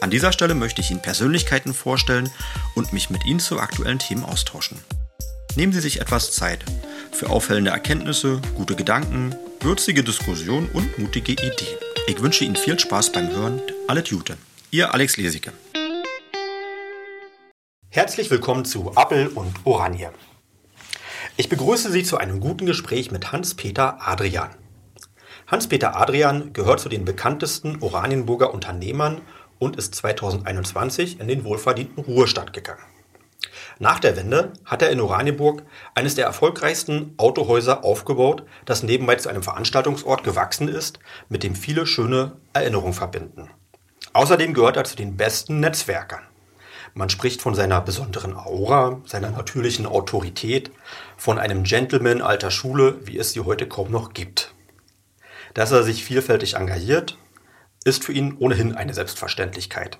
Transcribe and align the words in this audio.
An 0.00 0.10
dieser 0.10 0.32
Stelle 0.32 0.54
möchte 0.54 0.80
ich 0.80 0.90
Ihnen 0.90 1.02
Persönlichkeiten 1.02 1.74
vorstellen 1.74 2.30
und 2.74 2.94
mich 2.94 3.10
mit 3.10 3.26
Ihnen 3.26 3.38
zu 3.38 3.60
aktuellen 3.60 3.98
Themen 3.98 4.24
austauschen. 4.24 4.78
Nehmen 5.56 5.74
Sie 5.74 5.80
sich 5.80 6.00
etwas 6.00 6.32
Zeit 6.32 6.64
für 7.12 7.28
auffällende 7.28 7.70
Erkenntnisse, 7.70 8.40
gute 8.54 8.76
Gedanken, 8.76 9.34
würzige 9.60 10.02
Diskussionen 10.02 10.70
und 10.72 10.96
mutige 10.96 11.32
Ideen. 11.32 11.76
Ich 12.06 12.22
wünsche 12.22 12.44
Ihnen 12.44 12.56
viel 12.56 12.78
Spaß 12.78 13.12
beim 13.12 13.28
Hören. 13.28 13.60
Alles 13.88 14.08
Gute. 14.08 14.38
Ihr 14.70 14.94
Alex 14.94 15.18
Lesicke. 15.18 15.52
Herzlich 17.90 18.30
willkommen 18.30 18.64
zu 18.64 18.92
Appel 18.94 19.26
und 19.26 19.54
Oranje. 19.64 20.12
Ich 21.36 21.50
begrüße 21.50 21.90
Sie 21.90 22.04
zu 22.04 22.16
einem 22.16 22.40
guten 22.40 22.64
Gespräch 22.64 23.10
mit 23.10 23.32
Hans-Peter 23.32 23.98
Adrian. 24.00 24.48
Hans-Peter 25.46 25.96
Adrian 25.96 26.52
gehört 26.52 26.80
zu 26.80 26.88
den 26.88 27.04
bekanntesten 27.04 27.82
Oranienburger 27.82 28.54
Unternehmern 28.54 29.20
und 29.60 29.76
ist 29.76 29.94
2021 29.94 31.20
in 31.20 31.28
den 31.28 31.44
wohlverdienten 31.44 32.02
Ruhestand 32.02 32.52
gegangen. 32.52 32.82
Nach 33.78 34.00
der 34.00 34.16
Wende 34.16 34.52
hat 34.64 34.82
er 34.82 34.90
in 34.90 35.00
Oranienburg 35.00 35.62
eines 35.94 36.14
der 36.14 36.26
erfolgreichsten 36.26 37.14
Autohäuser 37.16 37.84
aufgebaut, 37.84 38.42
das 38.64 38.82
nebenbei 38.82 39.14
zu 39.14 39.28
einem 39.28 39.42
Veranstaltungsort 39.42 40.24
gewachsen 40.24 40.68
ist, 40.68 40.98
mit 41.28 41.42
dem 41.42 41.54
viele 41.54 41.86
schöne 41.86 42.32
Erinnerungen 42.52 42.92
verbinden. 42.92 43.48
Außerdem 44.12 44.54
gehört 44.54 44.76
er 44.76 44.84
zu 44.84 44.96
den 44.96 45.16
besten 45.16 45.60
Netzwerkern. 45.60 46.22
Man 46.92 47.08
spricht 47.08 47.40
von 47.40 47.54
seiner 47.54 47.80
besonderen 47.80 48.36
Aura, 48.36 49.00
seiner 49.06 49.30
natürlichen 49.30 49.86
Autorität, 49.86 50.72
von 51.16 51.38
einem 51.38 51.62
Gentleman 51.62 52.20
alter 52.20 52.50
Schule, 52.50 52.98
wie 53.04 53.16
es 53.16 53.32
sie 53.32 53.40
heute 53.40 53.68
kaum 53.68 53.90
noch 53.90 54.12
gibt. 54.12 54.54
Dass 55.54 55.70
er 55.70 55.84
sich 55.84 56.04
vielfältig 56.04 56.56
engagiert, 56.56 57.16
ist 57.84 58.04
für 58.04 58.12
ihn 58.12 58.36
ohnehin 58.38 58.74
eine 58.74 58.94
Selbstverständlichkeit. 58.94 59.98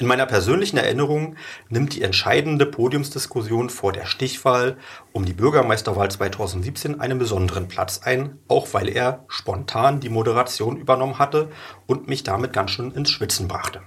In 0.00 0.06
meiner 0.06 0.26
persönlichen 0.26 0.76
Erinnerung 0.76 1.34
nimmt 1.70 1.96
die 1.96 2.02
entscheidende 2.02 2.66
Podiumsdiskussion 2.66 3.68
vor 3.68 3.92
der 3.92 4.06
Stichwahl 4.06 4.76
um 5.12 5.24
die 5.24 5.32
Bürgermeisterwahl 5.32 6.08
2017 6.08 7.00
einen 7.00 7.18
besonderen 7.18 7.66
Platz 7.66 8.02
ein, 8.04 8.38
auch 8.46 8.68
weil 8.74 8.88
er 8.88 9.24
spontan 9.26 9.98
die 9.98 10.08
Moderation 10.08 10.76
übernommen 10.76 11.18
hatte 11.18 11.50
und 11.86 12.06
mich 12.06 12.22
damit 12.22 12.52
ganz 12.52 12.70
schön 12.70 12.92
ins 12.92 13.10
Schwitzen 13.10 13.48
brachte. 13.48 13.80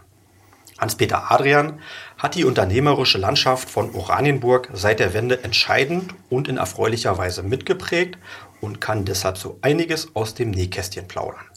Hans-Peter 0.80 1.32
Adrian 1.32 1.80
hat 2.18 2.36
die 2.36 2.44
unternehmerische 2.44 3.20
Landschaft 3.20 3.70
von 3.70 3.96
Oranienburg 3.96 4.70
seit 4.74 5.00
der 5.00 5.14
Wende 5.14 5.44
entscheidend 5.46 6.14
und 6.30 6.50
in 6.50 6.58
erfreulicher 6.58 7.18
Weise 7.18 7.42
mitgeprägt 7.42 8.18
und 8.60 8.82
kann 8.82 9.06
deshalb 9.06 9.38
so 9.38 9.60
einiges 9.62 10.14
aus 10.14 10.34
dem 10.34 10.52
Nähkästchen 10.52 11.08
plaudern. 11.08 11.51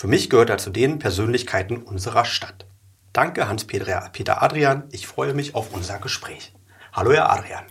Für 0.00 0.06
mich 0.06 0.30
gehört 0.30 0.48
er 0.48 0.56
zu 0.56 0.70
den 0.70 0.98
Persönlichkeiten 0.98 1.76
unserer 1.76 2.24
Stadt. 2.24 2.64
Danke 3.12 3.48
Hans-Peter 3.48 4.42
Adrian, 4.42 4.84
ich 4.92 5.06
freue 5.06 5.34
mich 5.34 5.54
auf 5.54 5.74
unser 5.74 5.98
Gespräch. 5.98 6.54
Hallo 6.94 7.12
Herr 7.12 7.30
Adrian. 7.30 7.64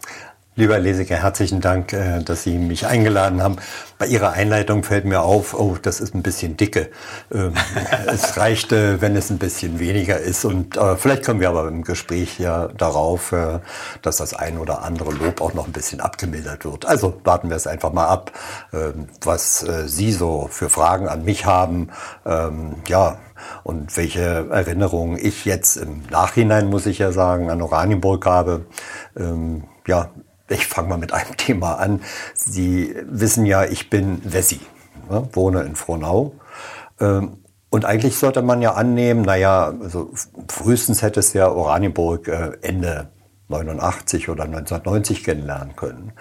Lieber 0.60 0.78
Lesiker, 0.78 1.16
herzlichen 1.16 1.62
Dank, 1.62 1.94
äh, 1.94 2.22
dass 2.22 2.44
Sie 2.44 2.58
mich 2.58 2.86
eingeladen 2.86 3.42
haben. 3.42 3.56
Bei 3.98 4.08
Ihrer 4.08 4.34
Einleitung 4.34 4.84
fällt 4.84 5.06
mir 5.06 5.22
auf, 5.22 5.58
oh, 5.58 5.78
das 5.82 6.02
ist 6.02 6.14
ein 6.14 6.22
bisschen 6.22 6.58
dicke. 6.58 6.90
Ähm, 7.34 7.54
es 8.08 8.36
reicht, 8.36 8.74
äh, 8.74 9.00
wenn 9.00 9.16
es 9.16 9.30
ein 9.30 9.38
bisschen 9.38 9.80
weniger 9.80 10.20
ist. 10.20 10.44
Und 10.44 10.76
äh, 10.76 10.98
vielleicht 10.98 11.26
kommen 11.26 11.40
wir 11.40 11.48
aber 11.48 11.66
im 11.70 11.86
Gespräch 11.86 12.40
ja 12.40 12.68
darauf, 12.68 13.34
dass 14.02 14.18
das 14.18 14.34
ein 14.34 14.58
oder 14.58 14.84
andere 14.84 15.12
Lob 15.14 15.40
auch 15.40 15.54
noch 15.54 15.66
ein 15.66 15.72
bisschen 15.72 16.02
abgemildert 16.02 16.66
wird. 16.66 16.86
Also 16.86 17.22
warten 17.24 17.50
wir 17.50 17.56
es 17.56 17.66
einfach 17.66 17.94
mal 17.94 18.08
ab, 18.08 18.34
ähm, 18.74 19.08
was 19.22 19.66
Sie 19.86 20.12
so 20.12 20.50
für 20.52 20.70
Fragen 20.70 21.08
an 21.08 21.24
mich 21.24 21.46
haben. 21.46 21.90
Ähm, 22.26 22.76
ja, 22.86 23.20
und 23.64 23.96
welche 23.96 24.50
Erinnerungen 24.50 25.18
ich 25.18 25.46
jetzt 25.46 25.78
im 25.78 26.04
Nachhinein, 26.10 26.68
muss 26.68 26.86
ich 26.86 27.00
ja 27.00 27.14
sagen, 27.14 27.50
an 27.50 27.62
Oranienburg 27.62 28.26
habe. 28.26 28.66
ja, 29.88 30.10
ich 30.50 30.68
fange 30.68 30.90
mal 30.90 30.98
mit 30.98 31.14
einem 31.14 31.32
Thema 31.38 31.76
an. 31.76 32.02
Sie 32.34 32.96
wissen 33.06 33.46
ja, 33.46 33.66
ich 33.66 33.90
bin 33.90 34.22
Wessi, 34.24 34.60
ne, 35.10 35.28
wohne 35.34 35.62
in 35.62 35.76
Frohnau. 35.76 36.34
Ähm, 37.00 37.38
und 37.70 37.86
eigentlich 37.86 38.18
sollte 38.18 38.42
man 38.42 38.62
ja 38.62 38.74
annehmen, 38.74 39.22
naja, 39.22 39.74
also 39.82 40.12
frühestens 40.48 41.04
hätte 41.04 41.20
es 41.20 41.34
ja 41.34 41.50
Oranienburg 41.50 42.28
äh, 42.28 42.52
Ende 42.62 43.10
89 43.48 44.30
oder 44.30 44.46
1990 44.46 45.24
kennenlernen 45.24 45.76
können. 45.76 46.14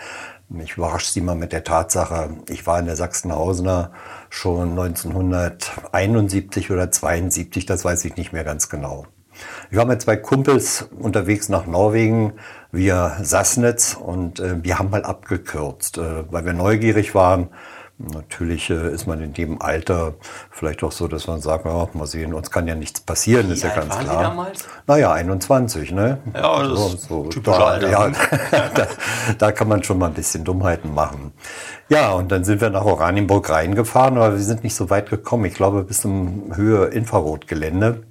Mich 0.51 0.77
überrascht 0.77 1.13
Sie 1.13 1.21
mal 1.21 1.37
mit 1.37 1.53
der 1.53 1.65
Tatsache, 1.65 2.31
ich 2.49 2.67
war 2.67 2.79
in 2.79 2.87
der 2.87 2.97
Sachsenhausener 2.97 3.93
schon 4.31 4.71
1971 4.71 6.71
oder 6.71 6.91
72, 6.91 7.67
das 7.67 7.85
weiß 7.85 8.07
ich 8.07 8.17
nicht 8.17 8.33
mehr 8.33 8.45
ganz 8.45 8.71
genau. 8.71 9.07
Ich 9.71 9.77
war 9.77 9.85
mit 9.85 10.01
zwei 10.03 10.17
Kumpels 10.17 10.89
unterwegs 10.99 11.49
nach 11.49 11.67
Norwegen 11.67 12.35
via 12.73 13.19
Sassnitz 13.23 13.95
und 13.95 14.41
äh, 14.41 14.63
wir 14.63 14.79
haben 14.79 14.91
mal 14.91 15.05
abgekürzt, 15.05 15.99
äh, 15.99 16.25
weil 16.31 16.45
wir 16.45 16.53
neugierig 16.53 17.15
waren. 17.15 17.49
Natürlich 18.01 18.71
äh, 18.71 18.93
ist 18.93 19.09
man 19.09 19.21
in 19.21 19.33
dem 19.33 19.61
Alter 19.61 20.15
vielleicht 20.53 20.85
auch 20.85 20.93
so, 20.93 21.09
dass 21.09 21.27
man 21.27 21.41
sagt, 21.41 21.65
ja, 21.65 21.89
mal 21.95 22.07
sehen, 22.07 22.33
uns 22.33 22.49
kann 22.53 22.69
ja 22.69 22.77
nichts 22.77 23.01
passieren, 23.01 23.49
Wie 23.49 23.55
ist 23.55 23.65
ja 23.65 23.75
ganz 23.75 23.93
waren 23.93 24.05
klar. 24.05 24.19
Sie 24.19 24.23
damals? 24.23 24.69
Naja, 24.87 25.13
21, 25.13 25.91
ne? 25.91 26.19
Ja, 26.33 26.63
das 26.63 26.79
so, 26.79 26.89
so, 26.97 27.23
ist 27.25 27.31
typische 27.31 27.59
da, 27.59 27.67
Alter. 27.67 27.91
Ja, 27.91 28.09
da, 28.75 28.87
da, 29.37 29.53
kann 29.53 29.67
man 29.67 29.83
schon 29.83 29.99
mal 29.99 30.07
ein 30.07 30.15
bisschen 30.15 30.45
Dummheiten 30.45 30.95
machen. 30.95 31.33
Ja, 31.89 32.13
und 32.13 32.31
dann 32.31 32.45
sind 32.45 32.61
wir 32.61 32.71
nach 32.71 32.85
Oranienburg 32.85 33.51
reingefahren, 33.51 34.17
aber 34.17 34.37
wir 34.37 34.45
sind 34.45 34.63
nicht 34.63 34.77
so 34.77 34.91
weit 34.91 35.11
gekommen. 35.11 35.47
Ich 35.47 35.55
glaube, 35.55 35.83
bis 35.83 36.03
zum 36.03 36.55
Höhe 36.55 36.87
Infrarotgelände. 36.87 38.05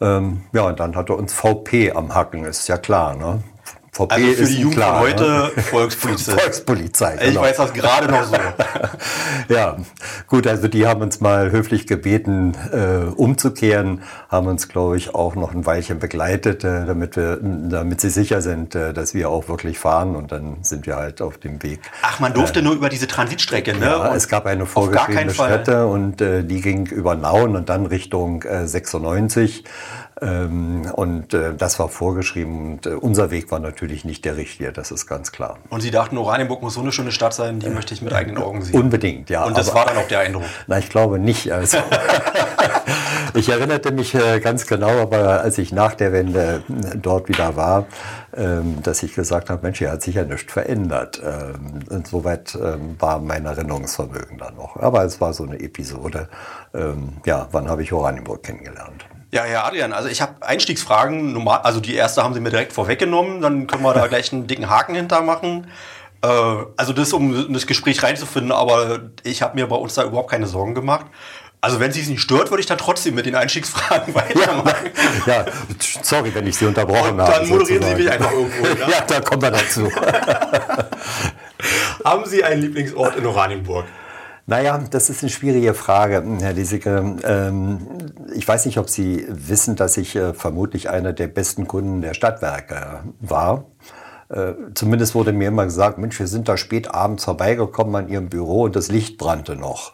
Ähm, 0.00 0.42
ja, 0.52 0.62
und 0.62 0.80
dann 0.80 0.96
hat 0.96 1.10
er 1.10 1.16
uns 1.18 1.32
VP 1.32 1.92
am 1.92 2.14
Hacken, 2.14 2.44
ist 2.44 2.68
ja 2.68 2.76
klar, 2.78 3.14
ne? 3.14 3.42
VP 3.94 4.10
also 4.10 4.26
für 4.26 4.44
die 4.46 4.54
Jugend 4.54 4.76
klar, 4.76 5.00
heute 5.00 5.22
ne? 5.54 5.62
Volkspolizei. 5.64 6.32
Volkspolizei. 6.32 7.16
Genau. 7.16 7.30
Ich 7.30 7.36
weiß 7.36 7.56
das 7.58 7.72
gerade 7.74 8.10
noch 8.10 8.24
so. 8.24 8.36
ja, 9.54 9.76
gut, 10.28 10.46
also 10.46 10.66
die 10.66 10.86
haben 10.86 11.02
uns 11.02 11.20
mal 11.20 11.50
höflich 11.50 11.86
gebeten, 11.86 12.56
äh, 12.72 13.10
umzukehren, 13.14 14.02
haben 14.30 14.46
uns, 14.46 14.68
glaube 14.70 14.96
ich, 14.96 15.14
auch 15.14 15.34
noch 15.34 15.52
ein 15.52 15.66
Weilchen 15.66 15.98
begleitet, 15.98 16.64
äh, 16.64 16.86
damit 16.86 17.16
wir, 17.16 17.38
damit 17.42 18.00
sie 18.00 18.08
sicher 18.08 18.40
sind, 18.40 18.74
äh, 18.74 18.94
dass 18.94 19.12
wir 19.12 19.28
auch 19.28 19.48
wirklich 19.48 19.78
fahren 19.78 20.16
und 20.16 20.32
dann 20.32 20.56
sind 20.62 20.86
wir 20.86 20.96
halt 20.96 21.20
auf 21.20 21.36
dem 21.36 21.62
Weg. 21.62 21.80
Ach, 22.00 22.18
man 22.18 22.32
durfte 22.32 22.60
äh, 22.60 22.62
nur 22.62 22.72
über 22.72 22.88
diese 22.88 23.06
Transitstrecke, 23.06 23.76
ne? 23.76 23.84
Ja, 23.84 24.08
und 24.08 24.16
es 24.16 24.26
gab 24.26 24.46
eine 24.46 24.64
vorgeschriebene 24.64 25.34
Strecke 25.34 25.86
und 25.86 26.22
äh, 26.22 26.44
die 26.44 26.62
ging 26.62 26.86
über 26.86 27.14
Nauen 27.14 27.56
und 27.56 27.68
dann 27.68 27.84
Richtung 27.84 28.42
96. 28.42 29.64
Äh, 30.22 30.32
ähm, 30.32 30.90
und 30.94 31.34
äh, 31.34 31.54
das 31.54 31.78
war 31.78 31.88
vorgeschrieben 31.88 32.72
und 32.72 32.86
äh, 32.86 32.90
unser 32.90 33.30
Weg 33.30 33.50
war 33.50 33.58
natürlich 33.58 34.04
nicht 34.04 34.24
der 34.24 34.36
richtige, 34.36 34.72
das 34.72 34.90
ist 34.90 35.06
ganz 35.06 35.32
klar. 35.32 35.58
Und 35.68 35.80
Sie 35.80 35.90
dachten, 35.90 36.16
Oranienburg 36.16 36.62
muss 36.62 36.74
so 36.74 36.80
eine 36.80 36.92
schöne 36.92 37.12
Stadt 37.12 37.34
sein, 37.34 37.60
die 37.60 37.66
äh, 37.66 37.70
möchte 37.70 37.94
ich 37.94 38.02
mit 38.02 38.12
eigenen 38.12 38.42
Augen 38.42 38.62
sehen. 38.62 38.80
Unbedingt, 38.80 39.30
ja. 39.30 39.44
Und 39.44 39.56
das 39.56 39.70
aber, 39.70 39.80
war 39.80 39.86
dann 39.86 39.98
auch 39.98 40.08
der 40.08 40.20
Eindruck? 40.20 40.44
Na, 40.66 40.78
ich 40.78 40.88
glaube 40.88 41.18
nicht. 41.18 41.52
Also, 41.52 41.78
ich 43.34 43.48
erinnerte 43.48 43.92
mich 43.92 44.16
ganz 44.42 44.66
genau, 44.66 45.00
aber 45.00 45.40
als 45.40 45.58
ich 45.58 45.72
nach 45.72 45.94
der 45.94 46.12
Wende 46.12 46.62
dort 46.96 47.28
wieder 47.28 47.56
war, 47.56 47.86
ähm, 48.34 48.82
dass 48.82 49.02
ich 49.02 49.14
gesagt 49.14 49.50
habe, 49.50 49.62
Mensch, 49.62 49.78
hier 49.78 49.90
hat 49.90 50.02
sich 50.02 50.14
ja 50.14 50.24
nichts 50.24 50.52
verändert. 50.52 51.20
Ähm, 51.24 51.80
insoweit 51.90 52.58
war 52.98 53.18
mein 53.18 53.44
Erinnerungsvermögen 53.44 54.38
dann 54.38 54.56
noch. 54.56 54.76
Aber 54.76 55.04
es 55.04 55.20
war 55.20 55.32
so 55.32 55.44
eine 55.44 55.60
Episode. 55.60 56.28
Ja, 57.26 57.48
wann 57.52 57.68
habe 57.68 57.82
ich 57.82 57.92
Oranienburg 57.92 58.42
kennengelernt? 58.42 59.04
Ja, 59.32 59.44
Herr 59.44 59.64
Adrian, 59.64 59.94
also 59.94 60.10
ich 60.10 60.20
habe 60.20 60.46
Einstiegsfragen. 60.46 61.32
Normal, 61.32 61.60
also 61.62 61.80
die 61.80 61.94
erste 61.94 62.22
haben 62.22 62.34
Sie 62.34 62.40
mir 62.40 62.50
direkt 62.50 62.74
vorweggenommen, 62.74 63.40
dann 63.40 63.66
können 63.66 63.82
wir 63.82 63.94
da 63.94 64.06
gleich 64.06 64.30
einen 64.30 64.46
dicken 64.46 64.68
Haken 64.68 64.94
hintermachen. 64.94 65.68
Äh, 66.22 66.28
also 66.76 66.92
das, 66.92 67.14
um 67.14 67.46
in 67.46 67.54
das 67.54 67.66
Gespräch 67.66 68.02
reinzufinden, 68.02 68.52
aber 68.52 69.00
ich 69.22 69.40
habe 69.40 69.54
mir 69.54 69.66
bei 69.66 69.76
uns 69.76 69.94
da 69.94 70.04
überhaupt 70.04 70.30
keine 70.30 70.46
Sorgen 70.46 70.74
gemacht. 70.74 71.06
Also 71.62 71.80
wenn 71.80 71.92
Sie 71.92 72.02
es 72.02 72.08
nicht 72.08 72.20
stört, 72.20 72.50
würde 72.50 72.60
ich 72.60 72.66
dann 72.66 72.76
trotzdem 72.76 73.14
mit 73.14 73.24
den 73.24 73.34
Einstiegsfragen 73.34 74.14
weitermachen. 74.14 74.90
Ja, 75.26 75.44
ja 75.44 75.46
sorry, 76.02 76.34
wenn 76.34 76.46
ich 76.46 76.56
Sie 76.56 76.66
unterbrochen 76.66 77.18
habe. 77.18 77.32
Dann 77.32 77.48
moderieren 77.48 77.82
sozusagen. 77.82 77.96
Sie 77.96 78.02
mich 78.02 78.12
einfach 78.12 78.32
irgendwo. 78.32 78.66
Ja, 78.80 78.90
ja 78.90 79.00
da 79.06 79.20
kommen 79.20 79.40
wir 79.40 79.52
dazu. 79.52 79.90
haben 82.04 82.26
Sie 82.26 82.44
einen 82.44 82.60
Lieblingsort 82.60 83.16
in 83.16 83.24
Oranienburg? 83.24 83.86
Naja, 84.46 84.78
das 84.90 85.08
ist 85.08 85.22
eine 85.22 85.30
schwierige 85.30 85.72
Frage, 85.72 86.22
Herr 86.40 86.52
Liesecke. 86.52 87.16
Ähm, 87.22 87.86
ich 88.34 88.46
weiß 88.46 88.66
nicht, 88.66 88.78
ob 88.78 88.90
Sie 88.90 89.24
wissen, 89.28 89.76
dass 89.76 89.96
ich 89.96 90.16
äh, 90.16 90.34
vermutlich 90.34 90.90
einer 90.90 91.12
der 91.12 91.28
besten 91.28 91.68
Kunden 91.68 92.02
der 92.02 92.14
Stadtwerke 92.14 93.04
war. 93.20 93.66
äh, 94.30 94.54
zumindest 94.74 95.14
wurde 95.14 95.32
mir 95.32 95.48
immer 95.48 95.64
gesagt, 95.64 95.98
Mensch, 95.98 96.18
wir 96.18 96.26
sind 96.26 96.48
da 96.48 96.56
spät 96.56 96.92
abends 96.92 97.24
vorbeigekommen 97.24 97.94
an 97.94 98.08
Ihrem 98.08 98.28
Büro 98.30 98.62
und 98.62 98.74
das 98.74 98.88
Licht 98.88 99.16
brannte 99.16 99.54
noch. 99.54 99.92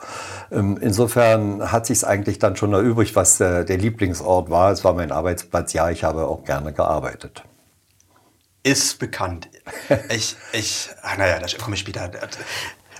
Ähm, 0.50 0.78
insofern 0.80 1.70
hat 1.70 1.84
sich 1.86 2.06
eigentlich 2.06 2.38
dann 2.38 2.56
schon 2.56 2.72
erübrigt, 2.72 3.16
was 3.16 3.40
äh, 3.40 3.66
der 3.66 3.76
Lieblingsort 3.76 4.48
war. 4.48 4.72
Es 4.72 4.82
war 4.82 4.94
mein 4.94 5.12
Arbeitsplatz. 5.12 5.74
Ja, 5.74 5.90
ich 5.90 6.04
habe 6.04 6.26
auch 6.26 6.44
gerne 6.44 6.72
gearbeitet. 6.72 7.42
Ist 8.62 8.98
bekannt. 8.98 9.48
ich, 10.10 10.36
ich, 10.52 10.90
ach 11.02 11.16
naja, 11.18 11.38
da 11.38 11.46
komme 11.62 11.74
ich 11.74 11.80
später. 11.80 12.10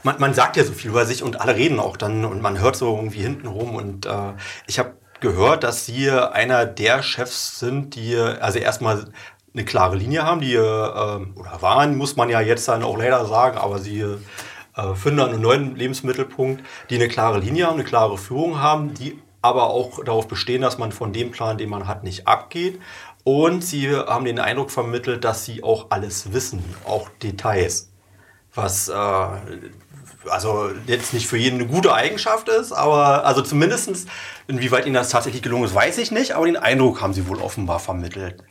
Man, 0.02 0.16
man, 0.18 0.34
sagt 0.34 0.56
ja 0.56 0.64
so 0.64 0.72
viel 0.72 0.90
über 0.90 1.06
sich 1.06 1.22
und 1.22 1.40
alle 1.40 1.56
reden 1.56 1.80
auch 1.80 1.96
dann 1.96 2.24
und 2.24 2.42
man 2.42 2.58
hört 2.60 2.76
so 2.76 2.94
irgendwie 2.94 3.22
hinten 3.22 3.46
rum 3.46 3.74
und 3.74 4.06
äh, 4.06 4.32
ich 4.66 4.78
habe 4.78 4.94
gehört, 5.20 5.64
dass 5.64 5.86
Sie 5.86 6.10
einer 6.10 6.66
der 6.66 7.02
Chefs 7.02 7.58
sind, 7.58 7.94
die 7.94 8.16
also 8.16 8.58
erstmal 8.58 9.06
eine 9.54 9.64
klare 9.64 9.96
Linie 9.96 10.24
haben, 10.24 10.40
die 10.40 10.54
äh, 10.54 10.60
oder 10.60 11.58
waren, 11.60 11.96
muss 11.96 12.16
man 12.16 12.28
ja 12.30 12.40
jetzt 12.40 12.68
dann 12.68 12.82
auch 12.82 12.96
leider 12.96 13.26
sagen, 13.26 13.58
aber 13.58 13.78
Sie 13.78 14.00
äh, 14.00 14.94
finden 14.94 15.20
einen 15.20 15.40
neuen 15.40 15.74
Lebensmittelpunkt, 15.74 16.62
die 16.90 16.96
eine 16.96 17.08
klare 17.08 17.40
Linie 17.40 17.66
haben, 17.66 17.74
eine 17.74 17.84
klare 17.84 18.16
Führung 18.16 18.60
haben, 18.60 18.94
die 18.94 19.18
aber 19.42 19.70
auch 19.70 20.04
darauf 20.04 20.28
bestehen, 20.28 20.62
dass 20.62 20.78
man 20.78 20.92
von 20.92 21.12
dem 21.12 21.30
Plan, 21.30 21.58
den 21.58 21.70
man 21.70 21.86
hat, 21.86 22.04
nicht 22.04 22.26
abgeht. 22.26 22.80
Und 23.24 23.62
sie 23.62 23.94
haben 23.94 24.24
den 24.24 24.38
Eindruck 24.38 24.70
vermittelt, 24.70 25.24
dass 25.24 25.44
sie 25.44 25.62
auch 25.62 25.86
alles 25.90 26.32
wissen, 26.32 26.62
auch 26.84 27.08
Details. 27.22 27.90
Was 28.54 28.88
äh, 28.88 28.94
also 30.26 30.70
jetzt 30.86 31.14
nicht 31.14 31.26
für 31.26 31.36
jeden 31.36 31.60
eine 31.60 31.68
gute 31.68 31.94
Eigenschaft 31.94 32.48
ist, 32.48 32.72
aber 32.72 33.24
also 33.24 33.42
zumindestens 33.42 34.06
Inwieweit 34.50 34.86
Ihnen 34.86 34.94
das 34.94 35.10
tatsächlich 35.10 35.42
gelungen 35.42 35.64
ist, 35.64 35.74
weiß 35.74 35.98
ich 35.98 36.10
nicht, 36.10 36.32
aber 36.32 36.46
den 36.46 36.56
Eindruck 36.56 37.02
haben 37.02 37.12
Sie 37.12 37.28
wohl 37.28 37.36
offenbar 37.36 37.80
vermittelt. 37.80 38.42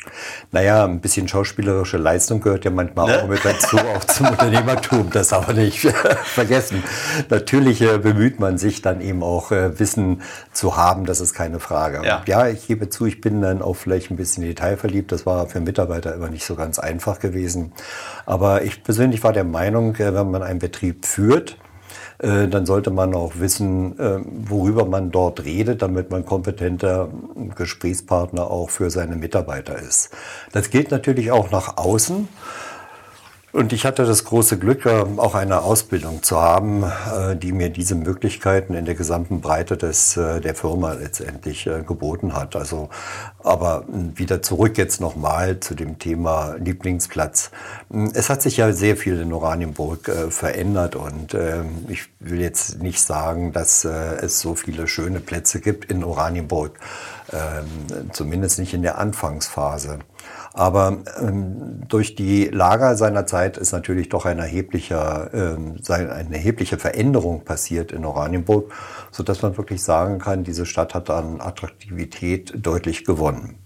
Naja, 0.52 0.86
ein 0.86 1.02
bisschen 1.02 1.28
schauspielerische 1.28 1.98
Leistung 1.98 2.40
gehört 2.40 2.66
ja 2.66 2.70
manchmal 2.70 3.08
ne? 3.08 3.24
auch 3.24 3.28
mit 3.28 3.44
dazu, 3.44 3.80
auch 3.80 4.04
zum 4.04 4.28
Unternehmertum, 4.30 5.10
das 5.10 5.34
aber 5.34 5.54
nicht 5.54 5.80
vergessen. 6.26 6.84
Natürlich 7.32 7.82
äh, 7.82 7.98
bemüht 7.98 8.40
man 8.40 8.60
sich 8.60 8.84
dann 8.84 9.02
eben 9.02 9.24
auch 9.24 9.52
äh, 9.52 9.80
Wissen 9.80 10.22
zu 10.54 10.78
haben, 10.78 11.08
das 11.08 11.20
ist 11.20 11.34
keine 11.34 11.60
Frage. 11.60 12.06
Ja. 12.06 12.22
ja, 12.28 12.48
ich 12.48 12.68
gebe 12.68 12.90
zu, 12.90 13.08
ich 13.08 13.20
bin 13.20 13.42
dann 13.42 13.64
auch 13.64 13.74
vielleicht 13.74 14.12
ein 14.12 14.18
bisschen 14.18 14.44
detailverliebt, 14.44 15.12
das 15.12 15.26
war 15.26 15.48
für 15.48 15.62
Mitarbeiter 15.62 16.14
immer 16.14 16.30
nicht 16.30 16.46
so 16.46 16.54
ganz 16.54 16.78
einfach 16.78 17.20
gewesen. 17.20 17.74
Aber 18.28 18.62
ich 18.62 18.84
persönlich 18.84 19.24
war 19.24 19.34
der 19.34 19.46
Meinung, 19.46 19.96
äh, 19.96 20.14
wenn 20.14 20.30
man 20.30 20.44
einen 20.44 20.60
Betrieb 20.60 21.08
führt, 21.08 21.58
äh, 22.20 22.48
dann 22.48 22.66
sollte 22.66 22.90
man 22.90 23.14
auch 23.14 23.34
wissen, 23.40 23.98
äh, 24.00 24.20
worüber 24.26 24.86
man 24.86 25.12
dort 25.12 25.46
redet, 25.46 25.82
damit 25.82 26.10
man 26.10 26.26
kompetenter 26.26 27.10
Gesprächspartner 27.56 28.50
auch 28.50 28.70
für 28.70 28.90
seine 28.90 29.16
Mitarbeiter 29.16 29.78
ist. 29.78 30.10
Das 30.52 30.70
gilt 30.70 30.92
natürlich 30.92 31.32
auch 31.32 31.52
nach 31.52 31.78
außen. 31.78 32.28
Und 33.54 33.72
ich 33.72 33.86
hatte 33.86 34.06
das 34.06 34.26
große 34.26 34.60
Glück, 34.60 34.86
äh, 34.86 35.06
auch 35.16 35.34
eine 35.34 35.62
Ausbildung 35.62 36.22
zu 36.22 36.42
haben, 36.42 36.84
äh, 36.84 37.38
die 37.38 37.54
mir 37.54 37.70
diese 37.70 37.96
Möglichkeiten 37.96 38.74
in 38.74 38.84
der 38.84 38.94
gesamten 38.94 39.40
Breite 39.40 39.78
des, 39.78 40.18
äh, 40.18 40.42
der 40.42 40.54
Firma 40.54 40.94
letztendlich 40.94 41.70
geboten 41.88 42.34
hat. 42.34 42.58
Also, 42.58 42.90
aber 43.40 43.86
wieder 43.88 44.42
zurück 44.42 44.78
jetzt 44.78 45.00
nochmal 45.00 45.62
zu 45.62 45.76
dem 45.76 45.98
Thema 45.98 46.56
Lieblingsplatz. 46.60 47.52
Es 48.14 48.30
hat 48.30 48.42
sich 48.42 48.58
ja 48.58 48.74
sehr 48.74 48.98
viel 48.98 49.22
in 49.22 49.32
Oranienburg 49.32 50.12
verändert 50.30 50.96
und 50.96 51.34
ähm, 51.34 51.86
ich 51.88 52.10
will 52.20 52.42
jetzt 52.42 52.82
nicht 52.82 53.02
sagen, 53.02 53.54
dass 53.54 53.86
es 53.86 54.40
so 54.40 54.56
viele 54.56 54.88
schöne 54.88 55.20
Plätze 55.20 55.62
gibt 55.62 55.86
in 55.86 56.04
Oranienburg, 56.04 56.78
ähm, 57.32 58.12
zumindest 58.12 58.60
nicht 58.60 58.74
in 58.74 58.82
der 58.82 58.98
Anfangsphase. 58.98 60.00
Aber 60.58 60.98
ähm, 61.20 61.88
durch 61.88 62.16
die 62.16 62.46
Lager 62.46 62.96
seiner 62.96 63.28
Zeit 63.28 63.58
ist 63.58 63.74
natürlich 63.74 64.10
doch 64.10 64.26
ein 64.26 64.40
erheblicher, 64.40 65.30
ähm, 65.32 65.76
eine 65.88 66.34
erhebliche 66.36 66.80
Veränderung 66.80 67.46
passiert 67.46 67.92
in 67.92 68.04
Oranienburg, 68.04 68.74
sodass 69.12 69.44
man 69.44 69.56
wirklich 69.56 69.84
sagen 69.84 70.18
kann, 70.18 70.44
diese 70.44 70.66
Stadt 70.66 70.96
hat 70.96 71.12
an 71.12 71.42
Attraktivität 71.42 72.54
deutlich 72.56 73.06
gewonnen. 73.06 73.60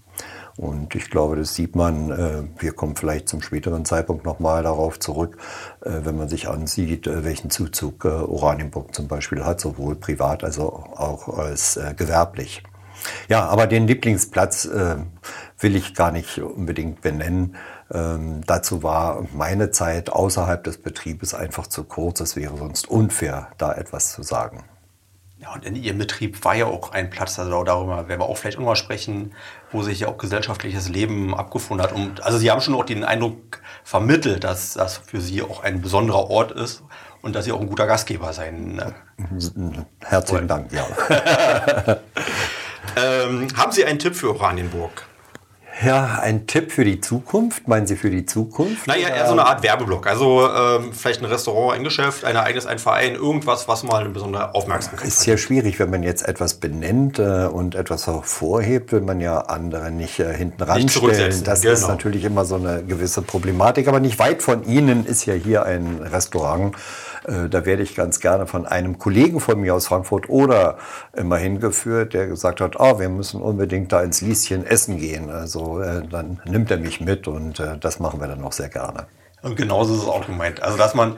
Und 0.58 0.94
ich 0.94 1.08
glaube, 1.08 1.36
das 1.36 1.54
sieht 1.54 1.76
man, 1.76 2.10
äh, 2.10 2.42
wir 2.58 2.72
kommen 2.72 2.94
vielleicht 2.94 3.26
zum 3.26 3.40
späteren 3.40 3.86
Zeitpunkt 3.86 4.26
nochmal 4.26 4.62
darauf 4.62 5.00
zurück, 5.00 5.38
äh, 5.80 5.92
wenn 6.04 6.18
man 6.18 6.28
sich 6.28 6.46
ansieht, 6.46 7.06
äh, 7.06 7.24
welchen 7.24 7.48
Zuzug 7.48 8.04
Oranienburg 8.04 8.94
zum 8.94 9.08
Beispiel 9.08 9.46
hat, 9.46 9.62
sowohl 9.62 9.94
privat 9.94 10.44
als 10.44 10.58
auch 10.58 11.38
als 11.38 11.80
gewerblich. 11.96 12.62
Ja, 13.28 13.46
aber 13.46 13.66
den 13.66 13.86
Lieblingsplatz 13.86 14.68
will 15.62 15.76
ich 15.76 15.94
gar 15.94 16.12
nicht 16.12 16.38
unbedingt 16.38 17.00
benennen. 17.00 17.56
Ähm, 17.92 18.42
dazu 18.46 18.82
war 18.82 19.24
meine 19.32 19.70
Zeit 19.70 20.10
außerhalb 20.10 20.64
des 20.64 20.78
Betriebes 20.78 21.34
einfach 21.34 21.66
zu 21.66 21.84
kurz. 21.84 22.20
Es 22.20 22.36
wäre 22.36 22.56
sonst 22.56 22.88
unfair, 22.88 23.48
da 23.58 23.72
etwas 23.72 24.12
zu 24.12 24.22
sagen. 24.22 24.64
Ja, 25.38 25.52
und 25.54 25.64
in 25.64 25.74
Ihrem 25.74 25.98
Betrieb 25.98 26.44
war 26.44 26.54
ja 26.54 26.66
auch 26.66 26.92
ein 26.92 27.10
Platz, 27.10 27.36
also 27.36 27.64
darüber 27.64 28.06
werden 28.06 28.20
wir 28.20 28.26
auch 28.26 28.36
vielleicht 28.36 28.58
nochmal 28.58 28.76
sprechen, 28.76 29.32
wo 29.72 29.82
sich 29.82 30.00
ja 30.00 30.08
auch 30.08 30.16
gesellschaftliches 30.16 30.88
Leben 30.88 31.34
abgefunden 31.34 31.84
hat. 31.84 31.92
Und 31.92 32.22
also 32.22 32.38
Sie 32.38 32.48
haben 32.48 32.60
schon 32.60 32.74
auch 32.74 32.84
den 32.84 33.02
Eindruck 33.02 33.60
vermittelt, 33.82 34.44
dass 34.44 34.74
das 34.74 34.98
für 34.98 35.20
Sie 35.20 35.42
auch 35.42 35.64
ein 35.64 35.82
besonderer 35.82 36.30
Ort 36.30 36.52
ist 36.52 36.84
und 37.22 37.34
dass 37.34 37.44
Sie 37.44 37.50
auch 37.50 37.60
ein 37.60 37.66
guter 37.66 37.88
Gastgeber 37.88 38.32
sein. 38.32 38.78
Äh, 38.78 38.92
Herzlichen. 40.04 40.46
Dank, 40.46 40.72
ja. 40.72 40.86
ähm, 42.96 43.48
haben 43.56 43.72
Sie 43.72 43.84
einen 43.84 43.98
Tipp 43.98 44.14
für 44.14 44.30
Oranienburg? 44.30 45.06
Ja, 45.80 46.18
ein 46.20 46.46
Tipp 46.46 46.70
für 46.70 46.84
die 46.84 47.00
Zukunft. 47.00 47.66
Meinen 47.66 47.86
Sie 47.86 47.96
für 47.96 48.10
die 48.10 48.26
Zukunft? 48.26 48.86
Naja, 48.86 49.08
eher 49.08 49.26
so 49.26 49.32
eine 49.32 49.46
Art 49.46 49.62
Werbeblock. 49.62 50.06
Also 50.06 50.48
ähm, 50.48 50.92
vielleicht 50.92 51.22
ein 51.22 51.24
Restaurant, 51.24 51.78
ein 51.78 51.84
Geschäft, 51.84 52.24
ein 52.24 52.36
eigenes, 52.36 52.66
ein 52.66 52.78
Verein, 52.78 53.14
irgendwas, 53.14 53.68
was 53.68 53.82
mal 53.82 54.02
eine 54.02 54.10
besondere 54.10 54.54
Aufmerksamkeit 54.54 55.00
hat. 55.00 55.08
Ist 55.08 55.24
ja 55.26 55.36
schwierig, 55.36 55.78
wenn 55.78 55.90
man 55.90 56.02
jetzt 56.02 56.28
etwas 56.28 56.54
benennt 56.54 57.18
äh, 57.18 57.46
und 57.46 57.74
etwas 57.74 58.06
hervorhebt, 58.06 58.92
will 58.92 59.00
man 59.00 59.20
ja 59.20 59.38
andere 59.38 59.90
nicht 59.90 60.20
äh, 60.20 60.34
hinten 60.34 60.62
ranstellen. 60.62 61.42
Das 61.44 61.62
genau. 61.62 61.74
ist 61.74 61.88
natürlich 61.88 62.24
immer 62.24 62.44
so 62.44 62.56
eine 62.56 62.84
gewisse 62.84 63.22
Problematik. 63.22 63.88
Aber 63.88 64.00
nicht 64.00 64.18
weit 64.18 64.42
von 64.42 64.64
Ihnen 64.64 65.06
ist 65.06 65.24
ja 65.24 65.34
hier 65.34 65.64
ein 65.64 66.00
Restaurant 66.02 66.76
da 67.24 67.64
werde 67.64 67.82
ich 67.82 67.94
ganz 67.94 68.20
gerne 68.20 68.46
von 68.46 68.66
einem 68.66 68.98
Kollegen 68.98 69.40
von 69.40 69.60
mir 69.60 69.74
aus 69.74 69.86
Frankfurt 69.86 70.28
oder 70.28 70.78
immer 71.12 71.36
hingeführt, 71.36 72.14
der 72.14 72.26
gesagt 72.26 72.60
hat, 72.60 72.78
oh, 72.78 72.98
wir 72.98 73.08
müssen 73.08 73.40
unbedingt 73.40 73.92
da 73.92 74.02
ins 74.02 74.20
Lieschen 74.20 74.66
essen 74.66 74.98
gehen. 74.98 75.30
Also 75.30 75.80
äh, 75.80 76.02
dann 76.08 76.40
nimmt 76.44 76.70
er 76.70 76.78
mich 76.78 77.00
mit 77.00 77.28
und 77.28 77.60
äh, 77.60 77.78
das 77.78 78.00
machen 78.00 78.20
wir 78.20 78.26
dann 78.26 78.42
auch 78.42 78.52
sehr 78.52 78.68
gerne. 78.68 79.06
Und 79.42 79.56
genauso 79.56 79.94
ist 79.94 80.02
es 80.02 80.08
auch 80.08 80.26
gemeint. 80.26 80.62
Also 80.62 80.78
dass 80.78 80.94
man, 80.94 81.16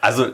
also 0.00 0.26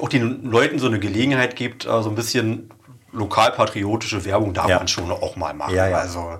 auch 0.00 0.08
den 0.08 0.44
Leuten 0.44 0.78
so 0.78 0.86
eine 0.86 0.98
Gelegenheit 0.98 1.56
gibt, 1.56 1.84
so 1.84 2.08
ein 2.08 2.14
bisschen 2.14 2.70
lokalpatriotische 3.12 4.24
Werbung 4.24 4.54
darf 4.54 4.68
ja. 4.68 4.78
man 4.78 4.88
schon 4.88 5.10
auch 5.10 5.36
mal 5.36 5.54
machen. 5.54 5.74
Ja, 5.74 5.88
ja. 5.88 5.96
Also 5.98 6.20
äh, 6.20 6.38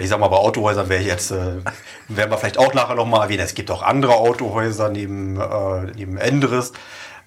ich 0.00 0.08
sag 0.08 0.18
mal, 0.18 0.28
bei 0.28 0.36
Autohäusern 0.36 0.88
wäre 0.88 1.02
jetzt, 1.02 1.30
äh, 1.30 1.64
werden 2.08 2.30
wir 2.30 2.38
vielleicht 2.38 2.58
auch 2.58 2.74
nachher 2.74 2.94
nochmal 2.94 3.22
erwähnen, 3.22 3.44
es 3.44 3.54
gibt 3.54 3.70
auch 3.70 3.82
andere 3.82 4.14
Autohäuser 4.14 4.88
neben, 4.88 5.40
äh, 5.40 5.92
neben 5.96 6.16
Endres. 6.16 6.72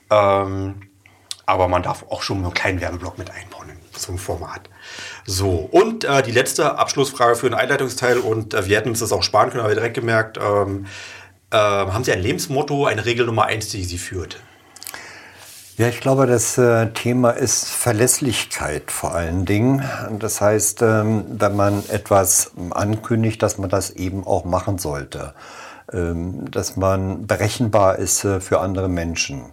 Ähm, 0.10 0.90
aber 1.46 1.68
man 1.68 1.84
darf 1.84 2.06
auch 2.10 2.22
schon 2.22 2.44
einen 2.44 2.54
kleinen 2.54 2.82
Werbeblock 2.82 3.18
mit 3.18 3.30
einbauen 3.30 3.64
einem 4.10 4.18
Format. 4.18 4.70
So, 5.26 5.52
und 5.72 6.04
äh, 6.04 6.24
die 6.24 6.32
letzte 6.32 6.78
Abschlussfrage 6.78 7.36
für 7.36 7.50
den 7.50 7.54
Einleitungsteil, 7.58 8.18
und 8.18 8.54
äh, 8.54 8.68
wir 8.68 8.78
hätten 8.78 8.90
uns 8.90 9.00
das 9.00 9.12
auch 9.12 9.24
sparen 9.24 9.50
können, 9.50 9.64
aber 9.64 9.74
direkt 9.74 9.96
gemerkt, 9.96 10.38
ähm, 10.38 10.86
äh, 11.52 11.58
haben 11.58 12.04
Sie 12.04 12.12
ein 12.12 12.22
Lebensmotto, 12.22 12.86
eine 12.86 13.06
Regel 13.06 13.26
Nummer 13.26 13.46
eins, 13.46 13.70
die 13.70 13.84
Sie 13.84 13.98
führt? 13.98 14.42
Ja, 15.76 15.88
ich 15.88 16.02
glaube, 16.02 16.28
das 16.28 16.60
äh, 16.60 16.92
Thema 16.92 17.32
ist 17.32 17.66
Verlässlichkeit 17.68 18.92
vor 18.92 19.16
allen 19.16 19.44
Dingen. 19.46 19.84
Das 20.20 20.40
heißt, 20.40 20.84
ähm, 20.84 21.26
wenn 21.28 21.56
man 21.56 21.84
etwas 21.90 22.52
ankündigt, 22.70 23.42
dass 23.42 23.58
man 23.58 23.72
das 23.72 23.90
eben 23.90 24.24
auch 24.24 24.46
machen 24.46 24.78
sollte. 24.78 25.34
Ähm, 25.92 26.50
dass 26.52 26.76
man 26.76 27.26
berechenbar 27.26 27.98
ist 27.98 28.24
äh, 28.24 28.40
für 28.40 28.60
andere 28.60 28.88
Menschen. 28.88 29.46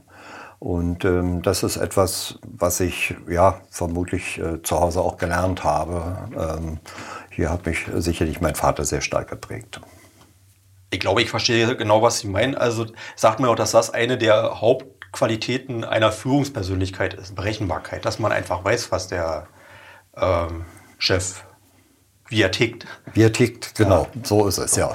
Und 0.58 1.06
ähm, 1.06 1.40
das 1.40 1.62
ist 1.62 1.78
etwas, 1.78 2.38
was 2.42 2.80
ich 2.80 3.14
ja 3.26 3.62
vermutlich 3.70 4.38
äh, 4.38 4.62
zu 4.62 4.78
Hause 4.78 5.00
auch 5.00 5.16
gelernt 5.16 5.64
habe. 5.64 6.18
hier 7.30 7.48
hat 7.48 7.64
mich 7.64 7.86
sicherlich 7.94 8.42
mein 8.42 8.54
Vater 8.54 8.84
sehr 8.84 9.00
stark 9.00 9.30
geprägt. 9.30 9.80
Ich 10.90 11.00
glaube, 11.00 11.22
ich 11.22 11.30
verstehe 11.30 11.74
genau, 11.76 12.02
was 12.02 12.18
Sie 12.18 12.28
meinen. 12.28 12.56
Also 12.56 12.84
sagt 13.16 13.40
mir 13.40 13.48
auch, 13.48 13.54
dass 13.54 13.70
das 13.70 13.88
eine 13.88 14.18
der 14.18 14.60
Haupt 14.60 14.99
Qualitäten 15.12 15.84
einer 15.84 16.12
Führungspersönlichkeit 16.12 17.14
ist 17.14 17.34
Berechenbarkeit, 17.34 18.04
dass 18.04 18.18
man 18.18 18.32
einfach 18.32 18.64
weiß, 18.64 18.92
was 18.92 19.08
der 19.08 19.46
ähm, 20.16 20.64
Chef, 20.98 21.44
wie 22.28 22.42
er 22.42 22.50
tickt. 22.50 22.86
Wie 23.12 23.22
er 23.22 23.32
tickt, 23.32 23.74
genau, 23.74 24.08
ja. 24.14 24.20
so 24.24 24.46
ist 24.46 24.58
es, 24.58 24.76
ja. 24.76 24.94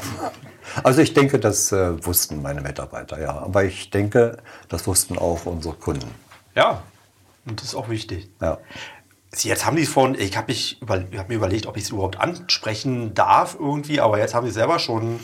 Also 0.84 1.02
ich 1.02 1.14
denke, 1.14 1.40
das 1.40 1.72
äh, 1.72 2.04
wussten 2.06 2.42
meine 2.42 2.62
Mitarbeiter, 2.62 3.20
ja. 3.20 3.38
Aber 3.38 3.64
ich 3.64 3.90
denke, 3.90 4.38
das 4.70 4.88
wussten 4.88 5.18
auch 5.18 5.46
unsere 5.46 5.76
Kunden. 5.76 6.10
Ja, 6.56 6.82
und 7.46 7.62
das 7.62 7.70
ist 7.70 7.76
auch 7.76 7.90
wichtig. 7.90 8.30
Ja. 8.42 8.58
Jetzt 9.38 9.66
haben 9.66 9.76
die 9.76 9.86
von, 9.86 10.16
ich 10.16 10.38
habe 10.38 10.54
über, 10.80 11.04
hab 11.18 11.30
mir 11.30 11.36
überlegt, 11.36 11.66
ob 11.66 11.76
ich 11.76 11.84
es 11.84 11.90
überhaupt 11.90 12.20
ansprechen 12.20 13.14
darf 13.14 13.58
irgendwie, 13.60 14.00
aber 14.00 14.18
jetzt 14.18 14.34
haben 14.34 14.46
sie 14.46 14.54
selber 14.54 14.80
schon 14.80 15.20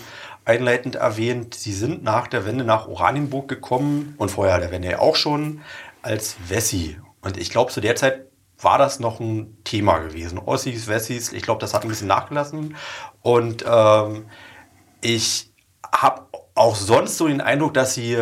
einleitend 0.46 0.96
erwähnt, 0.96 1.54
sie 1.54 1.74
sind 1.74 2.04
nach 2.04 2.28
der 2.28 2.46
Wende 2.46 2.64
nach 2.64 2.88
Oranienburg 2.88 3.48
gekommen 3.48 4.16
und 4.18 4.30
vorher 4.30 4.60
der 4.60 4.72
Wende 4.72 4.90
ja 4.90 5.00
auch 5.00 5.16
schon 5.16 5.62
als 6.02 6.36
Wessi. 6.48 6.98
Und 7.22 7.38
ich 7.38 7.50
glaube, 7.50 7.72
zu 7.72 7.82
der 7.82 7.96
Zeit 7.96 8.26
war 8.60 8.78
das 8.78 9.00
noch 9.00 9.20
ein 9.20 9.58
Thema 9.64 10.00
gewesen. 10.00 10.40
Ossis, 10.40 10.88
Wessis, 10.88 11.32
ich 11.32 11.44
glaube, 11.44 11.62
das 11.62 11.74
hat 11.74 11.84
ein 11.84 11.90
bisschen 11.90 12.08
nachgelassen. 12.08 12.76
Und 13.22 13.64
ähm, 13.68 14.26
ich 15.02 15.52
habe 15.94 16.28
auch 16.56 16.76
sonst 16.76 17.18
so 17.18 17.28
den 17.28 17.42
Eindruck, 17.42 17.74
dass 17.74 17.94
sie 17.94 18.18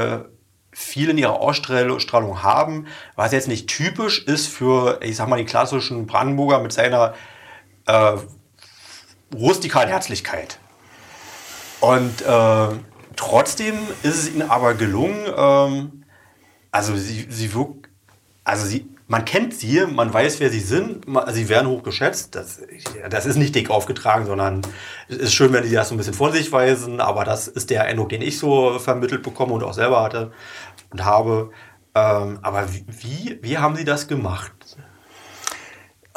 viel 0.72 1.10
in 1.10 1.18
ihrer 1.18 1.40
Ausstrahlung 1.40 2.44
haben, 2.44 2.88
was 3.16 3.32
jetzt 3.32 3.48
nicht 3.48 3.68
typisch 3.68 4.24
ist 4.26 4.48
für, 4.48 5.00
ich 5.02 5.16
sag 5.16 5.28
mal, 5.28 5.38
den 5.38 5.46
klassischen 5.46 6.06
Brandenburger 6.08 6.60
mit 6.60 6.72
seiner 6.72 7.16
äh, 7.86 8.14
rustikalen 9.34 9.90
Herzlichkeit. 9.90 10.60
Und 11.82 12.22
äh, 12.22 12.68
trotzdem 13.16 13.76
ist 14.04 14.16
es 14.16 14.30
ihnen 14.30 14.50
aber 14.50 14.74
gelungen, 14.74 15.26
ähm, 15.36 16.04
also 16.72 16.96
sie, 16.96 17.28
sie 17.30 17.54
wirkt, 17.54 17.90
also 18.44 18.66
sie, 18.66 18.88
man 19.08 19.26
kennt 19.26 19.54
sie, 19.56 19.86
man 19.88 20.14
weiß, 20.14 20.40
wer 20.40 20.52
sie 20.52 20.60
sind, 20.60 21.06
sie 21.32 21.50
werden 21.50 21.68
hoch 21.68 21.82
geschätzt. 21.82 22.36
Das, 22.36 22.62
das 23.10 23.26
ist 23.26 23.38
nicht 23.38 23.56
dick 23.56 23.72
aufgetragen, 23.72 24.26
sondern 24.26 24.62
es 25.08 25.18
ist 25.18 25.34
schön, 25.34 25.52
wenn 25.52 25.64
sie 25.64 25.74
das 25.74 25.90
so 25.90 25.96
ein 25.96 25.98
bisschen 25.98 26.14
von 26.14 26.32
sich 26.32 26.52
weisen, 26.52 27.02
aber 27.02 27.26
das 27.26 27.48
ist 27.48 27.72
der 27.72 27.86
Eindruck, 27.86 28.10
den 28.10 28.22
ich 28.22 28.38
so 28.38 28.78
vermittelt 28.78 29.24
bekomme 29.24 29.54
und 29.54 29.64
auch 29.64 29.74
selber 29.74 30.04
hatte 30.04 30.32
und 30.92 31.06
habe. 31.06 31.52
Ähm, 31.96 32.40
aber 32.44 32.68
wie, 32.72 33.40
wie 33.42 33.58
haben 33.58 33.76
Sie 33.76 33.86
das 33.86 34.08
gemacht? 34.08 34.52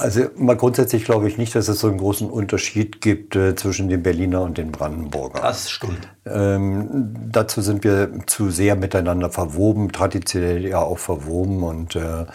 Also 0.03 0.23
mal 0.37 0.57
grundsätzlich 0.57 1.05
glaube 1.05 1.29
ich 1.29 1.39
nicht, 1.39 1.55
dass 1.55 1.69
es 1.69 1.79
so 1.79 1.87
einen 1.87 1.99
großen 1.99 2.29
Unterschied 2.29 3.01
gibt 3.01 3.37
äh, 3.37 3.55
zwischen 3.55 3.89
den 3.89 4.03
Berliner 4.03 4.43
und 4.43 4.59
den 4.59 4.73
Brandenburger. 4.73 5.41
Das 5.41 5.71
stimmt. 5.71 6.09
Ähm, 6.27 7.15
dazu 7.31 7.63
sind 7.63 7.85
wir 7.85 8.11
zu 8.27 8.51
sehr 8.51 8.75
miteinander 8.75 9.31
verwoben, 9.31 9.93
traditionell 9.93 10.67
ja 10.67 10.81
auch 10.81 10.99
verwoben 10.99 11.63
und 11.63 11.95
äh, 11.95 12.27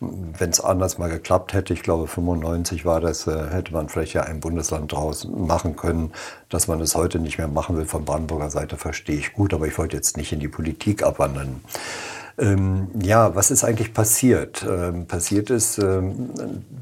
wenn 0.00 0.50
es 0.50 0.60
anders 0.60 0.98
mal 0.98 1.08
geklappt 1.08 1.54
hätte, 1.54 1.72
ich 1.72 1.82
glaube 1.82 2.08
95 2.08 2.84
war 2.84 3.00
das, 3.00 3.26
äh, 3.26 3.48
hätte 3.50 3.72
man 3.72 3.88
vielleicht 3.88 4.12
ja 4.12 4.24
ein 4.24 4.40
Bundesland 4.40 4.92
draus 4.92 5.26
machen 5.26 5.76
können. 5.76 6.12
Dass 6.50 6.68
man 6.68 6.78
es 6.82 6.94
heute 6.94 7.20
nicht 7.20 7.38
mehr 7.38 7.48
machen 7.48 7.78
will 7.78 7.86
von 7.86 8.04
Brandenburger 8.04 8.50
Seite, 8.50 8.76
verstehe 8.76 9.16
ich 9.16 9.32
gut, 9.32 9.54
aber 9.54 9.66
ich 9.66 9.78
wollte 9.78 9.96
jetzt 9.96 10.18
nicht 10.18 10.32
in 10.34 10.40
die 10.40 10.48
Politik 10.48 11.02
abwandern. 11.02 11.62
Ähm, 12.36 12.88
ja, 13.00 13.36
was 13.36 13.50
ist 13.52 13.62
eigentlich 13.62 13.94
passiert? 13.94 14.66
Ähm, 14.68 15.06
passiert 15.06 15.50
ist, 15.50 15.78
ähm, 15.78 16.30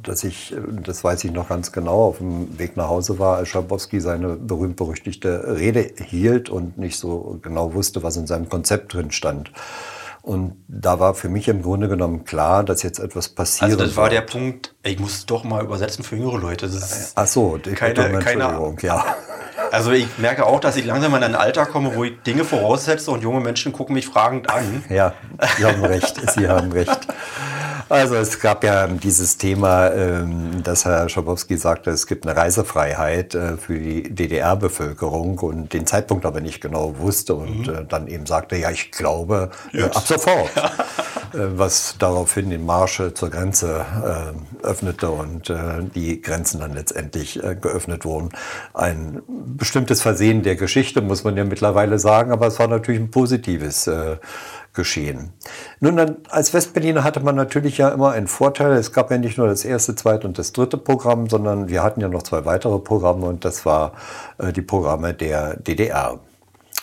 dass 0.02 0.24
ich, 0.24 0.54
das 0.82 1.04
weiß 1.04 1.24
ich 1.24 1.32
noch 1.32 1.48
ganz 1.48 1.72
genau, 1.72 2.04
auf 2.04 2.18
dem 2.18 2.58
Weg 2.58 2.76
nach 2.76 2.88
Hause 2.88 3.18
war, 3.18 3.36
als 3.36 3.48
Schabowski 3.48 4.00
seine 4.00 4.36
berühmt-berüchtigte 4.36 5.56
Rede 5.58 5.90
hielt 6.06 6.48
und 6.48 6.78
nicht 6.78 6.98
so 6.98 7.38
genau 7.42 7.74
wusste, 7.74 8.02
was 8.02 8.16
in 8.16 8.26
seinem 8.26 8.48
Konzept 8.48 8.94
drin 8.94 9.10
stand. 9.10 9.52
Und 10.22 10.64
da 10.68 11.00
war 11.00 11.14
für 11.14 11.28
mich 11.28 11.48
im 11.48 11.62
Grunde 11.62 11.88
genommen 11.88 12.24
klar, 12.24 12.62
dass 12.62 12.84
jetzt 12.84 13.00
etwas 13.00 13.28
passiert. 13.28 13.72
Also 13.72 13.84
das 13.84 13.96
war 13.96 14.08
der 14.08 14.20
Punkt, 14.20 14.72
ich 14.84 15.00
muss 15.00 15.26
doch 15.26 15.42
mal 15.42 15.64
übersetzen 15.64 16.04
für 16.04 16.14
jüngere 16.14 16.38
Leute. 16.38 16.70
Ach 17.16 17.26
so, 17.26 17.58
die 17.58 17.72
keine, 17.72 18.20
keine, 18.20 18.76
ja. 18.82 19.04
Also 19.70 19.92
ich 19.92 20.06
merke 20.18 20.44
auch, 20.44 20.60
dass 20.60 20.76
ich 20.76 20.84
langsam 20.84 21.14
in 21.14 21.22
ein 21.22 21.34
Alter 21.34 21.64
komme, 21.64 21.94
wo 21.94 22.04
ich 22.04 22.20
Dinge 22.22 22.44
voraussetze 22.44 23.10
und 23.10 23.22
junge 23.22 23.40
Menschen 23.40 23.72
gucken 23.72 23.94
mich 23.94 24.06
fragend 24.06 24.50
an. 24.50 24.84
Ja, 24.90 25.14
Sie 25.56 25.64
haben 25.64 25.82
recht, 25.82 26.30
Sie 26.32 26.46
haben 26.46 26.72
recht. 26.72 27.06
Also 27.92 28.14
es 28.14 28.40
gab 28.40 28.64
ja 28.64 28.86
dieses 28.86 29.36
Thema, 29.36 29.88
ähm, 29.88 30.62
dass 30.62 30.86
Herr 30.86 31.10
Schabowski 31.10 31.58
sagte, 31.58 31.90
es 31.90 32.06
gibt 32.06 32.26
eine 32.26 32.34
Reisefreiheit 32.34 33.34
äh, 33.34 33.58
für 33.58 33.78
die 33.78 34.04
DDR-Bevölkerung 34.04 35.38
und 35.40 35.74
den 35.74 35.86
Zeitpunkt 35.86 36.24
aber 36.24 36.40
nicht 36.40 36.62
genau 36.62 36.94
wusste 36.96 37.34
und 37.34 37.66
mhm. 37.66 37.74
Äh, 37.74 37.84
dann 37.86 38.08
eben 38.08 38.24
sagte, 38.24 38.56
ja, 38.56 38.70
ich 38.70 38.92
glaube, 38.92 39.50
äh, 39.74 39.82
ab 39.82 40.06
sofort. 40.06 40.50
was 41.34 41.96
daraufhin 41.98 42.50
den 42.50 42.66
Marsch 42.66 43.00
zur 43.14 43.30
Grenze 43.30 43.86
öffnete 44.62 45.10
und 45.10 45.50
die 45.94 46.20
Grenzen 46.20 46.60
dann 46.60 46.74
letztendlich 46.74 47.40
geöffnet 47.62 48.04
wurden. 48.04 48.28
Ein 48.74 49.22
bestimmtes 49.56 50.02
Versehen 50.02 50.42
der 50.42 50.56
Geschichte, 50.56 51.00
muss 51.00 51.24
man 51.24 51.34
ja 51.38 51.44
mittlerweile 51.44 51.98
sagen, 51.98 52.32
aber 52.32 52.48
es 52.48 52.58
war 52.58 52.68
natürlich 52.68 53.00
ein 53.00 53.10
positives 53.10 53.88
geschehen. 54.74 55.32
Nun, 55.80 55.98
als 56.28 56.54
Westberliner 56.54 57.04
hatte 57.04 57.20
man 57.20 57.36
natürlich 57.36 57.78
ja 57.78 57.90
immer 57.90 58.12
einen 58.12 58.26
Vorteil. 58.26 58.72
Es 58.72 58.92
gab 58.92 59.10
ja 59.10 59.18
nicht 59.18 59.38
nur 59.38 59.46
das 59.46 59.64
erste, 59.64 59.94
zweite 59.94 60.26
und 60.26 60.38
das 60.38 60.52
dritte 60.52 60.78
Programm, 60.78 61.28
sondern 61.28 61.68
wir 61.68 61.82
hatten 61.82 62.00
ja 62.00 62.08
noch 62.08 62.22
zwei 62.22 62.44
weitere 62.44 62.78
Programme 62.78 63.26
und 63.26 63.44
das 63.44 63.66
war 63.66 63.92
äh, 64.38 64.52
die 64.52 64.62
Programme 64.62 65.12
der 65.14 65.56
DDR. 65.56 66.20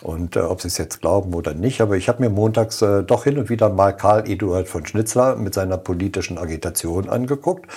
Und 0.01 0.36
äh, 0.36 0.39
ob 0.39 0.62
Sie 0.62 0.67
es 0.67 0.77
jetzt 0.77 1.01
glauben 1.01 1.34
oder 1.34 1.53
nicht, 1.53 1.81
aber 1.81 1.98
ich 1.98 2.08
habe 2.08 2.24
mir 2.24 2.29
montags 2.29 2.81
äh, 2.81 3.03
doch 3.03 3.25
hin 3.25 3.38
und 3.38 3.50
wieder 3.50 3.69
mal 3.69 3.91
Karl 3.91 4.29
Eduard 4.29 4.67
von 4.69 4.86
Schnitzler 4.86 5.36
mit 5.36 5.53
seiner 5.53 5.77
politischen 5.77 6.38
Agitation 6.38 7.10
angeguckt. 7.10 7.69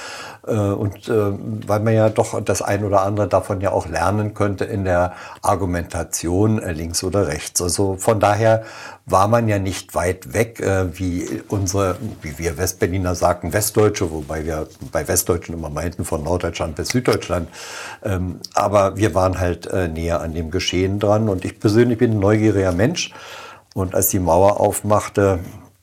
Äh, 0.47 0.55
und 0.55 1.09
äh, 1.09 1.33
weil 1.67 1.81
man 1.81 1.95
ja 1.95 2.09
doch 2.09 2.41
das 2.43 2.63
ein 2.63 2.85
oder 2.85 3.03
andere 3.03 3.29
davon 3.29 3.61
ja 3.61 3.71
auch 3.71 3.87
lernen 3.89 4.35
könnte 4.35 4.65
in 4.65 4.85
der 4.85 5.13
Argumentation 5.41 6.61
äh, 6.61 6.73
links 6.73 7.05
oder 7.05 7.29
rechts. 7.29 7.63
Also 7.63 7.97
von 7.97 8.19
daher 8.19 8.65
war 9.07 9.29
man 9.29 9.49
ja 9.49 9.59
nicht 9.59 9.95
weit 9.95 10.35
weg, 10.35 10.61
äh, 10.61 10.99
wie 10.99 11.43
unsere, 11.49 11.97
wie 12.23 12.39
wir 12.39 12.59
Westberliner 12.59 13.15
sagten, 13.15 13.53
Westdeutsche, 13.53 14.11
wobei 14.11 14.45
wir 14.45 14.69
bei 14.91 15.07
Westdeutschen 15.07 15.55
immer 15.55 15.71
meinten 15.71 16.05
von 16.05 16.25
Norddeutschland 16.25 16.75
bis 16.75 16.89
Süddeutschland. 16.89 17.49
Ähm, 18.03 18.41
aber 18.55 18.97
wir 18.97 19.15
waren 19.15 19.39
halt 19.39 19.67
äh, 19.67 19.89
näher 19.89 20.21
an 20.21 20.35
dem 20.35 20.51
Geschehen 20.51 20.99
dran 20.99 21.29
und 21.29 21.45
ich 21.45 21.61
persönlich 21.61 21.99
bin 21.99 22.13
ein 22.13 22.21
neugieriger 22.21 22.73
Mensch. 22.73 23.13
Und 23.75 23.95
als 23.95 24.09
die 24.09 24.19
Mauer 24.19 24.61
aufmachte, 24.61 25.39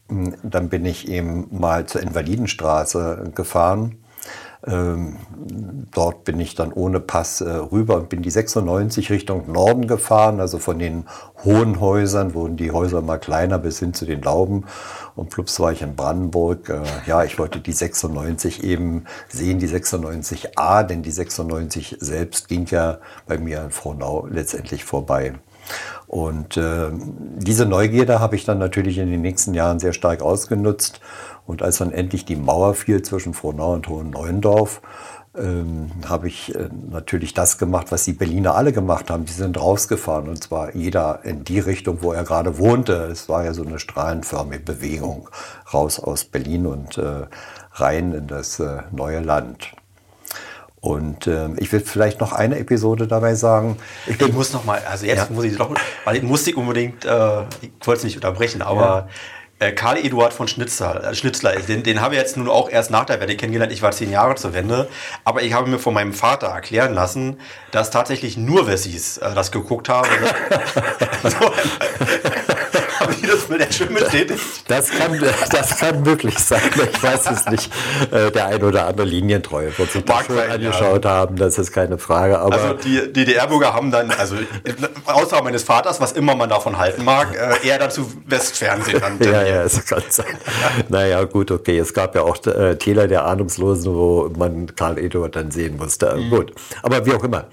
hm, 0.10 0.36
dann 0.44 0.70
bin 0.70 0.86
ich 0.86 1.08
eben 1.08 1.48
mal 1.50 1.86
zur 1.86 2.02
Invalidenstraße 2.02 3.32
gefahren 3.34 3.99
dort 4.62 6.26
bin 6.26 6.40
ich 6.40 6.54
dann 6.54 6.74
ohne 6.74 7.00
Pass 7.00 7.40
äh, 7.40 7.50
rüber 7.50 7.96
und 7.96 8.10
bin 8.10 8.22
die 8.22 8.30
96 8.30 9.10
Richtung 9.10 9.52
Norden 9.52 9.88
gefahren. 9.88 10.40
Also 10.42 10.60
von 10.60 10.80
den 10.80 11.06
hohen 11.46 11.80
Häusern 11.80 12.34
wurden 12.34 12.58
die 12.58 12.72
Häuser 12.72 13.02
mal 13.02 13.20
kleiner 13.20 13.58
bis 13.58 13.80
hin 13.80 13.94
zu 13.94 14.06
den 14.06 14.22
Lauben. 14.22 14.66
Und 15.16 15.30
plups 15.30 15.60
war 15.60 15.72
ich 15.72 15.82
in 15.82 15.96
Brandenburg. 15.96 16.70
Äh, 16.70 16.82
ja, 17.08 17.24
ich 17.24 17.40
wollte 17.40 17.60
die 17.60 17.72
96 17.72 18.64
eben 18.64 19.06
sehen, 19.30 19.60
die 19.60 19.70
96a, 19.70 20.84
denn 20.84 21.04
die 21.04 21.12
96 21.12 21.98
selbst 22.02 22.50
ging 22.50 22.66
ja 22.66 22.98
bei 23.28 23.38
mir 23.38 23.64
in 23.64 23.72
Frohnau 23.72 24.28
letztendlich 24.30 24.84
vorbei. 24.84 25.36
Und 26.08 26.58
äh, 26.58 26.90
diese 27.38 27.66
Neugierde 27.66 28.20
habe 28.20 28.36
ich 28.36 28.44
dann 28.44 28.58
natürlich 28.58 28.98
in 28.98 29.10
den 29.10 29.22
nächsten 29.22 29.54
Jahren 29.54 29.80
sehr 29.80 29.94
stark 29.94 30.22
ausgenutzt 30.22 31.00
und 31.50 31.64
als 31.64 31.80
dann 31.80 31.92
endlich 31.92 32.26
die 32.26 32.36
Mauer 32.36 32.76
fiel 32.76 33.02
zwischen 33.02 33.34
Frohnau 33.34 33.74
und 33.74 33.88
Hohen-Neuendorf, 33.88 34.82
ähm, 35.36 35.90
habe 36.08 36.28
ich 36.28 36.54
äh, 36.54 36.70
natürlich 36.92 37.34
das 37.34 37.58
gemacht, 37.58 37.88
was 37.90 38.04
die 38.04 38.14
Berliner 38.14 38.54
alle 38.54 38.72
gemacht 38.72 39.10
haben. 39.10 39.26
Die 39.26 39.34
sind 39.34 39.60
rausgefahren 39.60 40.30
und 40.30 40.44
zwar 40.44 40.76
jeder 40.76 41.22
in 41.24 41.44
die 41.44 41.58
Richtung, 41.58 42.04
wo 42.04 42.14
er 42.14 42.24
gerade 42.24 42.60
wohnte. 42.60 43.10
Es 43.12 43.30
war 43.30 43.46
ja 43.46 43.56
so 43.56 43.64
eine 43.64 43.80
strahlenförmige 43.80 44.60
Bewegung 44.60 45.28
raus 45.74 46.00
aus 46.00 46.24
Berlin 46.24 46.68
und 46.68 47.00
äh, 47.00 47.26
rein 47.72 48.14
in 48.14 48.28
das 48.28 48.60
äh, 48.60 48.84
neue 48.92 49.20
Land. 49.20 49.72
Und 50.82 51.26
äh, 51.26 51.50
ich 51.58 51.72
will 51.72 51.80
vielleicht 51.80 52.22
noch 52.22 52.32
eine 52.32 52.60
Episode 52.60 53.08
dabei 53.08 53.34
sagen. 53.34 53.78
Ich, 54.06 54.22
ich 54.22 54.34
muss 54.34 54.54
noch 54.54 54.66
mal, 54.66 54.80
also 54.88 55.08
jetzt 55.08 55.30
ja. 55.30 55.36
muss 55.36 55.46
ich 55.46 55.58
doch, 55.58 55.74
weil 56.06 56.16
ich 56.16 56.24
muss 56.24 56.48
unbedingt, 56.50 57.06
äh, 57.06 57.42
ich 57.62 57.72
wollte 57.82 57.98
es 57.98 58.04
nicht 58.04 58.16
unterbrechen, 58.18 58.62
aber 58.62 58.82
ja. 58.82 59.08
Äh, 59.60 59.74
Karl 59.74 59.98
Eduard 59.98 60.34
von 60.34 60.48
Schnitzler, 60.48 61.04
äh, 61.04 61.16
Schnitzler 61.16 61.52
den, 61.58 61.84
den 61.84 62.00
habe 62.02 62.16
ich 62.16 62.22
jetzt 62.22 62.38
nun 62.38 62.50
auch 62.50 62.70
erst 62.70 62.92
nach 62.92 63.06
der 63.06 63.20
Wende 63.20 63.36
kennengelernt. 63.36 63.74
Ich 63.74 63.82
war 63.82 63.92
zehn 63.92 64.10
Jahre 64.10 64.36
zur 64.36 64.54
Wende. 64.54 64.88
Aber 65.26 65.44
ich 65.44 65.54
habe 65.54 65.70
mir 65.70 65.80
von 65.80 65.94
meinem 65.94 66.14
Vater 66.14 66.48
erklären 66.48 66.94
lassen, 66.94 67.40
dass 67.72 67.92
tatsächlich 67.92 68.38
nur 68.38 68.68
Wessis 68.68 69.18
äh, 69.18 69.36
das 69.36 69.52
geguckt 69.52 69.90
haben. 69.90 70.10
so, 71.24 71.54
Mit 73.50 73.62
der 73.62 73.72
schön 73.72 73.94
bestätigt? 73.94 74.44
Das 74.68 74.90
kann, 74.90 75.20
das 75.52 75.78
kann 75.78 76.04
möglich 76.04 76.38
sein. 76.38 76.62
Ich 76.92 77.04
weiß 77.04 77.32
es 77.32 77.46
nicht. 77.48 77.72
Äh, 78.12 78.32
der 78.32 78.48
ein 78.48 78.64
oder 78.64 78.88
andere 78.88 79.08
Linientreue 79.08 79.76
wird 79.78 79.92
sich 79.92 80.04
das 80.04 80.26
schon 80.26 80.40
angeschaut 80.40 81.06
ja. 81.06 81.12
haben. 81.12 81.36
Das 81.36 81.58
ist 81.58 81.72
keine 81.72 81.98
Frage. 81.98 82.40
Aber 82.40 82.54
also 82.54 82.74
die 82.74 83.12
DDR-Bürger 83.12 83.74
haben 83.74 83.92
dann, 83.92 84.12
also 84.12 84.36
außer 85.06 85.42
meines 85.44 85.64
Vaters, 85.64 86.00
was 86.00 86.12
immer 86.12 86.36
man 86.36 86.50
davon 86.50 86.78
halten 86.78 87.04
mag, 87.04 87.36
äh, 87.36 87.68
eher 87.68 87.80
dazu 87.80 88.12
Westfernsehen 88.26 89.02
ja, 89.20 89.44
ja, 89.44 89.64
es 89.64 89.86
kann 89.86 90.04
sein. 90.10 90.38
naja, 90.90 91.24
gut, 91.24 91.52
okay. 91.52 91.80
Es 91.80 91.94
gab 91.94 92.16
ja 92.16 92.22
auch 92.22 92.46
äh, 92.46 92.76
Täler 92.76 93.08
der 93.08 93.26
Ahnungslosen, 93.26 93.94
wo 93.94 94.30
man 94.38 94.76
Karl 94.76 94.98
Eduard 94.98 95.36
dann 95.36 95.52
sehen 95.52 95.78
musste. 95.78 96.16
Mhm. 96.16 96.30
Gut. 96.30 96.54
Aber 96.84 97.06
wie 97.06 97.14
auch 97.14 97.24
immer. 97.24 97.46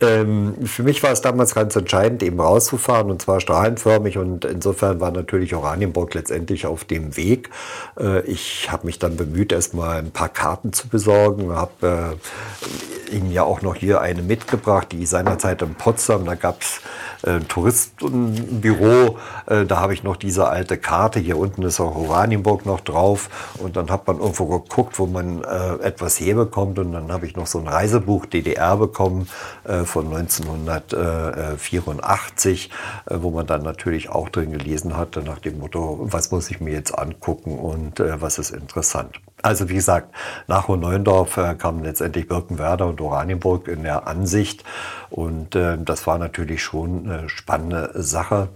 Ähm, 0.00 0.54
für 0.64 0.82
mich 0.82 1.02
war 1.02 1.12
es 1.12 1.20
damals 1.20 1.54
ganz 1.54 1.76
entscheidend, 1.76 2.22
eben 2.22 2.40
rauszufahren 2.40 3.10
und 3.10 3.22
zwar 3.22 3.40
strahlenförmig 3.40 4.18
und 4.18 4.44
insofern 4.44 5.00
war 5.00 5.10
natürlich 5.10 5.33
natürlich 5.34 5.54
Oranienburg 5.54 6.14
letztendlich 6.14 6.66
auf 6.66 6.84
dem 6.84 7.16
Weg. 7.16 7.50
Äh, 7.98 8.22
ich 8.26 8.70
habe 8.70 8.86
mich 8.86 8.98
dann 8.98 9.16
bemüht, 9.16 9.52
erstmal 9.52 9.98
ein 9.98 10.12
paar 10.12 10.28
Karten 10.28 10.72
zu 10.72 10.88
besorgen, 10.88 11.52
habe 11.52 12.16
äh, 12.62 12.93
Ihnen 13.08 13.30
ja 13.30 13.42
auch 13.42 13.62
noch 13.62 13.74
hier 13.74 14.00
eine 14.00 14.22
mitgebracht, 14.22 14.88
die 14.92 15.06
seinerzeit 15.06 15.62
in 15.62 15.74
Potsdam, 15.74 16.24
da 16.24 16.34
gab 16.34 16.62
es 16.62 16.80
äh, 17.24 17.40
Touristenbüro. 17.40 19.18
Äh, 19.46 19.64
da 19.64 19.80
habe 19.80 19.94
ich 19.94 20.02
noch 20.02 20.16
diese 20.16 20.48
alte 20.48 20.76
Karte. 20.76 21.20
Hier 21.20 21.38
unten 21.38 21.62
ist 21.62 21.80
auch 21.80 21.96
Oranienburg 21.96 22.66
noch 22.66 22.80
drauf. 22.80 23.54
Und 23.58 23.76
dann 23.76 23.90
hat 23.90 24.06
man 24.06 24.18
irgendwo 24.18 24.44
geguckt, 24.46 24.98
wo 24.98 25.06
man 25.06 25.42
äh, 25.42 25.76
etwas 25.82 26.20
herbekommt. 26.20 26.78
Und 26.78 26.92
dann 26.92 27.10
habe 27.10 27.24
ich 27.26 27.34
noch 27.36 27.46
so 27.46 27.58
ein 27.58 27.68
Reisebuch 27.68 28.26
DDR 28.26 28.76
bekommen 28.76 29.28
von 29.84 30.14
1984, 30.14 32.70
äh, 33.06 33.16
wo 33.20 33.30
man 33.30 33.46
dann 33.46 33.62
natürlich 33.62 34.10
auch 34.10 34.28
drin 34.28 34.52
gelesen 34.52 34.94
hatte 34.96 35.22
nach 35.22 35.38
dem 35.38 35.58
Motto, 35.58 36.00
was 36.02 36.30
muss 36.30 36.50
ich 36.50 36.60
mir 36.60 36.72
jetzt 36.72 36.98
angucken 36.98 37.58
und 37.58 38.00
was 38.00 38.38
ist 38.38 38.50
interessant. 38.50 39.20
Also 39.44 39.68
wie 39.68 39.74
gesagt, 39.74 40.14
nach 40.46 40.68
Hohneundorf 40.68 41.36
äh, 41.36 41.54
kamen 41.54 41.84
letztendlich 41.84 42.28
Birkenwerder 42.28 42.86
und 42.86 42.98
Oranienburg 43.02 43.68
in 43.68 43.82
der 43.82 44.06
Ansicht. 44.06 44.64
Und 45.10 45.54
äh, 45.54 45.76
das 45.76 46.06
war 46.06 46.16
natürlich 46.16 46.62
schon 46.62 47.10
eine 47.10 47.28
spannende 47.28 47.90
Sache. 47.94 48.48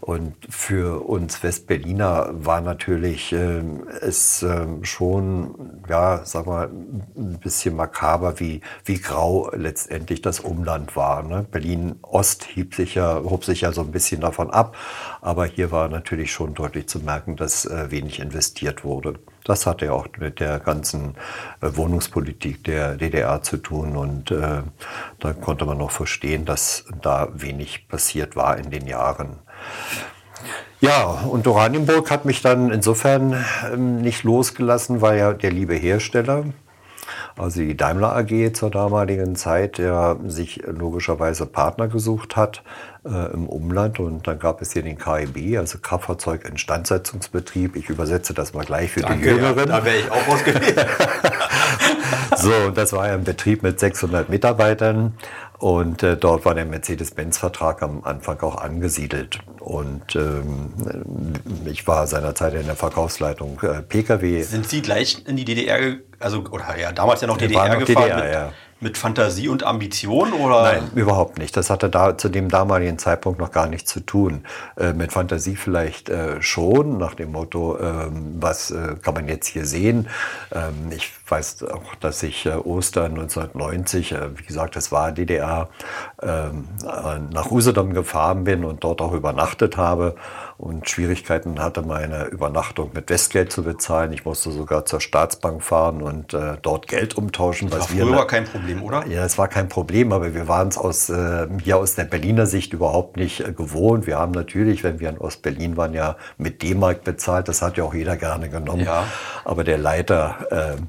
Und 0.00 0.34
für 0.50 1.06
uns 1.06 1.44
Westberliner 1.44 2.30
war 2.32 2.60
natürlich 2.60 3.32
äh, 3.32 3.62
es 4.00 4.42
äh, 4.42 4.66
schon, 4.82 5.84
ja, 5.88 6.22
sag 6.24 6.46
mal, 6.46 6.70
ein 7.16 7.38
bisschen 7.38 7.76
makaber, 7.76 8.40
wie, 8.40 8.62
wie 8.84 9.00
grau 9.00 9.48
letztendlich 9.54 10.22
das 10.22 10.40
Umland 10.40 10.96
war. 10.96 11.22
Ne? 11.22 11.46
Berlin-Ost 11.48 12.42
hieb 12.42 12.74
sich 12.74 12.96
ja, 12.96 13.22
hob 13.22 13.44
sich 13.44 13.60
ja 13.60 13.70
so 13.70 13.82
ein 13.82 13.92
bisschen 13.92 14.20
davon 14.20 14.50
ab. 14.50 14.74
Aber 15.20 15.44
hier 15.46 15.70
war 15.70 15.88
natürlich 15.88 16.32
schon 16.32 16.54
deutlich 16.54 16.88
zu 16.88 16.98
merken, 16.98 17.36
dass 17.36 17.64
äh, 17.64 17.92
wenig 17.92 18.18
investiert 18.18 18.82
wurde. 18.82 19.20
Das 19.44 19.66
hatte 19.66 19.86
ja 19.86 19.92
auch 19.92 20.06
mit 20.18 20.40
der 20.40 20.58
ganzen 20.60 21.14
äh, 21.60 21.68
Wohnungspolitik 21.76 22.64
der 22.64 22.96
DDR 22.96 23.42
zu 23.42 23.56
tun 23.56 23.96
und 23.96 24.30
äh, 24.30 24.62
da 25.18 25.32
konnte 25.32 25.64
man 25.64 25.78
noch 25.78 25.90
verstehen, 25.90 26.44
dass 26.44 26.84
da 27.00 27.28
wenig 27.34 27.88
passiert 27.88 28.36
war 28.36 28.56
in 28.56 28.70
den 28.70 28.86
Jahren. 28.86 29.38
Ja, 30.80 31.04
und 31.04 31.46
Oranienburg 31.46 32.10
hat 32.10 32.24
mich 32.24 32.42
dann 32.42 32.72
insofern 32.72 33.44
ähm, 33.72 33.98
nicht 33.98 34.24
losgelassen, 34.24 35.00
weil 35.00 35.18
ja 35.18 35.32
der 35.32 35.52
liebe 35.52 35.74
Hersteller, 35.74 36.44
also 37.38 37.60
die 37.60 37.76
Daimler 37.76 38.14
AG 38.16 38.52
zur 38.54 38.70
damaligen 38.70 39.36
Zeit, 39.36 39.78
der 39.78 40.18
sich 40.26 40.62
logischerweise 40.66 41.46
Partner 41.46 41.88
gesucht 41.88 42.36
hat 42.36 42.62
äh, 43.04 43.32
im 43.32 43.48
Umland. 43.48 43.98
Und 44.00 44.26
dann 44.26 44.38
gab 44.38 44.60
es 44.60 44.72
hier 44.72 44.82
den 44.82 44.98
KIB, 44.98 45.58
also 45.58 45.78
Kraftfahrzeug-Instandsetzungsbetrieb. 45.78 47.76
Ich 47.76 47.88
übersetze 47.88 48.34
das 48.34 48.52
mal 48.54 48.64
gleich 48.64 48.90
für 48.90 49.00
Danke, 49.00 49.18
die 49.18 49.30
Jüngeren. 49.30 49.68
Ja, 49.68 49.78
da 49.78 49.84
wäre 49.84 49.96
ich 49.98 50.10
auch 50.10 50.28
ausgewählt. 50.28 50.86
so, 52.36 52.52
und 52.66 52.76
das 52.76 52.92
war 52.92 53.08
ja 53.08 53.14
ein 53.14 53.24
Betrieb 53.24 53.62
mit 53.62 53.80
600 53.80 54.28
Mitarbeitern. 54.28 55.14
Und 55.62 56.02
äh, 56.02 56.16
dort 56.16 56.44
war 56.44 56.56
der 56.56 56.64
Mercedes-Benz-Vertrag 56.64 57.82
am 57.84 58.02
Anfang 58.02 58.40
auch 58.40 58.56
angesiedelt. 58.56 59.38
Und 59.60 60.16
ähm, 60.16 60.72
ich 61.66 61.86
war 61.86 62.08
seinerzeit 62.08 62.54
in 62.54 62.66
der 62.66 62.74
Verkaufsleitung 62.74 63.60
äh, 63.62 63.80
Pkw. 63.80 64.42
Sind 64.42 64.68
Sie 64.68 64.82
gleich 64.82 65.24
in 65.24 65.36
die 65.36 65.44
DDR, 65.44 65.98
also 66.18 66.40
oder 66.50 66.76
ja 66.76 66.90
damals 66.90 67.20
ja 67.20 67.28
noch 67.28 67.36
DDR 67.36 67.78
noch 67.78 67.86
gefahren? 67.86 68.08
DDR, 68.08 68.24
mit, 68.24 68.32
ja 68.32 68.52
mit 68.82 68.98
Fantasie 68.98 69.48
und 69.48 69.62
Ambition 69.62 70.32
oder? 70.32 70.62
Nein, 70.62 70.90
überhaupt 70.94 71.38
nicht. 71.38 71.56
Das 71.56 71.70
hatte 71.70 71.88
da 71.88 72.18
zu 72.18 72.28
dem 72.28 72.48
damaligen 72.48 72.98
Zeitpunkt 72.98 73.38
noch 73.38 73.52
gar 73.52 73.68
nichts 73.68 73.90
zu 73.92 74.00
tun. 74.00 74.44
Äh, 74.76 74.92
mit 74.92 75.12
Fantasie 75.12 75.54
vielleicht 75.54 76.08
äh, 76.08 76.42
schon, 76.42 76.98
nach 76.98 77.14
dem 77.14 77.32
Motto, 77.32 77.78
ähm, 77.78 78.34
was 78.40 78.72
äh, 78.72 78.96
kann 79.00 79.14
man 79.14 79.28
jetzt 79.28 79.46
hier 79.46 79.66
sehen? 79.66 80.08
Ähm, 80.52 80.90
ich 80.90 81.12
weiß 81.32 81.64
auch, 81.64 81.94
dass 81.94 82.22
ich 82.22 82.44
äh, 82.44 82.50
Ostern 82.50 83.12
1990, 83.12 84.12
äh, 84.12 84.38
wie 84.38 84.42
gesagt, 84.42 84.76
das 84.76 84.92
war 84.92 85.12
DDR, 85.12 85.70
ähm, 86.22 86.68
äh, 86.82 87.18
nach 87.32 87.50
Usedom 87.50 87.94
gefahren 87.94 88.44
bin 88.44 88.64
und 88.64 88.84
dort 88.84 89.00
auch 89.00 89.12
übernachtet 89.14 89.78
habe 89.78 90.14
und 90.58 90.90
Schwierigkeiten 90.90 91.58
hatte, 91.58 91.80
meine 91.80 92.26
Übernachtung 92.26 92.90
mit 92.92 93.08
Westgeld 93.08 93.50
zu 93.50 93.62
bezahlen. 93.62 94.12
Ich 94.12 94.26
musste 94.26 94.50
sogar 94.50 94.84
zur 94.84 95.00
Staatsbank 95.00 95.62
fahren 95.62 96.02
und 96.02 96.36
dort 96.62 96.86
Geld 96.86 97.16
umtauschen. 97.16 97.68
Das 97.68 97.80
war 97.80 97.88
früher 97.88 98.12
war 98.14 98.26
kein 98.28 98.44
Problem, 98.44 98.82
oder? 98.82 99.04
Ja, 99.08 99.24
es 99.24 99.38
war 99.38 99.48
kein 99.48 99.68
Problem, 99.68 100.12
aber 100.12 100.34
wir 100.34 100.46
waren 100.46 100.68
es 100.68 100.78
aus, 100.78 101.10
äh, 101.10 101.48
hier 101.64 101.78
aus 101.78 101.96
der 101.96 102.04
Berliner 102.04 102.46
Sicht 102.46 102.72
überhaupt 102.74 103.16
nicht 103.16 103.44
gewohnt. 103.56 104.06
Wir 104.06 104.18
haben 104.18 104.30
natürlich, 104.32 104.84
wenn 104.84 105.00
wir 105.00 105.08
in 105.08 105.18
Ostberlin 105.18 105.76
waren, 105.76 105.94
ja 105.94 106.16
mit 106.38 106.62
D-Mark 106.62 107.02
bezahlt. 107.02 107.48
Das 107.48 107.60
hat 107.60 107.76
ja 107.76 107.82
auch 107.82 107.94
jeder 107.94 108.16
gerne 108.16 108.48
genommen. 108.48 108.84
Ja. 108.84 109.04
Aber 109.44 109.64
der 109.64 109.78
Leiter 109.78 110.36
ähm, 110.52 110.88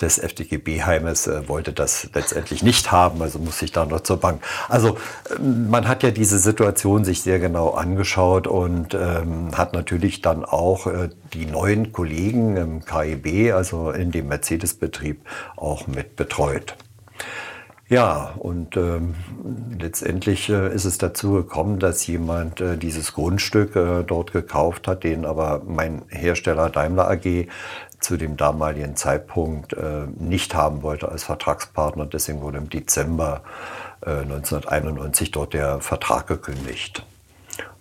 des 0.00 0.18
FDGB-Heimes 0.18 1.26
äh, 1.26 1.48
wollte 1.48 1.72
das 1.72 2.08
letztendlich 2.14 2.62
nicht 2.62 2.90
haben, 2.90 3.22
also 3.22 3.38
muss 3.38 3.62
ich 3.62 3.72
da 3.72 3.84
noch 3.84 4.00
zur 4.00 4.18
Bank. 4.18 4.42
Also 4.68 4.96
ähm, 5.38 5.70
man 5.70 5.86
hat 5.86 6.02
ja 6.02 6.10
diese 6.10 6.38
Situation 6.38 7.04
sich 7.04 7.22
sehr 7.22 7.38
genau 7.38 7.70
angeschaut 7.70 8.46
und 8.46 8.94
ähm, 8.94 9.56
hat 9.56 9.72
natürlich 9.72 10.20
dann 10.20 10.44
auch 10.44 10.86
äh, 10.86 11.10
die 11.32 11.46
neuen 11.46 11.92
Kollegen 11.92 12.56
im 12.56 12.84
KIB, 12.84 13.52
also 13.54 13.90
in 13.90 14.10
dem 14.10 14.28
Mercedes-Betrieb, 14.28 15.20
auch 15.56 15.86
mit 15.86 16.16
betreut. 16.16 16.76
Ja, 17.88 18.34
und 18.38 18.78
ähm, 18.78 19.14
letztendlich 19.78 20.48
äh, 20.48 20.74
ist 20.74 20.86
es 20.86 20.96
dazu 20.96 21.32
gekommen, 21.32 21.78
dass 21.78 22.06
jemand 22.06 22.60
äh, 22.62 22.78
dieses 22.78 23.12
Grundstück 23.12 23.76
äh, 23.76 24.02
dort 24.04 24.32
gekauft 24.32 24.88
hat, 24.88 25.04
den 25.04 25.26
aber 25.26 25.62
mein 25.66 26.02
Hersteller 26.08 26.70
Daimler 26.70 27.10
AG 27.10 27.46
zu 28.00 28.16
dem 28.16 28.38
damaligen 28.38 28.96
Zeitpunkt 28.96 29.74
äh, 29.74 30.06
nicht 30.18 30.54
haben 30.54 30.82
wollte 30.82 31.10
als 31.10 31.24
Vertragspartner. 31.24 32.06
Deswegen 32.06 32.40
wurde 32.40 32.58
im 32.58 32.70
Dezember 32.70 33.42
äh, 34.00 34.10
1991 34.10 35.30
dort 35.30 35.52
der 35.52 35.80
Vertrag 35.80 36.26
gekündigt. 36.26 37.04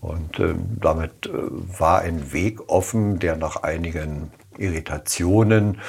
Und 0.02 0.38
äh, 0.38 0.54
damit 0.82 1.30
war 1.32 2.00
ein 2.02 2.34
Weg 2.34 2.70
offen, 2.70 3.20
der 3.20 3.38
nach 3.38 3.64
einigen 3.64 4.32
Irritationen 4.60 5.80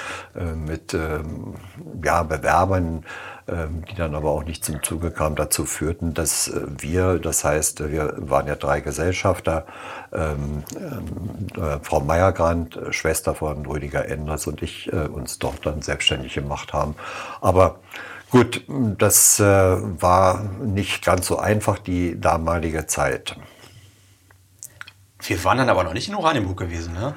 mit 0.66 0.94
ähm, 0.94 1.54
ja, 2.02 2.22
Bewerbern 2.22 3.04
ähm, 3.46 3.84
die 3.90 3.94
dann 3.94 4.14
aber 4.14 4.30
auch 4.30 4.44
nicht 4.44 4.64
zum 4.64 4.82
Zuge 4.82 5.10
kamen, 5.10 5.36
dazu 5.36 5.66
führten, 5.66 6.14
dass 6.14 6.48
äh, 6.48 6.62
wir, 6.78 7.18
das 7.18 7.44
heißt, 7.44 7.90
wir 7.92 8.14
waren 8.16 8.46
ja 8.46 8.56
drei 8.56 8.80
Gesellschafter, 8.80 9.66
ähm, 10.14 10.64
äh, 11.54 11.78
Frau 11.82 12.00
Meyergrand, 12.00 12.76
äh, 12.76 12.92
Schwester 12.94 13.34
von 13.34 13.66
Rüdiger 13.66 14.08
Enders 14.08 14.46
und 14.46 14.62
ich 14.62 14.90
äh, 14.94 15.08
uns 15.08 15.38
dort 15.38 15.66
dann 15.66 15.82
selbstständig 15.82 16.32
gemacht 16.32 16.72
haben. 16.72 16.94
Aber 17.42 17.80
gut, 18.30 18.64
das 18.96 19.38
äh, 19.40 19.44
war 19.44 20.42
nicht 20.62 21.04
ganz 21.04 21.26
so 21.26 21.36
einfach, 21.36 21.78
die 21.78 22.18
damalige 22.18 22.86
Zeit. 22.86 23.36
Wir 25.20 25.44
waren 25.44 25.58
dann 25.58 25.68
aber 25.68 25.84
noch 25.84 25.92
nicht 25.92 26.08
in 26.08 26.14
Oranienburg 26.14 26.56
gewesen, 26.56 26.94
ne? 26.94 27.14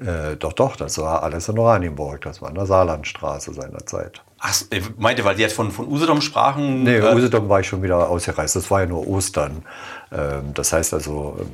Äh, 0.00 0.36
doch, 0.36 0.52
doch, 0.52 0.76
das 0.76 0.98
war 0.98 1.22
alles 1.22 1.48
in 1.48 1.58
Oranienburg. 1.58 2.20
Das 2.22 2.40
war 2.40 2.50
in 2.50 2.54
der 2.54 2.66
Saarlandstraße 2.66 3.52
seinerzeit. 3.52 4.22
Ach, 4.40 4.54
ich 4.70 4.96
meinte, 4.96 5.24
weil 5.24 5.34
die 5.34 5.42
jetzt 5.42 5.54
von, 5.54 5.72
von 5.72 5.88
Usedom 5.88 6.20
sprachen? 6.20 6.84
Nee, 6.84 6.98
äh, 6.98 7.14
Usedom 7.14 7.48
war 7.48 7.60
ich 7.60 7.66
schon 7.66 7.82
wieder 7.82 8.08
ausgereist. 8.08 8.54
Das 8.54 8.70
war 8.70 8.80
ja 8.80 8.86
nur 8.86 9.06
Ostern. 9.08 9.64
Ähm, 10.12 10.54
das 10.54 10.72
heißt 10.72 10.94
also, 10.94 11.36
ähm, 11.40 11.50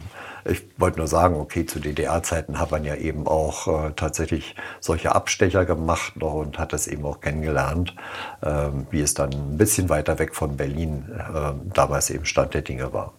ich 0.46 0.62
wollte 0.76 0.98
nur 0.98 1.07
sagen, 1.07 1.37
okay, 1.37 1.64
zu 1.64 1.80
DDR-Zeiten 1.80 2.61
hat 2.61 2.70
man 2.70 2.85
ja 2.85 2.96
eben 2.96 3.26
auch 3.26 3.66
äh, 3.66 3.92
tatsächlich 3.96 4.54
solche 4.78 5.14
Abstecher 5.14 5.64
gemacht 5.64 6.16
noch 6.16 6.35
und 6.35 6.59
hat 6.59 6.74
das 6.74 6.87
eben 6.87 7.07
auch 7.07 7.20
kennengelernt, 7.20 7.94
ähm, 8.42 8.87
wie 8.90 9.00
es 9.00 9.14
dann 9.14 9.33
ein 9.33 9.57
bisschen 9.57 9.88
weiter 9.88 10.18
weg 10.18 10.35
von 10.35 10.59
Berlin 10.59 11.09
äh, 11.18 11.52
damals 11.72 12.11
eben 12.11 12.26
Stand 12.26 12.52
der 12.52 12.61
Dinge 12.61 12.92
war. 12.92 13.14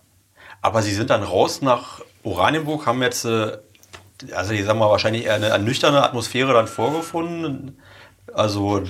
Aber 0.62 0.84
Sie 0.84 0.94
sind 0.94 1.10
dann 1.10 1.24
raus 1.24 1.64
nach 1.64 2.02
Oranienburg, 2.24 2.86
haben 2.86 3.02
jetzt, 3.02 3.26
äh, 3.26 3.58
also 4.34 4.54
ich 4.54 4.66
sag 4.66 4.78
mal, 4.78 4.90
wahrscheinlich 4.90 5.26
eher 5.26 5.36
eine 5.36 5.48
ernüchternde 5.48 6.04
Atmosphäre 6.04 6.54
dann 6.54 6.68
vorgefunden. 6.68 7.80
Also 8.34 8.82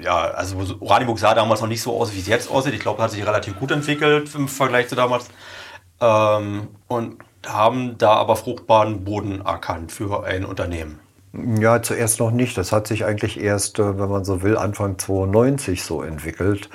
ja, 0.00 0.16
also 0.16 0.76
Oranienburg 0.80 1.18
sah 1.18 1.34
damals 1.34 1.60
noch 1.60 1.68
nicht 1.68 1.82
so 1.82 1.98
aus, 1.98 2.14
wie 2.14 2.20
es 2.20 2.26
jetzt 2.26 2.50
aussieht. 2.50 2.74
Ich 2.74 2.80
glaube, 2.80 3.02
hat 3.02 3.10
sich 3.10 3.26
relativ 3.26 3.58
gut 3.58 3.70
entwickelt 3.70 4.34
im 4.34 4.48
Vergleich 4.48 4.88
zu 4.88 4.96
damals. 4.96 5.28
Ähm, 6.00 6.68
und 6.88 7.16
haben 7.46 7.98
da 7.98 8.14
aber 8.14 8.36
fruchtbaren 8.36 9.04
Boden 9.04 9.40
erkannt 9.40 9.92
für 9.92 10.24
ein 10.24 10.44
Unternehmen. 10.44 11.00
Ja, 11.32 11.80
zuerst 11.80 12.20
noch 12.20 12.30
nicht. 12.30 12.58
Das 12.58 12.72
hat 12.72 12.86
sich 12.86 13.04
eigentlich 13.04 13.40
erst, 13.40 13.78
äh, 13.78 13.98
wenn 13.98 14.10
man 14.10 14.24
so 14.24 14.42
will, 14.42 14.56
Anfang 14.56 14.98
92 14.98 15.82
so 15.82 16.02
entwickelt. 16.02 16.68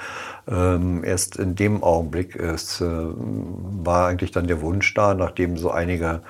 Ähm, 0.48 1.04
erst 1.04 1.38
in 1.38 1.56
dem 1.56 1.84
Augenblick 1.84 2.36
ist, 2.36 2.82
äh, 2.82 2.86
war 2.86 4.08
eigentlich 4.08 4.32
dann 4.32 4.48
der 4.48 4.62
Wunsch 4.62 4.94
da, 4.94 5.14
nachdem 5.14 5.58
so 5.58 5.70
einige 5.70 6.22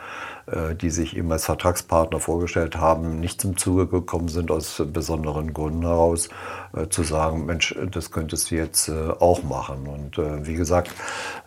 die 0.81 0.89
sich 0.89 1.17
eben 1.17 1.29
als 1.31 1.43
Vertragspartner 1.43 2.21
vorgestellt 2.21 2.77
haben, 2.77 3.19
nicht 3.19 3.41
zum 3.41 3.57
Zuge 3.57 3.85
gekommen 3.85 4.29
sind 4.29 4.49
aus 4.49 4.81
besonderen 4.93 5.53
Gründen 5.53 5.81
heraus, 5.81 6.29
äh, 6.73 6.87
zu 6.87 7.03
sagen, 7.03 7.45
Mensch, 7.45 7.75
das 7.91 8.11
könntest 8.11 8.49
du 8.49 8.55
jetzt 8.55 8.87
äh, 8.87 9.09
auch 9.19 9.43
machen. 9.43 9.87
Und 9.87 10.47
wie 10.47 10.55
gesagt, 10.55 10.91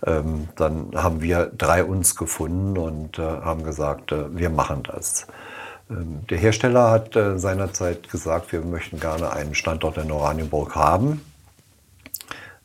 ähm, 0.05 0.49
dann 0.57 0.91
haben 0.95 1.23
wir 1.23 1.51
drei 1.57 1.83
uns 1.83 2.15
gefunden 2.15 2.77
und 2.77 3.19
haben 3.19 3.65
gesagt, 3.65 4.13
wir 4.13 4.51
machen 4.51 4.83
das. 4.83 5.27
Ähm, 5.89 6.27
der 6.29 6.39
Hersteller 6.39 6.91
hat 6.91 7.15
seinerzeit 7.15 8.11
gesagt, 8.11 8.53
wir 8.53 8.61
möchten 8.61 9.01
gerne 9.01 9.33
einen 9.33 9.55
Standort 9.55 9.97
in 9.97 10.11
Oranienburg 10.11 10.75
haben. 10.75 11.23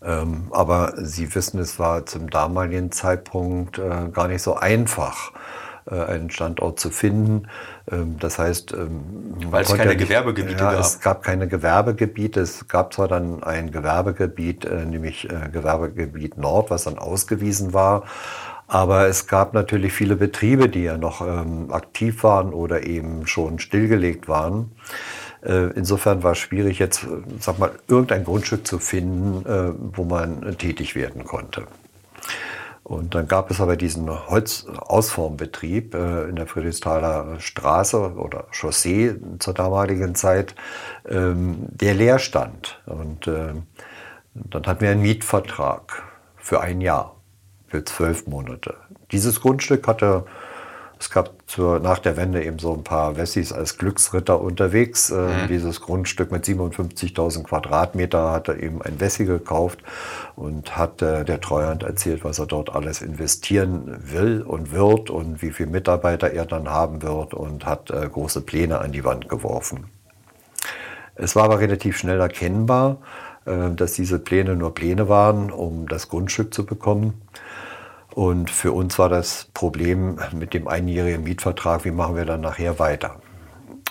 Ähm, 0.03 0.47
aber 0.51 0.93
Sie 0.97 1.33
wissen, 1.33 1.59
es 1.59 1.79
war 1.79 2.05
zum 2.05 2.29
damaligen 2.29 2.91
Zeitpunkt 2.91 3.79
gar 4.11 4.27
nicht 4.27 4.41
so 4.41 4.55
einfach 4.55 5.31
äh, 5.31 5.44
einen 5.91 6.31
Standort 6.31 6.79
zu 6.79 6.89
finden. 6.89 7.47
Ähm, 7.91 8.17
das 8.19 8.39
heißt, 8.39 8.73
ähm, 8.73 9.35
weil 9.51 9.63
es 9.63 9.73
keine 9.73 9.95
Gewerbegebiete 9.95 10.63
ja, 10.63 10.71
gab. 10.71 10.79
Es 10.79 10.99
gab 10.99 11.23
keine 11.23 11.47
Gewerbegebiete. 11.47 12.39
Es 12.39 12.67
gab 12.67 12.93
zwar 12.93 13.07
dann 13.07 13.43
ein 13.43 13.71
Gewerbegebiet, 13.71 14.65
äh, 14.65 14.85
nämlich 14.85 15.29
äh, 15.29 15.49
Gewerbegebiet 15.51 16.37
Nord, 16.37 16.71
was 16.71 16.85
dann 16.85 16.97
ausgewiesen 16.97 17.73
war. 17.73 18.03
Aber 18.67 19.07
es 19.07 19.27
gab 19.27 19.53
natürlich 19.53 19.93
viele 19.93 20.15
Betriebe, 20.15 20.69
die 20.69 20.83
ja 20.83 20.97
noch 20.97 21.21
ähm, 21.21 21.71
aktiv 21.71 22.23
waren 22.23 22.51
oder 22.51 22.83
eben 22.87 23.27
schon 23.27 23.59
stillgelegt 23.59 24.27
waren. 24.27 24.71
Insofern 25.75 26.23
war 26.23 26.31
es 26.31 26.39
schwierig, 26.39 26.79
jetzt, 26.79 27.05
sag 27.39 27.59
mal, 27.59 27.69
irgendein 27.87 28.23
Grundstück 28.23 28.65
zu 28.65 28.79
finden, 28.79 29.45
wo 29.93 30.03
man 30.03 30.57
tätig 30.57 30.95
werden 30.95 31.23
konnte. 31.23 31.67
Und 32.85 33.15
dann 33.15 33.27
gab 33.27 33.49
es 33.49 33.59
aber 33.59 33.77
diesen 33.77 34.07
Holzausformbetrieb 34.29 35.95
äh, 35.95 36.29
in 36.29 36.35
der 36.35 36.45
Friedrichsthaler 36.45 37.39
Straße 37.39 38.13
oder 38.13 38.45
Chaussee 38.51 39.15
zur 39.39 39.55
damaligen 39.55 40.13
Zeit, 40.13 40.53
ähm, 41.09 41.65
der 41.71 41.95
leer 41.95 42.19
stand. 42.19 42.79
Und 42.85 43.25
äh, 43.25 43.53
dann 44.35 44.67
hatten 44.67 44.81
wir 44.81 44.91
einen 44.91 45.01
Mietvertrag 45.01 46.03
für 46.37 46.61
ein 46.61 46.79
Jahr, 46.79 47.15
für 47.65 47.83
zwölf 47.85 48.27
Monate. 48.27 48.75
Dieses 49.11 49.41
Grundstück 49.41 49.87
hatte 49.87 50.25
es 50.99 51.10
gab 51.10 51.34
zur, 51.47 51.79
nach 51.79 51.99
der 51.99 52.15
Wende 52.15 52.43
eben 52.43 52.60
so 52.60 52.73
ein 52.73 52.84
paar 52.84 53.17
Wessis 53.17 53.51
als 53.51 53.77
Glücksritter 53.77 54.39
unterwegs. 54.39 55.10
Äh, 55.10 55.15
mhm. 55.15 55.47
Dieses 55.49 55.81
Grundstück 55.81 56.31
mit 56.31 56.45
57.000 56.45 57.43
Quadratmeter 57.43 58.31
hat 58.31 58.47
er 58.47 58.62
eben 58.62 58.81
ein 58.81 58.99
Wessi 58.99 59.25
gekauft 59.25 59.79
und 60.36 60.77
hat 60.77 61.01
äh, 61.01 61.25
der 61.25 61.41
Treuhand 61.41 61.84
erzählt, 61.84 62.23
was 62.23 62.39
er 62.39 62.45
dort 62.45 62.73
alles 62.73 63.01
investieren 63.01 63.97
will 64.05 64.41
und 64.41 64.71
wird 64.71 65.10
und 65.10 65.41
wie 65.41 65.51
viele 65.51 65.69
Mitarbeiter 65.69 66.31
er 66.31 66.45
dann 66.45 66.69
haben 66.69 67.01
wird 67.01 67.34
und 67.34 67.65
hat 67.65 67.91
äh, 67.91 68.08
große 68.08 68.41
Pläne 68.41 68.79
an 68.79 68.91
die 68.91 69.03
Wand 69.03 69.27
geworfen. 69.27 69.86
Es 71.15 71.36
war 71.36 71.45
aber 71.45 71.60
relativ 71.60 71.97
schnell 71.97 72.19
erkennbar, 72.19 72.97
äh, 73.45 73.71
dass 73.71 73.93
diese 73.93 74.19
Pläne 74.19 74.55
nur 74.55 74.73
Pläne 74.73 75.10
waren, 75.10 75.51
um 75.51 75.88
das 75.88 76.10
Grundstück 76.10 76.53
zu 76.53 76.65
bekommen. 76.65 77.21
Und 78.15 78.49
für 78.49 78.71
uns 78.71 78.97
war 78.97 79.10
das 79.10 79.49
Problem 79.54 80.17
mit 80.32 80.54
dem 80.54 80.69
einjährigen 80.69 81.25
Mietvertrag, 81.25 81.84
wie 81.84 81.91
machen 81.91 82.15
wir 82.15 82.23
dann 82.23 82.39
nachher 82.39 82.80
weiter? 82.80 83.19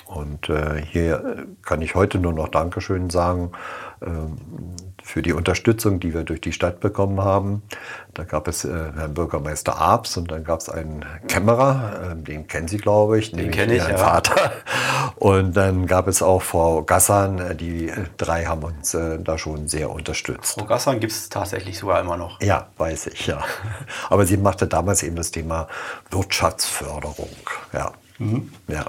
Und 0.06 0.48
äh, 0.48 0.80
hier 0.80 1.46
kann 1.60 1.82
ich 1.82 1.94
heute 1.94 2.18
nur 2.18 2.32
noch 2.32 2.48
Dankeschön 2.48 3.10
sagen. 3.10 3.52
Ähm, 4.00 4.38
für 5.04 5.20
die 5.20 5.34
Unterstützung, 5.34 6.00
die 6.00 6.14
wir 6.14 6.24
durch 6.24 6.40
die 6.40 6.52
Stadt 6.52 6.80
bekommen 6.80 7.20
haben. 7.20 7.62
Da 8.14 8.24
gab 8.24 8.48
es 8.48 8.64
äh, 8.64 8.70
Herrn 8.70 9.12
Bürgermeister 9.12 9.78
Abs 9.78 10.16
und 10.16 10.30
dann 10.30 10.44
gab 10.44 10.60
es 10.60 10.70
einen 10.70 11.04
Kämmerer, 11.28 12.12
äh, 12.12 12.16
den 12.16 12.46
kennen 12.48 12.68
Sie, 12.68 12.78
glaube 12.78 13.18
ich, 13.18 13.30
den 13.30 13.50
kenne 13.50 13.74
ich, 13.74 13.86
ja. 13.86 13.98
Vater. 13.98 14.52
Und 15.16 15.56
dann 15.56 15.86
gab 15.86 16.08
es 16.08 16.22
auch 16.22 16.40
Frau 16.40 16.82
Gassan, 16.82 17.38
äh, 17.38 17.54
die 17.54 17.92
drei 18.16 18.46
haben 18.46 18.62
uns 18.62 18.94
äh, 18.94 19.18
da 19.20 19.36
schon 19.36 19.68
sehr 19.68 19.90
unterstützt. 19.90 20.54
Frau 20.58 20.64
Gassan 20.64 21.00
gibt 21.00 21.12
es 21.12 21.28
tatsächlich 21.28 21.78
sogar 21.78 22.00
immer 22.00 22.16
noch. 22.16 22.40
Ja, 22.40 22.68
weiß 22.78 23.08
ich, 23.08 23.26
ja. 23.26 23.44
Aber 24.08 24.24
sie 24.24 24.38
machte 24.38 24.66
damals 24.66 25.02
eben 25.02 25.16
das 25.16 25.30
Thema 25.30 25.68
Wirtschaftsförderung. 26.10 27.28
Ja. 27.74 27.92
Mhm. 28.18 28.50
ja. 28.68 28.86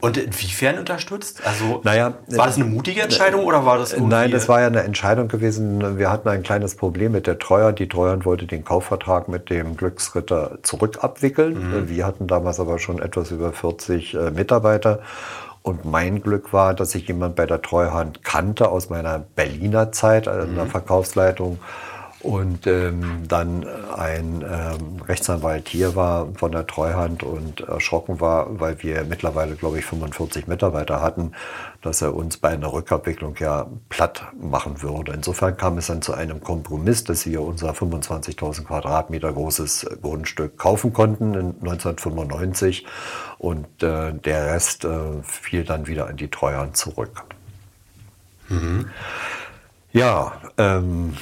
Und 0.00 0.16
inwiefern 0.16 0.78
unterstützt? 0.78 1.44
Also 1.44 1.80
naja, 1.82 2.14
war 2.28 2.46
das 2.46 2.54
eine 2.54 2.66
mutige 2.66 3.02
Entscheidung 3.02 3.44
oder 3.44 3.66
war 3.66 3.78
das 3.78 3.92
irgendwie 3.92 4.14
Nein, 4.14 4.30
das 4.30 4.48
war 4.48 4.60
ja 4.60 4.68
eine 4.68 4.84
Entscheidung 4.84 5.26
gewesen. 5.26 5.98
Wir 5.98 6.08
hatten 6.08 6.28
ein 6.28 6.44
kleines 6.44 6.76
Problem 6.76 7.10
mit 7.12 7.26
der 7.26 7.40
Treuhand. 7.40 7.80
Die 7.80 7.88
Treuhand 7.88 8.24
wollte 8.24 8.46
den 8.46 8.64
Kaufvertrag 8.64 9.26
mit 9.26 9.50
dem 9.50 9.76
Glücksritter 9.76 10.58
zurückabwickeln. 10.62 11.82
Mhm. 11.82 11.88
Wir 11.88 12.06
hatten 12.06 12.28
damals 12.28 12.60
aber 12.60 12.78
schon 12.78 13.02
etwas 13.02 13.32
über 13.32 13.52
40 13.52 14.14
äh, 14.14 14.30
Mitarbeiter. 14.30 15.00
Und 15.62 15.84
mein 15.84 16.22
Glück 16.22 16.52
war, 16.52 16.74
dass 16.74 16.94
ich 16.94 17.08
jemand 17.08 17.34
bei 17.34 17.46
der 17.46 17.60
Treuhand 17.60 18.22
kannte 18.22 18.68
aus 18.68 18.90
meiner 18.90 19.18
Berliner 19.18 19.90
Zeit 19.90 20.28
äh, 20.28 20.44
in 20.44 20.54
der 20.54 20.66
mhm. 20.66 20.70
Verkaufsleitung 20.70 21.58
und 22.28 22.66
ähm, 22.66 23.22
dann 23.26 23.66
ein 23.96 24.44
ähm, 24.46 25.00
Rechtsanwalt 25.00 25.66
hier 25.66 25.96
war 25.96 26.28
von 26.34 26.52
der 26.52 26.66
Treuhand 26.66 27.22
und 27.22 27.60
erschrocken 27.60 28.20
war, 28.20 28.60
weil 28.60 28.82
wir 28.82 29.04
mittlerweile, 29.04 29.54
glaube 29.54 29.78
ich, 29.78 29.86
45 29.86 30.46
Mitarbeiter 30.46 31.00
hatten, 31.00 31.32
dass 31.80 32.02
er 32.02 32.14
uns 32.14 32.36
bei 32.36 32.50
einer 32.50 32.70
Rückabwicklung 32.70 33.34
ja 33.38 33.66
platt 33.88 34.26
machen 34.38 34.82
würde. 34.82 35.12
Insofern 35.12 35.56
kam 35.56 35.78
es 35.78 35.86
dann 35.86 36.02
zu 36.02 36.12
einem 36.12 36.42
Kompromiss, 36.42 37.02
dass 37.02 37.24
wir 37.24 37.40
unser 37.40 37.70
25.000 37.70 38.64
Quadratmeter 38.64 39.32
großes 39.32 39.86
Grundstück 40.02 40.58
kaufen 40.58 40.92
konnten 40.92 41.32
in 41.32 41.54
1995 41.60 42.84
und 43.38 43.64
äh, 43.82 44.12
der 44.12 44.52
Rest 44.52 44.84
äh, 44.84 45.22
fiel 45.22 45.64
dann 45.64 45.86
wieder 45.86 46.08
an 46.08 46.18
die 46.18 46.28
Treuhand 46.28 46.76
zurück. 46.76 47.22
Mhm. 48.50 48.90
Ja, 49.92 50.32
ähm, 50.58 51.14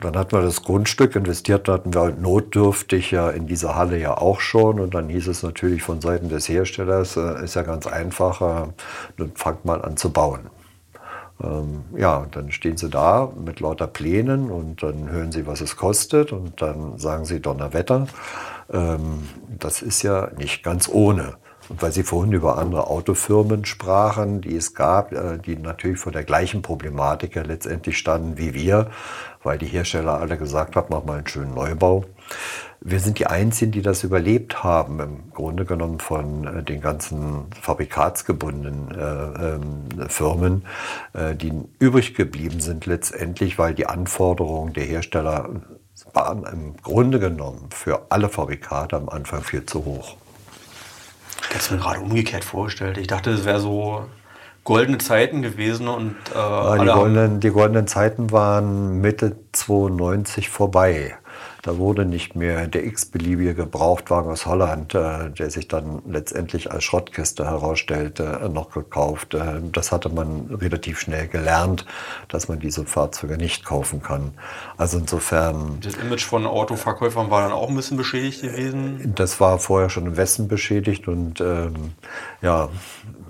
dann 0.00 0.16
hatten 0.16 0.32
wir 0.32 0.42
das 0.42 0.62
Grundstück, 0.62 1.14
investiert 1.14 1.68
hatten 1.68 1.94
wir 1.94 2.10
notdürftig 2.10 3.12
ja 3.12 3.30
in 3.30 3.46
diese 3.46 3.76
Halle 3.76 3.98
ja 3.98 4.18
auch 4.18 4.40
schon. 4.40 4.80
Und 4.80 4.94
dann 4.94 5.08
hieß 5.08 5.28
es 5.28 5.42
natürlich 5.42 5.82
von 5.82 6.00
Seiten 6.00 6.28
des 6.28 6.48
Herstellers, 6.48 7.16
äh, 7.16 7.44
ist 7.44 7.54
ja 7.54 7.62
ganz 7.62 7.86
einfach, 7.86 8.40
äh, 8.40 8.68
dann 9.16 9.32
fangt 9.34 9.64
mal 9.64 9.82
an 9.82 9.96
zu 9.96 10.10
bauen. 10.10 10.50
Ähm, 11.42 11.84
ja, 11.96 12.26
dann 12.32 12.50
stehen 12.50 12.76
sie 12.76 12.88
da 12.88 13.30
mit 13.44 13.60
lauter 13.60 13.86
Plänen 13.86 14.50
und 14.50 14.82
dann 14.82 15.10
hören 15.10 15.30
sie, 15.30 15.46
was 15.46 15.60
es 15.60 15.76
kostet 15.76 16.32
und 16.32 16.60
dann 16.62 16.98
sagen 16.98 17.24
sie 17.24 17.40
Donnerwetter. 17.40 18.08
Ähm, 18.72 19.28
das 19.58 19.82
ist 19.82 20.02
ja 20.02 20.30
nicht 20.36 20.64
ganz 20.64 20.88
ohne. 20.88 21.34
Und 21.68 21.82
weil 21.82 21.92
Sie 21.92 22.04
vorhin 22.04 22.32
über 22.32 22.58
andere 22.58 22.86
Autofirmen 22.86 23.64
sprachen, 23.64 24.40
die 24.40 24.56
es 24.56 24.74
gab, 24.74 25.12
äh, 25.12 25.38
die 25.38 25.56
natürlich 25.56 25.98
vor 25.98 26.12
der 26.12 26.24
gleichen 26.24 26.62
Problematik 26.62 27.34
ja 27.34 27.42
letztendlich 27.42 27.98
standen 27.98 28.38
wie 28.38 28.54
wir, 28.54 28.90
weil 29.46 29.56
die 29.58 29.66
Hersteller 29.66 30.20
alle 30.20 30.36
gesagt 30.36 30.76
haben, 30.76 30.88
mach 30.90 31.04
mal 31.04 31.18
einen 31.18 31.26
schönen 31.26 31.54
Neubau. 31.54 32.04
Wir 32.80 33.00
sind 33.00 33.18
die 33.18 33.26
Einzigen, 33.26 33.72
die 33.72 33.80
das 33.80 34.04
überlebt 34.04 34.62
haben, 34.62 35.00
im 35.00 35.32
Grunde 35.32 35.64
genommen 35.64 35.98
von 35.98 36.46
äh, 36.46 36.62
den 36.62 36.80
ganzen 36.80 37.46
fabrikatsgebundenen 37.60 38.90
äh, 38.90 39.54
ähm, 39.54 40.08
Firmen, 40.08 40.66
äh, 41.14 41.34
die 41.34 41.52
übrig 41.78 42.14
geblieben 42.14 42.60
sind 42.60 42.84
letztendlich, 42.86 43.58
weil 43.58 43.74
die 43.74 43.86
Anforderungen 43.86 44.74
der 44.74 44.84
Hersteller 44.84 45.48
waren 46.12 46.44
im 46.44 46.76
Grunde 46.82 47.18
genommen 47.18 47.70
für 47.70 48.06
alle 48.10 48.28
Fabrikate 48.28 48.96
am 48.96 49.08
Anfang 49.08 49.42
viel 49.42 49.64
zu 49.64 49.84
hoch. 49.84 50.16
Ich 51.40 51.48
habe 51.50 51.58
es 51.58 51.70
mir 51.70 51.78
gerade 51.78 52.00
umgekehrt 52.00 52.44
vorgestellt. 52.44 52.98
Ich 52.98 53.06
dachte, 53.06 53.30
es 53.30 53.44
wäre 53.44 53.60
so 53.60 54.04
goldene 54.66 54.98
Zeiten 54.98 55.40
gewesen 55.40 55.88
und 55.88 56.16
äh, 56.34 56.78
die, 56.80 56.86
goldenen, 56.86 57.40
die 57.40 57.50
goldenen 57.50 57.86
Zeiten 57.86 58.30
waren 58.32 59.00
Mitte 59.00 59.36
92 59.52 60.50
vorbei. 60.50 61.16
Da 61.66 61.78
wurde 61.78 62.04
nicht 62.04 62.36
mehr 62.36 62.68
der 62.68 62.86
x-beliebige 62.86 63.56
Gebrauchtwagen 63.56 64.30
aus 64.30 64.46
Holland, 64.46 64.94
äh, 64.94 65.30
der 65.30 65.50
sich 65.50 65.66
dann 65.66 66.00
letztendlich 66.08 66.70
als 66.70 66.84
Schrottkiste 66.84 67.44
herausstellte, 67.44 68.40
äh, 68.44 68.48
noch 68.48 68.70
gekauft. 68.70 69.34
Äh, 69.34 69.60
das 69.72 69.90
hatte 69.90 70.08
man 70.08 70.46
relativ 70.54 71.00
schnell 71.00 71.26
gelernt, 71.26 71.84
dass 72.28 72.46
man 72.46 72.60
diese 72.60 72.84
Fahrzeuge 72.84 73.36
nicht 73.36 73.64
kaufen 73.64 74.00
kann. 74.00 74.30
Also 74.76 74.98
insofern. 74.98 75.80
Das 75.80 75.96
Image 75.96 76.24
von 76.24 76.46
Autoverkäufern 76.46 77.32
war 77.32 77.42
dann 77.42 77.50
auch 77.50 77.68
ein 77.68 77.74
bisschen 77.74 77.96
beschädigt 77.96 78.42
gewesen? 78.42 79.12
Das 79.16 79.40
war 79.40 79.58
vorher 79.58 79.90
schon 79.90 80.06
im 80.06 80.16
Westen 80.16 80.46
beschädigt 80.46 81.08
und 81.08 81.40
ähm, 81.40 81.94
ja, 82.42 82.68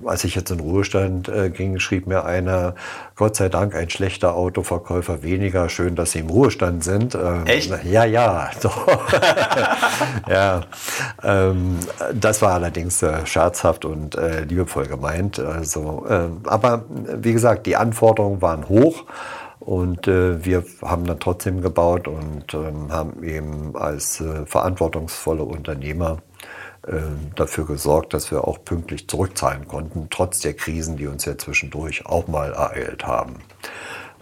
als 0.05 0.25
ich 0.25 0.35
jetzt 0.35 0.51
in 0.51 0.61
Ruhestand 0.61 1.29
äh, 1.29 1.49
ging, 1.49 1.79
schrieb 1.79 2.07
mir 2.07 2.27
einer, 2.27 2.75
Gott 3.17 3.35
sei 3.35 3.49
Dank 3.49 3.75
ein 3.75 3.89
schlechter 3.89 4.35
Autoverkäufer 4.35 5.23
weniger, 5.23 5.71
schön, 5.71 5.97
dass 5.97 6.13
Sie 6.13 6.19
im 6.19 6.29
Ruhestand 6.29 6.85
sind. 6.85 7.15
Ähm, 7.15 7.47
Echt? 7.47 7.73
Ja, 7.85 8.05
ja. 8.05 8.51
Doch. 8.63 8.87
ja. 10.29 10.61
Ähm, 11.23 11.79
das 12.13 12.43
war 12.43 12.53
allerdings 12.53 13.03
äh, 13.03 13.25
scherzhaft 13.25 13.87
und 13.87 14.17
äh, 14.17 14.43
liebevoll 14.43 14.87
gemeint. 14.87 15.39
Also, 15.39 16.05
ähm, 16.11 16.43
aber 16.45 16.85
wie 16.91 17.33
gesagt, 17.33 17.65
die 17.65 17.77
Anforderungen 17.77 18.43
waren 18.43 18.69
hoch. 18.69 19.05
Und 19.61 20.07
äh, 20.07 20.45
wir 20.45 20.63
haben 20.83 21.07
dann 21.07 21.19
trotzdem 21.19 21.63
gebaut 21.63 22.09
und 22.09 22.53
ähm, 22.53 22.93
haben 22.93 23.25
eben 23.25 23.75
als 23.75 24.21
äh, 24.21 24.45
verantwortungsvolle 24.45 25.43
Unternehmer 25.43 26.19
äh, 26.19 26.36
dafür 27.35 27.67
gesorgt, 27.67 28.15
dass 28.15 28.31
wir 28.31 28.47
auch 28.47 28.65
pünktlich 28.65 29.09
zurückzahlen 29.09 29.67
konnten, 29.67 30.09
trotz 30.11 30.41
der 30.41 30.55
Krisen, 30.55 30.97
die 30.97 31.09
uns 31.09 31.25
ja 31.25 31.37
zwischendurch 31.37 32.07
auch 32.07 32.29
mal 32.29 32.53
ereilt 32.53 33.07
haben. 33.07 33.41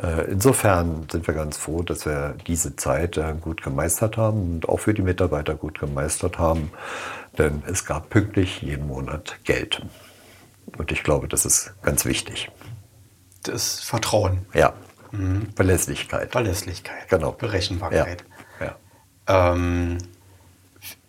Äh, 0.02 0.30
insofern 0.30 1.06
sind 1.10 1.26
wir 1.26 1.34
ganz 1.34 1.56
froh, 1.56 1.82
dass 1.82 2.04
wir 2.06 2.34
diese 2.46 2.74
Zeit 2.76 3.16
äh, 3.16 3.34
gut 3.40 3.62
gemeistert 3.62 4.16
haben 4.16 4.54
und 4.54 4.68
auch 4.68 4.78
für 4.78 4.94
die 4.94 5.02
Mitarbeiter 5.02 5.54
gut 5.54 5.78
gemeistert 5.78 6.38
haben, 6.38 6.72
denn 7.38 7.62
es 7.66 7.84
gab 7.84 8.10
pünktlich 8.10 8.62
jeden 8.62 8.88
Monat 8.88 9.38
Geld. 9.44 9.82
Und 10.76 10.90
ich 10.90 11.04
glaube, 11.04 11.28
das 11.28 11.44
ist 11.44 11.74
ganz 11.82 12.04
wichtig. 12.04 12.50
Das 13.44 13.80
Vertrauen. 13.80 14.46
Ja. 14.52 14.72
Mhm. 15.12 15.48
Verlässlichkeit. 15.54 16.32
Verlässlichkeit. 16.32 17.08
Genau. 17.08 17.32
Berechenbarkeit. 17.32 18.24
Ja. 18.58 18.76
ja. 19.28 19.52
Ähm, 19.52 19.98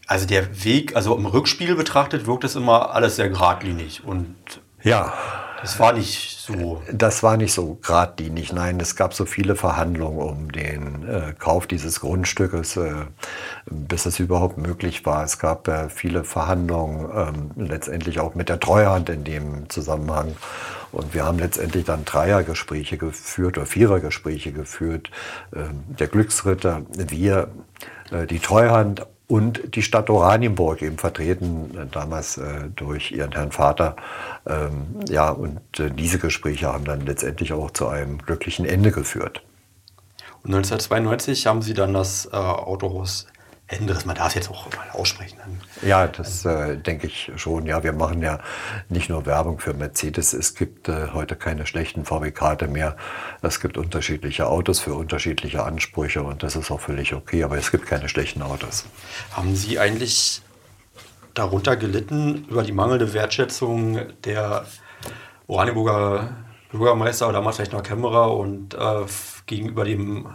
also 0.08 0.26
der 0.28 0.64
Weg, 0.64 0.96
also 0.96 1.16
im 1.16 1.26
Rückspiel 1.26 1.76
betrachtet, 1.76 2.28
wirkt 2.28 2.44
es 2.44 2.56
immer 2.56 2.94
alles 2.94 3.16
sehr 3.16 3.30
geradlinig 3.30 4.04
und 4.06 4.36
ja. 4.84 5.14
Das 5.62 5.80
war 5.80 5.94
nicht 5.94 6.38
so. 6.42 6.84
Das 6.92 7.24
war 7.24 7.38
nicht 7.38 7.52
so 7.52 7.80
geradlinig. 7.82 8.54
Nein, 8.54 8.80
es 8.80 8.96
gab 8.96 9.16
so 9.16 9.26
viele 9.26 9.56
Verhandlungen 9.56 10.20
um 10.20 10.52
den 10.52 11.08
äh, 11.08 11.34
Kauf 11.40 11.66
dieses 11.66 12.02
Grundstückes, 12.02 12.78
äh, 12.78 12.94
bis 13.66 14.06
es 14.06 14.20
überhaupt 14.20 14.60
möglich 14.60 15.08
war. 15.08 15.24
Es 15.24 15.40
gab 15.40 15.68
äh, 15.68 15.90
viele 15.90 16.24
Verhandlungen, 16.24 17.10
ähm, 17.58 17.68
letztendlich 17.68 18.20
auch 18.20 18.36
mit 18.36 18.50
der 18.50 18.60
Treuhand 18.60 19.10
in 19.10 19.24
dem 19.24 19.68
Zusammenhang. 19.70 20.36
Und 20.92 21.16
wir 21.16 21.26
haben 21.26 21.40
letztendlich 21.40 21.86
dann 21.86 22.06
Dreiergespräche 22.06 22.98
geführt 22.98 23.58
oder 23.58 23.66
Vierergespräche 23.66 24.52
geführt. 24.52 25.10
Ähm, 25.56 25.84
der 25.88 26.08
Glücksritter, 26.08 26.84
wir, 26.94 27.48
äh, 28.12 28.28
die 28.28 28.40
Treuhand 28.40 29.08
und 29.28 29.76
die 29.76 29.82
Stadt 29.82 30.10
Oranienburg 30.10 30.82
eben 30.82 30.98
vertreten, 30.98 31.72
äh, 31.78 31.86
damals 31.92 32.38
äh, 32.38 32.70
durch 32.76 33.12
ihren 33.12 33.32
Herrn 33.32 33.52
Vater. 33.52 33.96
Ähm, 34.46 35.00
ja, 35.10 35.30
und 35.30 35.60
äh, 35.80 35.90
diese 35.90 36.20
Gespräche 36.20 36.72
haben 36.72 36.86
dann 36.86 37.02
letztendlich 37.02 37.54
auch 37.54 37.72
zu 37.72 37.88
einem 37.88 38.20
glücklichen 38.20 38.66
Ende 38.66 38.92
geführt. 38.92 39.42
Und 40.44 40.54
1992 40.54 41.48
haben 41.48 41.64
Sie 41.64 41.74
dann 41.74 41.94
das 41.94 42.28
äh, 42.28 42.36
Autohaus 42.36 43.26
Endres, 43.68 44.06
man 44.06 44.16
darf 44.16 44.28
es 44.28 44.36
jetzt 44.36 44.52
auch 44.52 44.68
mal 44.76 44.90
aussprechen. 44.92 45.38
Ja, 45.82 46.06
das 46.06 46.46
äh, 46.46 46.78
denke 46.78 47.08
ich 47.08 47.32
schon. 47.36 47.66
Ja, 47.66 47.84
wir 47.84 47.94
machen 47.94 48.22
ja 48.22 48.40
nicht 48.90 49.10
nur 49.10 49.26
Werbung 49.26 49.60
für 49.60 49.74
Mercedes. 49.74 50.34
Es 50.34 50.54
gibt 50.54 50.88
äh, 50.88 51.08
heute 51.14 51.36
keine 51.36 51.66
schlechten 51.66 52.06
Fabrikate 52.06 52.68
mehr. 52.68 52.96
Es 53.42 53.60
gibt 53.60 53.78
unterschiedliche 53.78 54.48
Autos 54.48 54.80
für 54.80 54.94
unterschiedliche 54.94 55.64
Ansprüche 55.64 56.22
und 56.22 56.44
das 56.44 56.56
ist 56.56 56.70
auch 56.70 56.80
völlig 56.80 57.16
okay. 57.16 57.44
Aber 57.44 57.58
es 57.58 57.72
gibt 57.72 57.88
keine 57.88 58.08
schlechten 58.08 58.44
Autos. 58.44 58.86
Haben 59.32 59.56
Sie 59.56 59.80
eigentlich 59.80 60.44
darunter 61.34 61.76
gelitten 61.76 62.46
über 62.48 62.62
die 62.62 62.72
mangelnde 62.72 63.14
Wertschätzung 63.14 64.00
der 64.24 64.66
Oranienburger 65.48 66.36
Bürgermeister 66.72 67.28
oder 67.28 67.40
damals 67.40 67.56
vielleicht 67.56 67.74
noch 67.74 67.82
Kämmerer 67.82 68.36
und 68.36 68.76
äh, 68.76 69.06
gegenüber 69.48 69.86
dem, 69.86 70.28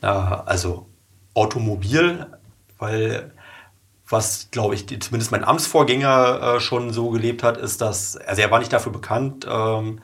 also 0.00 0.86
Automobil 1.34 2.26
weil 2.80 3.32
was, 4.08 4.48
glaube 4.50 4.74
ich, 4.74 4.86
zumindest 5.00 5.30
mein 5.30 5.44
Amtsvorgänger 5.44 6.56
äh, 6.56 6.60
schon 6.60 6.92
so 6.92 7.10
gelebt 7.10 7.42
hat, 7.42 7.56
ist, 7.56 7.80
dass, 7.80 8.16
also 8.16 8.42
er 8.42 8.50
war 8.50 8.58
nicht 8.58 8.72
dafür 8.72 8.92
bekannt, 8.92 9.46
ähm, 9.48 10.00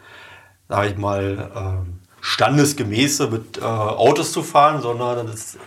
sage 0.68 0.90
ich 0.90 0.96
mal, 0.96 1.50
ähm, 1.56 2.00
standesgemäße 2.20 3.28
mit 3.28 3.58
äh, 3.58 3.62
Autos 3.62 4.32
zu 4.32 4.42
fahren, 4.42 4.80
sondern 4.80 5.26
das, 5.26 5.58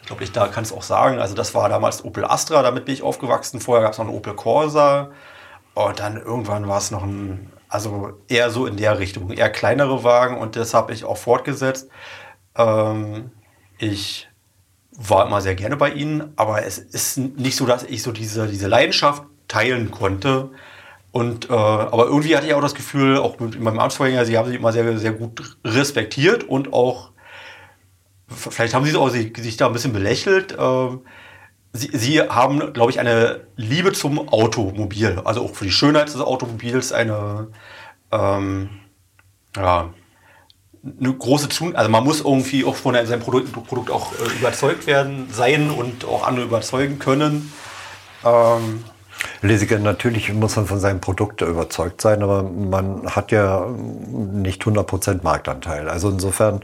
ich 0.00 0.06
glaube, 0.06 0.24
ich 0.24 0.32
da 0.32 0.48
kann 0.48 0.64
es 0.64 0.72
auch 0.72 0.82
sagen, 0.82 1.18
also 1.18 1.34
das 1.34 1.54
war 1.54 1.68
damals 1.68 2.04
Opel 2.04 2.24
Astra, 2.24 2.62
damit 2.62 2.84
bin 2.84 2.94
ich 2.94 3.02
aufgewachsen. 3.02 3.60
Vorher 3.60 3.82
gab 3.82 3.92
es 3.92 3.98
noch 3.98 4.06
einen 4.06 4.14
Opel 4.14 4.34
Corsa 4.34 5.10
und 5.74 5.98
dann 6.00 6.16
irgendwann 6.16 6.68
war 6.68 6.78
es 6.78 6.90
noch 6.90 7.02
ein, 7.02 7.52
also 7.68 8.12
eher 8.28 8.50
so 8.50 8.66
in 8.66 8.76
der 8.76 8.98
Richtung, 8.98 9.30
eher 9.32 9.50
kleinere 9.50 10.04
Wagen 10.04 10.38
und 10.38 10.56
das 10.56 10.74
habe 10.74 10.92
ich 10.92 11.04
auch 11.04 11.18
fortgesetzt. 11.18 11.88
Ähm, 12.56 13.30
ich 13.78 14.27
war 15.00 15.26
immer 15.26 15.40
sehr 15.40 15.54
gerne 15.54 15.76
bei 15.76 15.92
ihnen, 15.92 16.32
aber 16.34 16.66
es 16.66 16.76
ist 16.76 17.18
nicht 17.18 17.56
so, 17.56 17.66
dass 17.66 17.84
ich 17.84 18.02
so 18.02 18.10
diese, 18.10 18.48
diese 18.48 18.66
Leidenschaft 18.66 19.22
teilen 19.46 19.92
konnte. 19.92 20.50
Und, 21.12 21.48
äh, 21.50 21.52
aber 21.52 22.06
irgendwie 22.06 22.36
hatte 22.36 22.48
ich 22.48 22.54
auch 22.54 22.60
das 22.60 22.74
Gefühl, 22.74 23.16
auch 23.16 23.38
mit 23.38 23.60
meinem 23.60 23.78
Amtsvorgänger, 23.78 24.24
sie 24.24 24.36
haben 24.36 24.48
sich 24.48 24.56
immer 24.56 24.72
sehr, 24.72 24.98
sehr 24.98 25.12
gut 25.12 25.56
respektiert 25.64 26.44
und 26.44 26.72
auch, 26.72 27.12
vielleicht 28.26 28.74
haben 28.74 28.84
sie 28.84 28.96
auch 28.96 29.08
sich, 29.08 29.34
sich 29.36 29.56
da 29.56 29.68
ein 29.68 29.72
bisschen 29.72 29.92
belächelt. 29.92 30.52
Äh, 30.58 30.88
sie, 31.72 31.90
sie 31.96 32.20
haben, 32.20 32.72
glaube 32.72 32.90
ich, 32.90 32.98
eine 32.98 33.46
Liebe 33.54 33.92
zum 33.92 34.28
Automobil, 34.28 35.22
also 35.24 35.44
auch 35.44 35.54
für 35.54 35.64
die 35.64 35.70
Schönheit 35.70 36.08
des 36.08 36.20
Automobils 36.20 36.92
eine, 36.92 37.48
ähm, 38.10 38.70
ja, 39.56 39.94
eine 41.00 41.12
große 41.12 41.48
Zun 41.48 41.76
also 41.76 41.90
man 41.90 42.04
muss 42.04 42.20
irgendwie 42.20 42.64
auch 42.64 42.76
von 42.76 42.94
seinem 42.94 43.20
Produkt, 43.20 43.52
Produkt 43.52 43.90
auch 43.90 44.12
äh, 44.12 44.38
überzeugt 44.38 44.86
werden, 44.86 45.28
sein 45.32 45.70
und 45.70 46.04
auch 46.04 46.26
andere 46.26 46.46
überzeugen 46.46 46.98
können. 46.98 47.52
Ähm, 48.24 48.84
Lesiger, 49.42 49.78
natürlich 49.78 50.32
muss 50.32 50.56
man 50.56 50.66
von 50.66 50.80
seinem 50.80 51.00
Produkt 51.00 51.42
überzeugt 51.42 52.00
sein, 52.00 52.22
aber 52.22 52.42
man 52.42 53.06
hat 53.06 53.30
ja 53.32 53.66
nicht 54.32 54.62
100% 54.64 55.20
Marktanteil. 55.22 55.88
Also 55.88 56.08
insofern 56.08 56.60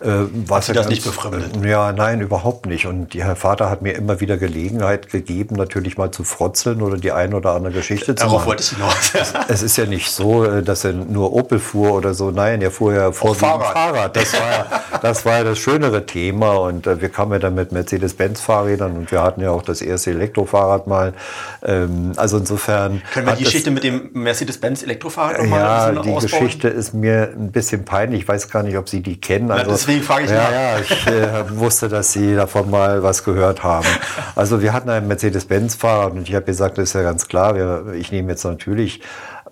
äh, 0.00 0.08
war 0.46 0.58
es 0.58 0.68
ja 0.68 0.74
das 0.74 0.84
ganz, 0.84 0.88
nicht 0.88 1.04
befremdet? 1.04 1.64
Äh, 1.64 1.70
ja, 1.70 1.92
nein, 1.92 2.20
überhaupt 2.20 2.66
nicht. 2.66 2.86
Und 2.86 3.14
der 3.14 3.24
Herr 3.24 3.36
Vater 3.36 3.70
hat 3.70 3.82
mir 3.82 3.92
immer 3.92 4.20
wieder 4.20 4.36
Gelegenheit 4.36 5.10
gegeben, 5.10 5.56
natürlich 5.56 5.96
mal 5.96 6.10
zu 6.10 6.24
frotzeln 6.24 6.82
oder 6.82 6.96
die 6.96 7.12
eine 7.12 7.36
oder 7.36 7.52
andere 7.52 7.72
Geschichte 7.72 8.14
Darauf 8.14 8.30
zu 8.30 8.36
machen. 8.36 8.46
wollte 8.48 8.62
ich 8.62 8.70
hinaus. 8.70 9.44
es 9.48 9.62
ist 9.62 9.76
ja 9.76 9.86
nicht 9.86 10.10
so, 10.10 10.44
äh, 10.44 10.62
dass 10.62 10.84
er 10.84 10.92
nur 10.92 11.32
Opel 11.32 11.58
fuhr 11.58 11.92
oder 11.92 12.14
so. 12.14 12.30
Nein, 12.30 12.62
er 12.62 12.70
fuhr 12.70 12.94
ja 12.94 13.12
vorwiegend 13.12 13.40
Fahrrad. 13.40 13.72
Fahrrad. 13.72 14.16
Das 14.16 14.32
war, 14.34 15.00
das 15.02 15.24
war 15.24 15.44
das 15.44 15.58
schönere 15.58 16.06
Thema. 16.06 16.52
Und 16.56 16.86
äh, 16.86 17.00
wir 17.00 17.08
kamen 17.08 17.32
ja 17.32 17.38
dann 17.38 17.54
mit 17.54 17.72
Mercedes-Benz-Fahrrädern 17.72 18.96
und 18.96 19.12
wir 19.12 19.22
hatten 19.22 19.40
ja 19.40 19.50
auch 19.50 19.62
das 19.62 19.82
erste 19.82 20.10
Elektrofahrrad 20.10 20.86
mal. 20.86 21.14
Ähm, 21.62 21.97
also 22.16 22.38
insofern. 22.38 23.02
Können 23.12 23.26
wir 23.26 23.34
die 23.34 23.44
Geschichte 23.44 23.70
mit 23.70 23.84
dem 23.84 24.10
Mercedes-Benz 24.12 24.82
Elektrofahrrad 24.82 25.38
nochmal 25.38 25.60
Ja, 25.60 25.90
die 25.90 26.10
ausbauen? 26.10 26.20
Geschichte 26.20 26.68
ist 26.68 26.94
mir 26.94 27.32
ein 27.34 27.52
bisschen 27.52 27.84
peinlich. 27.84 28.22
Ich 28.22 28.28
weiß 28.28 28.50
gar 28.50 28.62
nicht, 28.62 28.76
ob 28.76 28.88
Sie 28.88 29.00
die 29.02 29.20
kennen. 29.20 29.50
Also, 29.50 29.66
ja, 29.66 29.72
deswegen 29.72 30.02
frage 30.02 30.24
ich 30.24 30.30
ja, 30.30 30.36
mal. 30.36 30.52
Ja, 30.52 30.78
ich 30.80 31.06
äh, 31.06 31.58
wusste, 31.58 31.88
dass 31.88 32.12
Sie 32.12 32.34
davon 32.34 32.70
mal 32.70 33.02
was 33.02 33.24
gehört 33.24 33.62
haben. 33.62 33.86
Also 34.34 34.62
wir 34.62 34.72
hatten 34.72 34.90
ein 34.90 35.06
Mercedes-Benz-Fahrrad 35.08 36.12
und 36.12 36.28
ich 36.28 36.34
habe 36.34 36.46
gesagt, 36.46 36.78
das 36.78 36.90
ist 36.90 36.92
ja 36.94 37.02
ganz 37.02 37.28
klar. 37.28 37.54
Wir, 37.54 37.94
ich 37.94 38.12
nehme 38.12 38.30
jetzt 38.30 38.44
natürlich 38.44 39.00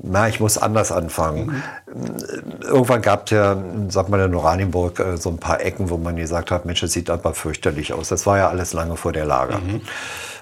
na, 0.03 0.29
ich 0.29 0.41
muss 0.41 0.59
anders 0.59 0.93
anfangen. 0.93 1.63
Mhm. 1.87 2.17
Irgendwann 2.63 3.03
gab 3.03 3.27
es 3.27 3.31
ja, 3.31 3.57
sag 3.89 4.09
mal, 4.09 4.21
in 4.21 4.35
Oranienburg 4.35 5.01
äh, 5.01 5.17
so 5.17 5.31
ein 5.31 5.39
paar 5.39 5.61
Ecken, 5.61 5.91
wo 5.91 5.97
man 5.97 6.17
gesagt 6.17 6.51
hat, 6.51 6.67
Mensch, 6.67 6.81
das 6.81 6.93
sieht 6.93 7.09
aber 7.11 7.35
fürchterlich 7.35 7.93
aus. 7.93 8.09
Das 8.09 8.27
war 8.27 8.39
ja 8.39 8.49
alles 8.49 8.73
lange 8.73 8.97
vor 8.97 9.13
der 9.13 9.25
Lager. 9.25 9.59
Mhm. 9.59 9.81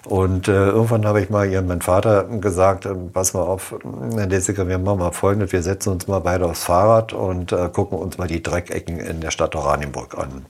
Und 0.06 0.48
äh, 0.48 0.68
irgendwann 0.68 1.06
habe 1.06 1.20
ich 1.20 1.30
mal 1.30 1.48
ihrem 1.48 1.66
mein 1.66 1.80
Vater 1.80 2.24
gesagt, 2.24 2.84
äh, 2.84 2.94
pass 2.94 3.32
mal 3.32 3.42
auf, 3.42 3.74
Desiker, 3.82 4.68
wir 4.68 4.78
machen 4.78 4.98
mal 4.98 5.12
folgendes, 5.12 5.52
wir 5.52 5.62
setzen 5.62 5.90
uns 5.90 6.06
mal 6.06 6.18
beide 6.18 6.44
aufs 6.44 6.64
Fahrrad 6.64 7.12
und 7.12 7.52
äh, 7.52 7.70
gucken 7.72 7.98
uns 7.98 8.18
mal 8.18 8.28
die 8.28 8.42
Dreckecken 8.42 9.00
in 9.00 9.20
der 9.20 9.30
Stadt 9.30 9.54
Oranienburg 9.54 10.18
an. 10.18 10.46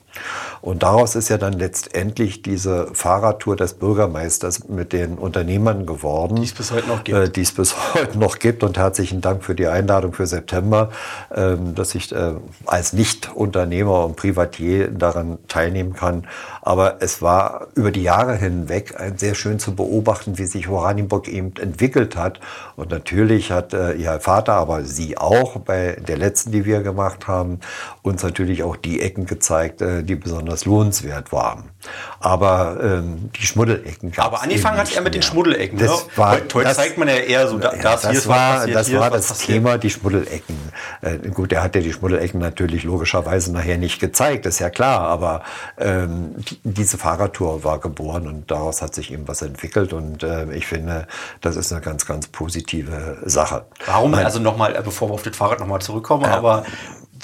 Und 0.60 0.82
daraus 0.82 1.14
ist 1.14 1.28
ja 1.28 1.38
dann 1.38 1.52
letztendlich 1.52 2.42
diese 2.42 2.88
Fahrradtour 2.94 3.54
des 3.56 3.74
Bürgermeisters 3.74 4.68
mit 4.68 4.92
den 4.92 5.18
Unternehmern 5.18 5.86
geworden. 5.86 6.36
Die 6.36 6.44
es 6.44 6.54
bis 6.54 6.72
heute 6.72 6.88
noch 6.88 7.04
gibt. 7.04 7.18
Äh, 7.18 7.30
die 7.30 7.42
es 7.42 7.52
bis 7.52 7.74
heute 7.94 8.18
noch 8.18 8.38
gibt. 8.38 8.62
Und 8.64 8.78
herzlichen 8.78 9.20
Dank 9.20 9.44
für 9.44 9.54
die 9.54 9.66
Einladung 9.66 10.14
für 10.14 10.26
September, 10.26 10.90
äh, 11.30 11.56
dass 11.74 11.94
ich 11.94 12.12
äh, 12.12 12.32
als 12.66 12.92
Nicht-Unternehmer 12.92 14.04
und 14.04 14.16
Privatier 14.16 14.88
daran 14.88 15.38
teilnehmen 15.48 15.92
kann. 15.92 16.26
Aber 16.66 16.96
es 17.00 17.20
war 17.20 17.68
über 17.74 17.90
die 17.90 18.02
Jahre 18.02 18.36
hinweg 18.36 18.94
sehr 19.16 19.34
schön 19.34 19.58
zu 19.58 19.76
beobachten, 19.76 20.38
wie 20.38 20.46
sich 20.46 20.66
Oranienburg 20.66 21.28
eben 21.28 21.52
entwickelt 21.60 22.16
hat. 22.16 22.40
Und 22.74 22.90
natürlich 22.90 23.50
hat 23.50 23.74
äh, 23.74 23.92
ihr 23.92 24.18
Vater, 24.18 24.54
aber 24.54 24.82
sie 24.84 25.18
auch 25.18 25.58
bei 25.58 25.98
der 26.08 26.16
letzten, 26.16 26.52
die 26.52 26.64
wir 26.64 26.80
gemacht 26.80 27.28
haben, 27.28 27.60
uns 28.00 28.22
natürlich 28.22 28.62
auch 28.62 28.76
die 28.76 29.02
Ecken 29.02 29.26
gezeigt, 29.26 29.82
äh, 29.82 30.02
die 30.02 30.14
besonders 30.14 30.64
lohnenswert 30.64 31.32
waren. 31.32 31.64
Aber 32.18 32.78
ähm, 32.82 33.30
die 33.36 33.44
Schmuddelecken 33.44 34.12
gab 34.12 34.24
Aber 34.24 34.42
angefangen 34.42 34.78
hat 34.78 34.90
er 34.96 35.02
mit 35.02 35.14
den 35.14 35.20
Schmuddelecken. 35.20 35.78
Das 35.78 36.06
ne? 36.06 36.10
war, 36.16 36.32
heute, 36.32 36.62
das, 36.62 36.76
zeigt 36.76 36.96
man 36.96 37.08
ja 37.08 37.16
eher 37.16 37.46
so, 37.46 37.58
da, 37.58 37.74
das, 37.76 38.02
das 38.02 38.26
war, 38.26 38.66
das 38.66 38.90
war 38.90 39.10
das 39.10 39.36
Thema, 39.36 39.76
die 39.76 39.90
Schmuddelecken. 39.90 40.56
Äh, 41.02 41.18
gut, 41.28 41.52
er 41.52 41.62
hat 41.62 41.74
ja 41.74 41.82
die 41.82 41.92
Schmuddelecken 41.92 42.40
natürlich 42.40 42.84
logischerweise 42.84 43.52
nachher 43.52 43.76
nicht 43.76 44.00
gezeigt, 44.00 44.46
ist 44.46 44.60
ja 44.60 44.70
klar. 44.70 45.00
Aber 45.00 45.42
ähm, 45.76 46.36
diese 46.62 46.98
Fahrradtour 46.98 47.64
war 47.64 47.78
geboren 47.78 48.26
und 48.26 48.50
daraus 48.50 48.82
hat 48.82 48.94
sich 48.94 49.12
eben 49.12 49.26
was 49.26 49.42
entwickelt. 49.42 49.92
Und 49.92 50.22
äh, 50.22 50.52
ich 50.52 50.66
finde, 50.66 51.06
das 51.40 51.56
ist 51.56 51.72
eine 51.72 51.80
ganz, 51.80 52.06
ganz 52.06 52.28
positive 52.28 53.18
Sache. 53.24 53.66
Warum, 53.86 54.14
also 54.14 54.38
nochmal, 54.38 54.80
bevor 54.84 55.08
wir 55.08 55.14
auf 55.14 55.22
das 55.22 55.36
Fahrrad 55.36 55.60
nochmal 55.60 55.80
zurückkommen, 55.80 56.24
aber 56.24 56.64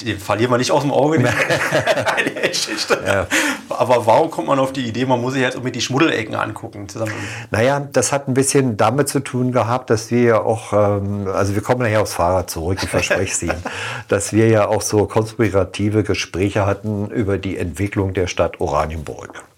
den 0.04 0.18
verlieren 0.18 0.50
wir 0.50 0.58
nicht 0.58 0.72
aus 0.72 0.82
dem 0.82 0.92
Auge. 0.92 1.18
Die 1.18 3.06
ja. 3.06 3.26
Aber 3.68 4.06
warum 4.06 4.30
kommt 4.30 4.48
man 4.48 4.58
auf 4.58 4.72
die 4.72 4.86
Idee, 4.86 5.06
man 5.06 5.20
muss 5.20 5.34
sich 5.34 5.42
jetzt 5.42 5.54
irgendwie 5.54 5.72
die 5.72 5.80
Schmuddelecken 5.80 6.34
angucken? 6.34 6.88
Zusammen? 6.88 7.12
Naja, 7.50 7.80
das 7.92 8.12
hat 8.12 8.28
ein 8.28 8.34
bisschen 8.34 8.76
damit 8.76 9.08
zu 9.08 9.20
tun 9.20 9.52
gehabt, 9.52 9.90
dass 9.90 10.10
wir 10.10 10.22
ja 10.22 10.40
auch, 10.40 10.72
ähm, 10.72 11.28
also 11.32 11.54
wir 11.54 11.62
kommen 11.62 11.80
nachher 11.80 12.02
aufs 12.02 12.14
Fahrrad 12.14 12.50
zurück, 12.50 12.78
ich 12.82 12.88
verspreche 12.88 13.32
es 13.32 13.42
Ihnen, 13.42 13.62
dass 14.08 14.32
wir 14.32 14.48
ja 14.48 14.66
auch 14.68 14.82
so 14.82 15.06
konspirative 15.06 16.02
Gespräche 16.02 16.66
hatten 16.66 17.08
über 17.08 17.38
die 17.38 17.56
Entwicklung 17.56 18.14
der 18.14 18.26
Stadt 18.26 18.60
Oranienburg 18.60 19.49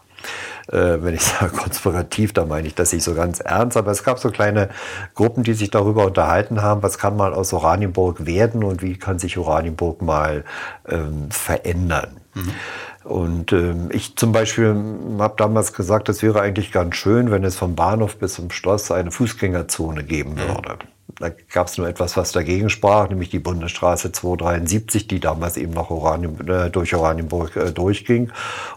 äh, 0.72 1.02
wenn 1.02 1.14
ich 1.14 1.22
sage 1.22 1.52
konspirativ, 1.52 2.32
da 2.32 2.44
meine 2.46 2.66
ich 2.66 2.74
das 2.74 2.92
nicht 2.92 3.04
so 3.04 3.14
ganz 3.14 3.40
ernst, 3.40 3.76
aber 3.76 3.90
es 3.90 4.04
gab 4.04 4.18
so 4.18 4.30
kleine 4.30 4.70
Gruppen, 5.14 5.44
die 5.44 5.54
sich 5.54 5.70
darüber 5.70 6.06
unterhalten 6.06 6.62
haben, 6.62 6.82
was 6.82 6.98
kann 6.98 7.16
mal 7.16 7.34
aus 7.34 7.52
Oranienburg 7.52 8.26
werden 8.26 8.64
und 8.64 8.82
wie 8.82 8.96
kann 8.96 9.18
sich 9.18 9.38
Oranienburg 9.38 10.02
mal 10.02 10.44
ähm, 10.88 11.30
verändern. 11.30 12.20
Mhm. 12.34 12.50
Und 13.04 13.52
ähm, 13.52 13.88
ich 13.92 14.16
zum 14.16 14.32
Beispiel 14.32 14.76
habe 15.18 15.34
damals 15.36 15.72
gesagt, 15.72 16.08
es 16.08 16.22
wäre 16.22 16.40
eigentlich 16.40 16.70
ganz 16.70 16.96
schön, 16.96 17.30
wenn 17.30 17.44
es 17.44 17.56
vom 17.56 17.74
Bahnhof 17.74 18.16
bis 18.16 18.34
zum 18.34 18.50
Schloss 18.50 18.90
eine 18.90 19.10
Fußgängerzone 19.10 20.04
geben 20.04 20.34
mhm. 20.34 20.48
würde. 20.48 20.78
Da 21.18 21.30
gab 21.52 21.66
es 21.66 21.78
nur 21.78 21.88
etwas, 21.88 22.16
was 22.16 22.32
dagegen 22.32 22.70
sprach, 22.70 23.08
nämlich 23.08 23.28
die 23.30 23.38
Bundesstraße 23.38 24.12
273, 24.12 25.08
die 25.08 25.20
damals 25.20 25.56
eben 25.56 25.72
noch 25.72 25.90
Oranium, 25.90 26.36
äh, 26.48 26.70
durch 26.70 26.94
Oranienburg 26.94 27.56
äh, 27.56 27.72
durchging. 27.72 28.30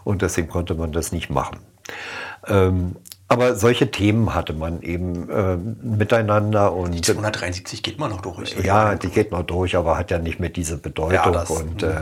Und 0.04 0.22
deswegen 0.22 0.48
konnte 0.48 0.74
man 0.74 0.92
das 0.92 1.12
nicht 1.12 1.30
machen. 1.30 1.58
Ähm, 2.46 2.96
aber 3.28 3.56
solche 3.56 3.90
Themen 3.90 4.34
hatte 4.34 4.52
man 4.52 4.82
eben 4.82 5.28
äh, 5.28 5.56
miteinander 5.56 6.72
und 6.72 6.92
die 6.92 7.00
273 7.00 7.82
geht 7.82 7.98
man 7.98 8.10
noch 8.10 8.20
durch. 8.20 8.56
Ja, 8.62 8.94
die 8.94 9.08
geht 9.08 9.32
noch 9.32 9.42
durch, 9.42 9.76
aber 9.76 9.98
hat 9.98 10.12
ja 10.12 10.18
nicht 10.18 10.38
mehr 10.38 10.48
diese 10.48 10.76
Bedeutung 10.76 11.14
ja, 11.14 11.30
das, 11.32 11.50
und 11.50 11.82
äh, 11.82 11.96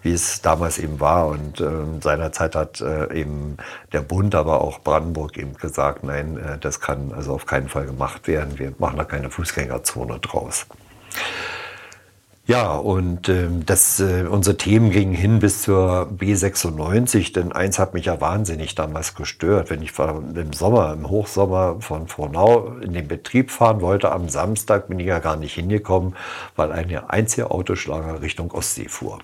wie 0.00 0.12
es 0.12 0.40
damals 0.40 0.78
eben 0.78 1.00
war. 1.00 1.26
Und 1.26 1.60
äh, 1.60 1.66
seinerzeit 2.00 2.54
hat 2.54 2.80
äh, 2.80 3.12
eben 3.12 3.58
der 3.92 4.00
Bund, 4.00 4.34
aber 4.34 4.62
auch 4.62 4.80
Brandenburg 4.80 5.36
eben 5.36 5.52
gesagt, 5.54 6.02
nein, 6.02 6.38
äh, 6.38 6.58
das 6.58 6.80
kann 6.80 7.12
also 7.12 7.34
auf 7.34 7.44
keinen 7.44 7.68
Fall 7.68 7.84
gemacht 7.84 8.26
werden. 8.26 8.58
Wir 8.58 8.72
machen 8.78 8.96
da 8.96 9.04
keine 9.04 9.28
Fußgängerzone 9.28 10.18
draus. 10.20 10.64
Ja, 12.46 12.74
und 12.74 13.30
äh, 13.30 13.48
das, 13.64 14.00
äh, 14.00 14.26
unsere 14.28 14.58
Themen 14.58 14.90
gingen 14.90 15.14
hin 15.14 15.38
bis 15.38 15.62
zur 15.62 16.10
B96, 16.14 17.32
denn 17.32 17.52
eins 17.52 17.78
hat 17.78 17.94
mich 17.94 18.04
ja 18.04 18.20
wahnsinnig 18.20 18.74
damals 18.74 19.14
gestört. 19.14 19.70
Wenn 19.70 19.80
ich 19.80 19.98
im 19.98 20.52
Sommer, 20.52 20.92
im 20.92 21.08
Hochsommer 21.08 21.80
von 21.80 22.06
Frohnau 22.06 22.76
in 22.82 22.92
den 22.92 23.08
Betrieb 23.08 23.50
fahren 23.50 23.80
wollte, 23.80 24.12
am 24.12 24.28
Samstag 24.28 24.88
bin 24.88 24.98
ich 24.98 25.06
ja 25.06 25.20
gar 25.20 25.36
nicht 25.36 25.54
hingekommen, 25.54 26.16
weil 26.54 26.70
eine 26.70 27.08
einzige 27.08 27.50
Autoschlange 27.50 28.20
Richtung 28.20 28.50
Ostsee 28.52 28.88
fuhr. 28.88 29.20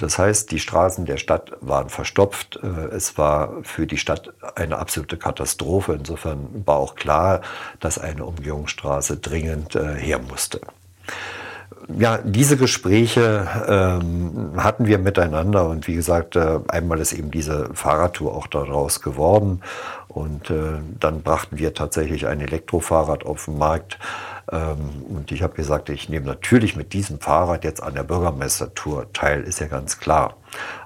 Das 0.00 0.18
heißt, 0.18 0.50
die 0.50 0.58
Straßen 0.58 1.04
der 1.04 1.18
Stadt 1.18 1.52
waren 1.60 1.90
verstopft. 1.90 2.58
Äh, 2.62 2.94
es 2.94 3.18
war 3.18 3.62
für 3.62 3.86
die 3.86 3.98
Stadt 3.98 4.32
eine 4.54 4.78
absolute 4.78 5.18
Katastrophe. 5.18 5.92
Insofern 5.92 6.62
war 6.64 6.76
auch 6.76 6.94
klar, 6.94 7.42
dass 7.78 7.98
eine 7.98 8.24
Umgehungsstraße 8.24 9.18
dringend 9.18 9.76
äh, 9.76 9.96
her 9.96 10.18
musste 10.18 10.62
ja, 11.96 12.18
diese 12.22 12.56
Gespräche 12.56 13.46
ähm, 13.66 14.52
hatten 14.56 14.86
wir 14.86 14.98
miteinander 14.98 15.68
und 15.68 15.86
wie 15.88 15.94
gesagt, 15.94 16.36
äh, 16.36 16.58
einmal 16.68 17.00
ist 17.00 17.12
eben 17.12 17.30
diese 17.30 17.70
Fahrradtour 17.72 18.34
auch 18.34 18.46
daraus 18.46 19.00
geworden 19.00 19.62
und 20.08 20.50
äh, 20.50 20.80
dann 21.00 21.22
brachten 21.22 21.58
wir 21.58 21.72
tatsächlich 21.72 22.26
ein 22.26 22.40
Elektrofahrrad 22.40 23.24
auf 23.24 23.46
den 23.46 23.56
Markt 23.56 23.98
ähm, 24.52 25.02
und 25.08 25.32
ich 25.32 25.42
habe 25.42 25.54
gesagt, 25.54 25.88
ich 25.88 26.08
nehme 26.08 26.26
natürlich 26.26 26.76
mit 26.76 26.92
diesem 26.92 27.20
Fahrrad 27.20 27.64
jetzt 27.64 27.82
an 27.82 27.94
der 27.94 28.02
Bürgermeistertour 28.02 29.12
teil, 29.12 29.42
ist 29.42 29.60
ja 29.60 29.66
ganz 29.66 29.98
klar. 29.98 30.36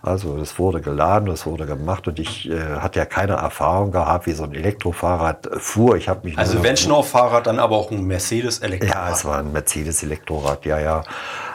Also 0.03 0.37
es 0.38 0.59
wurde 0.59 0.81
geladen, 0.81 1.29
es 1.31 1.46
wurde 1.46 1.64
gemacht 1.66 2.09
und 2.09 2.18
ich 2.18 2.51
äh, 2.51 2.77
hatte 2.81 2.98
ja 2.98 3.05
keine 3.05 3.35
Erfahrung 3.35 3.92
gehabt, 3.92 4.27
wie 4.27 4.33
so 4.33 4.42
ein 4.42 4.55
Elektrofahrrad 4.55 5.48
fuhr. 5.59 5.96
Ich 5.96 6.09
habe 6.09 6.27
mich 6.27 6.38
also 6.38 6.62
wenn 6.62 6.77
schon 6.77 6.92
auf 6.92 7.11
Fahrrad, 7.11 7.46
dann 7.46 7.59
aber 7.59 7.77
auch 7.77 7.90
ein 7.90 8.05
Mercedes 8.05 8.59
Elektrorad. 8.59 8.94
Ja, 8.94 9.12
es 9.12 9.25
war 9.25 9.38
ein 9.38 9.53
Mercedes 9.53 10.03
Elektrorad, 10.03 10.64
ja, 10.66 10.81
ja. 10.81 11.03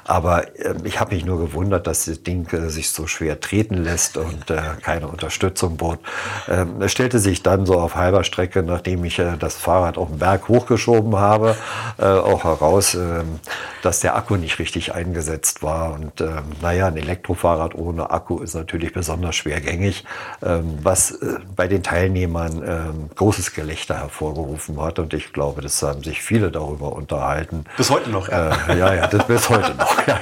Aber 0.08 0.58
äh, 0.58 0.74
ich 0.86 1.00
habe 1.00 1.14
mich 1.14 1.26
nur 1.26 1.38
gewundert, 1.38 1.86
dass 1.86 2.06
das 2.06 2.24
Ding 2.24 2.48
äh, 2.54 2.70
sich 2.70 2.92
so 2.92 3.08
schwer 3.08 3.42
treten 3.42 3.76
lässt 3.76 4.16
und 4.16 4.50
äh, 4.50 4.62
keine 4.82 5.08
Unterstützung 5.10 5.76
bot. 5.76 6.00
Ähm, 6.48 6.82
es 6.82 6.94
stellte 6.94 7.20
sich 7.20 7.44
dann 7.44 7.66
so 7.66 7.78
auf 7.80 7.96
halber 7.96 8.24
Strecke, 8.24 8.64
nachdem 8.64 9.04
ich 9.04 9.20
äh, 9.20 9.36
das 9.38 9.56
Fahrrad 9.56 9.98
auf 9.98 10.08
den 10.08 10.20
Berg 10.20 10.48
hochgeschoben 10.48 11.18
habe, 11.18 11.58
äh, 11.98 12.06
auch 12.06 12.46
heraus, 12.46 12.96
ähm, 12.96 13.40
dass 13.82 14.00
der 14.00 14.16
Akku 14.16 14.38
nicht 14.38 14.60
richtig 14.60 14.96
eingesetzt 14.96 15.62
war. 15.62 15.94
Und 15.94 16.22
ähm, 16.22 16.44
naja, 16.62 16.88
ein 16.88 16.96
Elektrofahrrad 16.96 17.76
ohne 17.76 17.97
Akku 18.06 18.40
ist 18.40 18.56
natürlich 18.56 18.94
besonders 18.94 19.36
schwergängig, 19.36 20.06
ähm, 20.44 20.78
was 20.82 21.12
äh, 21.12 21.40
bei 21.56 21.68
den 21.68 21.84
Teilnehmern 21.84 22.64
ähm, 22.66 23.10
großes 23.16 23.54
Gelächter 23.54 23.96
hervorgerufen 23.96 24.82
hat. 24.82 25.00
Und 25.00 25.14
ich 25.14 25.34
glaube, 25.34 25.62
das 25.62 25.82
haben 25.82 26.04
sich 26.04 26.22
viele 26.22 26.52
darüber 26.52 26.94
unterhalten. 26.94 27.66
Bis 27.78 27.90
heute 27.90 28.10
noch, 28.10 28.30
ja. 28.30 28.52
Äh, 28.68 28.78
ja, 28.78 28.94
ja, 28.94 29.08
das 29.08 29.26
bis 29.28 29.50
heute 29.50 29.74
noch. 29.76 30.08
ja, 30.08 30.20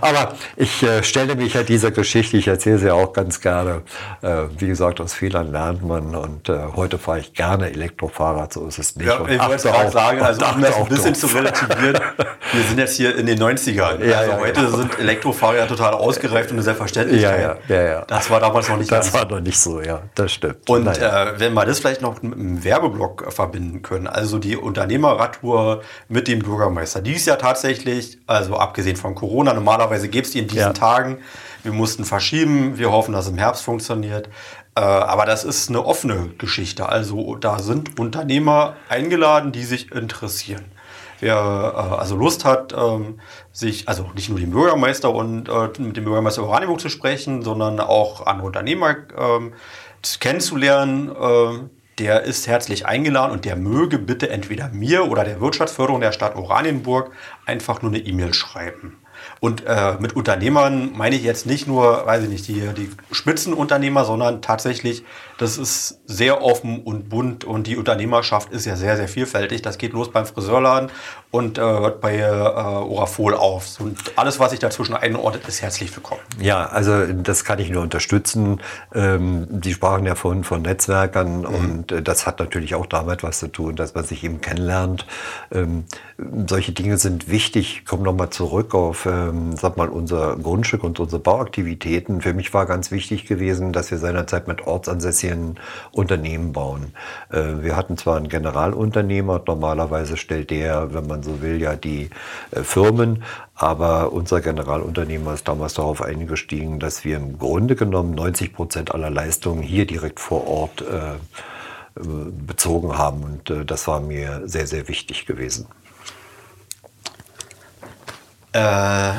Aber 0.00 0.34
ich 0.56 0.82
äh, 0.82 1.02
stelle 1.02 1.34
mich 1.36 1.54
ja 1.54 1.62
dieser 1.62 1.90
Geschichte, 1.90 2.36
ich 2.36 2.48
erzähle 2.48 2.78
sie 2.78 2.86
ja 2.86 2.94
auch 2.94 3.12
ganz 3.12 3.40
gerne. 3.40 3.82
Wie 4.58 4.66
gesagt, 4.66 5.00
aus 5.00 5.14
Fehlern 5.14 5.50
lernt 5.52 5.84
man 5.84 6.14
und 6.14 6.48
heute 6.48 6.98
fahre 6.98 7.20
ich 7.20 7.34
gerne 7.34 7.70
Elektrofahrrad, 7.70 8.52
so 8.52 8.66
ist 8.66 8.78
es 8.78 8.96
nicht. 8.96 9.06
Ja, 9.06 9.20
ich 9.26 9.40
wollte 9.40 9.68
gerade 9.68 9.90
sagen, 9.90 10.20
also 10.20 10.44
um 10.46 10.60
das 10.60 10.76
ein 10.76 10.86
bisschen 10.86 11.14
zu 11.14 11.26
relativieren, 11.26 12.00
wir 12.52 12.62
sind 12.62 12.78
jetzt 12.78 12.96
hier 12.96 13.16
in 13.16 13.26
den 13.26 13.38
90ern. 13.38 14.04
Ja, 14.04 14.18
also 14.18 14.30
ja, 14.32 14.38
heute 14.38 14.70
sind 14.70 14.98
Elektrofahrräder 14.98 15.68
total 15.68 15.94
ausgereift 15.94 16.50
und 16.50 16.56
eine 16.56 16.62
Selbstverständlichkeit. 16.62 17.11
Ja, 17.20 17.36
ja, 17.36 17.82
ja, 17.82 18.04
Das 18.06 18.30
war 18.30 18.40
damals 18.40 18.68
noch 18.68 18.76
nicht 18.76 18.90
Das 18.90 19.12
war 19.12 19.26
noch 19.26 19.40
nicht 19.40 19.58
so, 19.58 19.80
ja, 19.80 20.02
das 20.14 20.32
stimmt. 20.32 20.68
Und 20.68 20.86
äh, 20.86 21.38
wenn 21.38 21.54
wir 21.54 21.64
das 21.64 21.80
vielleicht 21.80 22.02
noch 22.02 22.22
mit 22.22 22.34
einem 22.34 22.64
Werbeblock 22.64 23.32
verbinden 23.32 23.82
können, 23.82 24.06
also 24.06 24.38
die 24.38 24.56
Unternehmerradtour 24.56 25.82
mit 26.08 26.28
dem 26.28 26.40
Bürgermeister, 26.40 27.00
die 27.00 27.12
ist 27.12 27.26
ja 27.26 27.36
tatsächlich, 27.36 28.18
also 28.26 28.56
abgesehen 28.56 28.96
von 28.96 29.14
Corona. 29.14 29.54
Normalerweise 29.54 30.08
gibt 30.08 30.26
es 30.26 30.32
die 30.32 30.40
in 30.40 30.48
diesen 30.48 30.60
ja. 30.60 30.72
Tagen. 30.72 31.18
Wir 31.62 31.72
mussten 31.72 32.04
verschieben. 32.04 32.78
Wir 32.78 32.90
hoffen, 32.90 33.12
dass 33.12 33.26
es 33.26 33.30
im 33.30 33.38
Herbst 33.38 33.62
funktioniert. 33.62 34.28
Äh, 34.74 34.80
aber 34.80 35.26
das 35.26 35.44
ist 35.44 35.68
eine 35.68 35.84
offene 35.84 36.30
Geschichte. 36.38 36.88
Also 36.88 37.36
da 37.36 37.58
sind 37.58 37.98
Unternehmer 37.98 38.76
eingeladen, 38.88 39.52
die 39.52 39.64
sich 39.64 39.92
interessieren. 39.92 40.64
Wer 41.22 41.36
äh, 41.36 41.94
also 42.00 42.16
Lust 42.16 42.44
hat, 42.44 42.74
ähm, 42.76 43.20
sich, 43.52 43.88
also 43.88 44.10
nicht 44.16 44.28
nur 44.28 44.40
den 44.40 44.50
Bürgermeister 44.50 45.14
und 45.14 45.48
äh, 45.48 45.68
mit 45.78 45.96
dem 45.96 46.04
Bürgermeister 46.04 46.42
Oranienburg 46.42 46.80
zu 46.80 46.88
sprechen, 46.88 47.42
sondern 47.42 47.78
auch 47.78 48.26
andere 48.26 48.48
Unternehmer 48.48 48.96
ähm, 49.16 49.54
kennenzulernen, 50.18 51.10
äh, 51.10 51.68
der 52.00 52.22
ist 52.22 52.48
herzlich 52.48 52.86
eingeladen 52.86 53.30
und 53.30 53.44
der 53.44 53.54
möge 53.54 54.00
bitte 54.00 54.30
entweder 54.30 54.70
mir 54.70 55.08
oder 55.08 55.22
der 55.22 55.40
Wirtschaftsförderung 55.40 56.00
der 56.00 56.10
Stadt 56.10 56.34
Oranienburg 56.34 57.12
einfach 57.46 57.82
nur 57.82 57.92
eine 57.92 58.00
E-Mail 58.00 58.34
schreiben. 58.34 58.98
Und 59.42 59.64
äh, 59.66 59.96
mit 59.98 60.14
Unternehmern 60.14 60.92
meine 60.94 61.16
ich 61.16 61.24
jetzt 61.24 61.46
nicht 61.46 61.66
nur, 61.66 62.06
weiß 62.06 62.22
ich 62.22 62.28
nicht, 62.28 62.46
die, 62.46 62.60
die 62.76 62.90
Spitzenunternehmer, 63.10 64.04
sondern 64.04 64.40
tatsächlich, 64.40 65.02
das 65.36 65.58
ist 65.58 66.00
sehr 66.06 66.42
offen 66.42 66.80
und 66.84 67.08
bunt 67.08 67.42
und 67.44 67.66
die 67.66 67.76
Unternehmerschaft 67.76 68.52
ist 68.52 68.66
ja 68.66 68.76
sehr, 68.76 68.96
sehr 68.96 69.08
vielfältig. 69.08 69.60
Das 69.60 69.78
geht 69.78 69.94
los 69.94 70.12
beim 70.12 70.26
Friseurladen 70.26 70.92
und 71.32 71.56
äh, 71.56 71.62
hört 71.62 72.02
bei 72.02 72.18
äh, 72.18 72.30
Orafol 72.30 73.34
auf. 73.34 73.80
Und 73.80 73.98
alles, 74.16 74.38
was 74.38 74.50
sich 74.50 74.60
dazwischen 74.60 74.94
einordnet, 74.94 75.48
ist 75.48 75.62
herzlich 75.62 75.94
willkommen. 75.96 76.20
Ja, 76.38 76.66
also 76.66 77.06
das 77.06 77.44
kann 77.44 77.58
ich 77.58 77.70
nur 77.70 77.82
unterstützen. 77.82 78.60
Ähm, 78.94 79.48
Sie 79.64 79.72
sprachen 79.72 80.04
ja 80.04 80.14
vorhin 80.14 80.44
von 80.44 80.60
Netzwerkern 80.60 81.38
mhm. 81.38 81.44
und 81.46 81.92
äh, 81.92 82.02
das 82.02 82.26
hat 82.26 82.38
natürlich 82.38 82.74
auch 82.74 82.84
damit 82.84 83.22
was 83.22 83.38
zu 83.38 83.48
tun, 83.48 83.76
dass 83.76 83.94
man 83.94 84.04
sich 84.04 84.22
eben 84.22 84.42
kennenlernt. 84.42 85.06
Ähm, 85.50 85.84
solche 86.46 86.72
Dinge 86.72 86.98
sind 86.98 87.30
wichtig. 87.30 87.78
Ich 87.78 87.86
komme 87.86 88.02
nochmal 88.02 88.28
zurück 88.28 88.74
auf 88.74 89.06
ähm, 89.06 89.56
sag 89.56 89.78
mal, 89.78 89.88
unser 89.88 90.36
Grundstück 90.36 90.84
und 90.84 91.00
unsere 91.00 91.20
Bauaktivitäten. 91.20 92.20
Für 92.20 92.34
mich 92.34 92.52
war 92.52 92.66
ganz 92.66 92.90
wichtig 92.90 93.24
gewesen, 93.24 93.72
dass 93.72 93.90
wir 93.90 93.96
seinerzeit 93.96 94.48
mit 94.48 94.66
ortsansässigen 94.66 95.58
Unternehmen 95.92 96.52
bauen. 96.52 96.92
Äh, 97.30 97.62
wir 97.62 97.74
hatten 97.74 97.96
zwar 97.96 98.18
einen 98.18 98.28
Generalunternehmer, 98.28 99.40
normalerweise 99.46 100.18
stellt 100.18 100.50
der, 100.50 100.92
wenn 100.92 101.06
man 101.06 101.21
so 101.22 101.42
will, 101.42 101.60
ja 101.60 101.76
die 101.76 102.10
äh, 102.50 102.62
Firmen, 102.62 103.24
aber 103.54 104.12
unser 104.12 104.40
Generalunternehmer 104.40 105.34
ist 105.34 105.48
damals 105.48 105.74
darauf 105.74 106.02
eingestiegen, 106.02 106.80
dass 106.80 107.04
wir 107.04 107.16
im 107.16 107.38
Grunde 107.38 107.76
genommen 107.76 108.14
90 108.14 108.52
Prozent 108.52 108.94
aller 108.94 109.10
Leistungen 109.10 109.62
hier 109.62 109.86
direkt 109.86 110.20
vor 110.20 110.46
Ort 110.46 110.82
äh, 110.82 111.14
bezogen 111.94 112.96
haben. 112.96 113.22
Und 113.22 113.50
äh, 113.50 113.64
das 113.64 113.86
war 113.86 114.00
mir 114.00 114.42
sehr, 114.46 114.66
sehr 114.66 114.88
wichtig 114.88 115.26
gewesen. 115.26 115.66
Äh, 118.52 119.12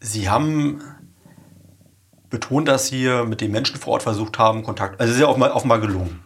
Sie 0.00 0.28
haben 0.28 0.82
betont, 2.30 2.68
dass 2.68 2.88
Sie 2.88 3.08
mit 3.26 3.40
den 3.40 3.50
Menschen 3.50 3.76
vor 3.76 3.94
Ort 3.94 4.02
versucht 4.02 4.38
haben, 4.38 4.62
Kontakt. 4.62 5.00
Also 5.00 5.10
es 5.10 5.16
ist 5.16 5.22
ja 5.22 5.28
auch 5.28 5.36
mal, 5.36 5.50
auch 5.50 5.64
mal 5.64 5.80
gelungen. 5.80 6.20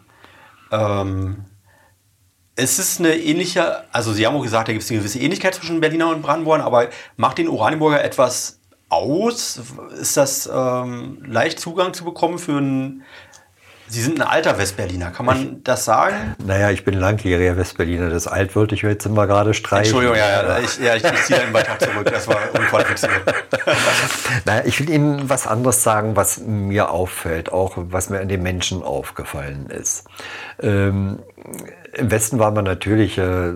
Ähm, 0.73 1.45
es 2.57 2.79
ist 2.79 3.01
eine 3.01 3.17
ähnliche, 3.17 3.85
also 3.93 4.13
Sie 4.13 4.27
haben 4.27 4.37
auch 4.37 4.43
gesagt, 4.43 4.69
da 4.69 4.73
gibt 4.73 4.85
es 4.85 4.91
eine 4.91 4.99
gewisse 5.01 5.19
Ähnlichkeit 5.19 5.55
zwischen 5.55 5.81
Berliner 5.81 6.11
und 6.11 6.23
Brandenburgern, 6.23 6.65
aber 6.65 6.89
macht 7.17 7.39
den 7.39 7.49
Oranienburger 7.49 8.03
etwas 8.03 8.61
aus? 8.89 9.61
Ist 9.99 10.17
das 10.17 10.51
ähm, 10.53 11.23
leicht 11.25 11.61
Zugang 11.61 11.95
zu 11.95 12.05
bekommen 12.05 12.39
für 12.39 12.59
einen 12.59 13.05
Sie 13.91 14.03
sind 14.03 14.21
ein 14.21 14.27
alter 14.27 14.57
Westberliner, 14.57 15.11
kann 15.11 15.27
man 15.27 15.43
ich, 15.43 15.65
das 15.65 15.85
sagen? 15.85 16.37
Naja, 16.39 16.71
ich 16.71 16.85
bin 16.85 16.95
langjähriger 16.95 17.57
Westberliner. 17.57 18.09
Das 18.09 18.29
alt 18.29 18.55
wollte 18.55 18.77
ich 18.77 18.83
jetzt 18.83 19.05
immer 19.05 19.27
gerade 19.27 19.53
streichen. 19.53 19.87
Entschuldigung, 19.87 20.17
ja, 20.17 20.43
ja, 20.43 20.59
ich, 20.61 20.79
ja, 20.79 20.95
ich, 20.95 21.03
ich 21.03 21.25
ziehe 21.25 21.41
den 21.41 21.53
Beitrag 21.53 21.83
zurück. 21.83 22.09
Das 22.09 22.29
war 22.29 22.37
unqualifiziert. 22.57 23.13
naja, 24.45 24.63
ich 24.65 24.79
will 24.79 24.91
Ihnen 24.91 25.29
was 25.29 25.49
anderes 25.49 25.83
sagen, 25.83 26.15
was 26.15 26.39
mir 26.39 26.91
auffällt, 26.91 27.53
auch 27.53 27.73
was 27.77 28.11
mir 28.11 28.21
an 28.21 28.29
den 28.29 28.45
Menschen 28.45 28.85
aufgefallen 28.85 29.69
ist. 29.71 30.05
Ähm, 30.63 31.19
im 31.93 32.11
Westen 32.11 32.39
war 32.39 32.51
man 32.53 32.65
natürlich, 32.65 33.19
äh, 33.19 33.53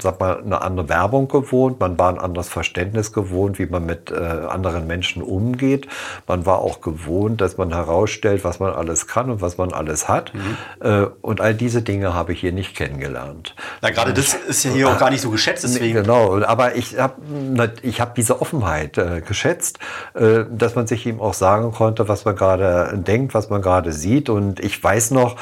sag 0.00 0.18
mal, 0.20 0.42
eine 0.42 0.62
andere 0.62 0.88
Werbung 0.88 1.28
gewohnt. 1.28 1.78
Man 1.78 1.98
war 1.98 2.08
ein 2.08 2.18
anderes 2.18 2.48
Verständnis 2.48 3.12
gewohnt, 3.12 3.58
wie 3.58 3.66
man 3.66 3.84
mit 3.84 4.10
äh, 4.10 4.14
anderen 4.14 4.86
Menschen 4.86 5.22
umgeht. 5.22 5.86
Man 6.26 6.46
war 6.46 6.60
auch 6.60 6.80
gewohnt, 6.80 7.40
dass 7.40 7.58
man 7.58 7.72
herausstellt, 7.72 8.44
was 8.44 8.60
man 8.60 8.72
alles 8.72 9.06
kann 9.06 9.30
und 9.30 9.42
was 9.42 9.58
man 9.58 9.72
alles 9.72 10.08
hat. 10.08 10.32
Mhm. 10.32 10.40
Äh, 10.80 11.06
und 11.20 11.40
all 11.40 11.54
diese 11.54 11.82
Dinge 11.82 12.14
habe 12.14 12.32
ich 12.32 12.40
hier 12.40 12.52
nicht 12.52 12.74
kennengelernt. 12.74 13.54
Na, 13.82 13.90
gerade 13.90 14.14
das 14.14 14.34
ist 14.34 14.64
ja 14.64 14.70
hier 14.70 14.88
auch 14.88 14.98
gar 14.98 15.10
nicht 15.10 15.20
so 15.20 15.30
geschätzt. 15.30 15.64
Deswegen. 15.64 16.02
Genau, 16.02 16.42
aber 16.42 16.76
ich 16.76 16.98
habe 16.98 17.72
ich 17.82 18.00
hab 18.00 18.14
diese 18.14 18.40
Offenheit 18.40 18.96
äh, 18.96 19.20
geschätzt, 19.20 19.78
äh, 20.14 20.44
dass 20.50 20.74
man 20.76 20.86
sich 20.86 21.04
ihm 21.04 21.20
auch 21.20 21.34
sagen 21.34 21.72
konnte, 21.72 22.08
was 22.08 22.24
man 22.24 22.36
gerade 22.36 22.96
denkt, 22.96 23.34
was 23.34 23.50
man 23.50 23.60
gerade 23.60 23.92
sieht. 23.92 24.30
Und 24.30 24.60
ich 24.60 24.82
weiß 24.82 25.10
noch, 25.10 25.36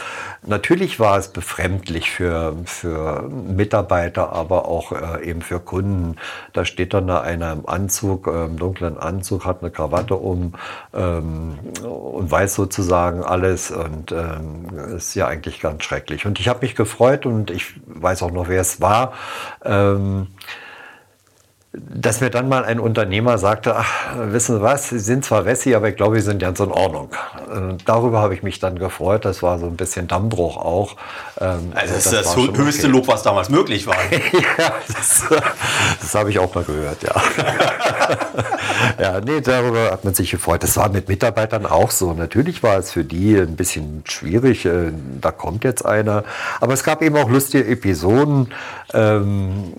natürlich 0.47 1.01
war 1.01 1.19
es 1.19 1.29
befremdlich 1.29 2.11
für 2.11 2.57
für, 2.65 3.29
Mitarbeiter, 3.29 4.33
aber 4.33 4.67
auch 4.67 4.93
äh, 4.93 5.29
eben 5.29 5.43
für 5.43 5.61
Kunden. 5.61 6.17
Da 6.53 6.65
steht 6.65 6.95
dann 6.95 7.07
da 7.07 7.21
einer 7.21 7.53
im 7.53 7.69
Anzug, 7.69 8.27
äh, 8.27 8.45
im 8.47 8.59
dunklen 8.59 8.99
Anzug, 8.99 9.45
hat 9.45 9.63
eine 9.63 9.71
Krawatte 9.71 10.17
um 10.17 10.55
ähm, 10.93 11.59
und 11.83 12.31
weiß 12.31 12.55
sozusagen 12.55 13.23
alles 13.23 13.71
und 13.71 14.13
ähm, 14.13 14.67
ist 14.97 15.15
ja 15.15 15.27
eigentlich 15.27 15.61
ganz 15.61 15.85
schrecklich. 15.85 16.27
Und 16.27 16.41
ich 16.41 16.49
habe 16.49 16.61
mich 16.63 16.75
gefreut 16.75 17.27
und 17.27 17.51
ich 17.51 17.75
weiß 17.87 18.23
auch 18.23 18.31
noch, 18.31 18.49
wer 18.49 18.61
es 18.61 18.81
war. 18.81 19.13
Ähm, 19.65 20.29
dass 21.77 22.21
mir 22.21 22.31
dann 22.31 22.49
mal 22.49 22.65
ein 22.65 22.79
Unternehmer 22.79 23.37
sagte, 23.39 23.75
ach, 23.75 24.15
wissen 24.17 24.57
Sie 24.57 24.63
was, 24.63 24.91
Sie 24.91 25.01
sind 25.01 25.25
zwar 25.25 25.45
Wessi, 25.45 25.75
aber 25.75 25.89
ich 25.89 25.97
glaube, 25.97 26.17
Sie 26.17 26.23
sind 26.23 26.39
ganz 26.39 26.61
in 26.61 26.71
Ordnung. 26.71 27.11
Äh, 27.51 27.75
darüber 27.85 28.21
habe 28.21 28.35
ich 28.35 28.45
mich 28.45 28.61
dann 28.61 28.79
gefreut. 28.79 29.25
Das 29.25 29.43
war 29.43 29.59
so 29.59 29.67
ein 29.67 29.77
bisschen 29.77 30.07
Dammbruch 30.07 30.57
auch. 30.57 30.97
Ähm, 31.41 31.73
also 31.75 31.95
das, 31.95 32.05
das 32.05 32.13
ist 32.13 32.27
das 32.27 32.37
höchste 32.37 32.87
okay. 32.87 32.93
Lob, 32.93 33.09
was 33.09 33.25
damals 33.25 33.49
möglich 33.49 33.89
war. 33.89 33.97
ja, 34.13 34.73
das, 34.87 35.25
das 36.01 36.15
habe 36.15 36.31
ich 36.31 36.39
auch 36.39 36.55
mal 36.55 36.63
gehört, 36.63 37.03
ja. 37.03 37.15
ja, 39.01 39.21
nee, 39.21 39.41
darüber 39.41 39.91
hat 39.91 40.05
man 40.05 40.15
sich 40.15 40.31
gefreut. 40.31 40.63
Das 40.63 40.77
war 40.77 40.89
mit 40.91 41.09
Mitarbeitern 41.09 41.67
auch 41.67 41.91
so. 41.91 42.13
Natürlich 42.13 42.63
war 42.63 42.79
es 42.79 42.93
für 42.93 43.03
die 43.03 43.37
ein 43.37 43.57
bisschen 43.57 44.05
schwierig. 44.07 44.65
Äh, 44.65 44.93
da 45.21 45.33
kommt 45.33 45.65
jetzt 45.65 45.85
einer. 45.85 46.23
Aber 46.61 46.73
es 46.73 46.85
gab 46.85 47.03
eben 47.03 47.17
auch 47.17 47.29
lustige 47.29 47.67
Episoden. 47.67 48.53
Ähm, 48.93 49.73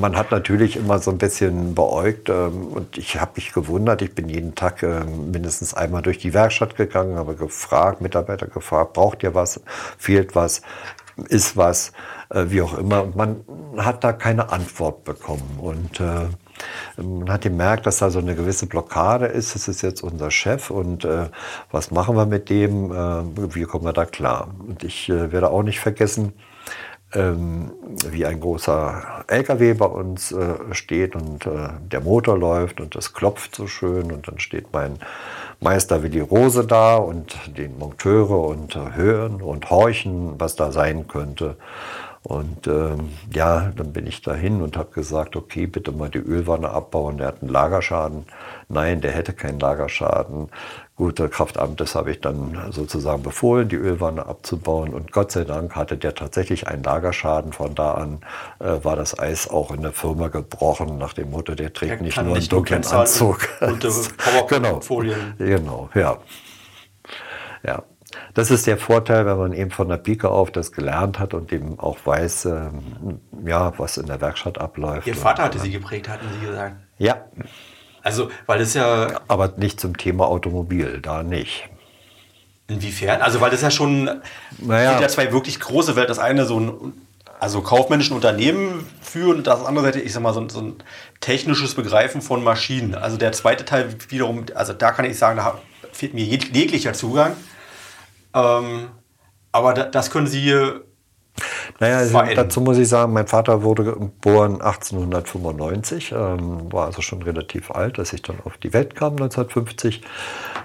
man 0.00 0.16
hat 0.16 0.30
natürlich 0.30 0.76
immer 0.76 0.98
so 0.98 1.10
ein 1.10 1.18
bisschen 1.18 1.25
beäugt 1.74 2.28
ähm, 2.28 2.68
und 2.68 2.98
ich 2.98 3.20
habe 3.20 3.32
mich 3.36 3.52
gewundert. 3.52 4.02
Ich 4.02 4.14
bin 4.14 4.28
jeden 4.28 4.54
Tag 4.54 4.82
ähm, 4.82 5.30
mindestens 5.30 5.74
einmal 5.74 6.02
durch 6.02 6.18
die 6.18 6.34
Werkstatt 6.34 6.76
gegangen, 6.76 7.16
habe 7.16 7.34
gefragt, 7.34 8.00
Mitarbeiter 8.00 8.46
gefragt, 8.46 8.92
braucht 8.94 9.22
ihr 9.22 9.34
was, 9.34 9.60
fehlt 9.98 10.34
was, 10.34 10.62
ist 11.28 11.56
was, 11.56 11.92
äh, 12.30 12.44
wie 12.48 12.62
auch 12.62 12.76
immer. 12.78 13.02
Und 13.02 13.16
man 13.16 13.44
hat 13.78 14.04
da 14.04 14.12
keine 14.12 14.50
Antwort 14.50 15.04
bekommen 15.04 15.58
und 15.60 16.00
äh, 16.00 16.28
man 17.02 17.30
hat 17.30 17.42
gemerkt, 17.42 17.86
dass 17.86 17.98
da 17.98 18.10
so 18.10 18.18
eine 18.18 18.34
gewisse 18.34 18.66
Blockade 18.66 19.26
ist. 19.26 19.54
Das 19.54 19.68
ist 19.68 19.82
jetzt 19.82 20.02
unser 20.02 20.30
Chef 20.30 20.70
und 20.70 21.04
äh, 21.04 21.28
was 21.70 21.90
machen 21.90 22.16
wir 22.16 22.26
mit 22.26 22.48
dem? 22.48 22.92
Äh, 22.92 23.54
wie 23.54 23.64
kommen 23.64 23.84
wir 23.84 23.92
da 23.92 24.06
klar? 24.06 24.54
Und 24.66 24.84
ich 24.84 25.08
äh, 25.08 25.32
werde 25.32 25.50
auch 25.50 25.62
nicht 25.62 25.80
vergessen, 25.80 26.32
ähm, 27.14 27.72
wie 28.10 28.26
ein 28.26 28.40
großer 28.40 29.24
LKW 29.28 29.74
bei 29.74 29.86
uns 29.86 30.32
äh, 30.32 30.56
steht 30.72 31.14
und 31.14 31.46
äh, 31.46 31.68
der 31.80 32.00
Motor 32.00 32.38
läuft 32.38 32.80
und 32.80 32.96
es 32.96 33.14
klopft 33.14 33.54
so 33.54 33.66
schön 33.66 34.12
und 34.12 34.28
dann 34.28 34.38
steht 34.38 34.72
mein 34.72 34.98
Meister 35.60 36.02
Willi 36.02 36.20
Rose 36.20 36.66
da 36.66 36.96
und 36.96 37.36
die 37.56 37.68
Monteure 37.68 38.48
und 38.48 38.76
äh, 38.76 38.94
hören 38.94 39.40
und 39.40 39.70
horchen, 39.70 40.38
was 40.38 40.56
da 40.56 40.72
sein 40.72 41.08
könnte. 41.08 41.56
Und 42.22 42.66
ähm, 42.66 43.10
ja, 43.32 43.70
dann 43.76 43.92
bin 43.92 44.08
ich 44.08 44.20
dahin 44.20 44.60
und 44.60 44.76
habe 44.76 44.90
gesagt, 44.90 45.36
okay, 45.36 45.68
bitte 45.68 45.92
mal 45.92 46.10
die 46.10 46.18
Ölwanne 46.18 46.70
abbauen. 46.70 47.18
Der 47.18 47.28
hat 47.28 47.40
einen 47.40 47.52
Lagerschaden. 47.52 48.24
Nein, 48.68 49.00
der 49.00 49.12
hätte 49.12 49.32
keinen 49.32 49.60
Lagerschaden. 49.60 50.48
Gute 50.96 51.28
Kraftamtes 51.28 51.94
habe 51.94 52.10
ich 52.10 52.22
dann 52.22 52.72
sozusagen 52.72 53.22
befohlen, 53.22 53.68
die 53.68 53.76
Ölwanne 53.76 54.24
abzubauen. 54.24 54.94
Und 54.94 55.12
Gott 55.12 55.30
sei 55.30 55.44
Dank 55.44 55.76
hatte 55.76 55.98
der 55.98 56.14
tatsächlich 56.14 56.68
einen 56.68 56.82
Lagerschaden. 56.82 57.52
Von 57.52 57.74
da 57.74 57.92
an 57.92 58.20
äh, 58.60 58.82
war 58.82 58.96
das 58.96 59.18
Eis 59.18 59.46
auch 59.46 59.70
in 59.72 59.82
der 59.82 59.92
Firma 59.92 60.28
gebrochen, 60.28 60.96
nach 60.96 61.12
dem 61.12 61.30
Motto, 61.30 61.54
der 61.54 61.74
trägt 61.74 61.96
der 61.96 62.02
nicht 62.02 62.22
nur 62.22 62.34
einen 62.34 62.48
dunklen 62.48 62.86
Anzug. 62.86 63.46
Und, 63.60 63.84
und 63.84 64.48
genau, 64.48 64.80
genau, 65.36 65.90
ja. 65.94 66.16
Ja, 67.62 67.82
das 68.32 68.50
ist 68.50 68.66
der 68.66 68.78
Vorteil, 68.78 69.26
wenn 69.26 69.36
man 69.36 69.52
eben 69.52 69.70
von 69.70 69.88
der 69.88 69.98
Pike 69.98 70.30
auf 70.30 70.50
das 70.50 70.72
gelernt 70.72 71.18
hat 71.18 71.34
und 71.34 71.52
eben 71.52 71.78
auch 71.78 71.98
weiß, 72.04 72.46
äh, 72.46 72.70
ja, 73.44 73.78
was 73.78 73.98
in 73.98 74.06
der 74.06 74.22
Werkstatt 74.22 74.58
abläuft. 74.58 75.06
Ihr 75.06 75.14
Vater 75.14 75.42
hatte 75.44 75.58
Sie 75.58 75.70
geprägt, 75.70 76.08
hatten 76.08 76.26
Sie 76.40 76.46
gesagt. 76.46 76.76
Ja. 76.96 77.16
Also, 78.06 78.30
weil 78.46 78.60
es 78.60 78.72
ja. 78.74 79.20
Aber 79.26 79.54
nicht 79.56 79.80
zum 79.80 79.96
Thema 79.96 80.28
Automobil, 80.28 81.00
da 81.02 81.24
nicht. 81.24 81.68
Inwiefern? 82.68 83.20
Also, 83.20 83.40
weil 83.40 83.50
das 83.50 83.62
ja 83.62 83.70
schon. 83.72 84.08
Naja. 84.58 84.92
sind 84.92 85.00
ja 85.02 85.08
zwei 85.08 85.32
wirklich 85.32 85.58
große 85.58 85.96
Welten. 85.96 86.10
Das 86.10 86.20
eine 86.20 86.46
so 86.46 86.60
ein 86.60 86.92
also 87.40 87.62
kaufmännischen 87.62 88.14
Unternehmen 88.14 88.86
führen 89.02 89.38
und 89.38 89.48
das 89.48 89.64
andere 89.64 89.86
Seite, 89.86 90.00
ich 90.00 90.12
sag 90.12 90.22
mal, 90.22 90.32
so, 90.32 90.48
so, 90.48 90.60
ein 90.60 90.76
technisches 91.20 91.74
Begreifen 91.74 92.22
von 92.22 92.44
Maschinen. 92.44 92.94
Also 92.94 93.16
der 93.16 93.32
zweite 93.32 93.64
Teil 93.64 93.92
wiederum, 94.08 94.46
also 94.54 94.72
da 94.72 94.92
kann 94.92 95.04
ich 95.04 95.18
sagen, 95.18 95.38
da 95.38 95.58
fehlt 95.90 96.14
mir 96.14 96.24
jeglicher 96.24 96.92
Zugang. 96.92 97.36
Ähm, 98.34 98.88
aber 99.50 99.74
da, 99.74 99.84
das 99.84 100.12
können 100.12 100.28
Sie 100.28 100.54
naja, 101.80 101.98
also 101.98 102.22
dazu 102.34 102.60
muss 102.60 102.78
ich 102.78 102.88
sagen, 102.88 103.12
mein 103.12 103.26
Vater 103.26 103.62
wurde 103.62 103.84
geboren 103.84 104.60
1895, 104.60 106.12
ähm, 106.12 106.72
war 106.72 106.86
also 106.86 107.02
schon 107.02 107.22
relativ 107.22 107.70
alt, 107.70 107.98
als 107.98 108.12
ich 108.12 108.22
dann 108.22 108.36
auf 108.44 108.56
die 108.58 108.72
Welt 108.72 108.94
kam 108.94 109.12
1950. 109.12 110.02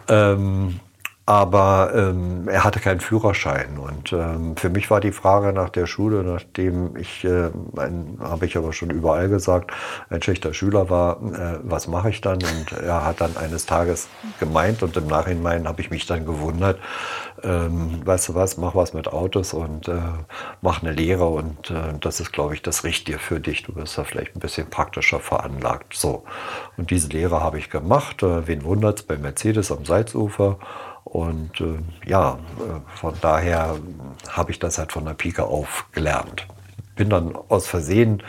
Ähm, 0.08 0.80
aber 1.26 1.92
ähm, 1.94 2.48
er 2.48 2.64
hatte 2.64 2.80
keinen 2.80 3.00
Führerschein. 3.00 3.78
Und 3.78 4.12
ähm, 4.12 4.58
für 4.58 4.70
mich 4.70 4.90
war 4.90 5.00
die 5.00 5.12
Frage 5.12 5.54
nach 5.54 5.70
der 5.70 5.86
Schule, 5.86 6.24
nachdem 6.24 6.98
ich, 6.98 7.24
äh, 7.24 7.52
habe 8.20 8.46
ich 8.46 8.58
aber 8.58 8.74
schon 8.74 8.90
überall 8.90 9.30
gesagt, 9.30 9.72
ein 10.10 10.22
schlechter 10.22 10.54
Schüler 10.54 10.90
war, 10.90 11.22
äh, 11.22 11.60
was 11.62 11.88
mache 11.88 12.10
ich 12.10 12.22
dann? 12.22 12.40
Und 12.42 12.72
er 12.72 13.06
hat 13.06 13.22
dann 13.22 13.38
eines 13.38 13.68
Tages 13.68 14.10
gemeint 14.40 14.82
und 14.82 14.98
im 14.98 15.08
Nachhinein 15.08 15.68
habe 15.68 15.82
ich 15.82 15.92
mich 15.92 16.08
dann 16.08 16.26
gewundert, 16.26 16.80
ähm, 17.44 18.02
weißt 18.04 18.30
du 18.30 18.36
was, 18.36 18.58
mach 18.58 18.74
was 18.74 18.94
mit 18.94 19.08
Autos 19.08 19.54
und 19.54 19.88
äh, 19.88 20.00
mach 20.62 20.82
eine 20.82 20.92
Lehre 20.92 21.28
und 21.28 21.70
äh, 21.70 21.94
das 22.00 22.20
ist, 22.20 22.34
glaube 22.34 22.56
ich, 22.56 22.64
das 22.64 22.84
Richtige 22.84 23.20
für 23.20 23.40
dich. 23.40 23.64
Du 23.64 23.74
bist 23.74 23.96
da 23.98 24.04
vielleicht 24.04 24.36
ein 24.36 24.40
bisschen 24.40 24.70
praktischer 24.70 25.20
veranlagt. 25.20 25.94
So. 25.94 26.24
Und 26.78 26.90
diese 26.90 27.10
Lehre 27.10 27.42
habe 27.42 27.60
ich 27.60 27.70
gemacht. 27.70 28.24
Äh, 28.24 28.48
wen 28.48 28.64
wundert 28.64 29.00
es 29.00 29.06
bei 29.06 29.18
Mercedes 29.18 29.72
am 29.72 29.86
Salzufer? 29.86 30.58
Und 31.12 31.60
äh, 31.60 31.80
ja, 32.10 32.40
äh, 32.60 32.98
von 32.98 33.14
daher 33.20 33.78
habe 34.30 34.52
ich 34.52 34.60
das 34.60 34.78
halt 34.78 34.94
von 34.94 35.04
der 35.04 35.14
Pike 35.14 35.44
auf 35.44 35.88
gelernt. 35.92 36.48
Bin 36.96 37.10
dann 37.10 37.36
aus 37.50 37.68
Versehen, 37.68 38.24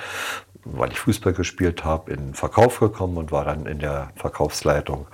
weil 0.65 0.91
ich 0.91 0.99
Fußball 0.99 1.33
gespielt 1.33 1.85
habe, 1.85 2.13
in 2.13 2.35
Verkauf 2.35 2.81
gekommen 2.81 3.19
und 3.19 3.31
war 3.31 3.45
dann 3.45 3.67
in 3.67 3.79
der 3.79 4.11
Verkaufsleitung 4.17 5.07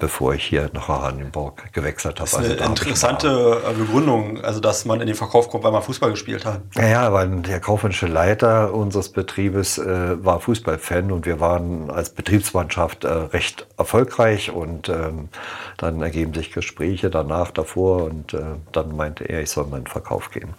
bevor 0.00 0.34
ich 0.34 0.44
hier 0.44 0.70
nach 0.72 0.88
Oranienburg 0.88 1.72
gewechselt 1.72 2.18
habe. 2.20 2.28
Das 2.28 2.32
ist 2.32 2.50
eine 2.50 2.60
also, 2.60 2.64
interessante 2.64 3.62
äh, 3.68 3.72
Begründung, 3.74 4.40
also 4.42 4.58
dass 4.58 4.84
man 4.84 5.00
in 5.00 5.06
den 5.06 5.14
Verkauf 5.14 5.48
kommt, 5.48 5.62
weil 5.62 5.72
man 5.72 5.82
Fußball 5.82 6.10
gespielt 6.10 6.44
hat. 6.44 6.62
Ja, 6.74 6.86
ja 6.86 7.12
weil 7.12 7.28
der 7.42 7.60
kaufmännische 7.60 8.06
Leiter 8.06 8.74
unseres 8.74 9.10
Betriebes 9.10 9.78
äh, 9.78 10.24
war 10.24 10.40
Fußballfan 10.40 11.12
und 11.12 11.26
wir 11.26 11.38
waren 11.38 11.90
als 11.90 12.10
Betriebsmannschaft 12.10 13.04
äh, 13.04 13.08
recht 13.08 13.66
erfolgreich 13.76 14.50
und 14.50 14.88
ähm, 14.88 15.28
dann 15.76 16.00
ergeben 16.02 16.34
sich 16.34 16.52
Gespräche 16.52 17.10
danach, 17.10 17.50
davor 17.50 18.04
und 18.04 18.34
äh, 18.34 18.42
dann 18.72 18.96
meinte 18.96 19.24
er, 19.24 19.42
ich 19.42 19.50
soll 19.50 19.66
mal 19.66 19.78
in 19.78 19.84
den 19.84 19.90
Verkauf 19.90 20.30
gehen. 20.30 20.54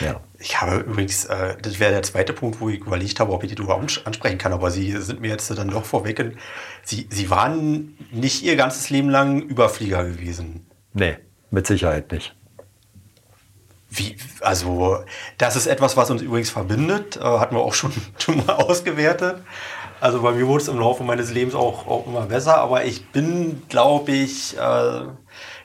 Ja. 0.00 0.20
Ich 0.38 0.60
habe 0.60 0.78
übrigens, 0.78 1.24
äh, 1.26 1.56
das 1.60 1.78
wäre 1.78 1.92
der 1.92 2.02
zweite 2.02 2.32
Punkt, 2.32 2.60
wo 2.60 2.68
ich 2.68 2.80
überlegt 2.80 3.20
habe, 3.20 3.32
ob 3.32 3.44
ich 3.44 3.54
die 3.54 3.62
überhaupt 3.62 4.02
ansprechen 4.04 4.38
kann, 4.38 4.52
aber 4.52 4.70
Sie 4.70 4.92
sind 4.92 5.20
mir 5.20 5.28
jetzt 5.28 5.50
dann 5.50 5.68
doch 5.68 5.84
vorweg. 5.84 6.36
Sie, 6.82 7.06
Sie 7.10 7.30
waren 7.30 7.96
nicht 8.10 8.42
Ihr 8.42 8.56
ganzes 8.56 8.90
Leben 8.90 9.08
lang 9.08 9.42
Überflieger 9.42 10.04
gewesen. 10.04 10.66
Nee, 10.92 11.16
mit 11.50 11.66
Sicherheit 11.66 12.12
nicht. 12.12 12.34
Wie, 13.90 14.16
also, 14.40 15.04
das 15.38 15.56
ist 15.56 15.66
etwas, 15.66 15.96
was 15.96 16.10
uns 16.10 16.20
übrigens 16.20 16.50
verbindet, 16.50 17.16
äh, 17.16 17.20
hatten 17.20 17.54
wir 17.54 17.62
auch 17.62 17.74
schon, 17.74 17.92
schon 18.18 18.44
mal 18.44 18.54
ausgewertet. 18.54 19.42
Also 20.00 20.20
bei 20.20 20.32
mir 20.32 20.46
wurde 20.46 20.62
es 20.62 20.68
im 20.68 20.78
Laufe 20.78 21.02
meines 21.02 21.32
Lebens 21.32 21.54
auch, 21.54 21.86
auch 21.86 22.06
immer 22.06 22.26
besser, 22.26 22.58
aber 22.58 22.84
ich 22.84 23.06
bin, 23.08 23.62
glaube 23.68 24.12
ich, 24.12 24.56
äh, 24.56 25.00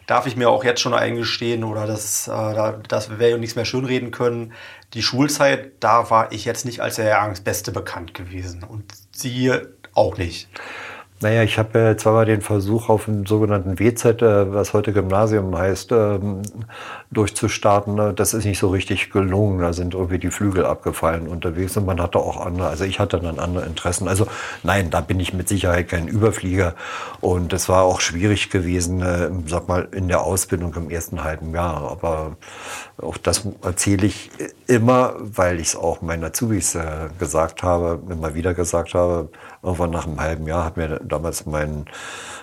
darf 0.09 0.25
ich 0.25 0.35
mir 0.35 0.49
auch 0.49 0.63
jetzt 0.63 0.81
schon 0.81 0.95
eingestehen 0.95 1.63
oder 1.63 1.85
das, 1.85 2.27
äh, 2.27 2.73
das 2.87 3.19
wäre 3.19 3.31
ja 3.31 3.37
nichts 3.37 3.55
mehr 3.55 3.65
schönreden 3.65 4.09
können. 4.09 4.53
Die 4.95 5.03
Schulzeit, 5.03 5.73
da 5.81 6.09
war 6.09 6.31
ich 6.31 6.45
jetzt 6.45 6.65
nicht 6.65 6.79
als 6.79 6.95
der 6.95 7.33
Beste 7.43 7.71
bekannt 7.71 8.15
gewesen 8.15 8.63
und 8.63 8.85
sie 9.11 9.53
auch 9.93 10.17
nicht. 10.17 10.49
Naja, 11.21 11.43
ich 11.43 11.59
habe 11.59 11.77
ja 11.77 11.97
zweimal 11.97 12.25
den 12.25 12.39
Versuch 12.39 12.87
auf 12.87 13.03
dem 13.05 13.25
sogenannten 13.25 13.77
WZ, 13.77 14.21
äh, 14.21 14.53
was 14.53 14.71
heute 14.71 14.93
Gymnasium 14.93 15.57
heißt, 15.57 15.91
ähm, 15.91 16.41
durchzustarten. 17.11 17.95
Ne? 17.95 18.13
Das 18.13 18.33
ist 18.33 18.45
nicht 18.45 18.57
so 18.59 18.69
richtig 18.69 19.09
gelungen. 19.11 19.59
Da 19.59 19.73
sind 19.73 19.95
irgendwie 19.95 20.17
die 20.17 20.31
Flügel 20.31 20.65
abgefallen 20.65 21.27
unterwegs 21.27 21.75
und 21.75 21.85
man 21.85 22.01
hatte 22.01 22.19
auch 22.19 22.39
andere, 22.45 22.69
also 22.69 22.85
ich 22.85 23.01
hatte 23.01 23.19
dann 23.19 23.37
andere 23.37 23.65
Interessen. 23.65 24.07
Also 24.07 24.27
nein, 24.63 24.91
da 24.91 25.01
bin 25.01 25.19
ich 25.19 25.33
mit 25.33 25.49
Sicherheit 25.49 25.89
kein 25.89 26.07
Überflieger 26.07 26.73
und 27.19 27.51
es 27.51 27.67
war 27.67 27.83
auch 27.83 27.99
schwierig 27.99 28.49
gewesen, 28.49 29.01
äh, 29.01 29.29
sag 29.45 29.67
mal, 29.67 29.89
in 29.91 30.07
der 30.07 30.21
Ausbildung 30.21 30.73
im 30.75 30.89
ersten 30.89 31.21
halben 31.21 31.53
Jahr. 31.53 31.91
Aber 31.91 32.37
auch 33.01 33.17
das 33.17 33.45
erzähle 33.61 34.07
ich 34.07 34.31
immer, 34.67 35.15
weil 35.19 35.59
ich 35.59 35.69
es 35.69 35.75
auch 35.75 36.01
meinen 36.01 36.23
Azubis 36.23 36.75
äh, 36.75 37.09
gesagt 37.19 37.61
habe, 37.61 37.99
immer 38.09 38.35
wieder 38.35 38.53
gesagt 38.53 38.93
habe, 38.93 39.27
Irgendwann 39.61 39.89
nach 39.89 40.07
einem 40.07 40.19
halben 40.19 40.47
Jahr 40.47 40.63
hat 40.63 40.77
mir 40.77 40.99
damals 41.03 41.45
mein 41.45 41.85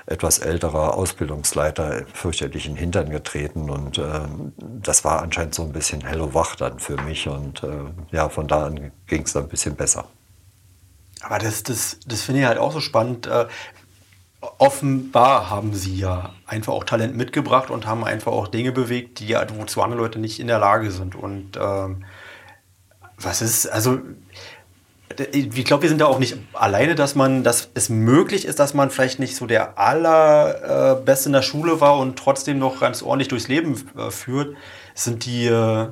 etwas 0.06 0.38
älterer 0.38 0.94
Ausbildungsleiter 0.94 2.02
fürchterlich 2.12 2.66
in 2.66 2.74
den 2.74 2.78
Hintern 2.78 3.10
getreten 3.10 3.70
und 3.70 3.98
äh, 3.98 4.20
das 4.58 5.04
war 5.04 5.22
anscheinend 5.22 5.54
so 5.54 5.62
ein 5.62 5.72
bisschen 5.72 6.02
hello 6.02 6.34
wach 6.34 6.56
dann 6.56 6.78
für 6.78 7.00
mich 7.02 7.26
und 7.26 7.62
äh, 7.62 7.68
ja, 8.12 8.28
von 8.28 8.48
da 8.48 8.66
an 8.66 8.92
ging 9.06 9.22
es 9.22 9.32
dann 9.32 9.44
ein 9.44 9.48
bisschen 9.48 9.76
besser. 9.76 10.04
Aber 11.22 11.38
das, 11.38 11.62
das, 11.62 11.98
das 12.06 12.22
finde 12.22 12.42
ich 12.42 12.46
halt 12.46 12.58
auch 12.58 12.72
so 12.72 12.80
spannend. 12.80 13.26
Äh, 13.26 13.46
offenbar 14.58 15.50
haben 15.50 15.74
sie 15.74 15.96
ja 15.96 16.34
einfach 16.46 16.72
auch 16.72 16.84
Talent 16.84 17.16
mitgebracht 17.16 17.70
und 17.70 17.86
haben 17.86 18.04
einfach 18.04 18.32
auch 18.32 18.48
Dinge 18.48 18.72
bewegt, 18.72 19.20
die 19.20 19.34
wozu 19.34 19.82
andere 19.82 20.00
Leute 20.00 20.18
nicht 20.18 20.38
in 20.38 20.46
der 20.46 20.58
Lage 20.58 20.90
sind. 20.90 21.14
Und 21.16 21.56
ähm, 21.56 22.04
was 23.18 23.42
ist, 23.42 23.66
also 23.66 23.98
ich 25.32 25.64
glaube, 25.64 25.82
wir 25.82 25.88
sind 25.88 26.00
da 26.00 26.06
auch 26.06 26.18
nicht 26.18 26.36
alleine, 26.52 26.94
dass 26.94 27.14
man, 27.14 27.42
dass 27.42 27.68
es 27.74 27.88
möglich 27.88 28.44
ist, 28.44 28.58
dass 28.58 28.74
man 28.74 28.90
vielleicht 28.90 29.18
nicht 29.18 29.36
so 29.36 29.46
der 29.46 29.78
allerbeste 29.78 31.28
in 31.28 31.32
der 31.32 31.42
Schule 31.42 31.80
war 31.80 31.98
und 31.98 32.18
trotzdem 32.18 32.58
noch 32.58 32.80
ganz 32.80 33.02
ordentlich 33.02 33.28
durchs 33.28 33.48
Leben 33.48 33.74
äh, 33.96 34.10
führt. 34.10 34.56
Sind 34.94 35.24
die, 35.24 35.46
äh, 35.46 35.88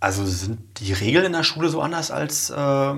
also 0.00 0.24
sind 0.24 0.60
die 0.78 0.92
Regeln 0.92 1.26
in 1.26 1.32
der 1.32 1.42
Schule 1.42 1.68
so 1.68 1.80
anders 1.80 2.10
als 2.10 2.50
äh, 2.50 2.94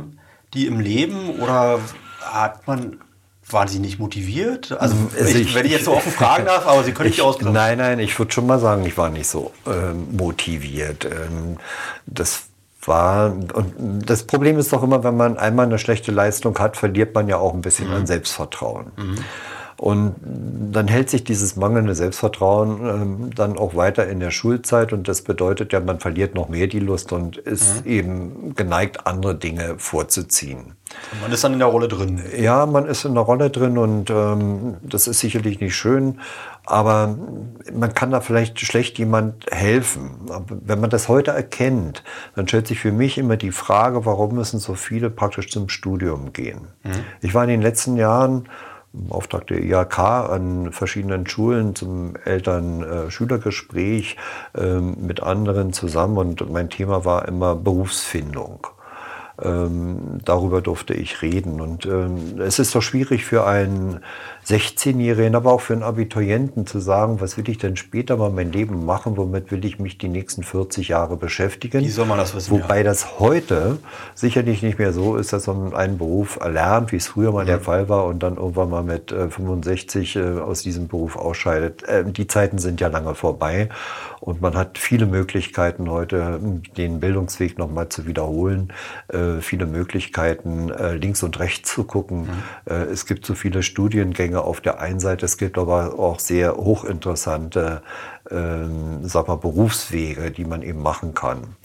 die 0.54 0.66
im 0.66 0.80
Leben 0.80 1.40
oder 1.40 1.80
hat 2.20 2.66
man 2.66 2.98
waren 3.52 3.68
Sie 3.68 3.80
nicht 3.80 3.98
motiviert? 3.98 4.72
Also, 4.72 4.96
also 5.18 5.38
ich, 5.38 5.54
wenn 5.54 5.66
ich 5.66 5.72
jetzt 5.72 5.84
so 5.84 5.94
offen 5.94 6.12
fragen 6.12 6.46
darf, 6.46 6.66
aber 6.66 6.84
Sie 6.84 6.92
können 6.92 7.10
nicht 7.10 7.20
ausplaudern. 7.20 7.54
Nein, 7.54 7.78
nein, 7.78 7.98
ich 7.98 8.18
würde 8.18 8.32
schon 8.32 8.46
mal 8.46 8.58
sagen, 8.58 8.84
ich 8.86 8.96
war 8.96 9.10
nicht 9.10 9.26
so 9.26 9.52
äh, 9.66 9.92
motiviert. 9.92 11.04
Ähm, 11.04 11.58
das 12.06 12.44
war, 12.88 13.32
und 13.32 14.08
das 14.08 14.24
Problem 14.24 14.58
ist 14.58 14.72
doch 14.72 14.82
immer, 14.82 15.04
wenn 15.04 15.16
man 15.16 15.38
einmal 15.38 15.66
eine 15.66 15.78
schlechte 15.78 16.12
Leistung 16.12 16.58
hat, 16.58 16.76
verliert 16.76 17.14
man 17.14 17.28
ja 17.28 17.36
auch 17.36 17.54
ein 17.54 17.60
bisschen 17.60 17.88
mhm. 17.88 17.94
an 17.94 18.06
Selbstvertrauen. 18.06 18.86
Mhm. 18.96 19.16
Und 19.82 20.14
dann 20.70 20.86
hält 20.86 21.10
sich 21.10 21.24
dieses 21.24 21.56
mangelnde 21.56 21.96
Selbstvertrauen 21.96 22.86
ähm, 22.86 23.30
dann 23.34 23.58
auch 23.58 23.74
weiter 23.74 24.06
in 24.06 24.20
der 24.20 24.30
Schulzeit 24.30 24.92
und 24.92 25.08
das 25.08 25.22
bedeutet 25.22 25.72
ja, 25.72 25.80
man 25.80 25.98
verliert 25.98 26.36
noch 26.36 26.48
mehr 26.48 26.68
die 26.68 26.78
Lust 26.78 27.12
und 27.12 27.36
ist 27.36 27.84
mhm. 27.84 27.90
eben 27.90 28.54
geneigt, 28.54 29.08
andere 29.08 29.34
Dinge 29.34 29.74
vorzuziehen. 29.78 30.74
Man 31.20 31.32
ist 31.32 31.42
dann 31.42 31.54
in 31.54 31.58
der 31.58 31.66
Rolle 31.66 31.88
drin. 31.88 32.22
Ja, 32.38 32.64
man 32.64 32.86
ist 32.86 33.04
in 33.04 33.14
der 33.14 33.24
Rolle 33.24 33.50
drin 33.50 33.76
und 33.76 34.08
ähm, 34.10 34.76
das 34.82 35.08
ist 35.08 35.18
sicherlich 35.18 35.58
nicht 35.58 35.74
schön, 35.74 36.20
aber 36.64 37.18
man 37.72 37.92
kann 37.94 38.10
da 38.10 38.20
vielleicht 38.20 38.60
schlecht 38.60 38.98
jemand 38.98 39.46
helfen. 39.50 40.12
Aber 40.30 40.56
wenn 40.64 40.80
man 40.80 40.90
das 40.90 41.08
heute 41.08 41.32
erkennt, 41.32 42.04
dann 42.36 42.46
stellt 42.46 42.68
sich 42.68 42.78
für 42.78 42.92
mich 42.92 43.18
immer 43.18 43.36
die 43.36 43.50
Frage, 43.50 44.06
warum 44.06 44.34
müssen 44.34 44.60
so 44.60 44.74
viele 44.74 45.10
praktisch 45.10 45.50
zum 45.50 45.68
Studium 45.68 46.32
gehen. 46.32 46.68
Mhm. 46.84 47.04
Ich 47.20 47.34
war 47.34 47.42
in 47.44 47.50
den 47.50 47.62
letzten 47.62 47.96
Jahren 47.96 48.48
im 48.94 49.10
Auftrag 49.10 49.46
der 49.46 49.62
IHK 49.62 49.98
an 49.98 50.72
verschiedenen 50.72 51.26
Schulen 51.26 51.74
zum 51.74 52.14
Eltern-Schülergespräch 52.24 54.16
äh, 54.54 54.80
mit 54.80 55.22
anderen 55.22 55.72
zusammen 55.72 56.18
und 56.18 56.50
mein 56.52 56.68
Thema 56.68 57.04
war 57.04 57.26
immer 57.26 57.56
Berufsfindung. 57.56 58.66
Ähm, 59.42 60.20
darüber 60.24 60.60
durfte 60.60 60.94
ich 60.94 61.22
reden. 61.22 61.60
Und 61.60 61.86
ähm, 61.86 62.38
es 62.38 62.58
ist 62.58 62.74
doch 62.74 62.82
schwierig 62.82 63.24
für 63.24 63.46
einen 63.46 64.00
16-Jährigen, 64.46 65.34
aber 65.34 65.52
auch 65.52 65.60
für 65.60 65.72
einen 65.72 65.82
Abiturienten 65.82 66.66
zu 66.66 66.80
sagen, 66.80 67.20
was 67.20 67.36
will 67.36 67.48
ich 67.48 67.58
denn 67.58 67.76
später 67.76 68.16
mal 68.16 68.30
mein 68.30 68.50
Leben 68.50 68.84
machen, 68.84 69.16
womit 69.16 69.50
will 69.52 69.64
ich 69.64 69.78
mich 69.78 69.98
die 69.98 70.08
nächsten 70.08 70.42
40 70.42 70.88
Jahre 70.88 71.16
beschäftigen. 71.16 71.80
Wie 71.80 71.88
soll 71.88 72.06
man 72.06 72.18
das 72.18 72.34
wissen? 72.34 72.50
Wobei 72.50 72.78
ja. 72.78 72.84
das 72.84 73.20
heute 73.20 73.78
sicherlich 74.14 74.62
nicht 74.62 74.78
mehr 74.78 74.92
so 74.92 75.16
ist, 75.16 75.32
dass 75.32 75.46
man 75.46 75.74
einen 75.74 75.98
Beruf 75.98 76.38
erlernt, 76.40 76.92
wie 76.92 76.96
es 76.96 77.06
früher 77.06 77.32
mal 77.32 77.44
mhm. 77.44 77.48
der 77.48 77.60
Fall 77.60 77.88
war 77.88 78.06
und 78.06 78.22
dann 78.22 78.36
irgendwann 78.36 78.70
mal 78.70 78.82
mit 78.82 79.12
äh, 79.12 79.28
65 79.28 80.16
äh, 80.16 80.20
aus 80.40 80.62
diesem 80.62 80.88
Beruf 80.88 81.16
ausscheidet. 81.16 81.84
Äh, 81.84 82.04
die 82.04 82.26
Zeiten 82.26 82.58
sind 82.58 82.80
ja 82.80 82.88
lange 82.88 83.14
vorbei 83.14 83.68
und 84.22 84.40
man 84.40 84.54
hat 84.54 84.78
viele 84.78 85.06
Möglichkeiten 85.06 85.90
heute, 85.90 86.38
den 86.76 87.00
Bildungsweg 87.00 87.58
nochmal 87.58 87.88
zu 87.88 88.06
wiederholen, 88.06 88.72
äh, 89.08 89.40
viele 89.40 89.66
Möglichkeiten, 89.66 90.70
äh, 90.70 90.94
links 90.94 91.24
und 91.24 91.40
rechts 91.40 91.72
zu 91.74 91.82
gucken. 91.82 92.22
Mhm. 92.22 92.72
Äh, 92.72 92.84
es 92.84 93.06
gibt 93.06 93.26
so 93.26 93.34
viele 93.34 93.64
Studiengänge 93.64 94.31
auf 94.40 94.60
der 94.60 94.80
einen 94.80 95.00
Seite, 95.00 95.26
es 95.26 95.36
gibt 95.36 95.58
aber 95.58 95.98
auch 95.98 96.18
sehr 96.18 96.56
hochinteressante 96.56 97.82
ähm, 98.32 99.00
sag 99.02 99.28
mal, 99.28 99.36
Berufswege, 99.36 100.30
die 100.30 100.44
man 100.44 100.62
eben 100.62 100.82
machen 100.82 101.14
kann. 101.14 101.56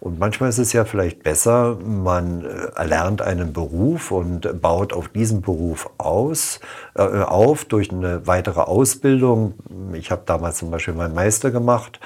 Und 0.00 0.18
manchmal 0.18 0.48
ist 0.48 0.58
es 0.58 0.72
ja 0.72 0.84
vielleicht 0.84 1.22
besser, 1.22 1.78
man 1.84 2.44
äh, 2.44 2.48
erlernt 2.76 3.22
einen 3.22 3.52
Beruf 3.52 4.10
und 4.10 4.60
baut 4.60 4.92
auf 4.92 5.08
diesen 5.08 5.42
Beruf 5.42 5.90
aus, 5.98 6.60
äh, 6.94 7.02
auf 7.02 7.64
durch 7.64 7.90
eine 7.90 8.26
weitere 8.26 8.60
Ausbildung. 8.60 9.54
Ich 9.92 10.10
habe 10.10 10.22
damals 10.26 10.58
zum 10.58 10.70
Beispiel 10.70 10.94
meinen 10.94 11.14
Meister 11.14 11.50
gemacht 11.50 12.00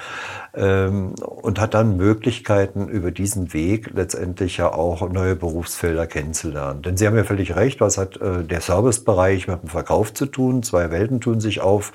ähm, 0.53 1.13
und 1.19 1.59
hat 1.59 1.73
dann 1.73 1.97
Möglichkeiten 1.97 2.89
über 2.89 3.11
diesen 3.11 3.53
Weg 3.53 3.91
letztendlich 3.93 4.57
ja 4.57 4.73
auch 4.73 5.07
neue 5.09 5.35
Berufsfelder 5.35 6.07
kennenzulernen. 6.07 6.81
Denn 6.81 6.97
Sie 6.97 7.07
haben 7.07 7.15
ja 7.15 7.23
völlig 7.23 7.55
recht, 7.55 7.81
was 7.81 7.97
hat 7.97 8.17
äh, 8.17 8.43
der 8.43 8.61
Servicebereich 8.61 9.47
mit 9.47 9.61
dem 9.61 9.69
Verkauf 9.69 10.13
zu 10.13 10.25
tun? 10.25 10.63
Zwei 10.63 10.91
Welten 10.91 11.21
tun 11.21 11.39
sich 11.39 11.61
auf. 11.61 11.91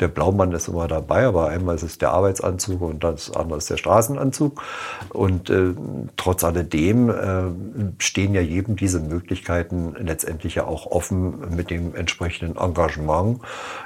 Der 0.00 0.08
Blaumann 0.08 0.52
ist 0.52 0.68
immer 0.68 0.88
dabei, 0.88 1.26
aber 1.26 1.48
einmal 1.48 1.74
ist 1.74 1.82
es 1.82 1.98
der 1.98 2.10
Arbeitsanzug 2.12 2.80
und 2.80 3.04
das 3.04 3.34
andere 3.34 3.58
ist 3.58 3.70
der 3.70 3.76
Straßenanzug. 3.76 4.62
Und 5.10 5.50
äh, 5.50 5.74
trotz 6.16 6.44
alledem 6.44 7.10
äh, 7.10 8.02
stehen 8.02 8.34
ja 8.34 8.40
jedem 8.40 8.76
diese 8.76 9.00
Möglichkeiten 9.00 9.94
letztendlich 9.98 10.56
ja 10.56 10.64
auch 10.64 10.86
offen 10.86 11.54
mit 11.54 11.70
dem 11.70 11.94
entsprechenden 11.94 12.56
Engagement 12.56 13.40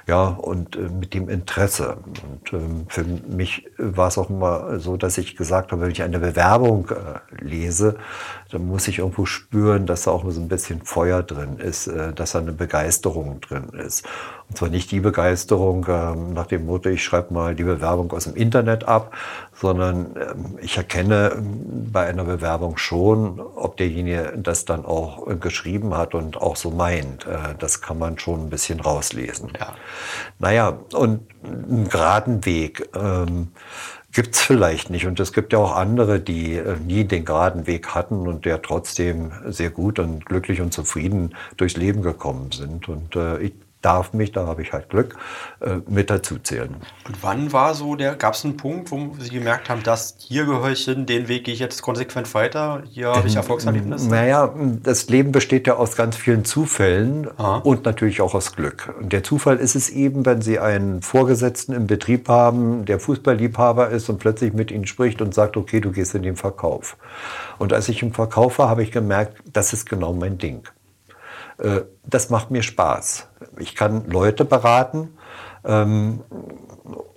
ja, 0.07 0.27
und 0.27 0.77
äh, 0.77 0.89
mit 0.89 1.15
dem 1.15 1.29
Interesse. 1.29 1.99
Und 2.05 2.53
ähm, 2.53 2.87
für 2.89 3.05
mich 3.05 3.67
war 3.79 4.09
es 4.09 4.19
auch 4.19 4.31
immer 4.31 4.79
so, 4.81 4.97
dass 4.97 5.19
ich 5.19 5.37
gesagt 5.37 5.73
habe, 5.73 5.83
wenn 5.83 5.91
ich 5.91 6.03
eine 6.03 6.19
Bewerbung 6.19 6.89
äh, 6.91 7.45
lese, 7.45 7.97
dann 8.51 8.67
muss 8.67 8.87
ich 8.89 8.99
irgendwo 8.99 9.27
spüren, 9.27 9.87
dass 9.87 10.05
da 10.05 10.13
auch 10.13 10.25
so 10.31 10.41
ein 10.41 10.49
bisschen 10.49 10.83
Feuer 10.83 11.23
drin 11.23 11.59
ist, 11.59 11.89
äh, 11.89 12.13
dass 12.13 12.33
da 12.33 12.39
eine 12.39 12.53
Begeisterung 12.53 13.41
drin 13.41 13.71
ist. 13.71 14.07
Und 14.49 14.59
zwar 14.59 14.69
nicht 14.69 14.93
die 14.93 15.01
Begeisterung 15.01 15.87
ähm, 15.89 16.33
nach 16.33 16.47
dem 16.47 16.67
Motto, 16.67 16.89
ich 16.89 17.03
schreibe 17.03 17.35
mal 17.35 17.57
die 17.57 17.65
Bewerbung 17.65 18.13
aus 18.13 18.25
dem 18.25 18.37
Internet 18.37 18.85
ab, 18.85 19.13
sondern 19.53 20.15
ähm, 20.17 20.59
ich 20.61 20.77
erkenne 20.77 21.33
ähm, 21.37 21.91
bei 21.93 22.07
einer 22.07 22.25
Bewerbung 22.25 22.77
schon, 22.77 23.41
ob 23.41 23.77
derjenige 23.77 24.35
das 24.37 24.65
dann 24.65 24.85
auch 24.85 25.27
äh, 25.27 25.35
geschrieben 25.35 25.97
hat 25.97 26.15
und 26.15 26.37
auch 26.37 26.55
so 26.55 26.71
meint. 26.71 27.27
Äh, 27.27 27.57
das 27.59 27.81
kann 27.81 27.99
man 27.99 28.19
schon 28.21 28.47
ein 28.47 28.51
bisschen 28.51 28.79
rauslesen. 28.79 29.51
Ja. 29.59 29.75
Naja, 30.39 30.79
und 30.93 31.23
einen 31.43 31.89
geraden 31.89 32.45
Weg. 32.45 32.89
Ähm, 32.95 33.49
gibt 34.17 34.35
es 34.35 34.41
vielleicht 34.41 34.89
nicht. 34.89 35.07
Und 35.07 35.21
es 35.21 35.35
gibt 35.35 35.53
ja 35.53 35.59
auch 35.59 35.77
andere, 35.77 36.19
die 36.21 36.55
äh, 36.55 36.77
nie 36.79 37.05
den 37.05 37.27
geraden 37.27 37.67
Weg 37.67 37.95
hatten 37.95 38.27
und 38.27 38.47
der 38.47 38.63
trotzdem 38.63 39.31
sehr 39.45 39.69
gut 39.69 39.99
und 39.99 40.25
glücklich 40.25 40.63
und 40.63 40.73
zufrieden 40.73 41.35
durchs 41.59 41.77
Leben 41.77 42.01
gekommen 42.01 42.51
sind. 42.51 42.89
Und 42.89 43.15
äh, 43.15 43.39
ich 43.41 43.53
darf 43.83 44.13
mich, 44.13 44.33
da 44.33 44.47
habe 44.47 44.63
ich 44.63 44.73
halt 44.73 44.89
Glück, 44.89 45.17
äh, 45.61 45.77
mit 45.89 46.11
dazu 46.11 46.39
zählen. 46.39 46.77
Und 47.07 47.23
wann 47.23 47.53
war 47.53 47.75
so 47.75 47.95
der, 47.95 48.17
gab 48.17 48.35
es 48.35 48.45
einen 48.45 48.57
Punkt, 48.57 48.91
wo 48.91 49.15
Sie 49.19 49.31
gemerkt 49.31 49.71
haben, 49.71 49.83
dass 49.83 50.17
hier 50.19 50.45
gehöre 50.45 50.71
ich 50.71 50.85
hin, 50.85 51.07
den 51.07 51.29
Weg 51.29 51.45
gehe 51.45 51.55
ich 51.55 51.61
jetzt 51.61 51.83
konsequent 51.83 52.33
weiter, 52.35 52.83
hier 52.91 53.09
habe 53.09 53.29
ich 53.29 53.35
ähm, 53.35 53.39
Erfolgserlebnisse? 53.39 54.09
Naja, 54.09 54.53
das 54.83 55.09
Leben 55.09 55.31
besteht 55.31 55.67
ja 55.67 55.77
aus 55.77 55.97
ganz 55.97 56.17
vielen 56.17 56.45
Zufällen 56.45 57.29
Aha. 57.37 57.59
und 57.59 57.85
natürlich 57.85 58.21
auch 58.21 58.35
aus 58.35 58.57
Glück. 58.57 58.95
Und 59.01 59.13
der 59.13 59.23
Zufall 59.23 59.59
ist 59.59 59.77
es 59.77 59.91
eben, 59.91 60.27
wenn 60.27 60.41
Sie 60.41 60.59
einen 60.59 61.03
Vorgesetzten 61.03 61.73
im 61.73 61.87
Betrieb 61.87 62.29
haben, 62.29 62.85
der 62.87 62.99
Fußballliebhaber 62.99 63.91
ist 63.91 64.09
und 64.09 64.19
plötzlich 64.19 64.53
mit 64.53 64.71
Ihnen 64.71 64.87
spricht 64.87 65.21
und 65.23 65.35
sagt, 65.35 65.57
okay, 65.57 65.81
du 65.81 65.93
gehst 65.93 66.15
in 66.15 66.23
den 66.23 66.37
Verkauf. 66.37 66.97
Und 67.59 67.73
als 67.73 67.89
ich 67.89 68.03
im 68.03 68.13
Verkauf 68.13 68.59
war, 68.59 68.69
habe 68.69 68.83
ich 68.83 68.91
gemerkt, 68.91 69.43
das 69.53 69.73
ist 69.73 69.89
genau 69.89 70.13
mein 70.13 70.39
Ding. 70.39 70.63
Äh, 71.59 71.83
das 72.05 72.31
macht 72.31 72.51
mir 72.51 72.63
Spaß. 72.63 73.29
Ich 73.59 73.75
kann 73.75 74.09
Leute 74.09 74.45
beraten. 74.45 75.17
Ähm, 75.65 76.21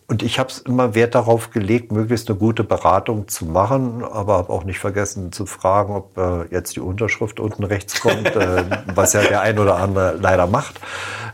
und 0.08 0.24
ich 0.24 0.40
habe 0.40 0.52
immer 0.66 0.96
Wert 0.96 1.14
darauf 1.14 1.52
gelegt, 1.52 1.92
möglichst 1.92 2.30
eine 2.30 2.40
gute 2.40 2.64
Beratung 2.64 3.28
zu 3.28 3.46
machen, 3.46 4.04
aber 4.04 4.38
habe 4.38 4.52
auch 4.52 4.64
nicht 4.64 4.80
vergessen 4.80 5.32
zu 5.32 5.46
fragen, 5.46 5.94
ob 5.96 6.18
äh, 6.18 6.46
jetzt 6.50 6.76
die 6.76 6.80
Unterschrift 6.80 7.40
unten 7.40 7.64
rechts 7.64 8.02
kommt, 8.02 8.36
äh, 8.36 8.64
was 8.96 9.14
ja 9.14 9.22
der 9.22 9.42
ein 9.42 9.60
oder 9.60 9.76
andere 9.76 10.18
leider 10.20 10.48
macht. 10.48 10.80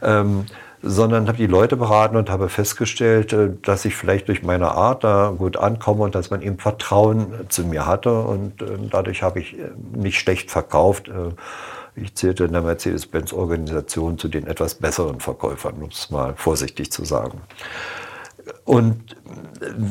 Ähm, 0.01 0.45
sondern 0.81 1.27
habe 1.27 1.37
die 1.37 1.47
Leute 1.47 1.77
beraten 1.77 2.15
und 2.15 2.29
habe 2.29 2.47
festgestellt, 2.47 3.35
dass 3.63 3.85
ich 3.85 3.95
vielleicht 3.95 4.27
durch 4.27 4.43
meine 4.43 4.73
Art 4.73 5.03
da 5.03 5.33
gut 5.35 5.57
ankomme 5.57 6.03
und 6.03 6.13
dass 6.13 6.29
man 6.29 6.43
eben 6.43 6.59
Vertrauen 6.59 7.33
zu 7.49 7.63
mir 7.63 7.87
hatte 7.87 8.21
und 8.21 8.63
dadurch 8.91 9.23
habe 9.23 9.39
ich 9.39 9.55
nicht 9.95 10.19
schlecht 10.19 10.51
verkauft. 10.51 11.09
Ich 11.95 12.15
zählte 12.15 12.45
in 12.45 12.51
der 12.51 12.61
Mercedes-Benz-Organisation 12.61 14.17
zu 14.17 14.27
den 14.27 14.47
etwas 14.47 14.75
besseren 14.75 15.19
Verkäufern, 15.19 15.75
um 15.81 15.89
es 15.89 16.09
mal 16.09 16.35
vorsichtig 16.35 16.91
zu 16.91 17.05
sagen. 17.05 17.41
Und 18.63 19.15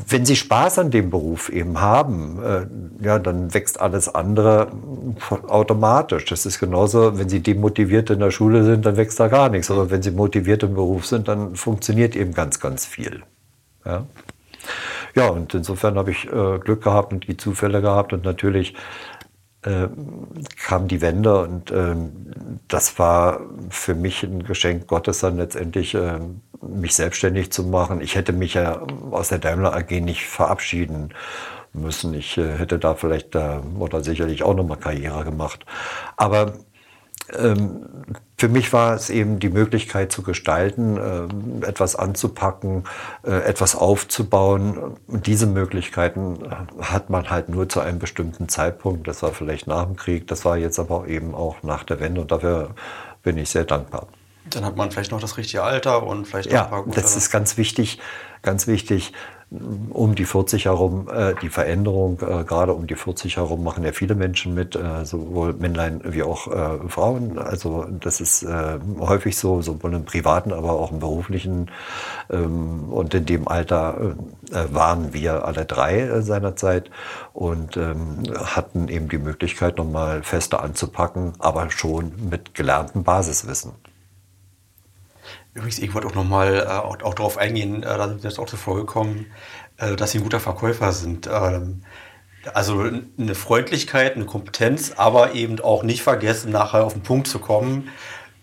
wenn 0.08 0.24
Sie 0.24 0.36
Spaß 0.36 0.78
an 0.78 0.90
dem 0.90 1.10
Beruf 1.10 1.48
eben 1.48 1.80
haben, 1.80 2.42
äh, 2.42 3.04
ja, 3.04 3.18
dann 3.18 3.52
wächst 3.54 3.80
alles 3.80 4.14
andere 4.14 4.68
automatisch. 5.48 6.24
Das 6.26 6.46
ist 6.46 6.58
genauso, 6.58 7.18
wenn 7.18 7.28
Sie 7.28 7.40
demotiviert 7.40 8.10
in 8.10 8.20
der 8.20 8.30
Schule 8.30 8.64
sind, 8.64 8.86
dann 8.86 8.96
wächst 8.96 9.18
da 9.18 9.28
gar 9.28 9.48
nichts. 9.48 9.70
Aber 9.70 9.90
wenn 9.90 10.02
Sie 10.02 10.10
motiviert 10.10 10.62
im 10.62 10.74
Beruf 10.74 11.06
sind, 11.06 11.28
dann 11.28 11.56
funktioniert 11.56 12.14
eben 12.16 12.32
ganz, 12.32 12.60
ganz 12.60 12.84
viel. 12.84 13.22
Ja, 13.84 14.06
ja 15.14 15.28
und 15.28 15.54
insofern 15.54 15.96
habe 15.96 16.10
ich 16.10 16.26
äh, 16.26 16.58
Glück 16.58 16.82
gehabt 16.82 17.12
und 17.12 17.26
die 17.26 17.36
Zufälle 17.36 17.80
gehabt 17.80 18.12
und 18.12 18.24
natürlich 18.24 18.74
äh, 19.64 19.88
kam 20.56 20.88
die 20.88 21.00
Wende 21.00 21.42
und 21.42 21.70
äh, 21.70 21.94
das 22.68 22.98
war 22.98 23.40
für 23.70 23.94
mich 23.94 24.22
ein 24.22 24.44
Geschenk 24.44 24.86
Gottes 24.86 25.20
dann 25.20 25.36
letztendlich, 25.36 25.94
äh, 25.94 26.20
mich 26.60 26.94
selbstständig 26.94 27.50
zu 27.52 27.64
machen. 27.64 28.00
Ich 28.00 28.14
hätte 28.14 28.32
mich 28.32 28.54
ja 28.54 28.80
aus 29.10 29.28
der 29.28 29.38
Daimler 29.38 29.74
AG 29.74 29.90
nicht 30.00 30.26
verabschieden 30.26 31.14
müssen. 31.72 32.14
Ich 32.14 32.38
äh, 32.38 32.58
hätte 32.58 32.78
da 32.78 32.94
vielleicht 32.94 33.34
äh, 33.34 33.60
oder 33.78 34.02
sicherlich 34.02 34.42
auch 34.42 34.54
nochmal 34.54 34.78
Karriere 34.78 35.24
gemacht. 35.24 35.64
Aber 36.16 36.54
für 37.32 38.48
mich 38.48 38.72
war 38.72 38.94
es 38.94 39.08
eben 39.08 39.38
die 39.38 39.48
Möglichkeit 39.48 40.12
zu 40.12 40.22
gestalten, 40.22 40.98
ähm, 40.98 41.62
etwas 41.62 41.96
anzupacken, 41.96 42.84
äh, 43.22 43.30
etwas 43.30 43.74
aufzubauen. 43.74 44.96
Und 45.06 45.26
diese 45.26 45.46
Möglichkeiten 45.46 46.38
hat 46.80 47.08
man 47.08 47.30
halt 47.30 47.48
nur 47.48 47.68
zu 47.68 47.80
einem 47.80 47.98
bestimmten 47.98 48.48
Zeitpunkt. 48.48 49.08
Das 49.08 49.22
war 49.22 49.32
vielleicht 49.32 49.66
nach 49.66 49.86
dem 49.86 49.96
Krieg, 49.96 50.26
das 50.26 50.44
war 50.44 50.58
jetzt 50.58 50.78
aber 50.78 51.08
eben 51.08 51.34
auch 51.34 51.62
nach 51.62 51.84
der 51.84 51.98
Wende 52.00 52.20
und 52.20 52.30
dafür 52.30 52.70
bin 53.22 53.38
ich 53.38 53.48
sehr 53.48 53.64
dankbar. 53.64 54.08
Dann 54.50 54.64
hat 54.66 54.76
man 54.76 54.90
vielleicht 54.90 55.10
noch 55.10 55.20
das 55.20 55.38
richtige 55.38 55.62
Alter 55.62 56.02
und 56.02 56.26
vielleicht 56.26 56.52
ja, 56.52 56.64
ein 56.64 56.70
paar 56.70 56.82
gute... 56.84 57.00
das 57.00 57.16
ist 57.16 57.30
ganz 57.30 57.56
wichtig, 57.56 57.98
ganz 58.42 58.66
wichtig 58.66 59.14
um 59.90 60.14
die 60.14 60.24
40 60.24 60.66
herum, 60.66 61.08
äh, 61.08 61.34
die 61.40 61.48
Veränderung, 61.48 62.18
äh, 62.20 62.44
gerade 62.44 62.72
um 62.72 62.86
die 62.86 62.94
40 62.94 63.36
herum 63.36 63.62
machen 63.62 63.84
ja 63.84 63.92
viele 63.92 64.14
Menschen 64.14 64.54
mit, 64.54 64.76
äh, 64.76 65.04
sowohl 65.04 65.52
Männlein 65.54 66.00
wie 66.04 66.22
auch 66.22 66.48
äh, 66.48 66.88
Frauen. 66.88 67.38
Also 67.38 67.86
das 68.00 68.20
ist 68.20 68.42
äh, 68.42 68.78
häufig 68.98 69.36
so, 69.36 69.62
sowohl 69.62 69.94
im 69.94 70.04
privaten, 70.04 70.52
aber 70.52 70.72
auch 70.72 70.92
im 70.92 70.98
beruflichen. 70.98 71.70
Ähm, 72.30 72.84
und 72.90 73.14
in 73.14 73.26
dem 73.26 73.48
Alter 73.48 74.16
äh, 74.50 74.74
waren 74.74 75.12
wir 75.12 75.44
alle 75.44 75.64
drei 75.64 76.20
seinerzeit 76.20 76.90
und 77.32 77.76
ähm, 77.76 78.22
hatten 78.36 78.88
eben 78.88 79.08
die 79.08 79.18
Möglichkeit, 79.18 79.78
nochmal 79.78 80.22
fester 80.22 80.62
anzupacken, 80.62 81.32
aber 81.38 81.70
schon 81.70 82.12
mit 82.30 82.54
gelerntem 82.54 83.04
Basiswissen. 83.04 83.72
Übrigens, 85.54 85.78
ich 85.78 85.94
wollte 85.94 86.08
auch 86.08 86.14
nochmal 86.14 86.58
äh, 86.58 86.66
auch, 86.66 87.00
auch 87.02 87.14
darauf 87.14 87.38
eingehen, 87.38 87.82
äh, 87.82 87.86
da 87.86 88.08
sind 88.08 88.24
jetzt 88.24 88.38
auch 88.38 88.46
zuvor 88.46 88.76
gekommen, 88.76 89.26
äh, 89.78 89.94
dass 89.94 90.10
Sie 90.10 90.18
ein 90.18 90.24
guter 90.24 90.40
Verkäufer 90.40 90.92
sind. 90.92 91.28
Ähm, 91.32 91.82
also 92.52 92.84
eine 93.18 93.34
Freundlichkeit, 93.34 94.16
eine 94.16 94.26
Kompetenz, 94.26 94.92
aber 94.96 95.32
eben 95.34 95.60
auch 95.60 95.82
nicht 95.82 96.02
vergessen, 96.02 96.52
nachher 96.52 96.84
auf 96.84 96.92
den 96.92 97.02
Punkt 97.02 97.28
zu 97.28 97.38
kommen. 97.38 97.88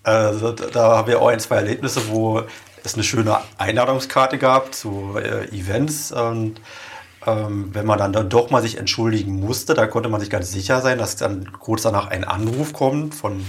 Äh, 0.03 0.31
da 0.73 0.97
haben 0.97 1.07
wir 1.07 1.21
auch 1.21 1.27
ein, 1.27 1.39
zwei 1.39 1.57
Erlebnisse, 1.57 2.07
wo 2.09 2.41
es 2.83 2.95
eine 2.95 3.03
schöne 3.03 3.37
Einladungskarte 3.57 4.37
gab 4.37 4.73
zu 4.73 5.15
äh, 5.17 5.45
Events. 5.55 6.11
Und 6.11 6.61
ähm, 7.27 7.69
wenn 7.73 7.85
man 7.85 7.99
dann, 7.99 8.13
dann 8.13 8.29
doch 8.29 8.49
mal 8.49 8.61
sich 8.61 8.77
entschuldigen 8.77 9.39
musste, 9.39 9.73
da 9.73 9.85
konnte 9.85 10.09
man 10.09 10.19
sich 10.19 10.29
ganz 10.29 10.51
sicher 10.51 10.81
sein, 10.81 10.97
dass 10.97 11.17
dann 11.17 11.51
kurz 11.59 11.83
danach 11.83 12.07
ein 12.07 12.23
Anruf 12.23 12.73
kommt 12.73 13.13
von 13.13 13.45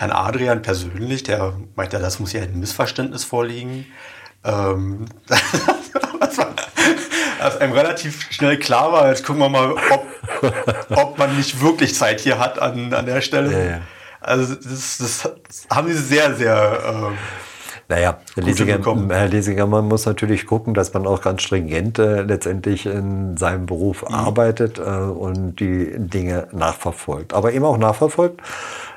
Herrn 0.00 0.12
Adrian 0.12 0.62
persönlich, 0.62 1.24
der 1.24 1.52
meinte, 1.76 1.98
das 1.98 2.20
muss 2.20 2.32
ja 2.32 2.40
ein 2.40 2.58
Missverständnis 2.58 3.22
vorliegen. 3.22 3.84
Ähm, 4.42 5.04
dass 7.38 7.58
einem 7.58 7.74
relativ 7.74 8.32
schnell 8.32 8.58
klar 8.58 8.94
war, 8.94 9.10
jetzt 9.10 9.26
gucken 9.26 9.42
wir 9.42 9.50
mal, 9.50 9.72
ob, 9.72 10.06
ob 10.96 11.18
man 11.18 11.36
nicht 11.36 11.60
wirklich 11.60 11.94
Zeit 11.94 12.20
hier 12.20 12.38
hat 12.38 12.58
an, 12.58 12.94
an 12.94 13.04
der 13.04 13.20
Stelle. 13.20 13.52
Ja, 13.52 13.70
ja. 13.72 13.80
Also 14.22 14.54
das, 14.54 14.96
das, 14.96 15.30
haben 15.68 15.88
sie 15.88 15.98
sehr, 15.98 16.34
sehr... 16.34 17.12
Äh, 17.12 17.16
naja, 17.90 18.20
Herr 18.36 18.42
Lesiger, 18.44 18.78
Herr 19.10 19.28
Lesiger, 19.28 19.66
man 19.66 19.86
muss 19.86 20.06
natürlich 20.06 20.46
gucken, 20.46 20.72
dass 20.72 20.94
man 20.94 21.06
auch 21.06 21.20
ganz 21.20 21.42
stringent 21.42 21.98
äh, 21.98 22.22
letztendlich 22.22 22.86
in 22.86 23.36
seinem 23.36 23.66
Beruf 23.66 24.08
mhm. 24.08 24.14
arbeitet 24.14 24.78
äh, 24.78 24.82
und 24.82 25.56
die 25.56 25.92
Dinge 25.98 26.48
nachverfolgt. 26.52 27.34
Aber 27.34 27.52
eben 27.52 27.66
auch 27.66 27.76
nachverfolgt, 27.76 28.40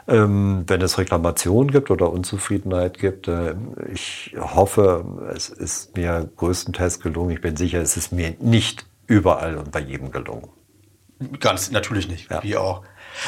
ähm, 0.08 0.64
wenn 0.68 0.82
es 0.82 0.98
Reklamationen 0.98 1.72
gibt 1.72 1.92
oder 1.92 2.12
Unzufriedenheit 2.12 2.98
gibt. 2.98 3.28
Äh, 3.28 3.56
ich 3.92 4.36
hoffe, 4.38 5.32
es 5.34 5.50
ist 5.50 5.96
mir 5.96 6.30
größtenteils 6.38 7.00
gelungen. 7.00 7.32
Ich 7.32 7.42
bin 7.42 7.56
sicher, 7.56 7.82
es 7.82 7.98
ist 7.98 8.12
mir 8.12 8.36
nicht 8.40 8.86
überall 9.08 9.58
und 9.58 9.72
bei 9.72 9.80
jedem 9.80 10.12
gelungen. 10.12 10.50
Ganz 11.40 11.72
natürlich 11.72 12.08
nicht, 12.10 12.30
ja. 12.30 12.44
wie 12.44 12.58
auch. 12.58 12.84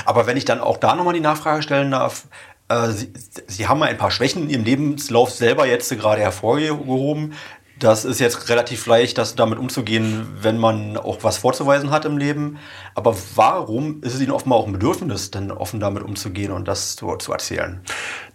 Aber 0.06 0.28
wenn 0.28 0.38
ich 0.38 0.46
dann 0.46 0.60
auch 0.60 0.78
da 0.78 0.96
nochmal 0.96 1.14
die 1.14 1.20
Nachfrage 1.20 1.62
stellen 1.62 1.92
darf, 1.92 2.28
äh, 2.68 2.90
Sie, 2.90 3.14
Sie, 3.48 3.68
haben 3.68 3.80
mal 3.80 3.90
ein 3.90 3.98
paar 3.98 4.12
Schwächen 4.12 4.44
in 4.44 4.50
Ihrem 4.50 4.64
Lebenslauf 4.64 5.32
selber 5.32 5.66
jetzt 5.68 5.90
gerade 5.90 6.22
hervorgehoben. 6.22 7.34
Das 7.80 8.06
ist 8.06 8.20
jetzt 8.20 8.48
relativ 8.50 8.86
leicht, 8.86 9.18
das 9.18 9.36
damit 9.36 9.60
umzugehen, 9.60 10.28
wenn 10.42 10.58
man 10.58 10.96
auch 10.96 11.24
was 11.24 11.38
vorzuweisen 11.38 11.92
hat 11.92 12.06
im 12.06 12.18
Leben. 12.18 12.58
Aber 12.94 13.16
warum 13.36 14.02
ist 14.02 14.14
es 14.14 14.22
Ihnen 14.22 14.32
offenbar 14.32 14.60
auch 14.60 14.68
ein 14.68 14.72
Bedürfnis, 14.72 15.30
denn 15.30 15.52
offen 15.52 15.82
damit 15.82 16.02
umzugehen 16.02 16.52
und 16.52 16.68
das 16.68 16.96
zu, 16.96 17.16
zu 17.18 17.34
erzählen? 17.34 17.82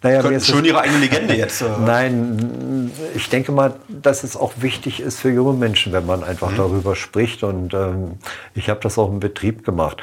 Naja, 0.02 0.20
Könnten 0.20 0.40
schön 0.40 0.64
Ihre 0.64 0.80
eigene 0.80 0.98
Legende 0.98 1.34
jetzt. 1.34 1.62
Äh 1.62 1.70
Nein, 1.84 2.90
ich 3.14 3.30
denke 3.30 3.50
mal, 3.50 3.76
dass 3.88 4.24
es 4.24 4.36
auch 4.36 4.52
wichtig 4.58 5.00
ist 5.00 5.20
für 5.20 5.30
junge 5.30 5.54
Menschen, 5.54 5.92
wenn 5.92 6.04
man 6.04 6.22
einfach 6.22 6.50
mhm. 6.50 6.56
darüber 6.56 6.94
spricht. 6.94 7.42
Und 7.42 7.72
ähm, 7.72 8.18
ich 8.54 8.68
habe 8.68 8.80
das 8.80 8.98
auch 8.98 9.08
im 9.08 9.20
Betrieb 9.20 9.64
gemacht. 9.64 10.02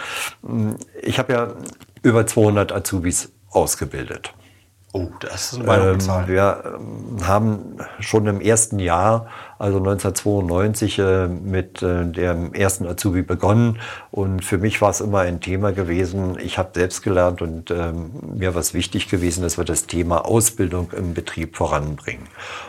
Ich 1.03 1.19
habe 1.19 1.33
ja 1.33 1.53
über 2.01 2.25
200 2.25 2.71
Azubis 2.71 3.31
ausgebildet. 3.51 4.33
Oh, 4.93 5.07
das 5.19 5.51
ist 5.51 5.67
eine 5.67 5.91
ähm, 5.91 5.99
Zahl. 5.99 6.29
Wir 6.29 6.63
ähm, 6.79 7.27
haben 7.27 7.77
schon 7.99 8.25
im 8.25 8.39
ersten 8.39 8.79
Jahr, 8.79 9.27
also 9.59 9.79
1992, 9.79 10.99
äh, 10.99 11.27
mit 11.27 11.83
äh, 11.83 12.05
dem 12.05 12.53
ersten 12.53 12.87
Azubi 12.87 13.21
begonnen. 13.21 13.79
Und 14.11 14.45
für 14.45 14.57
mich 14.57 14.81
war 14.81 14.91
es 14.91 15.01
immer 15.01 15.19
ein 15.19 15.41
Thema 15.41 15.73
gewesen. 15.73 16.37
Ich 16.39 16.57
habe 16.57 16.69
selbst 16.73 17.03
gelernt 17.03 17.41
und 17.41 17.69
ähm, 17.69 18.11
mir 18.33 18.55
war 18.55 18.61
es 18.61 18.73
wichtig 18.73 19.09
gewesen, 19.09 19.43
dass 19.43 19.57
wir 19.57 19.65
das 19.65 19.87
Thema 19.87 20.25
Ausbildung 20.25 20.91
im 20.95 21.13
Betrieb 21.13 21.57
voranbringen. 21.57 22.27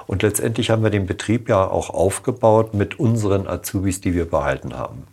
Und 0.08 0.22
letztendlich 0.22 0.70
haben 0.70 0.82
wir 0.82 0.90
den 0.90 1.06
Betrieb 1.06 1.48
ja 1.48 1.64
auch 1.64 1.90
aufgebaut 1.90 2.74
mit 2.74 2.98
unseren 2.98 3.46
Azubis, 3.46 4.00
die 4.00 4.12
wir 4.12 4.28
behalten 4.28 4.76
haben. 4.76 5.04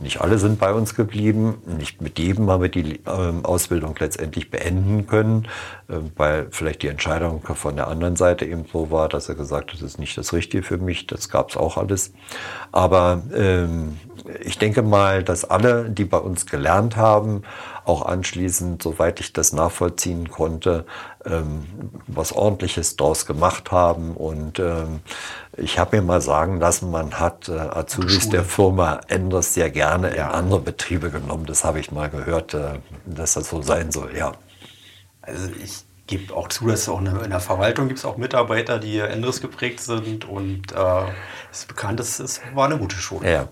Nicht 0.00 0.20
alle 0.20 0.38
sind 0.38 0.58
bei 0.58 0.72
uns 0.72 0.94
geblieben. 0.94 1.62
Nicht 1.78 2.00
mit 2.00 2.18
jedem 2.18 2.50
haben 2.50 2.62
wir 2.62 2.68
die 2.68 3.00
ähm, 3.06 3.44
Ausbildung 3.44 3.94
letztendlich 3.98 4.50
beenden 4.50 5.06
können, 5.06 5.46
äh, 5.88 5.98
weil 6.16 6.48
vielleicht 6.50 6.82
die 6.82 6.88
Entscheidung 6.88 7.42
von 7.42 7.76
der 7.76 7.88
anderen 7.88 8.16
Seite 8.16 8.44
eben 8.44 8.64
so 8.70 8.90
war, 8.90 9.08
dass 9.08 9.28
er 9.28 9.34
gesagt 9.34 9.72
hat, 9.72 9.80
das 9.80 9.82
ist 9.82 9.98
nicht 9.98 10.16
das 10.18 10.32
Richtige 10.32 10.62
für 10.62 10.78
mich. 10.78 11.06
Das 11.06 11.28
gab 11.28 11.50
es 11.50 11.56
auch 11.56 11.76
alles. 11.76 12.12
Aber 12.72 13.22
ähm, 13.34 13.98
ich 14.42 14.58
denke 14.58 14.82
mal, 14.82 15.22
dass 15.22 15.44
alle, 15.44 15.90
die 15.90 16.04
bei 16.04 16.18
uns 16.18 16.46
gelernt 16.46 16.96
haben, 16.96 17.42
auch 17.84 18.04
anschließend, 18.06 18.82
soweit 18.82 19.20
ich 19.20 19.32
das 19.32 19.52
nachvollziehen 19.52 20.28
konnte, 20.28 20.84
ähm, 21.24 21.64
was 22.06 22.32
Ordentliches 22.32 22.96
daraus 22.96 23.26
gemacht 23.26 23.72
haben. 23.72 24.16
Und 24.16 24.58
ähm, 24.58 25.00
ich 25.60 25.78
habe 25.78 25.96
mir 25.96 26.02
mal 26.02 26.20
sagen 26.20 26.58
lassen, 26.58 26.90
man 26.90 27.20
hat 27.20 27.48
äh, 27.48 27.52
Azubis 27.52 28.28
der 28.28 28.44
Firma 28.44 29.00
Enders 29.08 29.54
sehr 29.54 29.70
gerne 29.70 30.16
ja. 30.16 30.28
in 30.28 30.34
andere 30.34 30.60
Betriebe 30.60 31.10
genommen. 31.10 31.46
Das 31.46 31.64
habe 31.64 31.80
ich 31.80 31.92
mal 31.92 32.08
gehört, 32.08 32.54
äh, 32.54 32.78
dass 33.06 33.34
das 33.34 33.48
so 33.50 33.62
sein 33.62 33.92
soll, 33.92 34.16
ja. 34.16 34.32
Also 35.22 35.48
ich 35.62 35.84
gebe 36.06 36.34
auch 36.34 36.48
zu, 36.48 36.66
dass 36.66 36.88
auch 36.88 37.00
in 37.00 37.30
der 37.30 37.40
Verwaltung 37.40 37.88
gibt 37.88 38.00
es 38.00 38.04
auch 38.04 38.16
Mitarbeiter, 38.16 38.78
die 38.78 38.98
Endres 38.98 39.40
geprägt 39.40 39.80
sind 39.80 40.24
und 40.24 40.72
äh, 40.72 41.04
ist 41.52 41.68
bekannt, 41.68 42.00
es 42.00 42.40
war 42.54 42.66
eine 42.66 42.78
gute 42.78 42.96
Schule. 42.96 43.30
Ja. 43.30 43.48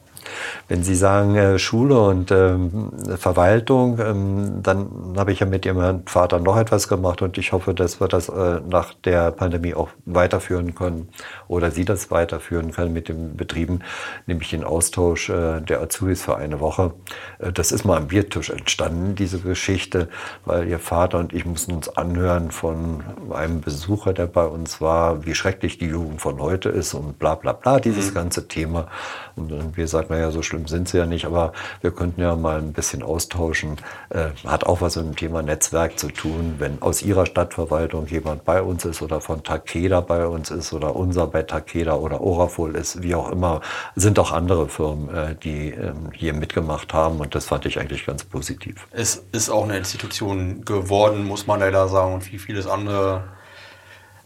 Wenn 0.68 0.83
Sie 0.83 0.95
sagen 0.95 1.35
äh, 1.35 1.59
Schule 1.59 2.01
und 2.01 2.31
ähm, 2.31 2.91
Verwaltung, 3.16 3.99
ähm, 3.99 4.62
dann 4.62 5.14
habe 5.16 5.33
ich 5.33 5.41
ja 5.41 5.47
mit 5.47 5.64
Ihrem 5.66 6.07
Vater 6.07 6.39
noch 6.41 6.57
etwas 6.57 6.89
gemacht 6.89 7.22
und 7.22 7.39
ich 7.39 7.53
hoffe, 7.53 7.74
dass 7.74 8.01
wir 8.01 8.09
das 8.09 8.29
äh, 8.29 8.61
nach 8.68 8.95
der 8.95 9.31
Pandemie 9.31 9.74
auch 9.74 9.89
weiterführen 10.05 10.74
können 10.74 11.09
oder 11.49 11.70
Sie 11.70 11.85
das 11.85 12.11
weiterführen 12.11 12.72
können 12.72 12.93
mit 12.93 13.09
den 13.09 13.37
Betrieben, 13.37 13.81
nämlich 14.26 14.51
den 14.51 14.64
Austausch 14.64 15.31
äh, 15.31 15.61
der 15.61 15.81
Azubis 15.81 16.22
für 16.22 16.37
eine 16.37 16.61
Woche. 16.61 16.93
Äh, 17.39 17.53
das 17.53 17.72
ist 17.72 17.85
mal 17.85 17.97
am 17.97 18.09
Biertisch 18.09 18.51
entstanden, 18.51 19.14
diese 19.14 19.39
Geschichte, 19.41 20.09
weil 20.45 20.68
Ihr 20.68 20.79
Vater 20.79 21.18
und 21.18 21.33
ich 21.33 21.45
mussten 21.45 21.72
uns 21.72 21.89
anhören 21.89 22.51
von 22.51 23.03
einem 23.31 23.61
Besucher, 23.61 24.12
der 24.12 24.26
bei 24.26 24.45
uns 24.45 24.81
war, 24.81 25.24
wie 25.24 25.35
schrecklich 25.35 25.79
die 25.79 25.87
Jugend 25.87 26.20
von 26.20 26.41
heute 26.41 26.68
ist 26.68 26.95
und 26.95 27.18
bla 27.18 27.35
bla 27.35 27.53
bla, 27.53 27.81
dieses 27.81 28.11
mhm. 28.11 28.14
ganze 28.14 28.49
Thema. 28.49 28.89
Und 29.37 29.51
dann 29.51 29.76
wir 29.76 29.89
sagten, 29.89 30.14
naja, 30.19 30.33
so 30.33 30.43
schlimm 30.43 30.66
sind 30.66 30.89
sie 30.89 30.99
ja 30.99 31.07
nicht, 31.07 31.25
aber 31.27 31.53
wir 31.81 31.93
könnten 31.93 32.21
ja 32.21 32.35
mal 32.35 32.59
ein 32.59 32.73
bisschen 32.73 33.05
austauschen. 33.05 33.77
Äh, 34.11 34.31
hat 34.45 34.64
auch 34.64 34.81
was 34.81 34.97
mit 34.97 35.07
dem 35.07 35.16
Thema 35.16 35.43
Netzwerk 35.43 35.99
zu 35.99 36.09
tun. 36.09 36.57
Wenn 36.59 36.83
aus 36.83 37.03
Ihrer 37.03 37.25
Stadtverwaltung 37.25 38.07
jemand 38.09 38.45
bei 38.45 38.61
uns 38.61 38.85
ist 38.85 39.01
oder 39.01 39.21
von 39.21 39.45
Takeda 39.45 40.01
bei 40.01 40.27
uns 40.27 40.51
ist 40.51 40.73
oder 40.73 40.97
unser 40.97 41.29
bei 41.29 41.43
Takeda 41.43 41.95
oder 41.95 42.21
Orafol 42.21 42.75
ist, 42.75 43.03
wie 43.03 43.14
auch 43.14 43.31
immer, 43.31 43.61
sind 43.95 44.19
auch 44.19 44.33
andere 44.33 44.69
Firmen, 44.69 45.14
äh, 45.14 45.37
die 45.37 45.71
äh, 45.71 45.93
hier 46.12 46.35
mitgemacht 46.35 46.93
haben 46.93 47.21
und 47.21 47.35
das 47.35 47.47
fand 47.47 47.64
ich 47.66 47.79
eigentlich 47.79 48.05
ganz 48.05 48.25
positiv. 48.25 48.89
Es 48.91 49.23
ist 49.31 49.51
auch 49.51 49.64
eine 49.64 49.79
Institution 49.79 50.64
geworden, 50.64 51.25
muss 51.25 51.47
man 51.47 51.61
leider 51.61 51.87
sagen, 51.89 52.14
und 52.14 52.33
wie 52.33 52.39
vieles 52.39 52.66
andere 52.66 53.23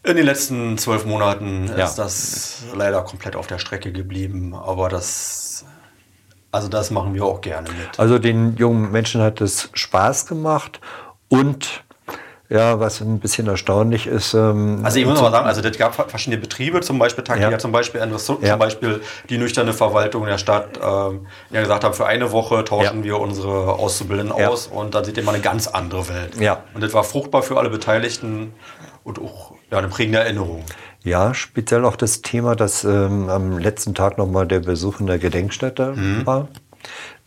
in 0.05 0.17
den 0.17 0.27
letzten 0.27 0.79
zwölf 0.79 1.05
Monaten 1.05 1.69
ja. 1.69 1.85
ist 1.85 1.95
das 1.95 2.65
leider 2.75 3.03
komplett 3.03 3.37
auf 3.37 3.47
der 3.47 3.59
Strecke 3.59 3.93
geblieben. 3.93 4.53
Aber 4.55 4.89
das, 4.89 5.42
also 6.53 6.69
das 6.69 6.91
machen 6.91 7.15
wir 7.15 7.25
auch 7.25 7.41
gerne 7.41 7.69
mit. 7.71 7.99
Also 7.99 8.19
den 8.19 8.57
jungen 8.57 8.93
Menschen 8.93 9.23
hat 9.23 9.41
es 9.41 9.71
Spaß 9.73 10.27
gemacht 10.27 10.81
und 11.29 11.82
ja, 12.53 12.79
was 12.79 13.01
ein 13.01 13.19
bisschen 13.19 13.47
erstaunlich 13.47 14.07
ist. 14.07 14.35
Ähm, 14.35 14.81
also 14.83 14.99
ich 14.99 15.07
muss 15.07 15.21
mal 15.21 15.31
sagen, 15.31 15.47
also 15.47 15.63
das 15.63 15.77
gab 15.79 15.95
verschiedene 15.95 16.41
Betriebe, 16.41 16.81
zum 16.83 16.99
Beispiel 16.99 17.25
Takia, 17.25 17.51
ja. 17.51 17.59
zum 17.59 17.73
Beispiel 17.73 18.01
ja. 18.01 18.51
zum 18.51 18.59
Beispiel 18.59 19.01
die 19.31 19.39
nüchterne 19.39 19.73
Verwaltung 19.73 20.27
der 20.27 20.39
Stadt, 20.39 20.79
ähm, 20.83 21.27
die 21.51 21.57
gesagt 21.57 21.85
haben, 21.85 21.95
für 21.95 22.07
eine 22.07 22.31
Woche 22.31 22.63
tauschen 22.65 22.99
ja. 22.99 23.05
wir 23.05 23.21
unsere 23.21 23.73
Auszubildenden 23.73 24.37
aus 24.37 24.67
und 24.67 24.95
dann 24.95 25.05
sieht 25.05 25.17
ihr 25.17 25.23
mal 25.23 25.35
eine 25.35 25.43
ganz 25.43 25.67
andere 25.67 26.09
Welt. 26.09 26.39
Ja. 26.39 26.63
Und 26.75 26.83
das 26.83 26.93
war 26.93 27.05
fruchtbar 27.05 27.43
für 27.43 27.59
alle 27.59 27.71
Beteiligten 27.71 28.53
und 29.03 29.19
auch 29.19 29.53
ja, 29.71 29.79
eine 29.79 29.89
prägende 29.89 30.19
Erinnerung. 30.19 30.63
Ja, 31.05 31.33
speziell 31.35 31.85
auch 31.85 31.97
das 31.97 32.23
Thema, 32.23 32.55
dass 32.55 32.85
ähm, 32.85 33.29
am 33.29 33.59
letzten 33.59 33.95
Tag 33.95 34.19
nochmal 34.19 34.47
der 34.47 34.61
Besuch 34.61 35.01
in 35.01 35.07
der 35.07 35.19
Gedenkstätte 35.19 35.95
mhm. 35.97 36.27
war. 36.27 36.49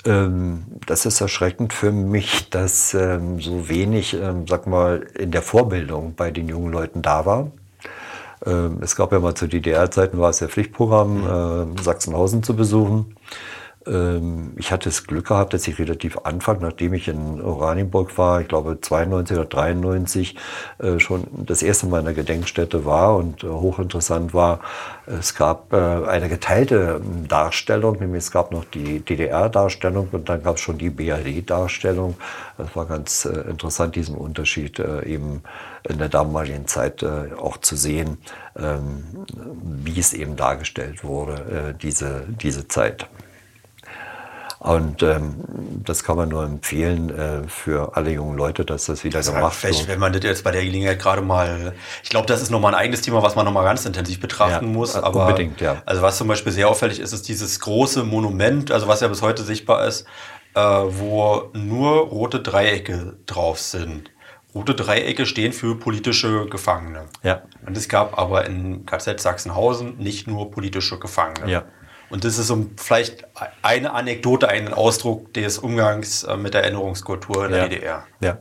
Ähm, 0.06 0.66
das 0.86 1.06
ist 1.06 1.22
erschreckend 1.22 1.74
für 1.74 1.91
mich, 1.91 2.49
dass 2.49 2.93
ähm, 2.93 3.41
so 3.41 3.70
wenig, 3.70 4.14
ähm, 4.14 4.47
sag 4.47 4.68
mal, 4.68 5.08
in 5.18 5.32
der 5.32 5.41
Vorbildung 5.41 6.14
bei 6.16 6.32
den 6.32 6.47
jungen 6.47 6.72
Leuten 6.72 7.01
da 7.01 7.26
war. 7.26 7.51
Es 8.82 8.95
gab 8.95 9.12
ja 9.12 9.20
mal 9.20 9.34
zu 9.34 9.47
DDR-Zeiten 9.47 10.20
war 10.20 10.30
es 10.30 10.39
ja 10.39 10.47
Pflichtprogramm, 10.47 11.78
äh, 11.80 11.82
Sachsenhausen 11.82 12.43
zu 12.43 12.56
besuchen. 12.56 13.14
Ähm, 13.88 14.53
ich 14.57 14.71
hatte 14.71 14.89
das 14.89 15.05
Glück 15.05 15.27
gehabt, 15.27 15.53
dass 15.53 15.67
ich 15.67 15.77
relativ 15.79 16.17
Anfang, 16.23 16.59
nachdem 16.61 16.93
ich 16.93 17.07
in 17.07 17.41
Oranienburg 17.41 18.17
war, 18.17 18.41
ich 18.41 18.47
glaube 18.47 18.79
92 18.81 19.38
oder 19.38 19.45
93, 19.45 20.36
äh, 20.79 20.99
schon 20.99 21.27
das 21.45 21.61
erste 21.61 21.88
Mal 21.88 21.99
in 21.99 22.05
der 22.05 22.13
Gedenkstätte 22.13 22.86
war 22.86 23.15
und 23.15 23.43
äh, 23.43 23.47
hochinteressant 23.47 24.33
war. 24.33 24.59
Es 25.05 25.36
gab 25.36 25.71
äh, 25.73 25.77
eine 25.77 26.29
geteilte 26.29 27.01
ähm, 27.03 27.27
Darstellung, 27.27 27.99
nämlich 27.99 28.23
es 28.23 28.31
gab 28.31 28.51
noch 28.51 28.65
die 28.65 28.99
DDR-Darstellung 28.99 30.09
und 30.11 30.29
dann 30.29 30.43
gab 30.43 30.55
es 30.55 30.61
schon 30.61 30.77
die 30.77 30.89
BRD-Darstellung. 30.89 32.15
Das 32.57 32.75
war 32.75 32.86
ganz 32.86 33.25
interessant, 33.25 33.95
diesen 33.97 34.15
Unterschied 34.15 34.79
eben 34.79 35.43
in 35.88 35.97
der 35.97 36.07
damaligen 36.07 36.67
Zeit 36.67 37.03
auch 37.03 37.57
zu 37.57 37.75
sehen, 37.75 38.17
ähm, 38.57 39.03
wie 39.83 39.99
es 39.99 40.13
eben 40.13 40.38
dargestellt 40.38 41.03
wurde, 41.03 41.75
diese, 41.81 42.23
diese 42.29 42.69
Zeit. 42.69 43.09
Und 44.66 45.03
ähm, 45.03 45.36
das 45.84 46.03
kann 46.03 46.18
man 46.18 46.30
nur 46.30 46.43
empfehlen 46.43 47.11
äh, 47.11 47.47
für 47.47 47.95
alle 47.95 48.09
jungen 48.09 48.36
Leute, 48.36 48.66
dass 48.66 48.86
das 48.86 49.03
wieder 49.03 49.20
das 49.20 49.32
gemacht 49.32 49.63
wird. 49.63 49.88
Wenn 49.88 49.99
man 49.99 50.11
das 50.11 50.24
jetzt 50.24 50.43
bei 50.43 50.49
der 50.49 50.63
Gelegenheit 50.63 50.97
gerade 50.97 51.22
mal, 51.22 51.76
ich 52.01 52.09
glaube, 52.09 52.26
das 52.26 52.41
ist 52.41 52.49
nochmal 52.49 52.74
ein 52.74 52.80
eigenes 52.80 53.01
Thema, 53.01 53.22
was 53.22 53.36
man 53.36 53.45
nochmal 53.45 53.63
ganz 53.63 53.86
intensiv 53.86 54.20
betrachten 54.20 54.66
ja, 54.66 54.72
muss. 54.72 54.95
Aber 54.95 55.28
unbedingt, 55.28 55.61
ja. 55.61 55.84
Also 55.86 56.01
was 56.01 56.18
zum 56.18 56.28
Beispiel 56.28 56.51
sehr 56.51 56.68
auffällig 56.68 56.99
ist, 56.99 57.13
ist 57.13 57.28
dieses 57.28 57.59
große 57.59 58.03
Monument, 58.03 58.72
also 58.72 58.88
was 58.88 59.01
ja 59.01 59.07
bis 59.07 59.22
heute 59.22 59.43
sichtbar 59.43 59.86
ist, 59.86 60.07
äh, 60.55 60.59
wo 60.59 61.51
nur 61.53 61.99
rote 61.99 62.39
Dreiecke 62.39 63.18
drauf 63.28 63.59
sind. 63.59 64.09
Rote 64.55 64.74
Dreiecke 64.74 65.28
stehen 65.28 65.53
für 65.53 65.78
politische 65.78 66.47
Gefangene. 66.47 67.05
Ja. 67.22 67.43
Und 67.68 67.78
es 67.78 67.88
gab 67.88 68.18
aber 68.18 68.45
in 68.47 68.88
KZ 68.88 69.20
Sachsenhausen 69.20 69.97
nicht 69.97 70.28
nur 70.28 70.49
politische 70.49 70.97
Gefangene. 70.97 71.51
Ja. 71.51 71.66
Und 72.10 72.24
das 72.24 72.38
ist 72.38 72.47
so 72.47 72.66
vielleicht 72.78 73.26
eine 73.62 73.93
Anekdote, 73.93 74.47
einen 74.49 74.74
Ausdruck 74.74 75.34
des 75.34 75.58
Umgangs 75.58 76.24
äh, 76.24 76.38
mit 76.38 76.53
der 76.53 76.64
Erinnerungskultur 76.64 77.45
in 77.45 77.51
der 77.51 77.62
ja. 77.62 77.68
DDR. 77.68 78.08
Ja. 78.22 78.38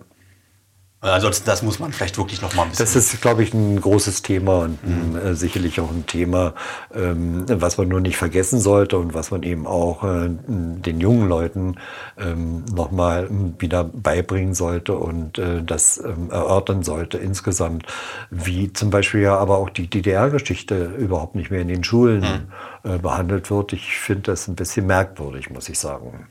Ansonsten, 1.13 1.45
das 1.45 1.63
muss 1.63 1.79
man 1.79 1.93
vielleicht 1.93 2.17
wirklich 2.17 2.41
noch 2.41 2.55
mal 2.55 2.63
ein 2.63 2.71
bisschen. 2.71 2.87
Das 2.87 2.97
ist, 2.97 3.21
glaube 3.21 3.43
ich, 3.43 3.53
ein 3.53 3.79
großes 3.79 4.23
Thema 4.23 4.61
und 4.61 4.83
mhm. 4.87 5.17
äh, 5.17 5.35
sicherlich 5.35 5.79
auch 5.81 5.91
ein 5.91 6.07
Thema, 6.07 6.55
ähm, 6.95 7.45
was 7.47 7.77
man 7.77 7.89
nur 7.89 8.01
nicht 8.01 8.17
vergessen 8.17 8.59
sollte 8.59 8.97
und 8.97 9.13
was 9.13 9.31
man 9.31 9.43
eben 9.43 9.67
auch 9.67 10.03
äh, 10.03 10.31
den 10.49 11.01
jungen 11.01 11.29
Leuten 11.29 11.77
ähm, 12.19 12.65
noch 12.75 12.91
mal 12.91 13.29
wieder 13.59 13.85
beibringen 13.85 14.55
sollte 14.55 14.95
und 14.97 15.39
äh, 15.39 15.63
das 15.63 15.99
ähm, 15.99 16.31
erörtern 16.31 16.83
sollte 16.83 17.19
insgesamt, 17.19 17.85
wie 18.31 18.73
zum 18.73 18.89
Beispiel 18.89 19.21
ja 19.21 19.37
aber 19.37 19.59
auch 19.59 19.69
die 19.69 19.89
DDR-Geschichte 19.89 20.87
überhaupt 20.99 21.35
nicht 21.35 21.51
mehr 21.51 21.61
in 21.61 21.69
den 21.69 21.85
Schulen 21.85 22.49
mhm. 22.83 22.91
äh, 22.91 22.99
behandelt 22.99 23.51
wird. 23.51 23.75
Ich 23.75 23.99
finde 23.99 24.23
das 24.23 24.49
ein 24.49 24.57
bisschen 24.57 24.87
merkwürdig, 24.87 25.51
muss 25.51 25.69
ich 25.69 25.79
sagen. 25.79 26.29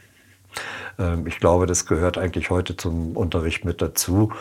Ähm, 1.00 1.28
ich 1.28 1.40
glaube, 1.40 1.66
das 1.66 1.86
gehört 1.86 2.18
eigentlich 2.18 2.50
heute 2.50 2.78
zum 2.78 3.16
Unterricht 3.16 3.66
mit 3.66 3.82
dazu. 3.82 4.32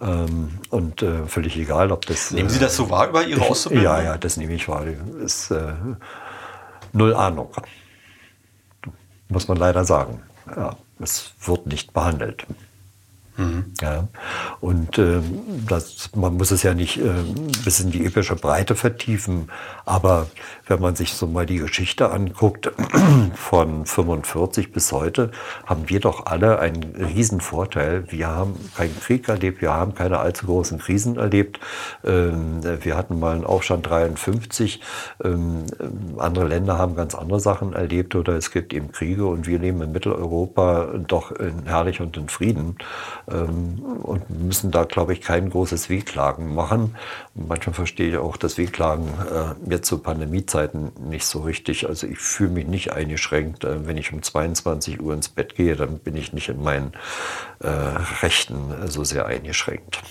Ähm, 0.00 0.58
und 0.70 1.02
äh, 1.02 1.26
völlig 1.26 1.56
egal, 1.56 1.92
ob 1.92 2.06
das. 2.06 2.30
Nehmen 2.30 2.48
Sie 2.48 2.58
das 2.58 2.76
so 2.76 2.90
wahr 2.90 3.08
über 3.08 3.24
Ihre 3.24 3.42
Auszubildung? 3.42 3.84
Ja, 3.84 4.02
ja, 4.02 4.18
das 4.18 4.36
nehme 4.36 4.54
ich 4.54 4.68
wahr. 4.68 4.84
Ist 5.22 5.50
äh, 5.50 5.72
null 6.92 7.14
Ahnung. 7.14 7.50
Muss 9.28 9.48
man 9.48 9.56
leider 9.56 9.84
sagen. 9.84 10.22
Ja, 10.54 10.76
es 11.00 11.32
wird 11.44 11.66
nicht 11.66 11.92
behandelt. 11.92 12.46
Mhm. 13.36 13.72
Ja. 13.80 14.08
Und 14.60 14.98
äh, 14.98 15.20
das, 15.68 16.10
man 16.14 16.36
muss 16.36 16.50
es 16.50 16.62
ja 16.62 16.74
nicht 16.74 16.98
äh, 16.98 17.10
bis 17.64 17.80
in 17.80 17.90
die 17.90 18.06
epische 18.06 18.36
Breite 18.36 18.74
vertiefen, 18.74 19.50
aber 19.84 20.26
wenn 20.66 20.80
man 20.80 20.96
sich 20.96 21.14
so 21.14 21.26
mal 21.26 21.46
die 21.46 21.58
Geschichte 21.58 22.10
anguckt, 22.10 22.72
von 23.34 23.86
45 23.86 24.72
bis 24.72 24.92
heute, 24.92 25.30
haben 25.64 25.88
wir 25.88 26.00
doch 26.00 26.26
alle 26.26 26.58
einen 26.58 26.94
riesen 26.96 27.40
Vorteil. 27.40 28.04
Wir 28.10 28.28
haben 28.28 28.54
keinen 28.76 28.98
Krieg 29.00 29.28
erlebt, 29.28 29.60
wir 29.62 29.72
haben 29.72 29.94
keine 29.94 30.18
allzu 30.18 30.46
großen 30.46 30.78
Krisen 30.78 31.16
erlebt. 31.16 31.60
Ähm, 32.04 32.60
wir 32.62 32.96
hatten 32.96 33.18
mal 33.18 33.34
einen 33.34 33.44
Aufstand 33.44 33.88
53. 33.88 34.80
Ähm, 35.24 35.66
andere 36.18 36.46
Länder 36.48 36.78
haben 36.78 36.96
ganz 36.96 37.14
andere 37.14 37.40
Sachen 37.40 37.72
erlebt 37.72 38.14
oder 38.14 38.34
es 38.34 38.50
gibt 38.50 38.74
eben 38.74 38.90
Kriege 38.92 39.26
und 39.26 39.46
wir 39.46 39.58
leben 39.58 39.80
in 39.82 39.92
Mitteleuropa 39.92 40.88
doch 41.06 41.30
in 41.30 41.64
herrlich 41.64 42.00
und 42.00 42.16
in 42.16 42.28
Frieden 42.28 42.76
ähm, 43.30 43.78
und 44.02 44.28
müssen 44.30 44.70
da, 44.70 44.84
glaube 44.84 45.12
ich, 45.12 45.20
kein 45.20 45.50
großes 45.50 45.88
Wehklagen 45.88 46.54
machen. 46.54 46.96
Manchmal 47.38 47.74
verstehe 47.74 48.08
ich 48.08 48.16
auch 48.16 48.38
das 48.38 48.56
Wehklagen 48.56 49.06
äh, 49.06 49.70
jetzt 49.70 49.88
zu 49.88 49.98
Pandemiezeiten 49.98 50.92
nicht 51.10 51.26
so 51.26 51.40
richtig. 51.40 51.86
Also 51.86 52.06
ich 52.06 52.18
fühle 52.18 52.50
mich 52.50 52.66
nicht 52.66 52.92
eingeschränkt. 52.92 53.64
Äh, 53.64 53.86
wenn 53.86 53.98
ich 53.98 54.10
um 54.12 54.22
22 54.22 55.02
Uhr 55.02 55.12
ins 55.12 55.28
Bett 55.28 55.54
gehe, 55.54 55.76
dann 55.76 55.98
bin 55.98 56.16
ich 56.16 56.32
nicht 56.32 56.48
in 56.48 56.62
meinen 56.62 56.92
äh, 57.60 57.68
Rechten 57.68 58.74
so 58.86 59.04
sehr 59.04 59.26
eingeschränkt. 59.26 60.02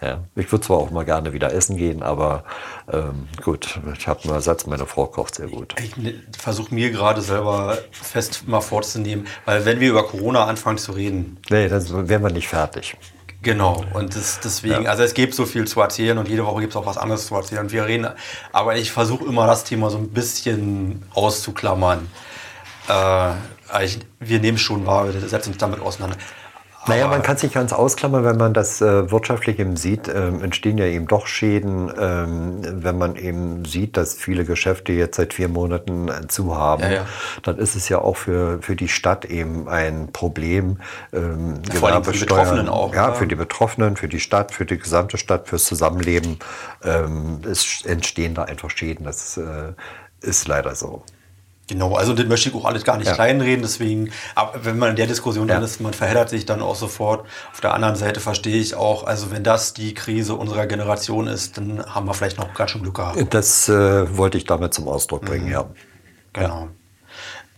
Ja, 0.00 0.24
ich 0.36 0.50
würde 0.52 0.66
zwar 0.66 0.78
auch 0.78 0.90
mal 0.90 1.04
gerne 1.04 1.32
wieder 1.32 1.52
essen 1.52 1.76
gehen, 1.76 2.02
aber 2.02 2.44
ähm, 2.92 3.26
gut, 3.42 3.80
ich 3.96 4.06
habe 4.06 4.22
einen 4.24 4.34
Ersatz, 4.34 4.66
meine 4.66 4.86
Frau 4.86 5.06
kocht 5.06 5.36
sehr 5.36 5.46
gut. 5.48 5.74
Ich 5.78 5.94
versuche 6.38 6.74
mir 6.74 6.90
gerade 6.90 7.22
selber 7.22 7.78
fest 7.90 8.46
mal 8.46 8.60
vorzunehmen, 8.60 9.26
weil 9.44 9.64
wenn 9.64 9.80
wir 9.80 9.90
über 9.90 10.04
Corona 10.04 10.44
anfangen 10.44 10.78
zu 10.78 10.92
reden. 10.92 11.38
Nee, 11.48 11.68
dann 11.68 12.08
wären 12.08 12.22
wir 12.22 12.30
nicht 12.30 12.48
fertig. 12.48 12.96
Genau, 13.44 13.84
und 13.92 14.16
das, 14.16 14.40
deswegen, 14.40 14.84
ja. 14.84 14.90
also 14.90 15.02
es 15.02 15.12
gibt 15.12 15.34
so 15.34 15.44
viel 15.44 15.66
zu 15.66 15.80
erzählen 15.80 16.16
und 16.16 16.28
jede 16.28 16.46
Woche 16.46 16.62
gibt 16.62 16.72
es 16.72 16.76
auch 16.76 16.86
was 16.86 16.96
anderes 16.96 17.26
zu 17.26 17.34
erzählen. 17.34 17.60
Und 17.60 17.72
wir 17.72 17.84
reden, 17.84 18.08
aber 18.52 18.76
ich 18.76 18.90
versuche 18.90 19.26
immer 19.26 19.46
das 19.46 19.64
Thema 19.64 19.90
so 19.90 19.98
ein 19.98 20.08
bisschen 20.08 21.02
auszuklammern. 21.12 22.08
Äh, 22.88 23.84
ich, 23.84 23.98
wir 24.18 24.40
nehmen 24.40 24.56
schon 24.56 24.86
wahr, 24.86 25.12
wir 25.12 25.20
setzen 25.28 25.50
uns 25.50 25.58
damit 25.58 25.80
auseinander. 25.80 26.16
Naja, 26.86 27.08
man 27.08 27.22
kann 27.22 27.36
sich 27.36 27.52
ganz 27.52 27.72
ausklammern, 27.72 28.24
wenn 28.24 28.36
man 28.36 28.52
das 28.52 28.80
äh, 28.80 29.10
wirtschaftlich 29.10 29.58
eben 29.58 29.76
sieht, 29.76 30.08
ähm, 30.08 30.42
entstehen 30.42 30.76
ja 30.76 30.84
eben 30.84 31.06
doch 31.06 31.26
Schäden, 31.26 31.90
ähm, 31.98 32.58
wenn 32.62 32.98
man 32.98 33.16
eben 33.16 33.64
sieht, 33.64 33.96
dass 33.96 34.14
viele 34.14 34.44
Geschäfte 34.44 34.92
jetzt 34.92 35.16
seit 35.16 35.34
vier 35.34 35.48
Monaten 35.48 36.08
äh, 36.08 36.28
zu 36.28 36.56
haben, 36.56 36.82
ja, 36.82 36.92
ja. 36.92 37.06
dann 37.42 37.58
ist 37.58 37.74
es 37.74 37.88
ja 37.88 37.98
auch 37.98 38.16
für, 38.16 38.60
für 38.60 38.76
die 38.76 38.88
Stadt 38.88 39.24
eben 39.24 39.68
ein 39.68 40.12
Problem. 40.12 40.78
Ähm, 41.12 41.62
Vor 41.72 41.88
allem 41.88 42.04
für 42.04 42.12
die 42.12 42.20
Betroffenen 42.20 42.68
auch. 42.68 42.94
Ja, 42.94 43.12
für 43.12 43.26
die 43.26 43.36
Betroffenen, 43.36 43.96
für 43.96 44.08
die 44.08 44.20
Stadt, 44.20 44.52
für 44.52 44.66
die 44.66 44.78
gesamte 44.78 45.16
Stadt, 45.16 45.48
fürs 45.48 45.64
Zusammenleben. 45.64 46.38
Ähm, 46.84 47.40
es 47.50 47.84
entstehen 47.84 48.34
da 48.34 48.44
einfach 48.44 48.70
Schäden, 48.70 49.06
das 49.06 49.36
äh, 49.36 49.72
ist 50.20 50.48
leider 50.48 50.74
so. 50.74 51.02
Genau, 51.66 51.94
also 51.94 52.12
das 52.12 52.26
möchte 52.26 52.50
ich 52.50 52.54
auch 52.54 52.66
alles 52.66 52.84
gar 52.84 52.98
nicht 52.98 53.06
ja. 53.06 53.14
kleinreden, 53.14 53.62
deswegen, 53.62 54.10
wenn 54.54 54.78
man 54.78 54.90
in 54.90 54.96
der 54.96 55.06
Diskussion 55.06 55.48
ja. 55.48 55.54
drin 55.54 55.64
ist, 55.64 55.80
man 55.80 55.94
verheddert 55.94 56.28
sich 56.28 56.44
dann 56.44 56.60
auch 56.60 56.74
sofort. 56.76 57.26
Auf 57.52 57.60
der 57.60 57.72
anderen 57.72 57.96
Seite 57.96 58.20
verstehe 58.20 58.60
ich 58.60 58.74
auch, 58.74 59.04
also 59.04 59.30
wenn 59.30 59.44
das 59.44 59.72
die 59.72 59.94
Krise 59.94 60.34
unserer 60.34 60.66
Generation 60.66 61.26
ist, 61.26 61.56
dann 61.56 61.84
haben 61.86 62.06
wir 62.06 62.12
vielleicht 62.12 62.38
noch 62.38 62.52
ganz 62.52 62.72
schön 62.72 62.82
Glück 62.82 62.96
gehabt. 62.96 63.32
Das 63.32 63.68
äh, 63.70 64.16
wollte 64.16 64.36
ich 64.36 64.44
damit 64.44 64.74
zum 64.74 64.88
Ausdruck 64.88 65.24
bringen, 65.24 65.46
mhm. 65.46 65.52
ja. 65.52 65.70
Genau. 66.34 66.68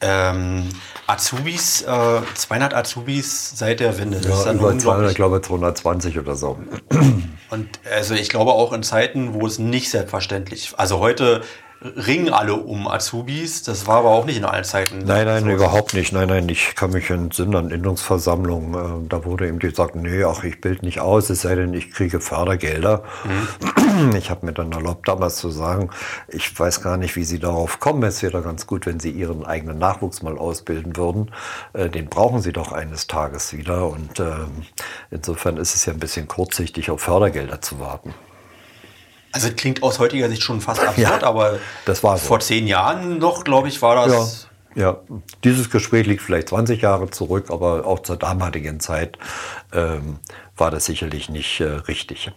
Ähm, 0.00 0.68
Azubis, 1.06 1.82
äh, 1.82 2.20
200 2.34 2.74
Azubis 2.74 3.52
seit 3.56 3.80
der 3.80 3.98
Wende. 3.98 4.20
Das 4.20 4.44
ja, 4.44 4.52
über 4.52 4.78
200, 4.78 5.10
ich 5.10 5.16
glaube 5.16 5.40
220 5.40 6.18
oder 6.18 6.36
so. 6.36 6.58
Und 7.50 7.68
also 7.90 8.14
ich 8.14 8.28
glaube 8.28 8.52
auch 8.52 8.72
in 8.72 8.82
Zeiten, 8.82 9.32
wo 9.34 9.46
es 9.46 9.58
nicht 9.58 9.90
selbstverständlich, 9.90 10.74
also 10.76 10.98
heute 10.98 11.42
ringen 11.96 12.32
alle 12.32 12.54
um 12.54 12.88
Azubis. 12.88 13.62
Das 13.62 13.86
war 13.86 13.98
aber 13.98 14.10
auch 14.10 14.24
nicht 14.24 14.38
in 14.38 14.44
allen 14.44 14.64
Zeiten. 14.64 14.98
Nein, 15.04 15.26
nein, 15.26 15.44
so. 15.44 15.50
überhaupt 15.50 15.94
nicht. 15.94 16.12
Nein, 16.12 16.28
nein, 16.28 16.48
ich 16.48 16.74
kann 16.74 16.90
mich 16.90 17.10
entsinnen 17.10 17.54
an 17.54 17.70
Innungsversammlungen. 17.70 19.04
Äh, 19.04 19.08
da 19.08 19.24
wurde 19.24 19.48
eben 19.48 19.58
gesagt, 19.58 19.96
nee, 19.96 20.24
ach, 20.24 20.44
ich 20.44 20.60
bild 20.60 20.82
nicht 20.82 21.00
aus, 21.00 21.30
es 21.30 21.42
sei 21.42 21.54
denn, 21.54 21.74
ich 21.74 21.90
kriege 21.90 22.20
Fördergelder. 22.20 23.02
Mhm. 23.24 24.16
Ich 24.16 24.30
habe 24.30 24.44
mir 24.44 24.52
dann 24.52 24.72
erlaubt, 24.72 25.08
damals 25.08 25.36
zu 25.36 25.50
sagen, 25.50 25.90
ich 26.28 26.58
weiß 26.58 26.82
gar 26.82 26.96
nicht, 26.96 27.16
wie 27.16 27.24
Sie 27.24 27.38
darauf 27.38 27.80
kommen. 27.80 28.02
Es 28.02 28.22
wäre 28.22 28.42
ganz 28.42 28.66
gut, 28.66 28.84
wenn 28.84 29.00
Sie 29.00 29.10
Ihren 29.10 29.44
eigenen 29.44 29.78
Nachwuchs 29.78 30.22
mal 30.22 30.36
ausbilden 30.36 30.96
würden. 30.96 31.30
Äh, 31.72 31.88
den 31.88 32.06
brauchen 32.06 32.40
Sie 32.40 32.52
doch 32.52 32.72
eines 32.72 33.06
Tages 33.06 33.52
wieder. 33.52 33.88
Und 33.88 34.20
ähm, 34.20 34.64
insofern 35.10 35.56
ist 35.56 35.74
es 35.74 35.86
ja 35.86 35.92
ein 35.92 35.98
bisschen 35.98 36.28
kurzsichtig, 36.28 36.90
auf 36.90 37.00
Fördergelder 37.00 37.60
zu 37.60 37.80
warten. 37.80 38.14
Also 39.36 39.50
klingt 39.54 39.82
aus 39.82 39.98
heutiger 39.98 40.30
Sicht 40.30 40.42
schon 40.42 40.62
fast 40.62 40.80
absurd, 40.88 40.96
ja, 40.96 41.22
aber 41.22 41.58
das 41.84 42.02
war 42.02 42.16
so. 42.16 42.26
vor 42.26 42.40
zehn 42.40 42.66
Jahren 42.66 43.18
noch, 43.18 43.44
glaube 43.44 43.68
ich, 43.68 43.82
war 43.82 44.06
das. 44.06 44.48
Ja, 44.74 44.82
ja, 44.82 45.00
dieses 45.44 45.68
Gespräch 45.68 46.06
liegt 46.06 46.22
vielleicht 46.22 46.48
20 46.48 46.80
Jahre 46.80 47.10
zurück, 47.10 47.50
aber 47.50 47.84
auch 47.84 48.00
zur 48.00 48.16
damaligen 48.16 48.80
Zeit 48.80 49.18
ähm, 49.74 50.20
war 50.56 50.70
das 50.70 50.86
sicherlich 50.86 51.28
nicht 51.28 51.60
äh, 51.60 51.64
richtig. 51.64 52.32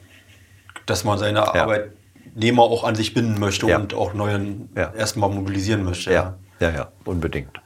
Dass 0.86 1.06
man 1.06 1.18
seine 1.18 1.40
ja. 1.40 1.54
Arbeitnehmer 1.54 2.64
auch 2.64 2.84
an 2.84 2.96
sich 2.96 3.14
binden 3.14 3.40
möchte 3.40 3.66
und 3.66 3.94
auch 3.94 4.14
neuen 4.14 4.70
erstmal 4.76 5.30
mobilisieren 5.30 5.86
möchte. 5.86 6.12
Ja, 6.12 6.36
ja, 6.60 6.70
ja, 6.70 6.92
unbedingt. 7.06 7.62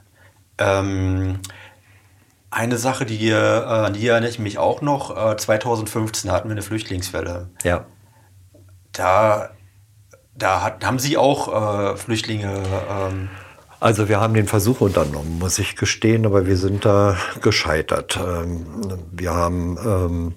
Ähm, 0.60 1.40
eine 2.52 2.78
Sache, 2.78 3.08
die, 3.08 3.30
äh, 3.30 3.34
an 3.34 3.94
die 3.94 4.08
erinnere 4.08 4.30
ich 4.30 4.38
mich 4.38 4.60
auch 4.60 4.82
noch. 4.82 5.34
Äh, 5.34 5.38
2015 5.38 6.32
hatten 6.32 6.50
wir 6.50 6.54
eine 6.54 6.62
Flüchtlingswelle. 6.62 7.50
Ja 7.64 7.88
da, 8.94 9.50
da 10.36 10.62
hat, 10.64 10.86
haben 10.86 11.00
Sie 11.00 11.18
auch 11.18 11.94
äh, 11.94 11.98
Flüchtlinge. 11.98 12.64
Ähm 12.90 13.30
also 13.84 14.08
wir 14.08 14.22
haben 14.22 14.34
den 14.34 14.48
Versuch 14.48 14.80
unternommen, 14.80 15.40
muss 15.40 15.60
ich 15.60 15.76
gestehen, 15.76 16.26
aber 16.26 16.46
wir 16.46 16.56
sind 16.56 16.86
da 16.86 17.18
gescheitert. 17.42 18.18
Ähm, 18.18 18.66
wir 19.12 19.34
haben 19.34 19.78
ähm, 19.86 20.34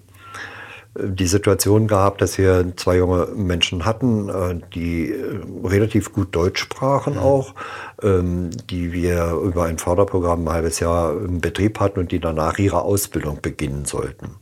die 0.99 1.27
Situation 1.29 1.87
gehabt, 1.87 2.23
dass 2.23 2.39
wir 2.39 2.73
zwei 2.77 2.97
junge 2.97 3.27
Menschen 3.37 3.85
hatten, 3.85 4.29
äh, 4.29 4.59
die 4.75 5.13
äh, 5.13 5.41
relativ 5.65 6.13
gut 6.13 6.35
Deutsch 6.35 6.61
sprachen 6.61 7.15
mhm. 7.15 7.21
auch, 7.21 7.55
ähm, 8.03 8.51
die 8.69 8.93
wir 8.93 9.35
über 9.35 9.67
ein 9.67 9.79
Förderprogramm 9.79 10.49
ein 10.49 10.53
halbes 10.53 10.81
Jahr 10.81 11.13
im 11.13 11.41
Betrieb 11.41 11.79
hatten 11.79 12.01
und 12.01 12.11
die 12.11 12.19
danach 12.19 12.59
ihre 12.59 12.83
Ausbildung 12.83 13.41
beginnen 13.43 13.85
sollten. 13.85 14.37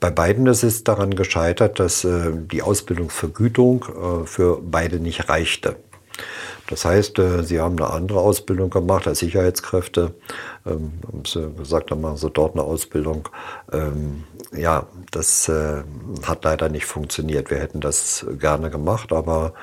Bei 0.00 0.10
beiden 0.10 0.46
ist 0.46 0.62
es 0.62 0.84
daran 0.84 1.14
gescheitert, 1.14 1.80
dass 1.80 2.04
äh, 2.04 2.32
die 2.32 2.62
Ausbildungsvergütung 2.62 3.84
äh, 3.84 4.26
für 4.26 4.60
beide 4.62 5.00
nicht 5.00 5.28
reichte. 5.28 5.76
Das 6.68 6.84
heißt, 6.84 7.18
äh, 7.18 7.42
sie 7.42 7.60
haben 7.60 7.78
eine 7.78 7.90
andere 7.90 8.20
Ausbildung 8.20 8.70
gemacht 8.70 9.08
als 9.08 9.20
Sicherheitskräfte. 9.20 10.14
Ähm, 10.66 10.92
haben 11.06 11.24
sie 11.24 11.50
gesagt, 11.56 11.90
dann 11.90 12.00
machen 12.00 12.18
sie 12.18 12.30
dort 12.30 12.54
eine 12.54 12.62
Ausbildung. 12.62 13.28
Ähm, 13.72 14.24
ja, 14.52 14.86
das 15.10 15.48
äh, 15.48 15.82
hat 16.26 16.44
leider 16.44 16.68
nicht 16.68 16.86
funktioniert. 16.86 17.50
Wir 17.50 17.58
hätten 17.58 17.80
das 17.80 18.26
gerne 18.38 18.70
gemacht, 18.70 19.12
aber 19.12 19.54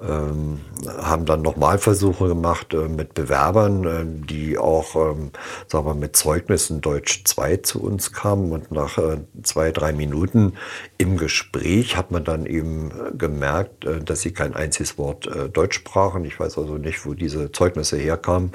ähm, 0.00 0.60
haben 0.86 1.24
dann 1.24 1.42
nochmal 1.42 1.78
Versuche 1.78 2.28
gemacht 2.28 2.72
äh, 2.72 2.88
mit 2.88 3.14
Bewerbern, 3.14 3.84
äh, 3.84 4.04
die 4.28 4.56
auch 4.56 4.94
ähm, 4.94 5.32
sagen 5.66 5.86
wir, 5.86 5.94
mit 5.94 6.14
Zeugnissen 6.14 6.80
Deutsch 6.80 7.24
2 7.24 7.56
zu 7.58 7.82
uns 7.82 8.12
kamen. 8.12 8.52
Und 8.52 8.70
nach 8.70 8.98
äh, 8.98 9.18
zwei, 9.42 9.72
drei 9.72 9.92
Minuten 9.92 10.54
im 10.98 11.16
Gespräch 11.16 11.96
hat 11.96 12.12
man 12.12 12.24
dann 12.24 12.46
eben 12.46 12.92
gemerkt, 13.18 13.86
äh, 13.86 13.98
dass 13.98 14.20
sie 14.20 14.32
kein 14.32 14.54
einziges 14.54 14.98
Wort 14.98 15.26
äh, 15.26 15.48
Deutsch 15.48 15.76
sprachen. 15.76 16.24
Ich 16.24 16.38
weiß 16.38 16.58
also 16.58 16.74
nicht, 16.74 17.04
wo 17.04 17.14
diese 17.14 17.50
Zeugnisse 17.50 17.96
herkamen. 17.96 18.52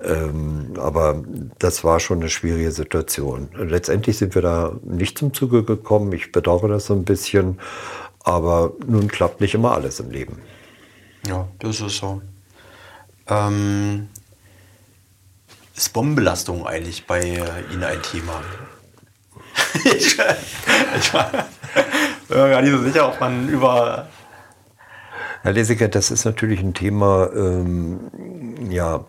Mhm. 0.00 0.04
Ähm, 0.04 0.72
aber 0.78 1.22
das 1.58 1.84
war 1.84 2.00
schon 2.00 2.20
eine 2.20 2.30
schwierige 2.30 2.72
Situation. 2.72 3.50
Letztendlich 3.54 4.16
sind 4.16 4.34
wir 4.34 4.42
da 4.42 4.72
nicht 4.82 5.18
zum 5.18 5.34
Zuge 5.34 5.62
gekommen. 5.62 6.12
Ich 6.12 6.32
bedauere 6.32 6.68
das 6.68 6.86
so 6.86 6.94
ein 6.94 7.04
bisschen. 7.04 7.58
Aber 8.22 8.72
nun 8.86 9.08
klappt 9.08 9.40
nicht 9.40 9.54
immer 9.54 9.72
alles 9.72 10.00
im 10.00 10.10
Leben. 10.10 10.38
Ja, 11.26 11.48
das 11.58 11.80
ist 11.80 11.96
so. 11.98 12.22
Ähm, 13.28 14.08
ist 15.76 15.92
Bombenbelastung 15.92 16.66
eigentlich 16.66 17.06
bei 17.06 17.22
Ihnen 17.72 17.84
ein 17.84 18.02
Thema? 18.02 18.42
ich, 19.84 20.18
ich 20.98 21.14
war 21.14 21.48
gar 22.28 22.62
nicht 22.62 22.72
so 22.72 22.82
sicher, 22.82 23.08
ob 23.08 23.20
man 23.20 23.48
über. 23.48 24.08
Herr 25.42 25.52
Lesiger, 25.52 25.88
das 25.88 26.10
ist 26.10 26.24
natürlich 26.26 26.60
ein 26.60 26.74
Thema, 26.74 27.30
ähm, 27.34 28.00
ja. 28.68 29.04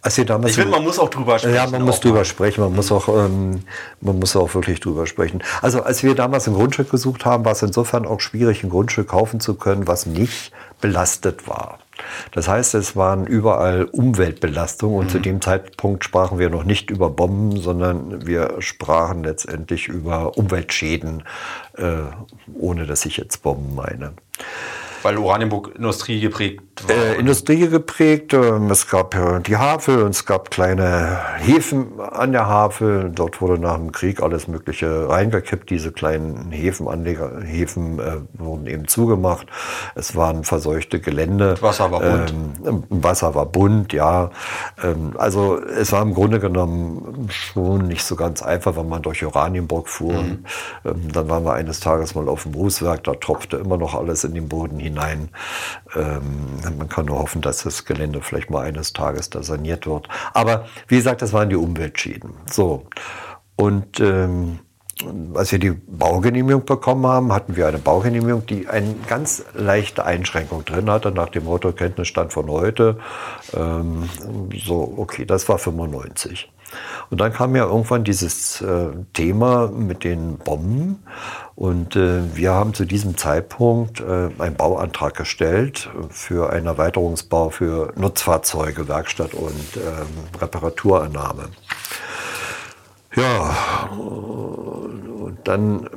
Als 0.00 0.16
damals 0.16 0.52
ich 0.52 0.56
finde, 0.56 0.70
man 0.70 0.84
muss 0.84 0.98
auch 0.98 1.08
drüber 1.08 1.38
sprechen. 1.38 1.54
Ja, 1.54 1.66
man 1.66 1.82
muss 1.82 2.00
drüber 2.00 2.18
mal. 2.18 2.24
sprechen, 2.24 2.62
man, 2.62 2.74
muss 2.74 2.90
auch, 2.90 3.08
ähm, 3.08 3.62
man 4.00 4.18
muss 4.18 4.34
auch 4.36 4.54
wirklich 4.54 4.80
drüber 4.80 5.06
sprechen. 5.06 5.42
Also 5.62 5.82
als 5.82 6.02
wir 6.02 6.14
damals 6.14 6.46
ein 6.48 6.54
Grundstück 6.54 6.90
gesucht 6.90 7.24
haben, 7.24 7.44
war 7.44 7.52
es 7.52 7.62
insofern 7.62 8.06
auch 8.06 8.20
schwierig, 8.20 8.62
ein 8.62 8.70
Grundstück 8.70 9.08
kaufen 9.08 9.40
zu 9.40 9.54
können, 9.54 9.86
was 9.86 10.06
nicht 10.06 10.52
belastet 10.80 11.48
war. 11.48 11.78
Das 12.32 12.48
heißt, 12.48 12.74
es 12.74 12.96
waren 12.96 13.26
überall 13.26 13.84
Umweltbelastungen 13.84 14.98
und 14.98 15.06
mhm. 15.06 15.10
zu 15.10 15.18
dem 15.20 15.40
Zeitpunkt 15.40 16.04
sprachen 16.04 16.38
wir 16.38 16.50
noch 16.50 16.64
nicht 16.64 16.90
über 16.90 17.10
Bomben, 17.10 17.60
sondern 17.60 18.26
wir 18.26 18.56
sprachen 18.58 19.24
letztendlich 19.24 19.88
über 19.88 20.36
Umweltschäden, 20.36 21.24
äh, 21.76 21.96
ohne 22.58 22.86
dass 22.86 23.06
ich 23.06 23.16
jetzt 23.16 23.42
Bomben 23.42 23.74
meine. 23.74 24.12
Weil 25.04 25.18
Oranienburg 25.18 25.72
Industrie 25.76 26.18
geprägt 26.18 26.62
war? 26.88 26.96
Äh, 26.96 27.16
Industrie 27.16 27.68
geprägt. 27.68 28.32
Äh, 28.32 28.56
es 28.70 28.88
gab 28.88 29.14
äh, 29.14 29.40
die 29.40 29.58
Havel 29.58 30.02
und 30.02 30.12
es 30.12 30.24
gab 30.24 30.50
kleine 30.50 31.18
Häfen 31.36 32.00
an 32.00 32.32
der 32.32 32.46
Havel. 32.46 33.12
Dort 33.14 33.42
wurde 33.42 33.60
nach 33.60 33.76
dem 33.76 33.92
Krieg 33.92 34.22
alles 34.22 34.48
Mögliche 34.48 35.06
reingekippt. 35.06 35.68
Diese 35.68 35.92
kleinen 35.92 36.50
Häfenanleger, 36.52 37.42
Häfen 37.42 37.98
äh, 37.98 38.12
wurden 38.32 38.66
eben 38.66 38.88
zugemacht. 38.88 39.46
Es 39.94 40.16
waren 40.16 40.42
verseuchte 40.42 41.00
Gelände. 41.00 41.50
Das 41.50 41.60
Wasser 41.60 41.92
war 41.92 42.00
bunt. 42.00 42.34
Ähm, 42.64 42.84
Wasser 42.88 43.34
war 43.34 43.44
bunt, 43.44 43.92
ja. 43.92 44.30
Ähm, 44.82 45.12
also 45.18 45.60
es 45.60 45.92
war 45.92 46.00
im 46.00 46.14
Grunde 46.14 46.40
genommen 46.40 47.28
schon 47.28 47.88
nicht 47.88 48.04
so 48.04 48.16
ganz 48.16 48.40
einfach, 48.40 48.74
wenn 48.76 48.88
man 48.88 49.02
durch 49.02 49.22
Oranienburg 49.22 49.90
fuhr. 49.90 50.14
Mhm. 50.14 50.44
Ähm, 50.86 51.12
dann 51.12 51.28
waren 51.28 51.44
wir 51.44 51.52
eines 51.52 51.80
Tages 51.80 52.14
mal 52.14 52.26
auf 52.26 52.44
dem 52.44 52.54
Rußwerk. 52.54 53.04
Da 53.04 53.12
tropfte 53.12 53.58
immer 53.58 53.76
noch 53.76 53.94
alles 53.94 54.24
in 54.24 54.32
den 54.32 54.48
Boden 54.48 54.78
hinein 54.78 54.93
hinein. 54.94 55.28
Ähm, 55.94 56.76
man 56.78 56.88
kann 56.88 57.06
nur 57.06 57.18
hoffen, 57.18 57.42
dass 57.42 57.62
das 57.62 57.84
Gelände 57.84 58.20
vielleicht 58.22 58.50
mal 58.50 58.64
eines 58.64 58.92
Tages 58.92 59.30
da 59.30 59.42
saniert 59.42 59.86
wird. 59.86 60.08
Aber 60.32 60.66
wie 60.88 60.96
gesagt, 60.96 61.22
das 61.22 61.32
waren 61.32 61.50
die 61.50 61.56
Umweltschäden. 61.56 62.30
So. 62.50 62.86
Und 63.56 64.00
ähm, 64.00 64.60
als 65.34 65.50
wir 65.50 65.58
die 65.58 65.72
Baugenehmigung 65.72 66.64
bekommen 66.64 67.06
haben, 67.06 67.32
hatten 67.32 67.56
wir 67.56 67.66
eine 67.66 67.78
Baugenehmigung, 67.78 68.46
die 68.46 68.68
eine 68.68 68.94
ganz 69.08 69.44
leichte 69.54 70.04
Einschränkung 70.04 70.64
drin 70.64 70.88
hatte, 70.88 71.10
nach 71.10 71.28
dem 71.28 71.44
Motto 71.44 71.72
Kenntnisstand 71.72 72.32
von 72.32 72.48
heute. 72.48 72.98
Ähm, 73.54 74.08
so, 74.64 74.94
okay, 74.96 75.24
das 75.24 75.48
war 75.48 75.58
95. 75.58 76.50
Und 77.10 77.20
dann 77.20 77.32
kam 77.32 77.54
ja 77.56 77.66
irgendwann 77.66 78.04
dieses 78.04 78.60
äh, 78.60 78.90
Thema 79.12 79.68
mit 79.68 80.04
den 80.04 80.38
Bomben. 80.38 81.02
Und 81.56 81.94
äh, 81.94 82.34
wir 82.34 82.52
haben 82.52 82.74
zu 82.74 82.84
diesem 82.84 83.16
Zeitpunkt 83.16 84.00
äh, 84.00 84.30
einen 84.38 84.56
Bauantrag 84.56 85.14
gestellt 85.14 85.88
für 86.10 86.50
einen 86.52 86.66
Erweiterungsbau 86.66 87.50
für 87.50 87.92
Nutzfahrzeuge, 87.96 88.88
Werkstatt 88.88 89.34
und 89.34 89.76
ähm, 89.76 90.40
Reparaturannahme. 90.40 91.50
Ja, 93.14 93.88
dann 95.44 95.88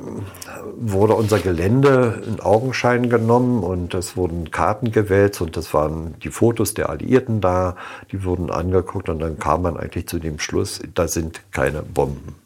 wurde 0.76 1.14
unser 1.14 1.40
Gelände 1.40 2.22
in 2.26 2.38
Augenschein 2.38 3.10
genommen 3.10 3.64
und 3.64 3.94
es 3.94 4.16
wurden 4.16 4.52
Karten 4.52 4.92
gewählt 4.92 5.40
und 5.40 5.56
das 5.56 5.74
waren 5.74 6.14
die 6.22 6.30
Fotos 6.30 6.74
der 6.74 6.90
Alliierten 6.90 7.40
da, 7.40 7.74
die 8.12 8.24
wurden 8.24 8.50
angeguckt 8.50 9.08
und 9.08 9.18
dann 9.18 9.38
kam 9.38 9.62
man 9.62 9.76
eigentlich 9.76 10.06
zu 10.06 10.20
dem 10.20 10.38
Schluss, 10.38 10.80
da 10.94 11.08
sind 11.08 11.40
keine 11.50 11.82
Bomben. 11.82 12.36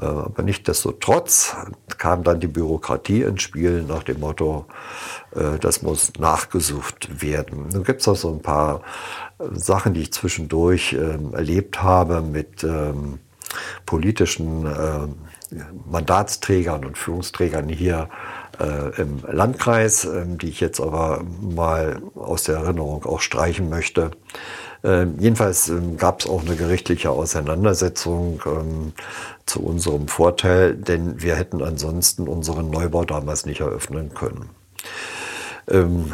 Äh, 0.00 0.04
aber 0.04 0.42
nichtdestotrotz 0.42 1.56
kam 1.98 2.22
dann 2.22 2.40
die 2.40 2.46
Bürokratie 2.46 3.22
ins 3.22 3.42
Spiel 3.42 3.82
nach 3.82 4.02
dem 4.02 4.20
Motto, 4.20 4.66
äh, 5.34 5.58
das 5.58 5.82
muss 5.82 6.12
nachgesucht 6.18 7.22
werden. 7.22 7.68
Nun 7.72 7.84
gibt 7.84 8.00
es 8.00 8.08
auch 8.08 8.16
so 8.16 8.30
ein 8.30 8.42
paar 8.42 8.82
Sachen, 9.52 9.94
die 9.94 10.02
ich 10.02 10.12
zwischendurch 10.12 10.92
ähm, 10.94 11.34
erlebt 11.34 11.82
habe 11.82 12.20
mit 12.20 12.64
ähm, 12.64 13.18
politischen 13.84 14.66
ähm, 14.66 15.14
Mandatsträgern 15.90 16.84
und 16.84 16.98
Führungsträgern 16.98 17.68
hier 17.68 18.08
äh, 18.60 19.00
im 19.00 19.22
Landkreis, 19.30 20.04
äh, 20.04 20.24
die 20.26 20.48
ich 20.48 20.60
jetzt 20.60 20.80
aber 20.80 21.22
mal 21.40 22.00
aus 22.14 22.44
der 22.44 22.56
Erinnerung 22.56 23.04
auch 23.04 23.20
streichen 23.20 23.68
möchte. 23.68 24.10
Äh, 24.82 25.06
jedenfalls 25.18 25.68
ähm, 25.68 25.96
gab 25.96 26.20
es 26.20 26.28
auch 26.28 26.44
eine 26.44 26.56
gerichtliche 26.56 27.10
Auseinandersetzung 27.10 28.42
ähm, 28.46 28.92
zu 29.46 29.62
unserem 29.62 30.08
Vorteil, 30.08 30.74
denn 30.74 31.22
wir 31.22 31.36
hätten 31.36 31.62
ansonsten 31.62 32.28
unseren 32.28 32.70
Neubau 32.70 33.04
damals 33.04 33.46
nicht 33.46 33.60
eröffnen 33.60 34.14
können. 34.14 34.50
Ähm, 35.68 36.12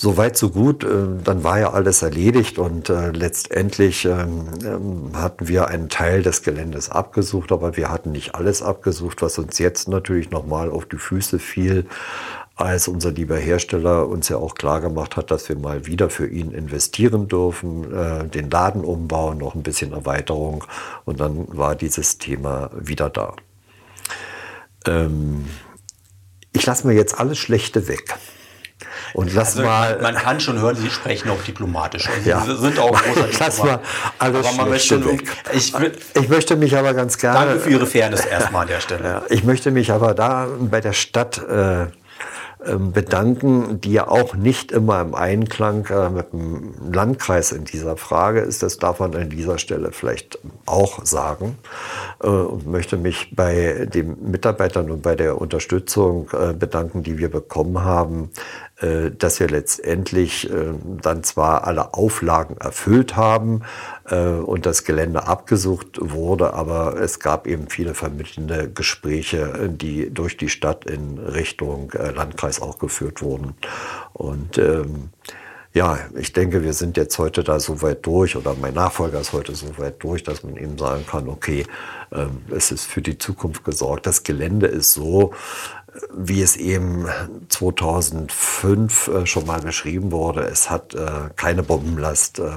so 0.00 0.16
weit, 0.16 0.36
so 0.36 0.50
gut. 0.50 0.84
Äh, 0.84 1.22
dann 1.22 1.44
war 1.44 1.58
ja 1.58 1.72
alles 1.72 2.02
erledigt 2.02 2.58
und 2.58 2.88
äh, 2.88 3.10
letztendlich 3.10 4.06
ähm, 4.06 4.46
ähm, 4.64 5.10
hatten 5.14 5.46
wir 5.48 5.68
einen 5.68 5.88
Teil 5.90 6.22
des 6.22 6.42
Geländes 6.42 6.90
abgesucht, 6.90 7.52
aber 7.52 7.76
wir 7.76 7.90
hatten 7.90 8.12
nicht 8.12 8.34
alles 8.34 8.62
abgesucht, 8.62 9.20
was 9.20 9.38
uns 9.38 9.58
jetzt 9.58 9.88
natürlich 9.88 10.30
nochmal 10.30 10.70
auf 10.70 10.86
die 10.86 10.96
Füße 10.96 11.38
fiel, 11.38 11.86
als 12.56 12.88
unser 12.88 13.12
lieber 13.12 13.36
Hersteller 13.36 14.08
uns 14.08 14.30
ja 14.30 14.38
auch 14.38 14.54
klar 14.54 14.80
gemacht 14.80 15.16
hat, 15.16 15.30
dass 15.30 15.48
wir 15.50 15.56
mal 15.56 15.86
wieder 15.86 16.08
für 16.08 16.26
ihn 16.26 16.52
investieren 16.52 17.28
dürfen, 17.28 17.92
äh, 17.94 18.26
den 18.26 18.50
Laden 18.50 18.84
umbauen, 18.84 19.36
noch 19.38 19.54
ein 19.54 19.62
bisschen 19.62 19.92
Erweiterung 19.92 20.64
und 21.04 21.20
dann 21.20 21.46
war 21.48 21.76
dieses 21.76 22.16
Thema 22.16 22.70
wieder 22.74 23.10
da. 23.10 23.34
Ähm, 24.86 25.44
ich 26.52 26.64
lasse 26.64 26.86
mir 26.86 26.94
jetzt 26.94 27.20
alles 27.20 27.38
Schlechte 27.38 27.86
weg. 27.86 28.16
Und 29.14 29.32
lass 29.34 29.56
also, 29.56 29.62
mal. 29.62 29.98
Man 30.00 30.14
kann 30.14 30.40
schon 30.40 30.60
hören, 30.60 30.76
Sie 30.76 30.90
sprechen 30.90 31.30
auch 31.30 31.42
diplomatisch. 31.42 32.08
Also 32.08 32.28
ja. 32.28 32.40
Sie 32.40 32.56
sind 32.56 32.78
auch 32.78 33.00
großer 33.02 33.28
Lass 33.38 33.62
mal 33.62 33.80
alles 34.18 34.46
aber 34.46 34.56
man 34.56 34.70
möchte. 34.70 35.00
Ich, 35.52 35.72
ich, 36.14 36.28
möchte 36.28 36.56
mich 36.56 36.76
aber 36.76 36.94
ganz 36.94 37.18
gerne. 37.18 37.46
Danke 37.46 37.60
für 37.60 37.70
Ihre 37.70 37.86
Fairness 37.86 38.24
erstmal 38.24 38.62
an 38.62 38.68
der 38.68 38.80
Stelle. 38.80 39.22
Ich 39.28 39.44
möchte 39.44 39.70
mich 39.70 39.92
aber 39.92 40.14
da 40.14 40.48
bei 40.60 40.80
der 40.80 40.92
Stadt 40.92 41.38
äh, 41.38 41.86
ähm, 42.66 42.90
bedanken, 42.90 43.80
die 43.80 43.92
ja 43.92 44.08
auch 44.08 44.34
nicht 44.34 44.72
immer 44.72 45.00
im 45.00 45.14
Einklang 45.14 45.86
äh, 45.86 46.10
mit 46.10 46.32
dem 46.32 46.74
Landkreis 46.92 47.52
in 47.52 47.64
dieser 47.64 47.96
Frage 47.96 48.40
ist. 48.40 48.64
Das 48.64 48.78
darf 48.78 48.98
man 48.98 49.14
an 49.14 49.30
dieser 49.30 49.58
Stelle 49.58 49.92
vielleicht 49.92 50.40
auch 50.66 51.04
sagen. 51.04 51.56
Äh, 52.20 52.26
und 52.26 52.66
möchte 52.66 52.96
mich 52.96 53.34
bei 53.36 53.86
den 53.86 54.30
Mitarbeitern 54.30 54.90
und 54.90 55.02
bei 55.02 55.14
der 55.14 55.40
Unterstützung 55.40 56.30
äh, 56.32 56.52
bedanken, 56.52 57.04
die 57.04 57.18
wir 57.18 57.30
bekommen 57.30 57.84
haben, 57.84 58.30
dass 58.80 59.40
wir 59.40 59.48
letztendlich 59.48 60.48
dann 61.02 61.24
zwar 61.24 61.66
alle 61.66 61.94
Auflagen 61.94 62.56
erfüllt 62.58 63.16
haben 63.16 63.62
und 64.08 64.66
das 64.66 64.84
Gelände 64.84 65.26
abgesucht 65.26 65.98
wurde, 66.00 66.54
aber 66.54 66.96
es 67.00 67.18
gab 67.18 67.46
eben 67.46 67.68
viele 67.68 67.94
vermittelnde 67.94 68.70
Gespräche, 68.70 69.68
die 69.68 70.14
durch 70.14 70.36
die 70.36 70.48
Stadt 70.48 70.84
in 70.84 71.18
Richtung 71.18 71.92
Landkreis 71.92 72.38
Landkreis 72.38 72.60
auch 72.60 72.78
geführt 72.78 73.22
wurden. 73.22 73.54
Und 74.12 74.58
ähm, 74.58 75.10
ja, 75.74 75.98
ich 76.16 76.32
denke, 76.32 76.62
wir 76.62 76.72
sind 76.72 76.96
jetzt 76.96 77.18
heute 77.18 77.44
da 77.44 77.60
so 77.60 77.82
weit 77.82 78.04
durch 78.06 78.36
oder 78.36 78.54
mein 78.54 78.74
Nachfolger 78.74 79.20
ist 79.20 79.32
heute 79.32 79.54
so 79.54 79.78
weit 79.78 80.02
durch, 80.02 80.22
dass 80.22 80.42
man 80.42 80.56
eben 80.56 80.78
sagen 80.78 81.04
kann, 81.06 81.28
okay, 81.28 81.66
ähm, 82.10 82.42
es 82.50 82.72
ist 82.72 82.86
für 82.86 83.02
die 83.02 83.18
Zukunft 83.18 83.64
gesorgt. 83.64 84.06
Das 84.06 84.22
Gelände 84.22 84.66
ist 84.66 84.92
so, 84.92 85.34
wie 86.14 86.42
es 86.42 86.56
eben 86.56 87.06
2005 87.48 89.08
äh, 89.08 89.26
schon 89.26 89.46
mal 89.46 89.60
beschrieben 89.60 90.12
wurde. 90.12 90.42
Es 90.42 90.70
hat 90.70 90.94
äh, 90.94 91.30
keine 91.36 91.62
Bombenlast, 91.62 92.38
äh, 92.40 92.50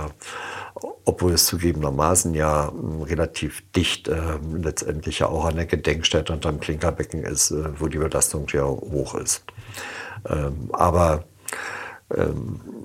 obwohl 1.06 1.34
es 1.34 1.46
zugegebenermaßen 1.46 2.34
ja 2.34 2.68
äh, 2.68 3.04
relativ 3.04 3.64
dicht 3.72 4.08
äh, 4.08 4.38
letztendlich 4.54 5.20
ja 5.20 5.28
auch 5.28 5.46
an 5.46 5.56
der 5.56 5.66
Gedenkstätte 5.66 6.34
und 6.34 6.46
am 6.46 6.60
Klinkerbecken 6.60 7.24
ist, 7.24 7.52
äh, 7.52 7.80
wo 7.80 7.88
die 7.88 8.00
Belastung 8.00 8.48
ja 8.52 8.66
hoch 8.66 9.16
ist. 9.16 9.44
Ähm, 10.30 10.70
aber 10.74 11.14
ähm, 11.14 11.81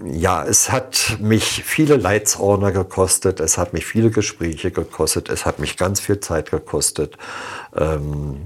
ja, 0.05 0.45
es 0.45 0.71
hat 0.71 1.19
mich 1.21 1.65
viele 1.65 1.97
Leitsorner 1.97 2.71
gekostet, 2.71 3.41
es 3.41 3.59
hat 3.59 3.73
mich 3.73 3.85
viele 3.87 4.11
Gespräche 4.11 4.71
gekostet, 4.71 5.29
es 5.29 5.47
hat 5.47 5.59
mich 5.59 5.77
ganz 5.77 6.01
viel 6.01 6.21
Zeit 6.21 6.51
gekostet. 6.51 7.17
Ähm, 7.75 8.37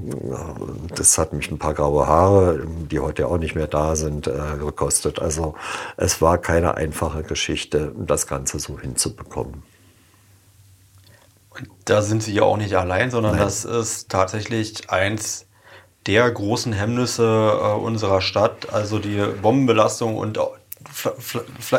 das 0.94 1.18
hat 1.18 1.32
mich 1.32 1.50
ein 1.50 1.58
paar 1.58 1.74
graue 1.74 2.06
Haare, 2.06 2.66
die 2.90 3.00
heute 3.00 3.26
auch 3.26 3.38
nicht 3.38 3.54
mehr 3.54 3.66
da 3.66 3.96
sind, 3.96 4.26
äh, 4.26 4.32
gekostet. 4.58 5.18
Also 5.20 5.54
es 5.96 6.22
war 6.22 6.38
keine 6.38 6.76
einfache 6.76 7.22
Geschichte, 7.22 7.92
das 7.96 8.26
Ganze 8.26 8.58
so 8.58 8.78
hinzubekommen. 8.78 9.62
Und 11.50 11.68
da 11.84 12.00
sind 12.00 12.22
Sie 12.22 12.32
ja 12.32 12.42
auch 12.42 12.56
nicht 12.56 12.76
allein, 12.76 13.10
sondern 13.10 13.32
Nein. 13.32 13.42
das 13.42 13.64
ist 13.64 14.08
tatsächlich 14.08 14.88
eins 14.88 15.46
der 16.06 16.30
großen 16.30 16.72
Hemmnisse 16.72 17.24
äh, 17.24 17.72
unserer 17.74 18.20
Stadt, 18.20 18.72
also 18.72 18.98
die 18.98 19.22
Bombenbelastung 19.42 20.16
und 20.16 20.38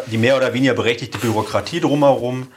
die 0.07 0.17
mehr 0.17 0.37
oder 0.37 0.53
weniger 0.53 0.73
berechtigte 0.73 1.17
Bürokratie 1.17 1.79
drumherum. 1.79 2.47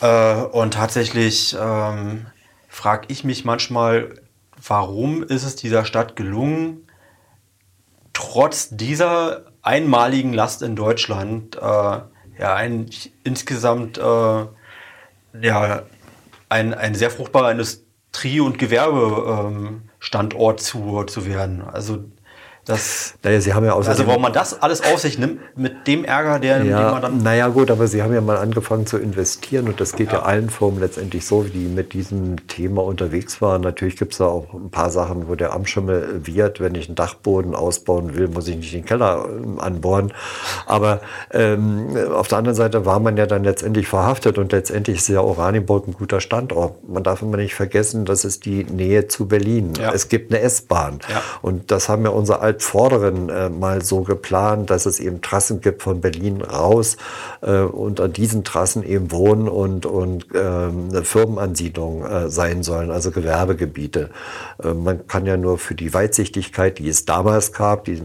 Äh, 0.00 0.34
und 0.34 0.74
tatsächlich 0.74 1.56
ähm, 1.58 2.26
frage 2.68 3.06
ich 3.08 3.24
mich 3.24 3.44
manchmal, 3.44 4.20
warum 4.66 5.22
ist 5.22 5.44
es 5.44 5.56
dieser 5.56 5.84
Stadt 5.84 6.16
gelungen, 6.16 6.86
trotz 8.12 8.70
dieser 8.70 9.44
einmaligen 9.62 10.32
Last 10.32 10.62
in 10.62 10.74
Deutschland 10.76 11.56
äh, 11.56 11.60
ja 11.60 12.54
ein 12.54 12.88
insgesamt 13.24 13.98
äh, 13.98 14.46
ja 15.40 15.82
ein, 16.48 16.72
ein 16.74 16.94
sehr 16.94 17.10
fruchtbarer 17.10 17.50
Industrie- 17.52 18.40
und 18.40 18.58
Gewerbestandort 18.58 20.60
zu, 20.60 21.04
zu 21.04 21.26
werden. 21.26 21.62
Also 21.62 22.04
das, 22.66 23.14
naja, 23.22 23.40
Sie 23.40 23.54
haben 23.54 23.64
ja 23.64 23.74
also 23.74 24.06
warum 24.06 24.22
man 24.22 24.32
das 24.32 24.60
alles 24.60 24.82
auf 24.82 25.00
sich 25.00 25.18
nimmt, 25.18 25.40
mit 25.56 25.86
dem 25.86 26.04
Ärger, 26.04 26.38
der, 26.38 26.62
ja, 26.64 26.92
man 26.92 27.02
dann... 27.02 27.22
Naja 27.22 27.48
gut, 27.48 27.70
aber 27.70 27.86
Sie 27.86 28.02
haben 28.02 28.12
ja 28.12 28.20
mal 28.20 28.36
angefangen 28.36 28.86
zu 28.86 28.98
investieren 28.98 29.66
und 29.68 29.80
das 29.80 29.94
geht 29.94 30.08
ja, 30.08 30.18
ja 30.18 30.22
allen 30.22 30.50
Firmen 30.50 30.80
letztendlich 30.80 31.26
so, 31.26 31.42
die 31.42 31.66
mit 31.66 31.94
diesem 31.94 32.46
Thema 32.48 32.84
unterwegs 32.84 33.40
waren. 33.40 33.62
Natürlich 33.62 33.96
gibt 33.96 34.12
es 34.12 34.18
da 34.18 34.26
auch 34.26 34.52
ein 34.52 34.70
paar 34.70 34.90
Sachen, 34.90 35.28
wo 35.28 35.34
der 35.34 35.52
Amtschimmel 35.52 36.20
wird. 36.24 36.60
Wenn 36.60 36.74
ich 36.74 36.88
einen 36.88 36.96
Dachboden 36.96 37.54
ausbauen 37.54 38.14
will, 38.14 38.28
muss 38.28 38.46
ich 38.46 38.56
nicht 38.56 38.74
den 38.74 38.84
Keller 38.84 39.26
ähm, 39.28 39.58
anbohren. 39.58 40.12
Aber 40.66 41.00
ähm, 41.32 41.96
auf 42.12 42.28
der 42.28 42.38
anderen 42.38 42.56
Seite 42.56 42.84
war 42.84 43.00
man 43.00 43.16
ja 43.16 43.26
dann 43.26 43.42
letztendlich 43.42 43.88
verhaftet 43.88 44.38
und 44.38 44.52
letztendlich 44.52 44.98
ist 44.98 45.08
ja 45.08 45.20
Oranienburg 45.20 45.88
ein 45.88 45.94
guter 45.94 46.20
Standort. 46.20 46.86
Man 46.88 47.02
darf 47.02 47.22
immer 47.22 47.38
nicht 47.38 47.54
vergessen, 47.54 48.04
das 48.04 48.24
ist 48.24 48.44
die 48.44 48.64
Nähe 48.64 49.08
zu 49.08 49.26
Berlin. 49.26 49.72
Ja. 49.80 49.92
Es 49.92 50.08
gibt 50.08 50.32
eine 50.32 50.42
S-Bahn 50.42 50.98
und 51.42 51.70
das 51.70 51.88
haben 51.88 52.04
ja 52.04 52.10
unsere 52.10 52.40
alten 52.50 52.60
Vorderen 52.60 53.28
äh, 53.28 53.48
mal 53.48 53.82
so 53.82 54.02
geplant, 54.02 54.70
dass 54.70 54.86
es 54.86 54.98
eben 54.98 55.20
Trassen 55.20 55.60
gibt 55.60 55.82
von 55.82 56.00
Berlin 56.00 56.42
raus 56.42 56.96
äh, 57.42 57.60
und 57.60 58.00
an 58.00 58.12
diesen 58.12 58.42
Trassen 58.44 58.82
eben 58.82 59.12
Wohn- 59.12 59.48
und, 59.48 59.86
und 59.86 60.26
ähm, 60.34 60.90
Firmenansiedlungen 61.04 62.10
äh, 62.10 62.28
sein 62.28 62.62
sollen, 62.62 62.90
also 62.90 63.10
Gewerbegebiete. 63.12 64.10
Äh, 64.62 64.74
man 64.74 65.06
kann 65.06 65.26
ja 65.26 65.36
nur 65.36 65.58
für 65.58 65.74
die 65.74 65.94
Weitsichtigkeit, 65.94 66.78
die 66.78 66.88
es 66.88 67.04
damals 67.04 67.52
gab, 67.52 67.84
die 67.84 68.02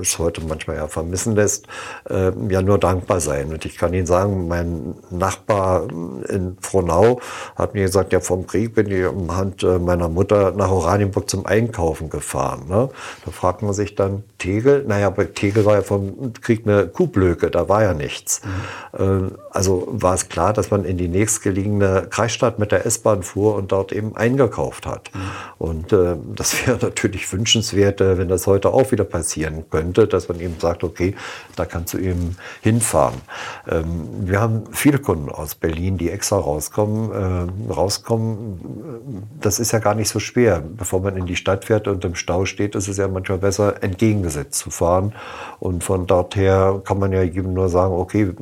es 0.00 0.18
heute 0.18 0.42
manchmal 0.42 0.76
ja 0.76 0.88
vermissen 0.88 1.34
lässt, 1.34 1.66
äh, 2.10 2.32
ja 2.50 2.60
nur 2.60 2.78
dankbar 2.78 3.20
sein. 3.20 3.52
Und 3.52 3.64
ich 3.64 3.78
kann 3.78 3.94
Ihnen 3.94 4.06
sagen, 4.06 4.48
mein 4.48 4.94
Nachbar 5.10 5.88
in 6.28 6.56
Frohnau 6.60 7.20
hat 7.54 7.74
mir 7.74 7.84
gesagt, 7.84 8.12
ja 8.12 8.20
vom 8.20 8.46
Krieg 8.46 8.74
bin 8.74 8.90
ich 8.90 9.06
um 9.06 9.34
Hand 9.34 9.62
äh, 9.62 9.78
meiner 9.78 10.08
Mutter 10.08 10.52
nach 10.52 10.70
Oranienburg 10.70 11.30
zum 11.30 11.46
Einkaufen 11.46 12.10
gefahren. 12.10 12.66
Ne? 12.68 12.90
Da 13.24 13.30
fragt 13.30 13.62
man 13.62 13.72
sich, 13.72 13.85
sich 13.86 13.94
dann 13.94 14.24
Tegel, 14.38 14.84
naja, 14.86 15.10
bei 15.10 15.24
Tegel 15.24 15.64
war 15.64 15.76
ja 15.76 15.82
vom 15.82 16.32
Krieg 16.34 16.66
eine 16.66 16.86
Kuhblöcke, 16.88 17.50
da 17.50 17.68
war 17.68 17.82
ja 17.82 17.94
nichts. 17.94 18.42
Mhm. 18.44 19.32
Also 19.50 19.88
war 19.90 20.14
es 20.14 20.28
klar, 20.28 20.52
dass 20.52 20.70
man 20.70 20.84
in 20.84 20.98
die 20.98 21.08
nächstgelegene 21.08 22.08
Kreisstadt 22.10 22.58
mit 22.58 22.72
der 22.72 22.84
S-Bahn 22.86 23.22
fuhr 23.22 23.54
und 23.54 23.72
dort 23.72 23.92
eben 23.92 24.16
eingekauft 24.16 24.86
hat. 24.86 25.10
Mhm. 25.14 25.20
Und 25.58 25.92
äh, 25.92 26.16
das 26.34 26.66
wäre 26.66 26.78
natürlich 26.82 27.32
wünschenswert, 27.32 28.00
äh, 28.00 28.18
wenn 28.18 28.28
das 28.28 28.46
heute 28.46 28.72
auch 28.72 28.92
wieder 28.92 29.04
passieren 29.04 29.64
könnte, 29.70 30.06
dass 30.06 30.28
man 30.28 30.40
eben 30.40 30.58
sagt, 30.58 30.84
okay, 30.84 31.14
da 31.56 31.64
kannst 31.64 31.94
du 31.94 31.98
eben 31.98 32.36
hinfahren. 32.60 33.20
Ähm, 33.68 34.08
wir 34.20 34.40
haben 34.40 34.64
viele 34.72 34.98
Kunden 34.98 35.30
aus 35.30 35.54
Berlin, 35.54 35.98
die 35.98 36.10
extra 36.10 36.36
rauskommen, 36.36 37.12
äh, 37.12 37.72
rauskommen. 37.72 39.26
Das 39.40 39.58
ist 39.58 39.72
ja 39.72 39.78
gar 39.78 39.94
nicht 39.94 40.08
so 40.08 40.18
schwer. 40.18 40.62
Bevor 40.76 41.00
man 41.00 41.16
in 41.16 41.26
die 41.26 41.36
Stadt 41.36 41.64
fährt 41.64 41.88
und 41.88 42.04
im 42.04 42.14
Stau 42.14 42.44
steht, 42.44 42.74
ist 42.74 42.88
es 42.88 42.96
ja 42.96 43.08
manchmal 43.08 43.38
besser, 43.38 43.75
entgegengesetzt 43.82 44.58
zu 44.58 44.70
fahren. 44.70 45.12
Und 45.58 45.84
von 45.84 46.06
dort 46.06 46.36
her 46.36 46.80
kann 46.84 46.98
man 46.98 47.12
ja 47.12 47.22
jedem 47.22 47.54
nur 47.54 47.68
sagen, 47.68 47.94
okay, 47.94 48.32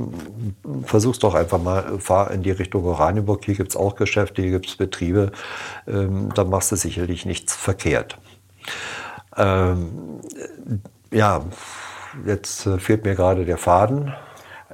versuch's 0.85 1.19
doch 1.19 1.35
einfach 1.35 1.61
mal, 1.61 1.99
fahr 1.99 2.31
in 2.31 2.43
die 2.43 2.51
Richtung 2.51 2.85
Oranienburg. 2.85 3.45
Hier 3.45 3.55
gibt's 3.55 3.77
auch 3.77 3.97
Geschäfte, 3.97 4.43
hier 4.43 4.53
gibt's 4.53 4.77
Betriebe. 4.77 5.33
Ähm, 5.87 6.31
da 6.35 6.45
machst 6.45 6.73
du 6.73 6.77
sicherlich 6.77 7.27
nichts 7.27 7.55
verkehrt. 7.55 8.19
Ähm, 9.37 10.21
ja, 11.11 11.43
jetzt 12.27 12.67
äh, 12.67 12.79
fehlt 12.79 13.05
mir 13.05 13.15
gerade 13.15 13.45
der 13.45 13.59
Faden. 13.59 14.15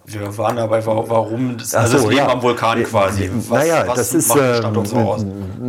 Wir 0.06 0.36
waren 0.38 0.56
dabei, 0.56 0.84
warum 0.84 1.56
das, 1.56 1.74
also 1.74 1.98
so, 1.98 2.04
das 2.04 2.12
Leben 2.12 2.26
ja. 2.26 2.32
am 2.32 2.42
Vulkan 2.42 2.82
quasi. 2.84 3.30
Was, 3.32 3.50
naja, 3.50 3.86
was 3.86 3.96
das, 3.96 4.14
ist, 4.14 4.34
äh, 4.34 4.62
so 4.84 5.16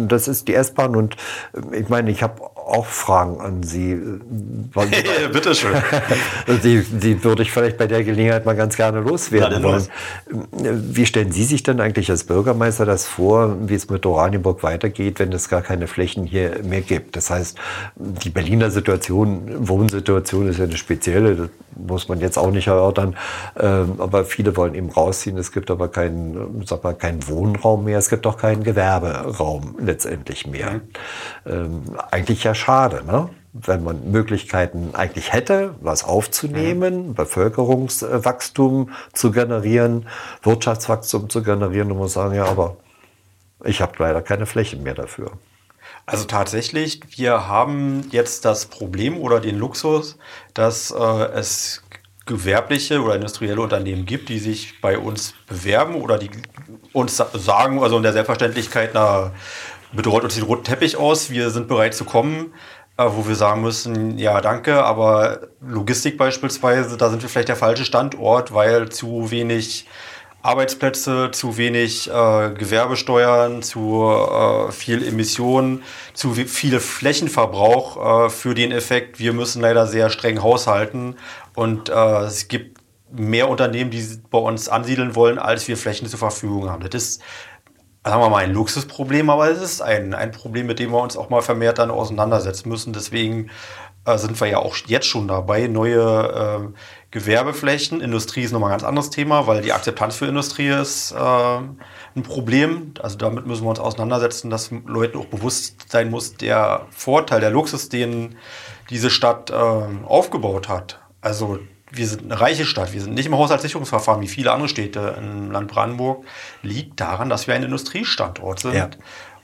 das 0.08 0.28
ist 0.28 0.48
die 0.48 0.56
S-Bahn 0.56 0.96
und 0.96 1.16
äh, 1.54 1.78
ich 1.78 1.90
meine, 1.90 2.10
ich 2.10 2.24
habe 2.24 2.42
auch 2.72 2.86
Fragen 2.86 3.40
an 3.40 3.64
Sie. 3.64 3.96
Bitte 5.34 5.56
schön. 5.56 5.74
die, 6.64 6.84
die 6.84 7.24
würde 7.24 7.44
ich 7.44 7.52
vielleicht 7.52 7.78
bei 7.78 7.88
der 7.88 8.04
Gelegenheit 8.04 8.46
mal 8.46 8.56
ganz 8.56 8.76
gerne 8.76 9.02
loswerden 9.02 9.64
wollen. 9.64 9.88
Wie 10.26 11.06
stellen 11.06 11.32
Sie 11.32 11.44
sich 11.44 11.64
denn 11.64 11.80
eigentlich 11.80 12.10
als 12.10 12.24
Bürgermeister 12.24 12.86
das 12.86 13.08
vor, 13.08 13.56
wie 13.68 13.76
es 13.76 13.90
mit 13.90 14.06
Oranienburg 14.06 14.64
weitergeht, 14.64 15.20
wenn 15.20 15.32
es 15.34 15.50
gar 15.50 15.62
keine 15.62 15.88
Flächen 15.88 16.26
hier 16.26 16.60
mehr 16.64 16.82
gibt? 16.82 17.16
Das 17.16 17.30
heißt, 17.30 17.58
die 17.96 18.30
Berliner 18.30 18.72
Situation, 18.72 19.68
Wohnsituation 19.68 20.48
ist 20.48 20.60
ja 20.60 20.66
eine 20.66 20.78
spezielle, 20.78 21.36
das 21.36 21.50
muss 21.76 22.08
man 22.10 22.20
jetzt 22.20 22.38
auch 22.38 22.52
nicht 22.52 22.68
erörtern. 22.68 23.16
Ähm, 23.60 23.96
aber 23.98 24.26
viele 24.26 24.56
wollen 24.58 24.76
eben 24.76 24.90
rausziehen. 24.90 25.38
Es 25.38 25.52
gibt 25.52 25.72
aber 25.72 25.88
keinen, 25.88 26.64
sag 26.66 26.84
mal, 26.84 26.94
keinen 26.94 27.28
Wohnraum 27.28 27.86
mehr. 27.86 27.98
Es 27.98 28.10
gibt 28.10 28.26
auch 28.28 28.38
keinen 28.38 28.64
Gewerberaum 28.64 29.76
letztendlich 29.80 30.48
mehr. 30.48 30.72
Mhm. 30.72 30.82
Ähm, 31.46 31.82
eigentlich 32.12 32.44
ja 32.44 32.54
schade, 32.62 33.04
ne? 33.06 33.30
wenn 33.54 33.84
man 33.84 34.12
Möglichkeiten 34.12 34.92
eigentlich 34.94 35.34
hätte, 35.34 35.76
was 35.82 36.06
aufzunehmen, 36.06 37.10
mhm. 37.10 37.16
Bevölkerungswachstum 37.16 38.92
zu 39.14 39.32
generieren, 39.32 40.08
Wirtschaftswachstum 40.42 41.30
zu 41.30 41.44
generieren, 41.44 41.92
und 41.92 41.98
muss 41.98 42.14
sagen, 42.14 42.34
ja, 42.34 42.46
aber 42.46 42.78
ich 43.66 43.82
habe 43.82 43.94
leider 44.00 44.22
keine 44.22 44.46
Flächen 44.46 44.84
mehr 44.84 44.94
dafür. 44.94 45.32
Also 46.06 46.26
tatsächlich, 46.26 47.02
wir 47.18 47.48
haben 47.48 48.08
jetzt 48.12 48.46
das 48.46 48.66
Problem 48.66 49.18
oder 49.18 49.40
den 49.40 49.58
Luxus, 49.58 50.18
dass 50.54 50.92
äh, 50.92 50.98
es 51.34 51.84
gewerbliche 52.26 53.02
oder 53.02 53.16
industrielle 53.16 53.62
Unternehmen 53.62 54.06
gibt, 54.06 54.30
die 54.30 54.40
sich 54.40 54.80
bei 54.80 54.98
uns 54.98 55.34
bewerben 55.48 55.96
oder 55.96 56.18
die 56.18 56.30
uns 56.94 57.18
sagen, 57.18 57.84
also 57.84 57.98
in 57.98 58.04
der 58.04 58.14
Selbstverständlichkeit, 58.14 58.92
na, 58.94 59.32
bedeutet 59.94 60.26
uns 60.26 60.36
den 60.36 60.44
roten 60.44 60.64
Teppich 60.64 60.98
aus, 60.98 61.30
wir 61.30 61.50
sind 61.50 61.68
bereit 61.68 61.94
zu 61.94 62.06
kommen, 62.06 62.54
äh, 62.98 63.06
wo 63.08 63.28
wir 63.28 63.36
sagen 63.36 63.62
müssen, 63.62 64.18
ja, 64.18 64.42
danke, 64.42 64.84
aber 64.84 65.48
Logistik 65.62 66.18
beispielsweise, 66.18 66.98
da 66.98 67.10
sind 67.10 67.22
wir 67.22 67.30
vielleicht 67.30 67.50
der 67.50 67.56
falsche 67.56 67.86
Standort, 67.86 68.54
weil 68.54 68.90
zu 68.90 69.32
wenig 69.32 69.88
Arbeitsplätze, 70.44 71.30
zu 71.32 71.58
wenig 71.58 72.10
äh, 72.10 72.52
Gewerbesteuern, 72.52 73.62
zu 73.62 74.10
äh, 74.10 74.72
viel 74.72 75.08
Emissionen, 75.08 75.84
zu 76.14 76.34
viel 76.34 76.80
Flächenverbrauch 76.80 78.26
äh, 78.26 78.30
für 78.30 78.56
den 78.56 78.72
Effekt, 78.72 79.20
wir 79.20 79.34
müssen 79.34 79.62
leider 79.62 79.86
sehr 79.86 80.10
streng 80.10 80.42
haushalten 80.42 81.16
und 81.54 81.90
äh, 81.90 82.24
es 82.24 82.48
gibt 82.48 82.82
mehr 83.12 83.50
Unternehmen, 83.50 83.92
die 83.92 84.04
bei 84.30 84.38
uns 84.38 84.70
ansiedeln 84.70 85.16
wollen, 85.16 85.38
als 85.38 85.68
wir 85.68 85.78
Flächen 85.78 86.08
zur 86.08 86.20
Verfügung 86.20 86.70
haben. 86.70 86.88
Das 86.90 87.04
ist 87.04 87.22
sagen 88.04 88.22
wir 88.22 88.30
mal, 88.30 88.44
ein 88.44 88.54
Luxusproblem, 88.54 89.30
aber 89.30 89.50
es 89.50 89.62
ist 89.62 89.82
ein, 89.82 90.14
ein 90.14 90.32
Problem, 90.32 90.66
mit 90.66 90.80
dem 90.80 90.92
wir 90.92 91.02
uns 91.02 91.16
auch 91.16 91.30
mal 91.30 91.42
vermehrt 91.42 91.78
dann 91.78 91.92
auseinandersetzen 91.92 92.68
müssen. 92.68 92.94
Deswegen 92.94 93.52
äh, 94.06 94.18
sind 94.18 94.40
wir 94.42 94.48
ja 94.48 94.58
auch 94.58 94.76
jetzt 94.88 95.06
schon 95.06 95.28
dabei, 95.28 95.68
neue 95.68 96.00
äh, 96.02 96.78
Gewerbeflächen. 97.12 98.02
Industrie 98.02 98.42
ist 98.42 98.52
nochmal 98.52 98.70
ein 98.70 98.74
ganz 98.74 98.84
anderes 98.84 99.12
Thema, 99.12 99.46
weil 99.46 99.62
die 99.62 99.74
Akzeptanz 99.74 100.16
für 100.16 100.26
Industrie 100.26 100.70
ist 100.70 101.12
äh, 101.12 101.16
ein 101.18 102.24
Problem. 102.24 102.94
Also 103.04 103.18
damit 103.18 103.46
müssen 103.46 103.66
wir 103.66 103.70
uns 103.70 103.80
auseinandersetzen, 103.80 104.50
dass 104.50 104.72
Leuten 104.72 105.20
auch 105.20 105.26
bewusst 105.26 105.92
sein 105.92 106.10
muss, 106.10 106.36
der 106.38 106.88
Vorteil, 106.90 107.40
der 107.40 107.52
Luxus, 107.52 107.90
den 107.90 108.36
diese 108.90 109.12
Stadt 109.12 109.52
äh, 109.52 109.54
aufgebaut 109.54 110.70
hat. 110.70 111.00
Also 111.22 111.60
wir 111.92 112.08
sind 112.08 112.24
eine 112.24 112.40
reiche 112.40 112.66
Stadt, 112.66 112.94
wir 112.94 113.02
sind 113.02 113.14
nicht 113.14 113.26
im 113.26 113.36
Haushaltssicherungsverfahren 113.36 114.22
wie 114.22 114.28
viele 114.28 114.52
andere 114.52 114.70
Städte 114.70 115.16
im 115.18 115.52
Land 115.52 115.70
Brandenburg, 115.70 116.26
liegt 116.62 117.00
daran, 117.00 117.30
dass 117.30 117.48
wir 117.48 117.56
ein 117.56 117.64
Industriestandort 117.64 118.60
sind. 118.60 118.76
Ja. 118.76 118.90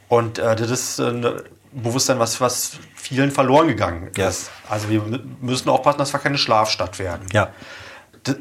Und 0.07 0.39
äh, 0.39 0.55
das 0.55 0.71
ist 0.71 0.99
ein 0.99 1.25
Bewusstsein, 1.71 2.19
was, 2.19 2.39
was 2.39 2.77
vielen 2.95 3.31
verloren 3.31 3.67
gegangen 3.67 4.07
ist. 4.07 4.17
Ja. 4.17 4.31
Also 4.69 4.89
wir 4.89 5.01
müssen 5.41 5.69
aufpassen, 5.69 5.99
dass 5.99 6.13
wir 6.13 6.19
keine 6.19 6.37
Schlafstadt 6.37 6.99
werden. 6.99 7.27
Ja 7.33 7.51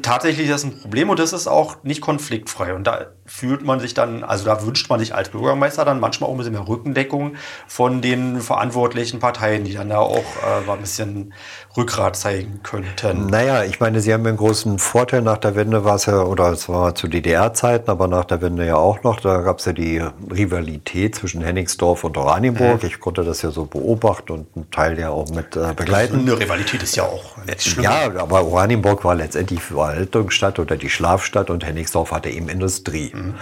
tatsächlich 0.01 0.47
ist 0.47 0.53
das 0.53 0.63
ein 0.63 0.79
Problem 0.79 1.09
und 1.09 1.19
das 1.19 1.33
ist 1.33 1.47
auch 1.47 1.83
nicht 1.83 2.01
konfliktfrei. 2.01 2.73
Und 2.73 2.85
da 2.85 3.07
fühlt 3.25 3.63
man 3.63 3.79
sich 3.79 3.93
dann, 3.93 4.23
also 4.23 4.45
da 4.45 4.65
wünscht 4.65 4.89
man 4.89 4.99
sich 4.99 5.13
als 5.13 5.29
Bürgermeister 5.29 5.83
dann 5.85 5.99
manchmal 5.99 6.29
auch 6.29 6.33
ein 6.33 6.37
bisschen 6.37 6.53
mehr 6.53 6.67
Rückendeckung 6.67 7.35
von 7.67 8.01
den 8.01 8.39
verantwortlichen 8.41 9.19
Parteien, 9.19 9.65
die 9.65 9.73
dann 9.73 9.89
da 9.89 9.99
auch 9.99 10.17
äh, 10.17 10.71
ein 10.71 10.79
bisschen 10.79 11.33
Rückgrat 11.75 12.15
zeigen 12.15 12.61
könnten. 12.63 13.27
Naja, 13.27 13.63
ich 13.63 13.79
meine, 13.79 14.01
Sie 14.01 14.13
haben 14.13 14.25
einen 14.25 14.37
großen 14.37 14.79
Vorteil. 14.79 15.21
Nach 15.21 15.37
der 15.37 15.55
Wende 15.55 15.83
war 15.83 15.95
es 15.95 16.05
ja, 16.05 16.21
oder 16.21 16.51
es 16.51 16.69
war 16.69 16.95
zu 16.95 17.07
DDR-Zeiten, 17.07 17.91
aber 17.91 18.07
nach 18.07 18.25
der 18.25 18.41
Wende 18.41 18.65
ja 18.65 18.77
auch 18.77 19.03
noch, 19.03 19.19
da 19.19 19.41
gab 19.41 19.59
es 19.59 19.65
ja 19.65 19.73
die 19.73 20.01
Rivalität 20.31 21.15
zwischen 21.15 21.41
Hennigsdorf 21.41 22.03
und 22.03 22.17
Oranienburg. 22.17 22.81
Mhm. 22.81 22.87
Ich 22.87 22.99
konnte 22.99 23.23
das 23.23 23.41
ja 23.41 23.51
so 23.51 23.65
beobachten 23.65 24.31
und 24.31 24.47
einen 24.55 24.71
Teil 24.71 24.97
ja 24.99 25.09
auch 25.09 25.29
mit 25.29 25.55
äh, 25.55 25.73
begleiten. 25.75 26.19
Eine 26.19 26.39
Rivalität 26.39 26.81
ist 26.81 26.95
ja 26.95 27.03
auch 27.03 27.37
nicht 27.45 27.61
schlimm. 27.61 27.83
Ja, 27.83 28.09
aber 28.17 28.45
Oranienburg 28.45 29.03
war 29.03 29.15
letztendlich 29.15 29.61
Verwaltungsstadt 29.77 30.57
oder 30.57 30.75
die 30.75 30.89
Schlafstadt 30.89 31.51
und 31.51 31.63
Hennigsdorf 31.63 32.11
hatte 32.11 32.29
eben 32.29 32.49
Industrie. 32.49 33.11
Mhm. 33.13 33.35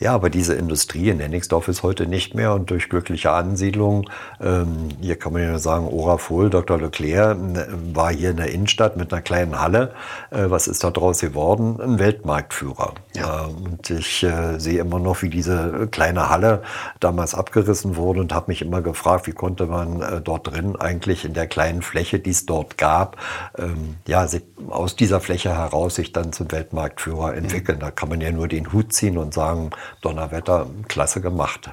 Ja, 0.00 0.14
aber 0.14 0.30
diese 0.30 0.54
Industrie 0.54 1.10
in 1.10 1.20
Hennigsdorf 1.20 1.68
ist 1.68 1.82
heute 1.82 2.06
nicht 2.06 2.34
mehr 2.34 2.54
und 2.54 2.70
durch 2.70 2.88
glückliche 2.88 3.32
Ansiedlung, 3.32 4.08
ähm, 4.40 4.88
hier 4.98 5.16
kann 5.16 5.34
man 5.34 5.42
ja 5.42 5.58
sagen, 5.58 5.86
Ora 5.86 6.16
Fohl, 6.16 6.48
Dr. 6.48 6.80
Leclerc 6.80 7.36
äh, 7.36 7.66
war 7.94 8.10
hier 8.10 8.30
in 8.30 8.38
der 8.38 8.50
Innenstadt 8.50 8.96
mit 8.96 9.12
einer 9.12 9.20
kleinen 9.20 9.60
Halle. 9.60 9.92
Äh, 10.30 10.44
was 10.48 10.68
ist 10.68 10.82
daraus 10.84 11.20
geworden? 11.20 11.78
Ein 11.82 11.98
Weltmarktführer. 11.98 12.94
Ja. 13.14 13.44
Äh, 13.44 13.48
und 13.50 13.90
ich 13.90 14.22
äh, 14.22 14.58
sehe 14.58 14.80
immer 14.80 14.98
noch, 14.98 15.20
wie 15.20 15.28
diese 15.28 15.86
kleine 15.90 16.30
Halle 16.30 16.62
damals 17.00 17.34
abgerissen 17.34 17.96
wurde 17.96 18.20
und 18.20 18.32
habe 18.32 18.46
mich 18.48 18.62
immer 18.62 18.80
gefragt, 18.80 19.26
wie 19.26 19.32
konnte 19.32 19.66
man 19.66 20.00
äh, 20.00 20.22
dort 20.22 20.50
drin 20.50 20.76
eigentlich 20.76 21.26
in 21.26 21.34
der 21.34 21.46
kleinen 21.46 21.82
Fläche, 21.82 22.18
die 22.20 22.30
es 22.30 22.46
dort 22.46 22.78
gab, 22.78 23.18
ähm, 23.58 23.96
ja, 24.06 24.26
aus 24.70 24.96
dieser 24.96 25.20
Fläche 25.20 25.54
heraus 25.54 25.96
sich 25.96 26.12
dann 26.12 26.32
zum 26.32 26.50
Weltmarktführer 26.50 27.34
entwickeln. 27.34 27.76
Mhm. 27.76 27.82
Da 27.82 27.90
kann 27.90 28.08
man 28.08 28.22
ja 28.22 28.30
nur 28.30 28.48
den 28.48 28.72
Hut 28.72 28.94
ziehen 28.94 29.18
und 29.18 29.34
sagen, 29.34 29.72
Donnerwetter, 30.00 30.66
klasse 30.88 31.20
gemacht. 31.20 31.70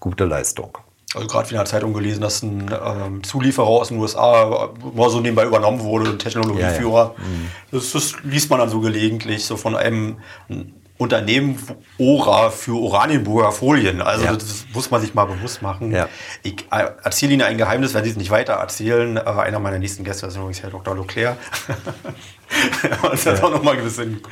Gute 0.00 0.24
Leistung. 0.24 0.78
Also 1.14 1.28
gerade 1.28 1.48
in 1.48 1.56
der 1.56 1.64
Zeitung 1.64 1.94
gelesen, 1.94 2.20
dass 2.20 2.42
ein 2.42 2.70
ähm, 2.84 3.22
Zulieferer 3.22 3.66
aus 3.66 3.88
den 3.88 3.98
USA 3.98 4.70
mal 4.94 5.08
so 5.08 5.20
nebenbei 5.20 5.44
übernommen 5.44 5.80
wurde, 5.80 6.10
ein 6.10 6.18
Technologieführer. 6.18 7.14
Ja, 7.16 7.22
ja. 7.22 7.28
Mhm. 7.28 7.48
Das, 7.70 7.92
das, 7.92 8.22
liest 8.22 8.50
man 8.50 8.58
dann 8.58 8.68
so 8.68 8.80
gelegentlich, 8.80 9.44
so 9.44 9.56
von 9.56 9.76
einem 9.76 10.18
Unternehmen 10.98 11.58
Ora 11.98 12.50
für 12.50 12.80
Oranienburger 12.80 13.52
Folien. 13.52 14.00
Also 14.00 14.24
ja. 14.24 14.32
das 14.32 14.66
muss 14.72 14.90
man 14.90 15.00
sich 15.00 15.14
mal 15.14 15.26
bewusst 15.26 15.60
machen. 15.60 15.92
Ja. 15.92 16.08
Ich 16.42 16.66
äh, 16.70 16.86
erzähle 17.02 17.34
Ihnen 17.34 17.42
ein 17.42 17.58
Geheimnis, 17.58 17.92
wenn 17.92 18.04
Sie 18.04 18.10
es 18.10 18.16
nicht 18.16 18.30
weiter 18.30 18.54
erzählen. 18.54 19.16
Äh, 19.16 19.20
einer 19.20 19.58
meiner 19.58 19.78
nächsten 19.78 20.04
Gäste 20.04 20.26
ist 20.26 20.36
übrigens 20.36 20.62
Herr 20.62 20.70
Dr. 20.70 20.96
Leclerc. 20.96 21.36
uns 23.10 23.24
das 23.24 23.40
ja. 23.40 23.44
auch 23.44 23.50
nochmal 23.50 23.76
ein 23.76 23.84
bisschen 23.84 24.22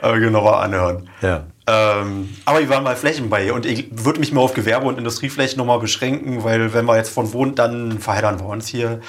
äh, 0.00 0.18
genauer 0.18 0.60
anhören. 0.60 1.10
Ja. 1.20 1.44
Ähm, 1.66 2.34
aber 2.44 2.60
wir 2.60 2.68
waren 2.70 2.84
mal 2.84 2.96
Flächen 2.96 3.28
bei 3.28 3.52
und 3.52 3.66
ich 3.66 3.88
würde 3.90 4.20
mich 4.20 4.32
mal 4.32 4.40
auf 4.40 4.54
Gewerbe- 4.54 4.86
und 4.86 4.98
Industrieflächen 4.98 5.58
nochmal 5.58 5.80
beschränken, 5.80 6.44
weil 6.44 6.72
wenn 6.72 6.86
wir 6.86 6.96
jetzt 6.96 7.12
von 7.12 7.32
wohnt, 7.32 7.58
dann 7.58 7.98
verheddern 7.98 8.40
wir 8.40 8.46
uns 8.46 8.68
hier. 8.68 9.00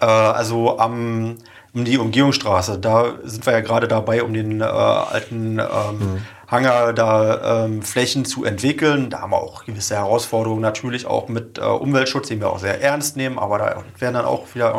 Äh, 0.00 0.06
also 0.06 0.78
am 0.78 1.36
um 1.74 1.84
die 1.84 1.98
Umgehungsstraße. 1.98 2.78
Da 2.78 3.14
sind 3.24 3.44
wir 3.46 3.52
ja 3.52 3.60
gerade 3.60 3.88
dabei, 3.88 4.22
um 4.22 4.32
den 4.32 4.60
äh, 4.60 4.64
alten 4.64 5.58
ähm, 5.58 5.98
mhm. 5.98 6.22
Hangar 6.48 6.92
da 6.92 7.64
ähm, 7.64 7.82
Flächen 7.82 8.24
zu 8.24 8.44
entwickeln. 8.44 9.10
Da 9.10 9.20
haben 9.20 9.30
wir 9.30 9.38
auch 9.38 9.64
gewisse 9.64 9.96
Herausforderungen 9.96 10.60
natürlich 10.60 11.06
auch 11.06 11.28
mit 11.28 11.58
äh, 11.58 11.62
Umweltschutz, 11.62 12.28
den 12.28 12.40
wir 12.40 12.50
auch 12.50 12.58
sehr 12.58 12.82
ernst 12.82 13.16
nehmen, 13.16 13.38
aber 13.38 13.58
da 13.58 13.84
werden 13.98 14.14
dann 14.14 14.24
auch 14.24 14.54
wieder 14.54 14.74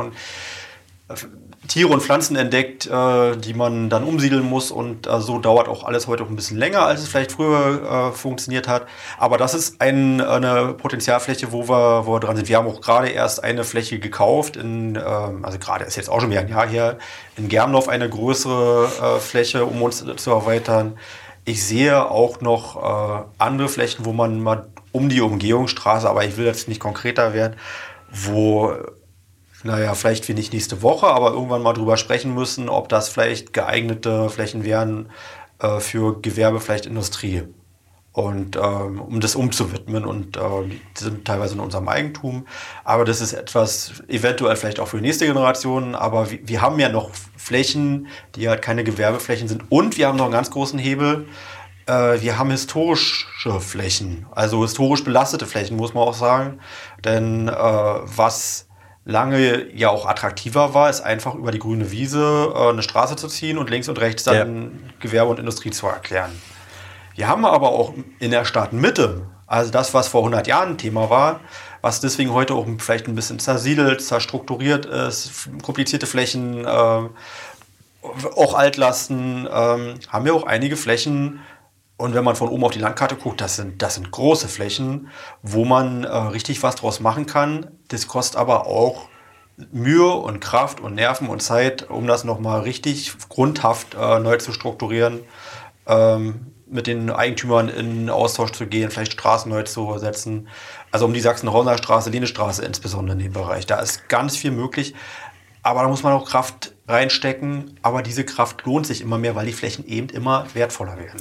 Tiere 1.68 1.90
und 1.90 2.02
Pflanzen 2.02 2.36
entdeckt, 2.36 2.86
äh, 2.88 3.36
die 3.38 3.54
man 3.54 3.90
dann 3.90 4.04
umsiedeln 4.04 4.44
muss 4.44 4.72
und 4.72 5.08
äh, 5.08 5.20
so 5.20 5.40
dauert 5.40 5.68
auch 5.68 5.84
alles 5.84 6.08
heute 6.08 6.24
auch 6.24 6.30
ein 6.30 6.36
bisschen 6.36 6.58
länger, 6.58 6.82
als 6.82 7.02
es 7.02 7.08
vielleicht 7.08 7.32
früher 7.32 8.12
äh, 8.12 8.16
funktioniert 8.16 8.68
hat. 8.68 8.88
Aber 9.18 9.38
das 9.38 9.54
ist 9.54 9.82
ein, 9.82 10.22
eine 10.22 10.74
Potenzialfläche, 10.74 11.52
wo 11.52 11.68
wir, 11.68 12.06
wo 12.06 12.14
wir 12.14 12.20
dran 12.20 12.36
sind. 12.36 12.50
Wir 12.50 12.58
haben 12.58 12.68
auch 12.68 12.82
gerade 12.82 13.10
erst 13.10 13.44
eine 13.44 13.64
Fläche 13.64 14.00
gekauft, 14.00 14.58
in, 14.58 14.96
ähm, 14.96 15.44
also 15.44 15.58
gerade 15.58 15.86
ist 15.86 15.96
jetzt 15.96 16.10
auch 16.10 16.22
schon 16.22 16.30
wieder 16.30 16.42
ein 16.42 16.50
Jahr 16.50 16.68
her, 16.68 16.98
in 17.38 17.50
Germlauf 17.50 17.90
eine 17.90 18.10
größere 18.10 19.18
äh, 19.18 19.20
Fläche, 19.20 19.66
um 19.66 19.82
uns 19.82 20.04
zu 20.18 20.32
erweitern. 20.32 20.98
Ich 21.46 21.64
sehe 21.64 22.10
auch 22.10 22.42
noch 22.42 22.76
äh, 22.76 23.24
andere 23.38 23.70
Flächen, 23.70 24.06
wo 24.06 24.14
man 24.14 24.42
mal 24.42 24.68
um 24.92 25.10
die 25.10 25.22
Umgehungsstraße, 25.22 26.10
aber 26.10 26.26
ich 26.26 26.38
will 26.38 26.46
jetzt 26.46 26.68
nicht 26.68 26.80
konkreter 26.80 27.34
werden, 27.34 27.56
wo 28.12 28.74
naja, 29.66 29.96
vielleicht 29.96 30.28
wir 30.28 30.36
nicht 30.36 30.54
nächste 30.54 30.84
Woche, 30.84 31.08
aber 31.08 31.32
irgendwann 31.32 31.64
mal 31.64 31.74
drüber 31.74 31.98
sprechen 31.98 32.36
müssen, 32.36 32.70
ob 32.70 32.88
das 32.88 33.10
vielleicht 33.10 33.52
geeignete 33.52 34.30
Flächen 34.30 34.64
wären 34.64 35.10
äh, 35.60 35.80
für 35.80 36.22
Gewerbe, 36.22 36.60
vielleicht 36.60 36.86
Industrie. 36.86 37.44
Und 38.16 38.56
ähm, 38.56 39.02
um 39.02 39.20
das 39.20 39.36
umzuwidmen 39.36 40.06
und 40.06 40.38
äh, 40.38 40.42
sind 40.98 41.26
teilweise 41.26 41.56
in 41.56 41.60
unserem 41.60 41.90
Eigentum. 41.90 42.48
Aber 42.86 43.04
das 43.04 43.20
ist 43.20 43.34
etwas 43.34 44.04
eventuell 44.08 44.56
vielleicht 44.56 44.80
auch 44.80 44.88
für 44.88 44.96
die 44.98 45.04
nächste 45.04 45.26
Generation. 45.26 45.96
Aber 45.96 46.32
wir, 46.32 46.40
wir 46.48 46.62
haben 46.62 46.80
ja 46.80 46.88
noch 46.88 47.10
Flächen, 47.36 48.08
die 48.36 48.48
halt 48.48 48.62
keine 48.62 48.86
Gewerbeflächen 48.86 49.50
sind. 49.50 49.70
Und 49.70 49.98
wir 49.98 50.08
haben 50.08 50.16
noch 50.16 50.24
einen 50.24 50.34
ganz 50.34 50.50
großen 50.50 50.80
Hebel. 50.80 51.28
Äh, 51.88 52.22
wir 52.22 52.38
haben 52.38 52.52
historische 52.52 53.60
Flächen, 53.60 54.28
also 54.32 54.62
historisch 54.62 55.04
belastete 55.04 55.46
Flächen, 55.46 55.76
muss 55.76 55.94
man 55.94 56.04
auch 56.08 56.14
sagen. 56.14 56.62
Denn 57.04 57.50
äh, 57.50 57.52
was 57.52 58.70
lange 59.04 59.70
ja 59.74 59.90
auch 59.90 60.06
attraktiver 60.06 60.74
war, 60.74 60.90
ist 60.90 61.02
einfach 61.02 61.36
über 61.36 61.52
die 61.52 61.60
grüne 61.60 61.92
Wiese 61.92 62.54
äh, 62.56 62.70
eine 62.70 62.82
Straße 62.82 63.18
zu 63.18 63.28
ziehen 63.28 63.58
und 63.58 63.70
links 63.70 63.90
und 63.90 64.00
rechts 64.00 64.24
dann 64.24 64.64
ja. 64.64 64.70
Gewerbe 65.02 65.32
und 65.32 65.40
Industrie 65.40 65.72
zu 65.72 65.88
erklären. 65.88 66.32
Wir 67.16 67.28
haben 67.28 67.46
aber 67.46 67.70
auch 67.70 67.94
in 68.20 68.32
der 68.32 68.46
Stadtmitte, 68.46 69.28
also 69.48 69.72
das, 69.72 69.94
was 69.94 70.08
vor 70.08 70.22
100 70.22 70.48
Jahren 70.48 70.78
Thema 70.78 71.10
war, 71.10 71.40
was 71.82 72.02
deswegen 72.02 72.34
heute 72.34 72.54
auch 72.54 72.68
vielleicht 72.80 73.08
ein 73.08 73.16
bisschen 73.16 73.40
zersiedelt, 73.40 74.02
zerstrukturiert 74.02 74.86
ist, 74.86 75.50
komplizierte 75.64 76.08
Flächen, 76.08 76.66
äh, 76.66 76.68
auch 76.68 78.54
Altlasten, 78.54 79.48
äh, 79.48 79.50
haben 79.50 80.26
wir 80.26 80.36
auch 80.36 80.46
einige 80.46 80.78
Flächen, 80.78 81.40
und 81.98 82.14
wenn 82.14 82.26
man 82.26 82.36
von 82.36 82.50
oben 82.50 82.64
auf 82.66 82.72
die 82.72 82.80
Landkarte 82.80 83.16
guckt, 83.16 83.40
das 83.40 83.56
sind, 83.56 83.82
das 83.82 83.96
sind 83.96 84.12
große 84.12 84.50
Flächen, 84.50 85.10
wo 85.42 85.64
man 85.64 86.04
äh, 86.04 86.10
richtig 86.10 86.62
was 86.62 86.76
draus 86.76 87.00
machen 87.00 87.26
kann. 87.26 87.68
Das 87.88 88.08
kostet 88.08 88.38
aber 88.38 88.68
auch 88.68 89.08
Mühe 89.72 90.12
und 90.12 90.42
Kraft 90.42 90.82
und 90.82 90.96
Nerven 90.96 91.30
und 91.30 91.42
Zeit, 91.42 91.90
um 91.90 92.06
das 92.06 92.26
nochmal 92.26 92.62
richtig 92.62 93.14
grundhaft 93.30 93.96
äh, 93.96 94.20
neu 94.20 94.38
zu 94.38 94.52
strukturieren, 94.52 95.22
ähm, 95.88 96.48
mit 96.68 96.88
den 96.88 97.10
Eigentümern 97.10 97.70
in 97.70 98.10
Austausch 98.10 98.52
zu 98.52 98.66
gehen, 98.66 98.90
vielleicht 98.92 99.14
Straßen 99.14 99.52
neu 99.52 99.64
zu 99.64 99.98
setzen. 99.98 100.48
Also 100.92 101.06
um 101.06 101.14
die 101.14 101.20
Sachsen-Rauner 101.20 101.78
Straße, 101.78 102.10
Lehnestraße 102.10 102.64
insbesondere 102.64 103.18
in 103.18 103.24
dem 103.24 103.34
Bereich. 103.34 103.66
Da 103.66 103.80
ist 103.80 104.10
ganz 104.10 104.36
viel 104.38 104.52
möglich. 104.52 104.96
Aber 105.62 105.82
da 105.82 105.88
muss 105.88 106.04
man 106.04 106.14
auch 106.14 106.30
Kraft 106.30 106.74
reinstecken. 106.88 107.78
Aber 107.82 108.02
diese 108.04 108.24
Kraft 108.24 108.66
lohnt 108.66 108.86
sich 108.86 109.02
immer 109.02 109.18
mehr, 109.18 109.36
weil 109.36 109.48
die 109.48 109.54
Flächen 109.54 109.86
eben 109.88 110.10
immer 110.10 110.46
wertvoller 110.54 110.98
werden. 110.98 111.20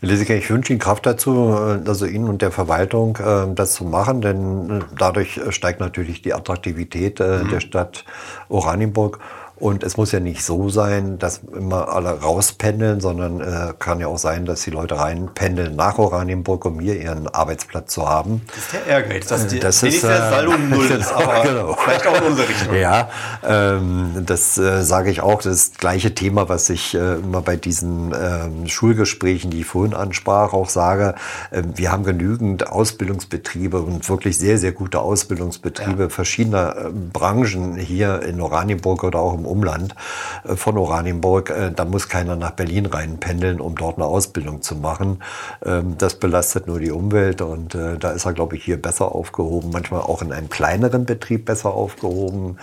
Lesike, 0.00 0.34
ich 0.34 0.48
wünsche 0.48 0.72
Ihnen 0.72 0.80
Kraft 0.80 1.04
dazu, 1.04 1.52
äh, 1.52 1.86
also 1.86 2.06
Ihnen 2.06 2.28
und 2.28 2.40
der 2.40 2.50
Verwaltung, 2.50 3.16
äh, 3.16 3.54
das 3.54 3.74
zu 3.74 3.84
machen, 3.84 4.20
denn 4.22 4.70
äh, 4.70 4.84
dadurch 4.96 5.40
steigt 5.50 5.80
natürlich 5.80 6.22
die 6.22 6.32
Attraktivität 6.32 7.20
mhm. 7.20 7.48
der 7.50 7.60
Stadt 7.60 8.04
Oranienburg. 8.48 9.18
Und 9.60 9.84
es 9.84 9.98
muss 9.98 10.10
ja 10.10 10.20
nicht 10.20 10.42
so 10.42 10.70
sein, 10.70 11.18
dass 11.18 11.42
immer 11.54 11.90
alle 11.90 12.18
rauspendeln, 12.20 13.00
sondern 13.00 13.40
äh, 13.40 13.74
kann 13.78 14.00
ja 14.00 14.06
auch 14.06 14.18
sein, 14.18 14.46
dass 14.46 14.62
die 14.62 14.70
Leute 14.70 14.98
reinpendeln 14.98 15.76
nach 15.76 15.98
Oranienburg, 15.98 16.64
um 16.64 16.80
hier 16.80 16.98
ihren 16.98 17.28
Arbeitsplatz 17.28 17.92
zu 17.92 18.08
haben. 18.08 18.40
Das 18.46 18.56
ist 18.56 18.72
der 18.72 18.86
Ehrgeiz, 18.86 19.26
dass 19.26 19.46
die 19.48 19.60
das 19.60 19.82
ist, 19.82 20.02
äh, 20.02 20.06
Saldo 20.06 20.56
null 20.70 20.88
genau, 20.88 21.00
ist, 21.00 21.12
aber 21.12 21.42
genau. 21.42 21.74
vielleicht 21.74 22.06
auch 22.06 22.16
in 22.16 22.24
unsere 22.24 22.48
Richtung. 22.48 22.74
Ja, 22.74 23.10
ähm, 23.46 24.24
das 24.24 24.56
äh, 24.56 24.82
sage 24.82 25.10
ich 25.10 25.20
auch. 25.20 25.42
Das 25.42 25.54
ist 25.54 25.74
das 25.74 25.78
gleiche 25.78 26.14
Thema, 26.14 26.48
was 26.48 26.70
ich 26.70 26.94
äh, 26.94 27.16
immer 27.16 27.42
bei 27.42 27.56
diesen 27.56 28.14
ähm, 28.18 28.66
Schulgesprächen, 28.66 29.50
die 29.50 29.60
ich 29.60 29.66
vorhin 29.66 29.92
ansprach, 29.92 30.54
auch 30.54 30.70
sage. 30.70 31.16
Äh, 31.50 31.64
wir 31.74 31.92
haben 31.92 32.04
genügend 32.04 32.66
Ausbildungsbetriebe 32.68 33.82
und 33.82 34.08
wirklich 34.08 34.38
sehr, 34.38 34.56
sehr 34.56 34.72
gute 34.72 35.00
Ausbildungsbetriebe 35.00 36.04
ja. 36.04 36.08
verschiedener 36.08 36.76
äh, 36.76 36.90
Branchen 37.12 37.76
hier 37.76 38.22
in 38.22 38.40
Oranienburg 38.40 39.04
oder 39.04 39.18
auch 39.18 39.34
im 39.34 39.49
Umland 39.50 39.94
äh, 40.44 40.56
von 40.56 40.78
Oranienburg. 40.78 41.50
Äh, 41.50 41.72
da 41.72 41.84
muss 41.84 42.08
keiner 42.08 42.36
nach 42.36 42.52
Berlin 42.52 42.86
reinpendeln, 42.86 43.60
um 43.60 43.76
dort 43.76 43.96
eine 43.96 44.06
Ausbildung 44.06 44.62
zu 44.62 44.76
machen. 44.76 45.22
Ähm, 45.64 45.98
das 45.98 46.14
belastet 46.14 46.66
nur 46.66 46.80
die 46.80 46.90
Umwelt 46.90 47.42
und 47.42 47.74
äh, 47.74 47.98
da 47.98 48.12
ist 48.12 48.24
er, 48.24 48.32
glaube 48.32 48.56
ich, 48.56 48.64
hier 48.64 48.80
besser 48.80 49.14
aufgehoben. 49.14 49.70
Manchmal 49.72 50.02
auch 50.02 50.22
in 50.22 50.32
einem 50.32 50.48
kleineren 50.48 51.04
Betrieb 51.04 51.44
besser 51.44 51.72
aufgehoben 51.72 52.58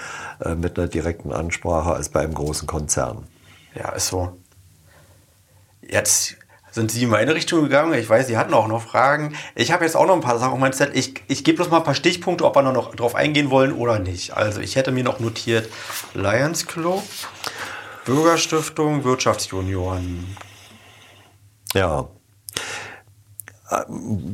mit 0.58 0.78
einer 0.78 0.88
direkten 0.88 1.32
Ansprache 1.32 1.94
als 1.94 2.10
bei 2.10 2.22
einem 2.22 2.34
großen 2.34 2.68
Konzern. 2.68 3.24
Ja, 3.76 3.90
ist 3.90 4.08
so. 4.08 4.38
Jetzt 5.82 6.38
sind 6.78 6.92
Sie 6.92 7.04
in 7.04 7.10
meine 7.10 7.34
Richtung 7.34 7.64
gegangen. 7.64 7.94
Ich 7.94 8.08
weiß, 8.08 8.28
Sie 8.28 8.38
hatten 8.38 8.54
auch 8.54 8.68
noch 8.68 8.84
Fragen. 8.84 9.34
Ich 9.56 9.72
habe 9.72 9.84
jetzt 9.84 9.98
auch 9.98 10.06
noch 10.06 10.14
ein 10.14 10.22
paar 10.22 10.38
Sachen 10.38 10.54
auf 10.54 10.60
meinem 10.60 10.74
Zettel. 10.74 10.96
Ich, 10.96 11.16
ich 11.28 11.44
gebe 11.44 11.58
bloß 11.58 11.72
mal 11.72 11.78
ein 11.78 11.84
paar 11.84 11.96
Stichpunkte, 11.96 12.46
ob 12.46 12.56
wir 12.56 12.62
noch 12.62 12.94
drauf 12.96 13.16
eingehen 13.16 13.50
wollen 13.50 13.74
oder 13.74 13.98
nicht. 13.98 14.38
Also 14.38 14.62
ich 14.62 14.76
hätte 14.76 14.92
mir 14.92 15.04
noch 15.04 15.20
notiert 15.20 15.70
Lions 16.14 16.68
Club, 16.68 17.04
Bürgerstiftung, 18.06 19.04
Wirtschaftsjunioren. 19.04 20.38
Ja. 21.74 22.08
Äh, 23.70 23.76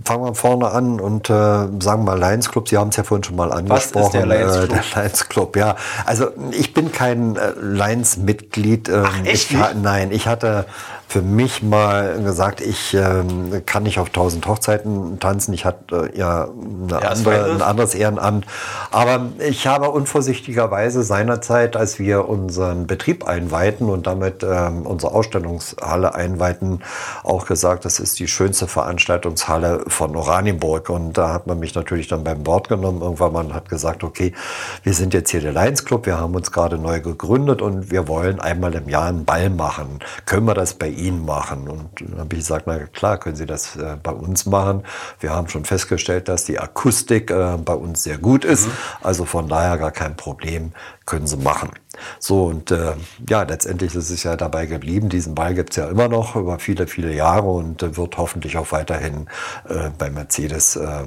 fangen 0.06 0.26
wir 0.26 0.36
vorne 0.36 0.70
an 0.70 1.00
und 1.00 1.30
äh, 1.30 1.34
sagen 1.34 2.04
mal 2.04 2.20
Lions 2.20 2.52
Club. 2.52 2.68
Sie 2.68 2.78
haben 2.78 2.90
es 2.90 2.98
ja 2.98 3.04
vorhin 3.04 3.24
schon 3.24 3.38
mal 3.38 3.54
angesprochen. 3.54 3.96
Was 3.96 4.06
ist 4.08 4.14
der 4.14 4.26
Lions 4.26 4.58
Club? 4.58 4.64
Äh, 4.64 4.68
der 4.68 5.04
Lions 5.04 5.30
Club, 5.30 5.56
ja. 5.56 5.76
Also 6.06 6.28
ich 6.52 6.74
bin 6.74 6.92
kein 6.92 7.38
äh, 7.38 7.54
Lions-Mitglied. 7.60 8.90
Ähm, 8.90 9.06
Ach, 9.08 9.26
echt 9.26 9.50
ich, 9.52 9.58
nein, 9.82 10.12
ich 10.12 10.28
hatte 10.28 10.66
für 11.14 11.22
mich 11.22 11.62
mal 11.62 12.24
gesagt, 12.24 12.60
ich 12.60 12.96
ähm, 12.96 13.62
kann 13.68 13.84
nicht 13.84 14.00
auf 14.00 14.10
tausend 14.10 14.48
Hochzeiten 14.48 15.20
tanzen. 15.20 15.54
Ich 15.54 15.64
hatte 15.64 16.10
äh, 16.12 16.18
ja, 16.18 16.48
andere, 16.90 17.54
ein 17.54 17.62
anderes 17.62 17.94
Ehrenamt. 17.94 18.48
Aber 18.90 19.28
ich 19.38 19.68
habe 19.68 19.92
unvorsichtigerweise 19.92 21.04
seinerzeit, 21.04 21.78
als 21.78 22.00
wir 22.00 22.28
unseren 22.28 22.88
Betrieb 22.88 23.28
einweiten 23.28 23.92
und 23.92 24.08
damit 24.08 24.42
ähm, 24.42 24.88
unsere 24.88 25.14
Ausstellungshalle 25.14 26.16
einweiten, 26.16 26.80
auch 27.24 27.46
gesagt, 27.46 27.86
das 27.86 28.00
ist 28.00 28.18
die 28.18 28.28
schönste 28.28 28.68
Veranstaltungshalle 28.68 29.84
von 29.90 30.16
Oranienburg. 30.16 30.90
Und 30.90 31.14
da 31.14 31.32
hat 31.32 31.46
man 31.46 31.60
mich 31.60 31.76
natürlich 31.76 32.08
dann 32.08 32.24
beim 32.24 32.48
Wort 32.48 32.70
genommen. 32.70 33.04
Irgendwann 33.04 33.34
man 33.34 33.54
hat 33.54 33.70
gesagt, 33.70 34.04
okay, 34.04 34.34
wir 34.82 34.96
sind 34.96 35.14
jetzt 35.14 35.30
hier 35.30 35.42
der 35.42 35.54
Lions 35.54 35.86
Club, 35.86 36.08
wir 36.08 36.20
haben 36.20 36.34
uns 36.34 36.52
gerade 36.52 36.80
neu 36.80 37.02
gegründet 37.02 37.62
und 37.62 37.92
wir 37.92 38.08
wollen 38.08 38.40
einmal 38.40 38.74
im 38.74 38.90
Jahr 38.90 39.06
einen 39.06 39.26
Ball 39.26 39.52
machen. 39.52 40.00
Können 40.26 40.48
wir 40.48 40.56
das 40.56 40.74
bei 40.74 40.88
Ihnen 40.88 41.03
ihn 41.04 41.26
machen. 41.26 41.68
Und 41.68 41.90
dann 42.02 42.20
habe 42.20 42.36
ich 42.36 42.40
gesagt, 42.42 42.68
na 42.68 42.80
klar, 42.80 43.18
können 43.18 43.36
Sie 43.36 43.46
das 43.46 43.76
äh, 43.76 43.98
bei 44.02 44.12
uns 44.12 44.46
machen. 44.46 44.84
Wir 45.20 45.32
haben 45.32 45.50
schon 45.50 45.66
festgestellt, 45.66 46.28
dass 46.28 46.46
die 46.46 46.60
Akustik 46.60 47.32
äh, 47.32 47.58
bei 47.58 47.74
uns 47.74 48.04
sehr 48.04 48.18
gut 48.18 48.46
ist. 48.46 48.68
Mhm. 48.68 48.72
Also 49.02 49.26
von 49.26 49.48
daher 49.48 49.78
gar 49.78 49.92
kein 49.92 50.16
Problem, 50.16 50.72
können 51.06 51.28
Sie 51.28 51.38
machen. 51.38 51.72
So, 52.20 52.46
und 52.46 52.72
äh, 52.72 52.94
ja, 53.30 53.44
letztendlich 53.44 53.96
ist 53.96 54.10
es 54.10 54.24
ja 54.24 54.36
dabei 54.36 54.66
geblieben. 54.66 55.10
Diesen 55.10 55.36
Ball 55.36 55.54
gibt 55.54 55.72
es 55.72 55.78
ja 55.78 55.88
immer 55.88 56.08
noch 56.08 56.36
über 56.36 56.60
viele, 56.60 56.88
viele 56.88 57.14
Jahre 57.14 57.48
und 57.50 57.84
äh, 57.84 57.96
wird 57.98 58.18
hoffentlich 58.18 58.58
auch 58.58 58.72
weiterhin 58.72 59.28
äh, 59.68 59.90
bei 59.98 60.10
Mercedes 60.10 60.76
äh, 60.76 61.04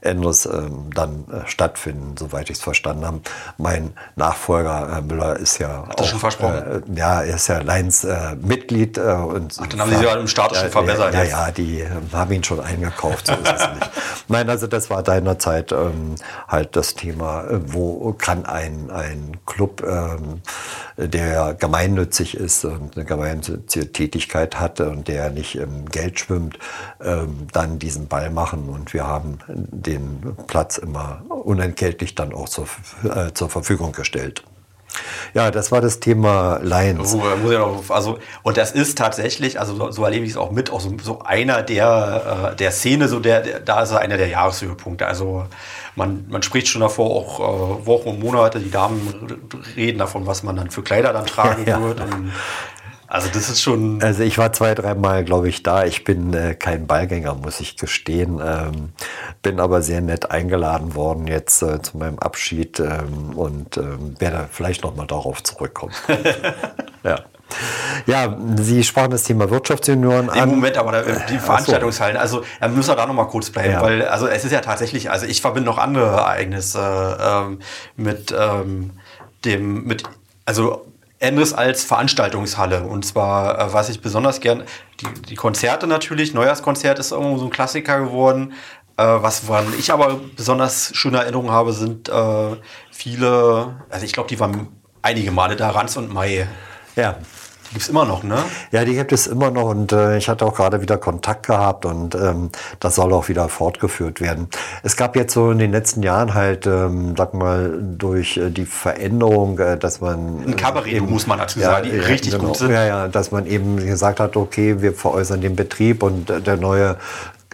Endres 0.00 0.46
äh, 0.46 0.62
dann 0.94 1.24
äh, 1.30 1.48
stattfinden, 1.48 2.16
soweit 2.16 2.50
ich 2.50 2.58
es 2.58 2.62
verstanden 2.62 3.04
habe. 3.06 3.20
Mein 3.58 3.92
Nachfolger 4.16 4.88
Herr 4.90 5.02
Müller 5.02 5.36
ist 5.36 5.58
ja 5.58 5.86
Hat 5.88 6.00
auch, 6.00 6.06
schon 6.06 6.18
versprochen? 6.18 6.84
Äh, 6.94 6.98
ja, 6.98 7.22
er 7.22 7.36
ist 7.36 7.48
ja 7.48 7.58
Lions-Mitglied. 7.60 8.98
Äh, 8.98 9.00
und 9.02 9.56
Ach, 9.60 9.66
dann 9.66 9.80
haben 9.80 9.94
Sie 9.94 10.04
ja 10.04 10.14
im 10.14 10.28
Status 10.28 10.58
schon 10.58 10.70
verbessert. 10.70 11.14
Ja, 11.14 11.24
ja, 11.24 11.50
die 11.50 11.84
haben 12.12 12.32
ihn 12.32 12.44
schon 12.44 12.60
eingekauft, 12.60 13.26
so 13.26 13.34
ist 13.34 13.52
es 13.52 13.68
nicht. 13.74 13.90
Nein, 14.28 14.48
also 14.48 14.66
das 14.66 14.90
war 14.90 15.04
seinerzeit 15.04 15.72
ähm, 15.72 16.14
halt 16.48 16.76
das 16.76 16.94
Thema, 16.94 17.44
wo 17.66 18.12
kann 18.12 18.46
ein, 18.46 18.90
ein 18.90 19.36
Club 19.46 19.82
ähm, 19.82 20.29
der 20.96 21.54
gemeinnützig 21.54 22.36
ist 22.36 22.64
und 22.64 22.96
eine 22.96 23.04
gemeinnützige 23.04 23.92
Tätigkeit 23.92 24.58
hat 24.58 24.80
und 24.80 25.08
der 25.08 25.30
nicht 25.30 25.56
im 25.56 25.86
Geld 25.86 26.20
schwimmt, 26.20 26.58
ähm, 27.00 27.46
dann 27.52 27.78
diesen 27.78 28.08
Ball 28.08 28.30
machen. 28.30 28.68
Und 28.68 28.92
wir 28.92 29.06
haben 29.06 29.38
den 29.48 30.36
Platz 30.46 30.78
immer 30.78 31.22
unentgeltlich 31.28 32.14
dann 32.14 32.32
auch 32.32 32.48
zur, 32.48 32.66
äh, 33.04 33.32
zur 33.32 33.48
Verfügung 33.48 33.92
gestellt. 33.92 34.44
Ja, 35.34 35.50
das 35.50 35.70
war 35.70 35.80
das 35.80 36.00
Thema 36.00 36.58
Lions. 36.62 37.12
also, 37.88 38.18
und 38.42 38.56
das 38.56 38.72
ist 38.72 38.98
tatsächlich, 38.98 39.60
also 39.60 39.90
so 39.90 40.04
erlebe 40.04 40.24
ich 40.24 40.32
es 40.32 40.36
auch 40.36 40.50
mit, 40.50 40.70
auch 40.70 40.80
so, 40.80 40.96
so 41.02 41.20
einer 41.20 41.62
der, 41.62 42.52
äh, 42.52 42.56
der 42.56 42.72
Szene, 42.72 43.08
so 43.08 43.20
der, 43.20 43.40
der, 43.40 43.60
da 43.60 43.82
ist 43.82 43.92
er 43.92 44.00
einer 44.00 44.16
der 44.16 44.28
Jahreshöhepunkte. 44.28 45.06
Also 45.06 45.46
man, 45.96 46.26
man 46.28 46.42
spricht 46.42 46.68
schon 46.68 46.80
davor 46.80 47.10
auch 47.10 47.40
äh, 47.40 47.86
Wochen 47.86 48.08
und 48.08 48.20
Monate, 48.20 48.58
die 48.58 48.70
Damen 48.70 49.38
reden 49.76 49.98
davon, 49.98 50.26
was 50.26 50.42
man 50.42 50.56
dann 50.56 50.70
für 50.70 50.82
Kleider 50.82 51.12
dann 51.12 51.26
tragen 51.26 51.64
ja, 51.66 51.80
wird. 51.80 52.00
Und 52.00 52.32
also 53.10 53.28
das 53.28 53.50
ist 53.50 53.60
schon. 53.60 54.00
Also 54.02 54.22
ich 54.22 54.38
war 54.38 54.52
zwei, 54.52 54.72
dreimal, 54.72 55.24
glaube 55.24 55.48
ich, 55.48 55.64
da. 55.64 55.84
Ich 55.84 56.04
bin 56.04 56.32
äh, 56.32 56.54
kein 56.54 56.86
Ballgänger, 56.86 57.34
muss 57.34 57.58
ich 57.58 57.76
gestehen. 57.76 58.40
Ähm, 58.40 58.90
bin 59.42 59.58
aber 59.58 59.82
sehr 59.82 60.00
nett 60.00 60.30
eingeladen 60.30 60.94
worden 60.94 61.26
jetzt 61.26 61.60
äh, 61.62 61.82
zu 61.82 61.98
meinem 61.98 62.20
Abschied 62.20 62.78
ähm, 62.78 63.36
und 63.36 63.76
ähm, 63.78 64.14
werde 64.20 64.48
vielleicht 64.52 64.84
noch 64.84 64.94
mal 64.94 65.08
darauf 65.08 65.42
zurückkommen. 65.42 65.92
ja. 67.02 67.24
Ja, 68.06 68.38
Sie 68.60 68.84
sprachen 68.84 69.10
das 69.10 69.24
Thema 69.24 69.50
Wirtschaftsjunioren 69.50 70.30
an. 70.30 70.38
Im 70.38 70.50
Moment, 70.50 70.78
aber 70.78 71.02
die 71.28 71.38
Veranstaltungshallen, 71.38 72.16
also 72.16 72.44
da 72.60 72.68
müssen 72.68 72.90
wir 72.90 72.94
da 72.94 73.06
noch 73.06 73.14
mal 73.14 73.24
kurz 73.24 73.50
bleiben, 73.50 73.72
ja. 73.72 73.82
weil 73.82 74.06
also 74.06 74.28
es 74.28 74.44
ist 74.44 74.52
ja 74.52 74.60
tatsächlich, 74.60 75.10
also 75.10 75.26
ich 75.26 75.40
verbinde 75.40 75.68
noch 75.68 75.78
andere 75.78 76.06
Ereignisse 76.06 77.18
ähm, 77.20 77.58
mit 77.96 78.32
ähm, 78.38 78.92
dem, 79.44 79.82
mit, 79.82 80.04
also 80.44 80.86
anderes 81.20 81.52
als 81.52 81.84
Veranstaltungshalle. 81.84 82.82
Und 82.82 83.04
zwar, 83.04 83.58
äh, 83.58 83.72
was 83.72 83.88
ich 83.88 84.00
besonders 84.00 84.40
gern, 84.40 84.64
die, 85.00 85.22
die 85.28 85.34
Konzerte 85.34 85.86
natürlich, 85.86 86.34
Neujahrskonzert 86.34 86.98
ist 86.98 87.12
irgendwo 87.12 87.38
so 87.38 87.44
ein 87.44 87.50
Klassiker 87.50 88.00
geworden. 88.00 88.52
Äh, 88.96 89.04
was 89.04 89.46
woran 89.46 89.66
ich 89.78 89.92
aber 89.92 90.20
besonders 90.36 90.94
schöne 90.94 91.18
Erinnerungen 91.18 91.50
habe, 91.50 91.72
sind 91.72 92.08
äh, 92.08 92.56
viele, 92.90 93.82
also 93.88 94.04
ich 94.04 94.12
glaube, 94.12 94.28
die 94.28 94.40
waren 94.40 94.68
einige 95.02 95.30
Male 95.30 95.56
da, 95.56 95.70
Ranz 95.70 95.96
und 95.96 96.12
Mai. 96.12 96.48
Ja. 96.96 97.16
Die 97.70 97.74
gibt 97.74 97.84
es 97.84 97.88
immer 97.88 98.04
noch, 98.04 98.24
ne? 98.24 98.36
Ja, 98.72 98.84
die 98.84 98.94
gibt 98.94 99.12
es 99.12 99.28
immer 99.28 99.52
noch 99.52 99.68
und 99.70 99.92
äh, 99.92 100.18
ich 100.18 100.28
hatte 100.28 100.44
auch 100.44 100.56
gerade 100.56 100.82
wieder 100.82 100.98
Kontakt 100.98 101.46
gehabt 101.46 101.84
und 101.84 102.16
ähm, 102.16 102.50
das 102.80 102.96
soll 102.96 103.12
auch 103.12 103.28
wieder 103.28 103.48
fortgeführt 103.48 104.20
werden. 104.20 104.48
Es 104.82 104.96
gab 104.96 105.14
jetzt 105.14 105.34
so 105.34 105.52
in 105.52 105.58
den 105.58 105.70
letzten 105.70 106.02
Jahren 106.02 106.34
halt, 106.34 106.66
ähm, 106.66 107.14
sag 107.16 107.32
mal, 107.32 107.78
durch 107.80 108.38
äh, 108.38 108.50
die 108.50 108.66
Veränderung, 108.66 109.60
äh, 109.60 109.78
dass 109.78 110.00
man... 110.00 110.42
Ein 110.44 110.56
Kabarett, 110.56 110.94
eben, 110.94 111.08
muss 111.08 111.28
man 111.28 111.38
dazu 111.38 111.60
sagen, 111.60 111.88
die 111.88 111.96
ja, 111.96 112.02
richtig 112.02 112.32
genau, 112.32 112.46
gut 112.46 112.56
sind. 112.56 112.72
Ja, 112.72 112.84
ja, 112.84 113.06
dass 113.06 113.30
man 113.30 113.46
eben 113.46 113.76
gesagt 113.76 114.18
hat, 114.18 114.36
okay, 114.36 114.82
wir 114.82 114.92
veräußern 114.92 115.40
den 115.40 115.54
Betrieb 115.54 116.02
und 116.02 116.28
äh, 116.28 116.40
der 116.40 116.56
neue 116.56 116.96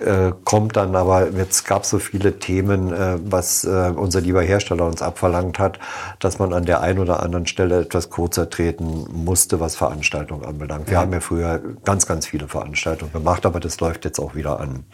äh, 0.01 0.33
kommt 0.45 0.77
dann 0.77 0.95
aber, 0.95 1.31
jetzt 1.31 1.65
gab 1.65 1.87
so 1.87 1.99
viele 1.99 2.39
Themen, 2.39 2.93
äh, 2.93 3.19
was 3.25 3.65
äh, 3.65 3.93
unser 3.95 4.21
lieber 4.21 4.43
Hersteller 4.43 4.85
uns 4.85 5.01
abverlangt 5.01 5.59
hat, 5.59 5.79
dass 6.19 6.39
man 6.39 6.53
an 6.53 6.67
der 6.67 6.83
einen 6.83 6.99
oder 6.99 7.23
anderen 7.23 7.47
Stelle 7.47 7.81
etwas 7.81 8.11
kurzer 8.11 8.51
treten 8.51 9.07
musste, 9.11 9.59
was 9.59 9.77
Veranstaltungen 9.77 10.45
anbelangt. 10.45 10.89
Wir 10.89 10.95
ja. 10.95 11.01
haben 11.01 11.13
ja 11.13 11.21
früher 11.21 11.61
ganz, 11.85 12.07
ganz 12.07 12.27
viele 12.27 12.47
Veranstaltungen 12.47 13.13
gemacht, 13.13 13.47
aber 13.47 13.59
das 13.59 13.81
läuft 13.81 14.05
jetzt 14.05 14.19
auch 14.19 14.35
wieder 14.35 14.61
an. 14.61 14.85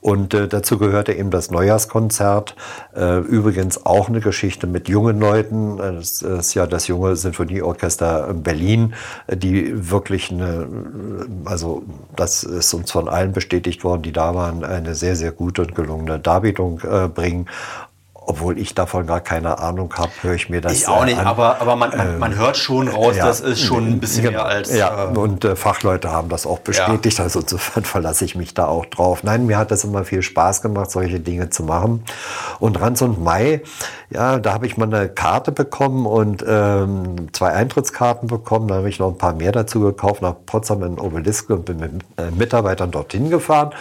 Und 0.00 0.34
äh, 0.34 0.46
dazu 0.46 0.78
gehörte 0.78 1.14
eben 1.14 1.30
das 1.30 1.50
Neujahrskonzert, 1.50 2.54
äh, 2.94 3.20
übrigens 3.20 3.86
auch 3.86 4.08
eine 4.08 4.20
Geschichte 4.20 4.66
mit 4.66 4.88
jungen 4.88 5.20
Leuten. 5.20 5.78
Äh, 5.78 5.94
das 5.94 6.20
ist 6.20 6.52
ja 6.52 6.66
das 6.66 6.86
junge 6.86 7.16
Sinfonieorchester 7.16 8.34
Berlin, 8.34 8.92
die 9.32 9.90
wirklich 9.90 10.30
eine, 10.30 10.68
also 11.46 11.82
das 12.14 12.42
ist 12.42 12.74
uns 12.74 12.90
von 12.90 13.08
allen 13.08 13.32
bestätigt 13.32 13.84
worden, 13.84 14.02
die 14.02 14.12
da 14.12 14.33
waren, 14.34 14.64
eine 14.64 14.94
sehr, 14.94 15.16
sehr 15.16 15.32
gute 15.32 15.62
und 15.62 15.74
gelungene 15.74 16.18
Darbietung 16.18 16.80
äh, 16.80 17.08
bringen 17.08 17.46
obwohl 18.26 18.58
ich 18.58 18.74
davon 18.74 19.06
gar 19.06 19.20
keine 19.20 19.58
Ahnung 19.58 19.92
habe, 19.96 20.10
höre 20.22 20.34
ich 20.34 20.48
mir 20.48 20.60
das 20.60 20.72
Ich 20.72 20.88
auch 20.88 21.04
nicht, 21.04 21.18
an. 21.18 21.26
aber, 21.26 21.60
aber 21.60 21.76
man, 21.76 21.96
man, 21.96 22.18
man, 22.18 22.36
hört 22.36 22.56
schon 22.56 22.88
raus, 22.88 23.16
ja, 23.16 23.26
das 23.26 23.40
ist 23.40 23.60
schon 23.60 23.86
ein 23.86 24.00
bisschen 24.00 24.30
mehr 24.30 24.44
als... 24.44 24.74
Ja, 24.74 25.10
äh, 25.10 25.16
und 25.16 25.44
äh, 25.44 25.56
Fachleute 25.56 26.10
haben 26.10 26.28
das 26.28 26.46
auch 26.46 26.60
bestätigt, 26.60 27.18
ja. 27.18 27.24
also 27.24 27.40
insofern 27.40 27.84
verlasse 27.84 28.24
ich 28.24 28.34
mich 28.34 28.54
da 28.54 28.66
auch 28.66 28.86
drauf. 28.86 29.22
Nein, 29.24 29.46
mir 29.46 29.58
hat 29.58 29.70
das 29.70 29.84
immer 29.84 30.04
viel 30.04 30.22
Spaß 30.22 30.62
gemacht, 30.62 30.90
solche 30.90 31.20
Dinge 31.20 31.50
zu 31.50 31.64
machen. 31.64 32.04
Und 32.60 32.80
Ranz 32.80 33.02
und 33.02 33.22
Mai, 33.22 33.62
ja, 34.10 34.38
da 34.38 34.54
habe 34.54 34.66
ich 34.66 34.76
mal 34.76 34.92
eine 34.92 35.08
Karte 35.08 35.52
bekommen 35.52 36.06
und 36.06 36.44
ähm, 36.46 37.32
zwei 37.32 37.52
Eintrittskarten 37.52 38.28
bekommen, 38.28 38.68
da 38.68 38.76
habe 38.76 38.88
ich 38.88 38.98
noch 38.98 39.08
ein 39.08 39.18
paar 39.18 39.34
mehr 39.34 39.52
dazu 39.52 39.80
gekauft, 39.80 40.22
nach 40.22 40.34
Potsdam 40.46 40.82
in 40.82 40.98
Obelisk 40.98 41.50
und 41.50 41.66
bin 41.66 41.78
mit 41.78 41.90
äh, 42.16 42.30
Mitarbeitern 42.30 42.90
dorthin 42.90 43.28
gefahren 43.28 43.72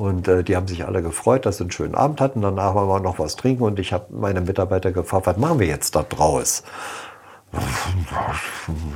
und 0.00 0.28
äh, 0.28 0.42
die 0.42 0.56
haben 0.56 0.66
sich 0.66 0.86
alle 0.86 1.02
gefreut, 1.02 1.44
dass 1.44 1.58
sie 1.58 1.64
einen 1.64 1.70
schönen 1.70 1.94
Abend 1.94 2.22
hatten. 2.22 2.40
Danach 2.40 2.74
waren 2.74 2.88
wir 2.88 3.00
noch 3.00 3.18
was 3.18 3.36
trinken 3.36 3.64
und 3.64 3.78
ich 3.78 3.92
habe 3.92 4.06
meine 4.08 4.40
Mitarbeiter 4.40 4.92
gefragt, 4.92 5.26
was 5.26 5.36
machen 5.36 5.58
wir 5.58 5.66
jetzt 5.66 5.94
da 5.94 6.02
draus? 6.02 6.62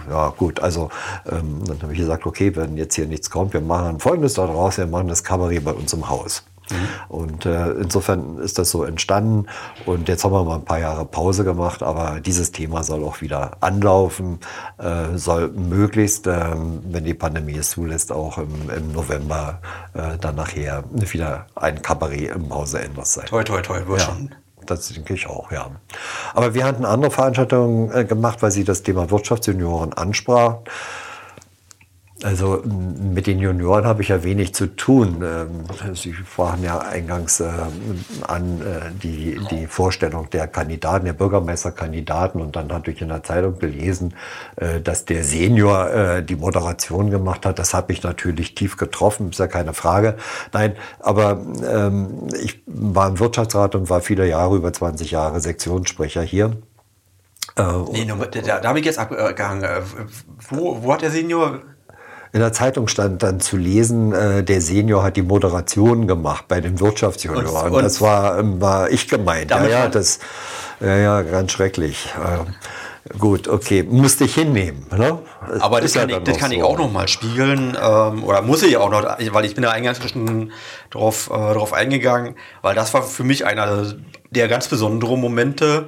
Ja, 0.09 0.29
gut, 0.29 0.61
also 0.61 0.91
ähm, 1.29 1.63
dann 1.67 1.83
habe 1.83 1.93
ich 1.93 1.99
gesagt, 1.99 2.25
okay, 2.25 2.55
wenn 2.55 2.77
jetzt 2.77 2.95
hier 2.95 3.07
nichts 3.07 3.29
kommt, 3.29 3.53
wir 3.53 3.61
machen 3.61 3.99
Folgendes 3.99 4.35
da 4.35 4.47
draus, 4.47 4.79
wir 4.79 4.87
machen 4.87 5.09
das 5.09 5.25
Kabarett 5.25 5.65
bei 5.65 5.73
uns 5.73 5.93
im 5.93 6.09
Haus. 6.09 6.45
Mhm. 6.71 6.89
Und 7.09 7.47
äh, 7.47 7.71
insofern 7.73 8.39
ist 8.39 8.59
das 8.59 8.71
so 8.71 8.85
entstanden. 8.85 9.47
Und 9.87 10.09
jetzt 10.09 10.25
haben 10.25 10.33
wir 10.33 10.45
mal 10.45 10.57
ein 10.57 10.65
paar 10.65 10.79
Jahre 10.79 11.05
Pause 11.05 11.45
gemacht, 11.45 11.83
aber 11.83 12.21
dieses 12.21 12.53
Thema 12.53 12.83
soll 12.83 13.05
auch 13.05 13.21
wieder 13.21 13.59
anlaufen, 13.61 14.41
äh, 14.79 15.17
soll 15.17 15.49
möglichst, 15.49 16.27
äh, 16.27 16.55
wenn 16.85 17.05
die 17.05 17.15
Pandemie 17.15 17.57
es 17.57 17.71
zulässt, 17.71 18.13
auch 18.13 18.39
im, 18.39 18.71
im 18.71 18.93
November 18.93 19.61
äh, 19.95 20.19
dann 20.19 20.37
nachher 20.37 20.85
wieder 20.93 21.47
ein 21.55 21.83
Kabarett 21.83 22.35
im 22.35 22.53
Hause 22.53 22.81
Enders 22.81 23.15
sein. 23.15 23.27
Toi, 23.27 23.45
toi, 23.45 23.61
toi, 23.61 23.87
wird 23.87 24.01
ja. 24.01 24.07
schon. 24.07 24.35
Das 24.67 24.89
denke 24.89 25.15
ich 25.15 25.27
auch, 25.27 25.53
ja. 25.53 25.71
Aber 26.33 26.55
wir 26.55 26.65
hatten 26.65 26.85
andere 26.85 27.11
Veranstaltungen 27.11 27.93
äh, 27.93 28.05
gemacht, 28.05 28.43
weil 28.43 28.51
Sie 28.51 28.65
das 28.65 28.83
Thema 28.83 29.11
Wirtschaftsjunioren 29.11 29.93
ansprach. 29.93 30.59
Also 32.25 32.63
mit 32.65 33.27
den 33.27 33.39
Junioren 33.39 33.85
habe 33.85 34.01
ich 34.01 34.09
ja 34.09 34.25
wenig 34.25 34.55
zu 34.55 34.75
tun. 34.75 35.23
Ähm, 35.23 35.95
Sie 35.95 36.15
sprachen 36.15 36.65
ja 36.65 36.79
eingangs 36.79 37.41
äh, 37.41 37.51
an 38.27 38.63
äh, 38.63 38.91
die, 39.03 39.39
die 39.51 39.67
Vorstellung 39.67 40.31
der 40.31 40.49
Kandidaten, 40.49 41.05
der 41.05 41.13
Bürgermeisterkandidaten. 41.13 42.41
Und 42.41 42.57
dann 42.57 42.73
hatte 42.73 42.93
ich 42.93 43.03
in 43.03 43.11
der 43.11 43.23
Zeitung 43.23 43.59
gelesen, 43.59 44.15
äh, 44.57 44.81
dass 44.81 45.05
der 45.05 45.23
Senior 45.23 46.23
die 46.23 46.37
Moderation 46.37 47.11
gemacht 47.11 47.45
hat. 47.45 47.59
Das 47.59 47.75
habe 47.75 47.93
ich 47.93 48.03
natürlich 48.03 48.55
tief 48.55 48.79
getroffen, 48.79 49.31
ist 49.31 49.39
ja 49.39 49.47
keine 49.47 49.75
Frage. 49.75 50.17
Nein, 50.53 50.77
aber 51.01 51.45
ähm, 51.69 52.29
ich 52.43 52.63
war 52.67 53.09
im 53.09 53.19
Wirtschaftsrat 53.19 53.75
und 53.75 53.91
war 53.91 54.01
viele 54.01 54.27
Jahre, 54.27 54.57
über 54.57 54.73
20 54.73 55.11
Jahre 55.11 55.41
Sektionssprecher 55.41 56.23
hier. 56.23 56.57
nee, 57.93 58.07
da, 58.07 58.61
da 58.61 58.69
habe 58.69 58.79
ich 58.79 58.87
jetzt 58.87 58.99
abgehangen. 58.99 59.69
Wo, 60.49 60.83
wo 60.83 60.93
hat 60.93 61.03
der 61.03 61.11
Senior 61.11 61.61
in 62.35 62.41
der 62.41 62.53
Zeitung 62.53 62.89
stand 62.89 63.23
dann 63.23 63.39
zu 63.39 63.57
lesen, 63.57 64.13
äh, 64.13 64.43
der 64.43 64.61
Senior 64.61 65.05
hat 65.05 65.17
die 65.17 65.23
Moderation 65.23 66.09
gemacht 66.09 66.47
bei 66.49 66.61
den 66.61 66.81
Wirtschaftsjunioren. 66.81 67.67
Und, 67.67 67.75
und 67.75 67.83
das 67.85 68.01
war, 68.01 68.41
ähm, 68.41 68.61
war 68.61 68.91
ich 68.91 69.07
gemeint. 69.07 69.53
Ja, 69.53 69.65
ja, 69.65 69.89
das, 69.89 70.19
ja, 70.81 70.97
ja, 70.97 71.23
ganz 71.23 71.53
schrecklich. 71.53 72.13
Äh, 72.19 73.19
gut, 73.19 73.47
okay, 73.47 73.85
musste 73.85 74.25
ich 74.25 74.35
hinnehmen. 74.35 74.85
Ne? 74.91 75.21
Aber 75.61 75.81
das, 75.81 75.95
kann, 75.95 76.09
ja 76.09 76.19
ich, 76.19 76.25
das 76.25 76.37
kann 76.39 76.51
so. 76.51 76.57
ich 76.57 76.65
auch 76.65 76.77
noch 76.77 76.91
mal 76.91 77.07
spiegeln 77.07 77.79
ähm, 77.81 78.25
oder 78.25 78.43
muss 78.43 78.65
ich 78.65 78.77
auch 78.79 78.91
noch, 78.91 79.05
weil 79.05 79.45
ich 79.45 79.55
bin 79.55 79.63
da 79.63 79.71
eingangs 79.71 80.01
schon 80.11 80.51
drauf, 80.91 81.31
äh, 81.31 81.35
drauf 81.35 81.73
eingegangen, 81.73 82.35
weil 82.63 82.75
das 82.75 82.93
war 82.95 83.05
für 83.05 83.23
mich 83.23 83.47
einer 83.47 83.95
der 84.31 84.49
ganz 84.49 84.67
besonderen 84.67 85.21
Momente, 85.21 85.87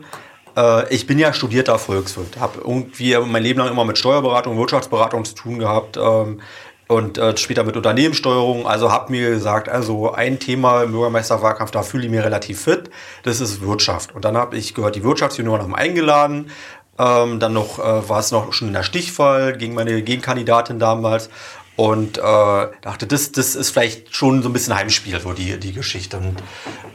äh, 0.57 0.93
ich 0.93 1.07
bin 1.07 1.19
ja 1.19 1.33
studierter 1.33 1.79
Volkswirt, 1.79 2.39
habe 2.41 2.61
irgendwie 2.61 3.17
mein 3.19 3.43
Leben 3.43 3.61
lang 3.61 3.69
immer 3.69 3.85
mit 3.85 3.99
Steuerberatung, 3.99 4.59
Wirtschaftsberatung 4.59 5.25
zu 5.25 5.35
tun 5.35 5.59
gehabt 5.59 5.97
ähm, 5.97 6.41
und 6.89 7.19
äh, 7.19 7.37
später 7.37 7.65
mit 7.65 7.77
Unternehmenssteuerung. 7.77 8.67
Also 8.67 8.91
habe 8.91 9.13
mir 9.13 9.31
gesagt, 9.31 9.69
also 9.69 10.13
ein 10.13 10.39
Thema 10.39 10.83
im 10.83 10.93
Bürgermeisterwahlkampf, 10.93 11.71
da 11.71 11.83
fühle 11.83 12.05
ich 12.05 12.11
mich 12.11 12.23
relativ 12.23 12.63
fit, 12.63 12.91
das 13.25 13.41
ist 13.41 13.61
Wirtschaft. 13.61 14.15
Und 14.15 14.25
dann 14.25 14.37
habe 14.37 14.57
ich 14.57 14.75
gehört, 14.75 14.97
die 14.97 15.05
Wirtschaftsjunioren 15.05 15.63
haben 15.63 15.75
eingeladen. 15.75 16.51
Ähm, 16.99 17.41
dann 17.41 17.53
noch 17.53 17.79
äh, 17.79 18.09
war 18.09 18.21
es 18.21 18.33
noch 18.33 18.55
schon 18.55 18.69
in 18.69 18.75
der 18.75 18.83
Stichwahl 18.83 19.59
gegen 19.59 19.75
meine 19.75 20.01
Gegenkandidatin 20.01 20.79
damals 20.79 21.29
und 21.77 22.17
äh, 22.17 22.23
dachte, 22.23 23.07
das, 23.07 23.33
das 23.33 23.55
ist 23.55 23.71
vielleicht 23.71 24.17
schon 24.17 24.43
so 24.43 24.49
ein 24.49 24.55
bisschen 24.55 24.75
Heimspiel, 24.75 25.21
so 25.21 25.35
die, 25.35 25.61
die 25.61 25.75
Geschichte. 25.75 26.17
Und 26.17 26.39
äh, 26.39 26.43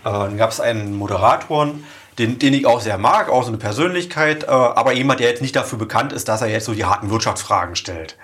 dann 0.03 0.37
gab 0.37 0.49
es 0.49 0.59
einen 0.59 0.95
Moderatoren, 0.95 1.83
den, 2.21 2.37
den 2.37 2.53
ich 2.53 2.67
auch 2.67 2.81
sehr 2.81 2.99
mag, 2.99 3.29
auch 3.29 3.41
so 3.41 3.47
eine 3.47 3.57
Persönlichkeit, 3.57 4.43
äh, 4.43 4.47
aber 4.47 4.93
jemand, 4.93 5.19
der 5.19 5.29
jetzt 5.29 5.41
nicht 5.41 5.55
dafür 5.55 5.79
bekannt 5.79 6.13
ist, 6.13 6.27
dass 6.27 6.41
er 6.41 6.49
jetzt 6.49 6.65
so 6.65 6.73
die 6.73 6.85
harten 6.85 7.09
Wirtschaftsfragen 7.09 7.75
stellt. 7.75 8.15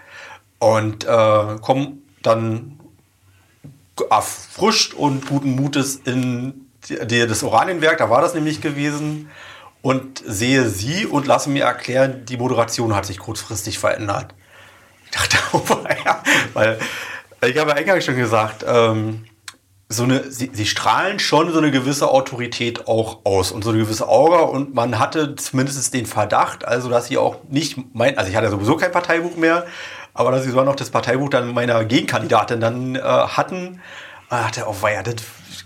Und 0.59 1.05
äh, 1.05 1.55
komm 1.61 2.03
dann 2.21 2.79
erfrischt 4.11 4.93
und 4.93 5.27
guten 5.27 5.55
Mutes 5.55 5.95
in 5.95 6.67
die, 6.87 7.27
das 7.27 7.43
Oranienwerk, 7.43 7.97
da 7.97 8.09
war 8.09 8.21
das 8.21 8.35
nämlich 8.35 8.61
gewesen, 8.61 9.29
und 9.81 10.21
sehe 10.25 10.69
sie 10.69 11.05
und 11.05 11.25
lasse 11.25 11.49
mir 11.49 11.63
erklären, 11.63 12.25
die 12.25 12.37
Moderation 12.37 12.95
hat 12.95 13.05
sich 13.05 13.17
kurzfristig 13.17 13.79
verändert. 13.79 14.33
Ich 15.05 15.11
dachte, 15.11 15.37
oh, 15.53 15.63
ja, 16.05 16.21
weil 16.53 16.77
ich 17.45 17.57
habe 17.57 17.71
ja 17.71 17.77
eingangs 17.77 18.05
schon 18.05 18.15
gesagt, 18.15 18.63
ähm, 18.67 19.25
so 19.89 20.03
eine, 20.03 20.29
sie, 20.31 20.51
sie 20.53 20.65
strahlen 20.65 21.19
schon 21.19 21.51
so 21.51 21.59
eine 21.59 21.71
gewisse 21.71 22.09
Autorität 22.09 22.87
auch 22.87 23.19
aus 23.23 23.51
und 23.51 23.63
so 23.63 23.69
eine 23.69 23.79
gewisse 23.79 24.07
Aura 24.07 24.41
und 24.41 24.75
man 24.75 24.99
hatte 24.99 25.35
zumindest 25.35 25.93
den 25.93 26.05
Verdacht, 26.05 26.65
also 26.65 26.89
dass 26.89 27.07
sie 27.07 27.17
auch 27.17 27.37
nicht 27.49 27.77
mein, 27.93 28.17
also 28.17 28.29
ich 28.29 28.35
hatte 28.35 28.49
sowieso 28.49 28.75
kein 28.75 28.91
Parteibuch 28.91 29.37
mehr, 29.37 29.65
aber 30.13 30.31
dass 30.31 30.43
sie 30.43 30.49
sogar 30.49 30.65
noch 30.65 30.75
das 30.75 30.89
Parteibuch 30.89 31.29
dann 31.29 31.53
meiner 31.53 31.85
Gegenkandidatin 31.85 32.59
dann 32.59 32.95
äh, 32.95 32.99
hatten, 33.01 33.79
man 34.29 34.43
dachte, 34.43 34.65
oh 34.67 34.75
weia, 34.81 35.03
das 35.03 35.15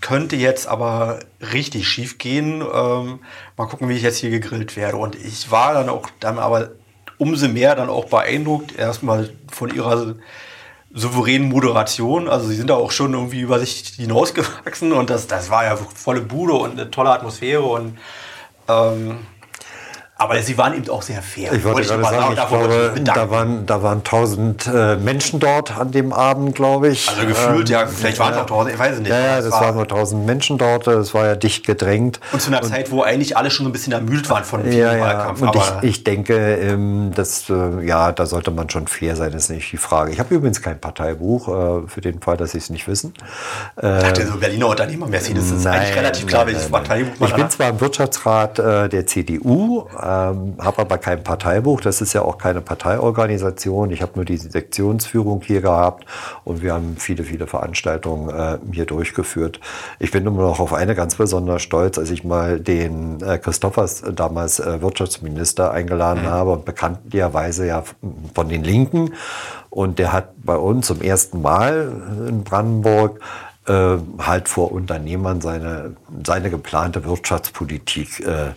könnte 0.00 0.36
jetzt 0.36 0.68
aber 0.68 1.20
richtig 1.52 1.88
schief 1.88 2.18
gehen. 2.18 2.60
Ähm, 2.60 3.20
mal 3.56 3.66
gucken, 3.66 3.88
wie 3.88 3.96
ich 3.96 4.02
jetzt 4.02 4.18
hier 4.18 4.30
gegrillt 4.30 4.76
werde. 4.76 4.98
Und 4.98 5.16
ich 5.16 5.50
war 5.50 5.74
dann 5.74 5.88
auch 5.88 6.08
dann 6.20 6.38
aber 6.38 6.70
umso 7.18 7.48
mehr 7.48 7.74
dann 7.74 7.88
auch 7.88 8.06
beeindruckt, 8.06 8.76
erstmal 8.76 9.30
von 9.50 9.74
ihrer 9.74 10.16
souveränen 10.94 11.48
Moderation. 11.48 12.28
Also 12.28 12.48
sie 12.48 12.56
sind 12.56 12.70
da 12.70 12.74
auch 12.74 12.90
schon 12.90 13.14
irgendwie 13.14 13.40
über 13.40 13.58
sich 13.58 13.94
hinausgewachsen 13.96 14.92
und 14.92 15.10
das, 15.10 15.26
das 15.26 15.50
war 15.50 15.64
ja 15.64 15.76
volle 15.76 16.20
Bude 16.20 16.54
und 16.54 16.72
eine 16.72 16.90
tolle 16.90 17.10
Atmosphäre 17.10 17.62
und 17.62 17.98
ähm, 18.68 19.18
aber 20.22 20.40
sie 20.42 20.56
waren 20.56 20.74
eben 20.74 20.88
auch 20.88 21.02
sehr 21.02 21.22
fair. 21.22 21.52
Ich 21.52 21.64
wollte, 21.64 21.88
wollte 21.88 22.02
gerade 22.02 22.04
sagen, 22.04 22.32
ich 22.32 22.48
glaube, 22.48 23.00
da 23.02 23.30
waren, 23.30 23.66
da 23.66 23.82
waren 23.82 24.04
tausend 24.04 24.66
äh, 24.66 24.96
Menschen 24.96 25.40
dort 25.40 25.76
an 25.76 25.90
dem 25.90 26.12
Abend, 26.12 26.54
glaube 26.54 26.88
ich. 26.88 27.08
Also 27.08 27.26
gefühlt, 27.26 27.70
ähm, 27.70 27.74
ja, 27.74 27.86
vielleicht 27.86 28.18
waren 28.18 28.32
es 28.32 28.38
auch 28.38 28.46
tausend, 28.46 28.74
ich 28.74 28.78
weiß 28.78 28.94
es 28.94 29.00
nicht. 29.00 29.10
Ja, 29.10 29.20
ja 29.20 29.36
das, 29.36 29.46
das 29.46 29.60
waren 29.60 29.74
nur 29.74 29.88
tausend 29.88 30.26
Menschen 30.26 30.58
dort, 30.58 30.86
es 30.86 31.12
war 31.14 31.26
ja 31.26 31.34
dicht 31.34 31.66
gedrängt. 31.66 32.20
Und 32.32 32.40
zu 32.40 32.50
einer 32.50 32.62
und, 32.62 32.68
Zeit, 32.68 32.90
wo 32.90 33.02
eigentlich 33.02 33.36
alle 33.36 33.50
schon 33.50 33.66
ein 33.66 33.72
bisschen 33.72 33.92
ermüdet 33.92 34.28
waren 34.30 34.44
von 34.44 34.62
dem 34.62 34.72
ja, 34.72 34.98
Wahlkampf. 35.00 35.40
Ja. 35.40 35.48
Und 35.48 35.56
ich, 35.56 35.90
ich 35.90 36.04
denke, 36.04 36.34
ähm, 36.34 37.12
dass, 37.14 37.50
äh, 37.50 37.84
ja, 37.84 38.12
da 38.12 38.26
sollte 38.26 38.50
man 38.50 38.70
schon 38.70 38.86
fair 38.86 39.16
sein, 39.16 39.32
das 39.32 39.44
ist 39.44 39.50
nicht 39.50 39.72
die 39.72 39.76
Frage. 39.76 40.12
Ich 40.12 40.20
habe 40.20 40.34
übrigens 40.34 40.62
kein 40.62 40.80
Parteibuch, 40.80 41.48
äh, 41.48 41.88
für 41.88 42.00
den 42.00 42.20
Fall, 42.20 42.36
dass 42.36 42.52
Sie 42.52 42.58
es 42.58 42.70
nicht 42.70 42.86
wissen. 42.86 43.14
Äh, 43.80 43.98
ich 43.98 44.02
dachte, 44.04 44.26
so 44.26 44.38
Berliner 44.38 44.68
Unternehmer, 44.68 45.06
Mercedes, 45.06 45.48
das 45.48 45.58
ist 45.58 45.64
nein, 45.64 45.80
eigentlich 45.80 45.96
relativ 45.96 46.26
klar, 46.26 46.46
welches 46.46 46.68
Parteibuch 46.68 47.26
Ich 47.26 47.34
bin 47.34 47.50
zwar 47.50 47.68
im 47.68 47.80
Wirtschaftsrat 47.80 48.58
äh, 48.58 48.88
der 48.88 49.06
CDU, 49.06 49.86
ähm, 50.12 50.54
habe 50.58 50.82
aber 50.82 50.98
kein 50.98 51.22
Parteibuch. 51.22 51.80
Das 51.80 52.00
ist 52.00 52.12
ja 52.12 52.22
auch 52.22 52.38
keine 52.38 52.60
Parteiorganisation. 52.60 53.90
Ich 53.90 54.02
habe 54.02 54.12
nur 54.16 54.24
die 54.24 54.36
Sektionsführung 54.36 55.42
hier 55.44 55.60
gehabt 55.60 56.04
und 56.44 56.62
wir 56.62 56.74
haben 56.74 56.96
viele, 56.98 57.24
viele 57.24 57.46
Veranstaltungen 57.46 58.28
äh, 58.28 58.58
hier 58.72 58.86
durchgeführt. 58.86 59.60
Ich 59.98 60.10
bin 60.10 60.26
immer 60.26 60.42
noch 60.42 60.60
auf 60.60 60.72
eine 60.72 60.94
ganz 60.94 61.16
besonders 61.16 61.62
stolz, 61.62 61.98
als 61.98 62.10
ich 62.10 62.24
mal 62.24 62.60
den 62.60 63.20
äh, 63.22 63.38
Christophers, 63.38 64.02
äh, 64.02 64.12
damals 64.12 64.60
äh, 64.60 64.82
Wirtschaftsminister, 64.82 65.72
eingeladen 65.72 66.22
mhm. 66.22 66.30
habe 66.30 66.50
und 66.52 66.64
bekanntlicherweise 66.64 67.66
ja 67.66 67.82
von 68.34 68.48
den 68.48 68.64
Linken. 68.64 69.14
Und 69.70 69.98
der 69.98 70.12
hat 70.12 70.34
bei 70.44 70.56
uns 70.56 70.86
zum 70.86 71.00
ersten 71.00 71.40
Mal 71.40 71.92
in 72.28 72.44
Brandenburg 72.44 73.20
äh, 73.66 73.96
halt 74.18 74.48
vor 74.48 74.72
Unternehmern 74.72 75.40
seine, 75.40 75.96
seine 76.26 76.50
geplante 76.50 77.04
Wirtschaftspolitik 77.04 78.20
äh, 78.20 78.50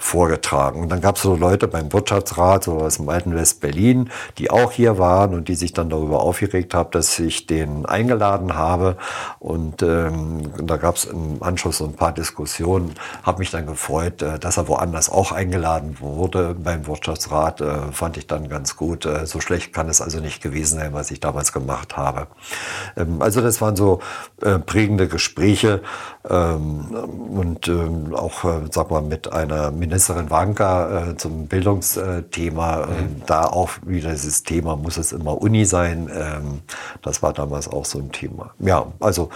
vorgetragen. 0.00 0.80
Und 0.80 0.88
dann 0.88 1.02
gab 1.02 1.16
es 1.16 1.22
so 1.22 1.36
Leute 1.36 1.68
beim 1.68 1.92
Wirtschaftsrat, 1.92 2.64
so 2.64 2.78
aus 2.78 2.96
dem 2.96 3.08
alten 3.10 3.34
West-Berlin, 3.34 4.10
die 4.38 4.50
auch 4.50 4.72
hier 4.72 4.98
waren 4.98 5.34
und 5.34 5.48
die 5.48 5.54
sich 5.54 5.74
dann 5.74 5.90
darüber 5.90 6.22
aufgeregt 6.22 6.72
haben, 6.72 6.90
dass 6.92 7.18
ich 7.18 7.46
den 7.46 7.84
eingeladen 7.84 8.54
habe. 8.54 8.96
Und 9.38 9.82
ähm, 9.82 10.52
da 10.64 10.78
gab 10.78 10.96
es 10.96 11.04
im 11.04 11.42
Anschluss 11.42 11.78
so 11.78 11.84
ein 11.84 11.92
paar 11.92 12.12
Diskussionen. 12.12 12.94
Habe 13.22 13.40
mich 13.40 13.50
dann 13.50 13.66
gefreut, 13.66 14.22
äh, 14.22 14.38
dass 14.38 14.56
er 14.56 14.68
woanders 14.68 15.10
auch 15.10 15.32
eingeladen 15.32 15.98
wurde 16.00 16.54
beim 16.54 16.86
Wirtschaftsrat. 16.86 17.60
Äh, 17.60 17.92
fand 17.92 18.16
ich 18.16 18.26
dann 18.26 18.48
ganz 18.48 18.76
gut. 18.76 19.04
Äh, 19.04 19.26
so 19.26 19.40
schlecht 19.40 19.74
kann 19.74 19.90
es 19.90 20.00
also 20.00 20.20
nicht 20.20 20.42
gewesen 20.42 20.78
sein, 20.78 20.94
was 20.94 21.10
ich 21.10 21.20
damals 21.20 21.52
gemacht 21.52 21.98
habe. 21.98 22.26
Ähm, 22.96 23.20
also 23.20 23.42
das 23.42 23.60
waren 23.60 23.76
so 23.76 24.00
äh, 24.40 24.58
prägende 24.58 25.08
Gespräche 25.08 25.82
und 26.22 27.66
ähm, 27.66 28.14
auch, 28.14 28.44
äh, 28.44 28.60
sag 28.70 28.90
mal, 28.90 29.00
mit 29.00 29.32
einer 29.32 29.70
Ministerin 29.70 30.28
Wanka 30.28 31.12
äh, 31.12 31.16
zum 31.16 31.46
Bildungsthema. 31.46 32.86
Mhm. 32.86 32.92
Ähm, 32.92 33.22
da 33.26 33.44
auch 33.44 33.70
wieder 33.86 34.10
dieses 34.10 34.42
Thema, 34.42 34.76
muss 34.76 34.98
es 34.98 35.12
immer 35.12 35.40
Uni 35.40 35.64
sein? 35.64 36.10
Ähm, 36.14 36.60
das 37.00 37.22
war 37.22 37.32
damals 37.32 37.68
auch 37.68 37.86
so 37.86 37.98
ein 37.98 38.12
Thema. 38.12 38.52
Ja, 38.58 38.92
also 39.00 39.30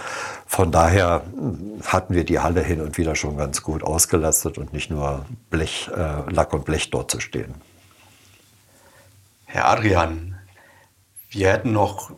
von 0.45 0.71
daher 0.71 1.23
hm, 1.35 1.81
hatten 1.87 2.13
wir 2.13 2.23
die 2.23 2.39
Halle 2.39 2.61
hin 2.61 2.81
und 2.81 2.99
wieder 2.99 3.15
schon 3.15 3.35
ganz 3.35 3.63
gut 3.63 3.81
ausgelastet 3.81 4.59
und 4.59 4.71
nicht 4.71 4.91
nur 4.91 5.25
Blech, 5.49 5.89
äh, 5.95 6.29
Lack 6.31 6.53
und 6.53 6.65
Blech 6.65 6.91
dort 6.91 7.09
zu 7.09 7.19
stehen. 7.19 7.55
Herr 9.45 9.69
Adrian, 9.69 10.35
wir 11.31 11.51
hätten 11.51 11.73
noch 11.73 12.11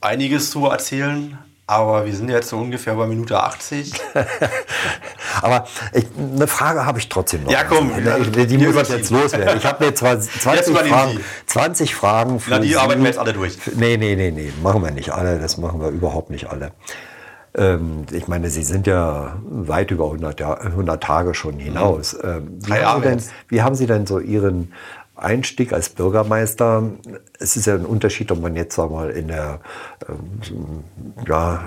einiges 0.00 0.50
zu 0.50 0.66
erzählen, 0.66 1.38
aber 1.66 2.04
wir 2.04 2.14
sind 2.14 2.28
jetzt 2.28 2.48
so 2.48 2.58
ungefähr 2.58 2.94
bei 2.94 3.06
Minute 3.06 3.40
80. 3.40 3.92
Aber 5.42 5.66
ich, 5.92 6.06
eine 6.18 6.46
Frage 6.46 6.84
habe 6.84 6.98
ich 6.98 7.08
trotzdem 7.08 7.44
noch. 7.44 7.52
Ja, 7.52 7.64
komm. 7.64 7.90
Die, 8.34 8.46
die 8.46 8.58
muss 8.58 8.76
ich 8.76 8.88
jetzt 8.88 9.10
loswerden. 9.10 9.56
Ich 9.56 9.64
habe 9.64 9.84
mir 9.84 9.94
zwar 9.94 10.20
20 10.20 10.76
Fragen, 10.76 11.20
20 11.46 11.94
Fragen 11.94 12.40
für 12.40 12.50
Na, 12.50 12.58
die 12.58 12.68
Sie. 12.68 12.76
arbeiten 12.76 13.00
wir 13.00 13.08
jetzt 13.08 13.18
alle 13.18 13.32
durch. 13.32 13.56
Nee, 13.74 13.96
nee, 13.96 14.16
nee, 14.16 14.30
nee. 14.30 14.52
Machen 14.62 14.82
wir 14.82 14.90
nicht 14.90 15.10
alle. 15.12 15.38
Das 15.38 15.56
machen 15.56 15.80
wir 15.80 15.88
überhaupt 15.88 16.30
nicht 16.30 16.50
alle. 16.50 16.72
Ähm, 17.54 18.06
ich 18.10 18.28
meine, 18.28 18.50
Sie 18.50 18.62
sind 18.62 18.86
ja 18.86 19.36
weit 19.44 19.90
über 19.90 20.06
100, 20.06 20.42
100 20.42 21.02
Tage 21.02 21.34
schon 21.34 21.58
hinaus. 21.58 22.14
Mhm. 22.14 22.28
Ähm, 22.28 22.58
wie, 22.66 22.72
haben 22.72 23.02
denn, 23.02 23.22
wie, 23.48 23.62
haben 23.62 23.74
Sie 23.74 23.86
denn, 23.86 24.06
so 24.06 24.18
Ihren 24.18 24.72
Einstieg 25.22 25.72
als 25.72 25.88
Bürgermeister, 25.88 26.82
es 27.38 27.56
ist 27.56 27.66
ja 27.66 27.74
ein 27.74 27.86
Unterschied, 27.86 28.30
ob 28.30 28.40
man 28.40 28.56
jetzt 28.56 28.74
sag 28.74 28.90
mal 28.90 29.10
in 29.10 29.28
der 29.28 29.60
ähm, 30.08 30.84
ja, 31.26 31.64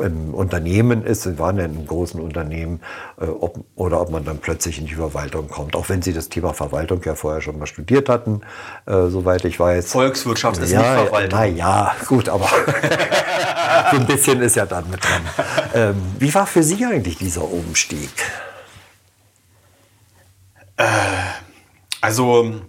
im 0.00 0.34
Unternehmen 0.34 1.04
ist, 1.04 1.22
Sie 1.22 1.38
waren 1.38 1.56
ja 1.58 1.64
in 1.64 1.76
einem 1.76 1.86
großen 1.86 2.20
Unternehmen, 2.20 2.80
äh, 3.20 3.26
ob, 3.26 3.64
oder 3.76 4.00
ob 4.00 4.10
man 4.10 4.24
dann 4.24 4.38
plötzlich 4.38 4.78
in 4.78 4.86
die 4.86 4.94
Verwaltung 4.94 5.48
kommt. 5.48 5.76
Auch 5.76 5.88
wenn 5.88 6.02
Sie 6.02 6.12
das 6.12 6.28
Thema 6.28 6.52
Verwaltung 6.52 7.00
ja 7.04 7.14
vorher 7.14 7.40
schon 7.40 7.58
mal 7.58 7.66
studiert 7.66 8.08
hatten, 8.08 8.42
äh, 8.86 9.08
soweit 9.08 9.44
ich 9.44 9.58
weiß. 9.58 9.92
Volkswirtschaft 9.92 10.60
ist 10.60 10.72
ja, 10.72 10.80
nicht 10.80 11.08
Verwaltung. 11.08 11.38
Na 11.38 11.46
ja, 11.46 11.94
gut, 12.06 12.28
aber 12.28 12.48
so 13.90 13.96
ein 13.96 14.06
bisschen 14.06 14.40
ist 14.42 14.56
ja 14.56 14.66
dann 14.66 14.88
mit 14.90 15.02
dran. 15.02 15.22
Ähm, 15.74 15.96
wie 16.18 16.32
war 16.34 16.46
für 16.46 16.62
Sie 16.62 16.84
eigentlich 16.84 17.18
dieser 17.18 17.44
Umstieg? 17.44 18.10
Äh, 20.76 20.84
also 22.00 22.62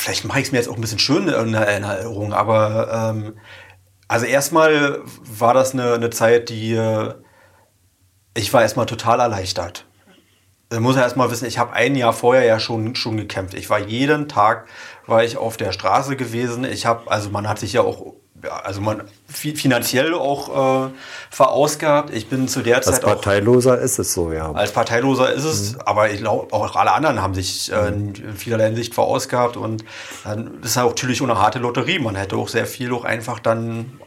vielleicht 0.00 0.24
mache 0.24 0.40
ich 0.40 0.46
es 0.46 0.52
mir 0.52 0.58
jetzt 0.58 0.68
auch 0.68 0.76
ein 0.76 0.80
bisschen 0.80 0.98
schön 0.98 1.28
in 1.28 1.54
Erinnerung, 1.54 2.32
aber 2.32 3.12
ähm, 3.14 3.38
also 4.08 4.26
erstmal 4.26 5.02
war 5.24 5.54
das 5.54 5.72
eine, 5.72 5.94
eine 5.94 6.10
Zeit, 6.10 6.48
die 6.48 6.72
äh, 6.72 7.14
ich 8.34 8.52
war 8.52 8.62
erstmal 8.62 8.86
total 8.86 9.20
erleichtert. 9.20 9.86
Ich 10.72 10.78
muss 10.80 10.96
ja 10.96 11.02
erstmal 11.02 11.30
wissen, 11.30 11.46
ich 11.46 11.58
habe 11.58 11.72
ein 11.72 11.96
Jahr 11.96 12.12
vorher 12.12 12.44
ja 12.44 12.60
schon, 12.60 12.94
schon 12.94 13.16
gekämpft. 13.16 13.54
Ich 13.54 13.68
war 13.70 13.80
jeden 13.80 14.28
Tag 14.28 14.68
war 15.06 15.24
ich 15.24 15.36
auf 15.36 15.56
der 15.56 15.72
Straße 15.72 16.16
gewesen. 16.16 16.64
Ich 16.64 16.86
habe, 16.86 17.10
also 17.10 17.30
man 17.30 17.48
hat 17.48 17.58
sich 17.58 17.72
ja 17.72 17.82
auch 17.82 18.14
also 18.64 18.80
man 18.80 19.02
finanziell 19.26 20.14
auch 20.14 20.86
äh, 20.86 20.90
verausgabt. 21.30 22.14
Ich 22.14 22.28
bin 22.28 22.48
zu 22.48 22.62
der 22.62 22.76
als 22.76 22.86
Zeit. 22.86 22.94
Als 22.94 23.04
Parteiloser 23.04 23.74
auch, 23.74 23.82
ist 23.82 23.98
es 23.98 24.12
so, 24.12 24.32
ja. 24.32 24.52
Als 24.52 24.72
Parteiloser 24.72 25.32
ist 25.32 25.44
es, 25.44 25.74
mhm. 25.74 25.80
aber 25.84 26.10
ich 26.10 26.20
glaube, 26.20 26.52
auch 26.52 26.76
alle 26.76 26.92
anderen 26.92 27.22
haben 27.22 27.34
sich 27.34 27.72
äh, 27.72 27.88
in 27.88 28.14
vielerlei 28.36 28.66
Hinsicht 28.66 28.94
verausgabt 28.94 29.56
und 29.56 29.84
dann 30.24 30.60
ist 30.62 30.78
auch 30.78 30.90
natürlich 30.90 31.22
eine 31.22 31.38
harte 31.38 31.58
Lotterie. 31.58 31.98
Man 31.98 32.16
hätte 32.16 32.36
auch 32.36 32.48
sehr 32.48 32.66
viel 32.66 32.92
auch 32.92 33.04
einfach 33.04 33.38
dann 33.38 34.00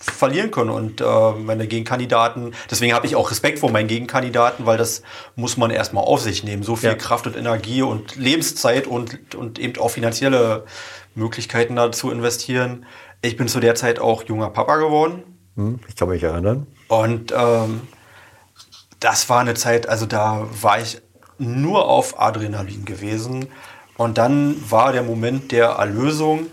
verlieren 0.00 0.50
können 0.50 0.70
und 0.70 1.02
äh, 1.02 1.04
meine 1.32 1.66
Gegenkandidaten, 1.66 2.54
deswegen 2.70 2.94
habe 2.94 3.06
ich 3.06 3.16
auch 3.16 3.30
Respekt 3.30 3.58
vor 3.58 3.70
meinen 3.70 3.86
Gegenkandidaten, 3.86 4.64
weil 4.64 4.78
das 4.78 5.02
muss 5.36 5.58
man 5.58 5.70
erstmal 5.70 6.04
auf 6.04 6.20
sich 6.22 6.42
nehmen. 6.42 6.62
So 6.62 6.74
viel 6.76 6.88
ja. 6.88 6.94
Kraft 6.94 7.26
und 7.26 7.36
Energie 7.36 7.82
und 7.82 8.16
Lebenszeit 8.16 8.86
und, 8.86 9.34
und 9.34 9.58
eben 9.58 9.78
auch 9.78 9.90
finanzielle 9.90 10.64
Möglichkeiten 11.14 11.76
dazu 11.76 12.10
investieren. 12.10 12.86
Ich 13.22 13.36
bin 13.36 13.48
zu 13.48 13.60
der 13.60 13.74
Zeit 13.74 13.98
auch 13.98 14.22
junger 14.24 14.50
Papa 14.50 14.76
geworden. 14.76 15.22
Hm, 15.56 15.80
ich 15.88 15.96
kann 15.96 16.08
mich 16.08 16.22
erinnern. 16.22 16.66
Und 16.88 17.32
ähm, 17.36 17.82
das 18.98 19.28
war 19.28 19.40
eine 19.40 19.54
Zeit, 19.54 19.88
also 19.88 20.06
da 20.06 20.46
war 20.60 20.80
ich 20.80 21.00
nur 21.38 21.88
auf 21.88 22.20
Adrenalin 22.20 22.84
gewesen. 22.84 23.48
Und 23.96 24.18
dann 24.18 24.56
war 24.70 24.92
der 24.92 25.02
Moment 25.02 25.52
der 25.52 25.66
Erlösung 25.70 26.46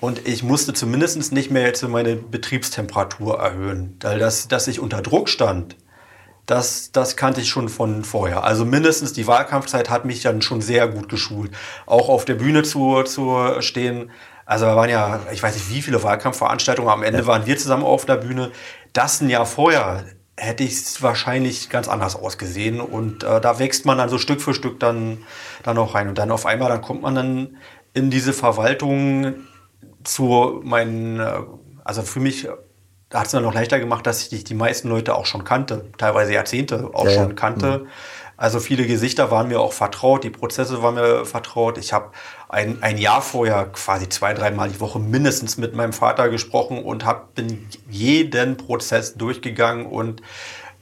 und 0.00 0.26
ich 0.26 0.42
musste 0.42 0.72
zumindest 0.72 1.32
nicht 1.32 1.50
mehr 1.50 1.62
jetzt 1.62 1.86
meine 1.86 2.16
Betriebstemperatur 2.16 3.38
erhöhen. 3.38 3.96
Weil 4.00 4.18
das, 4.18 4.48
dass 4.48 4.68
ich 4.68 4.80
unter 4.80 5.02
Druck 5.02 5.28
stand, 5.28 5.76
das, 6.46 6.92
das 6.92 7.16
kannte 7.16 7.40
ich 7.40 7.48
schon 7.48 7.68
von 7.68 8.04
vorher. 8.04 8.42
Also 8.42 8.64
mindestens 8.64 9.12
die 9.12 9.26
Wahlkampfzeit 9.26 9.90
hat 9.90 10.04
mich 10.04 10.22
dann 10.22 10.40
schon 10.40 10.60
sehr 10.60 10.88
gut 10.88 11.08
geschult. 11.08 11.50
Auch 11.84 12.08
auf 12.08 12.24
der 12.24 12.34
Bühne 12.34 12.62
zu, 12.62 13.02
zu 13.02 13.60
stehen, 13.60 14.10
also 14.48 14.64
da 14.64 14.76
waren 14.76 14.88
ja, 14.88 15.20
ich 15.30 15.42
weiß 15.42 15.54
nicht, 15.54 15.68
wie 15.68 15.82
viele 15.82 16.02
Wahlkampfveranstaltungen. 16.02 16.90
Am 16.90 17.02
Ende 17.02 17.20
ja. 17.20 17.26
waren 17.26 17.44
wir 17.44 17.58
zusammen 17.58 17.84
auf 17.84 18.06
der 18.06 18.16
Bühne. 18.16 18.50
Das 18.94 19.20
ein 19.20 19.28
Jahr 19.28 19.44
vorher 19.44 20.06
hätte 20.38 20.64
ich 20.64 20.72
es 20.72 21.02
wahrscheinlich 21.02 21.68
ganz 21.68 21.86
anders 21.86 22.16
ausgesehen. 22.16 22.80
Und 22.80 23.24
äh, 23.24 23.42
da 23.42 23.58
wächst 23.58 23.84
man 23.84 23.98
dann 23.98 24.08
so 24.08 24.16
Stück 24.16 24.40
für 24.40 24.54
Stück 24.54 24.80
dann, 24.80 25.18
dann 25.64 25.76
auch 25.76 25.94
rein. 25.94 26.08
Und 26.08 26.16
dann 26.16 26.30
auf 26.30 26.46
einmal, 26.46 26.70
dann 26.70 26.80
kommt 26.80 27.02
man 27.02 27.14
dann 27.14 27.58
in 27.92 28.08
diese 28.08 28.32
Verwaltung 28.32 29.34
zu 30.02 30.62
meinen, 30.64 31.20
äh, 31.20 31.40
also 31.84 32.00
für 32.00 32.20
mich 32.20 32.48
hat 33.12 33.26
es 33.26 33.32
dann 33.32 33.42
noch 33.42 33.52
leichter 33.52 33.78
gemacht, 33.78 34.06
dass 34.06 34.22
ich 34.22 34.28
die, 34.30 34.44
die 34.44 34.54
meisten 34.54 34.88
Leute 34.88 35.14
auch 35.14 35.26
schon 35.26 35.44
kannte, 35.44 35.92
teilweise 35.98 36.32
Jahrzehnte 36.32 36.88
auch 36.94 37.04
Ja, 37.04 37.10
ja. 37.10 37.22
schon 37.22 37.34
kannte. 37.34 37.86
Also 38.38 38.60
viele 38.60 38.86
Gesichter 38.86 39.32
waren 39.32 39.48
mir 39.48 39.58
auch 39.58 39.72
vertraut, 39.72 40.22
die 40.22 40.30
Prozesse 40.30 40.80
waren 40.80 40.94
mir 40.94 41.24
vertraut. 41.24 41.76
Ich 41.76 41.92
habe 41.92 42.12
ein, 42.48 42.78
ein 42.84 42.96
Jahr 42.96 43.20
vorher 43.20 43.66
quasi 43.66 44.08
zwei, 44.08 44.32
dreimal 44.32 44.68
die 44.68 44.78
Woche 44.78 45.00
mindestens 45.00 45.58
mit 45.58 45.74
meinem 45.74 45.92
Vater 45.92 46.28
gesprochen 46.28 46.84
und 46.84 47.04
hab, 47.04 47.34
bin 47.34 47.66
jeden 47.90 48.56
Prozess 48.56 49.14
durchgegangen 49.14 49.86
und 49.86 50.22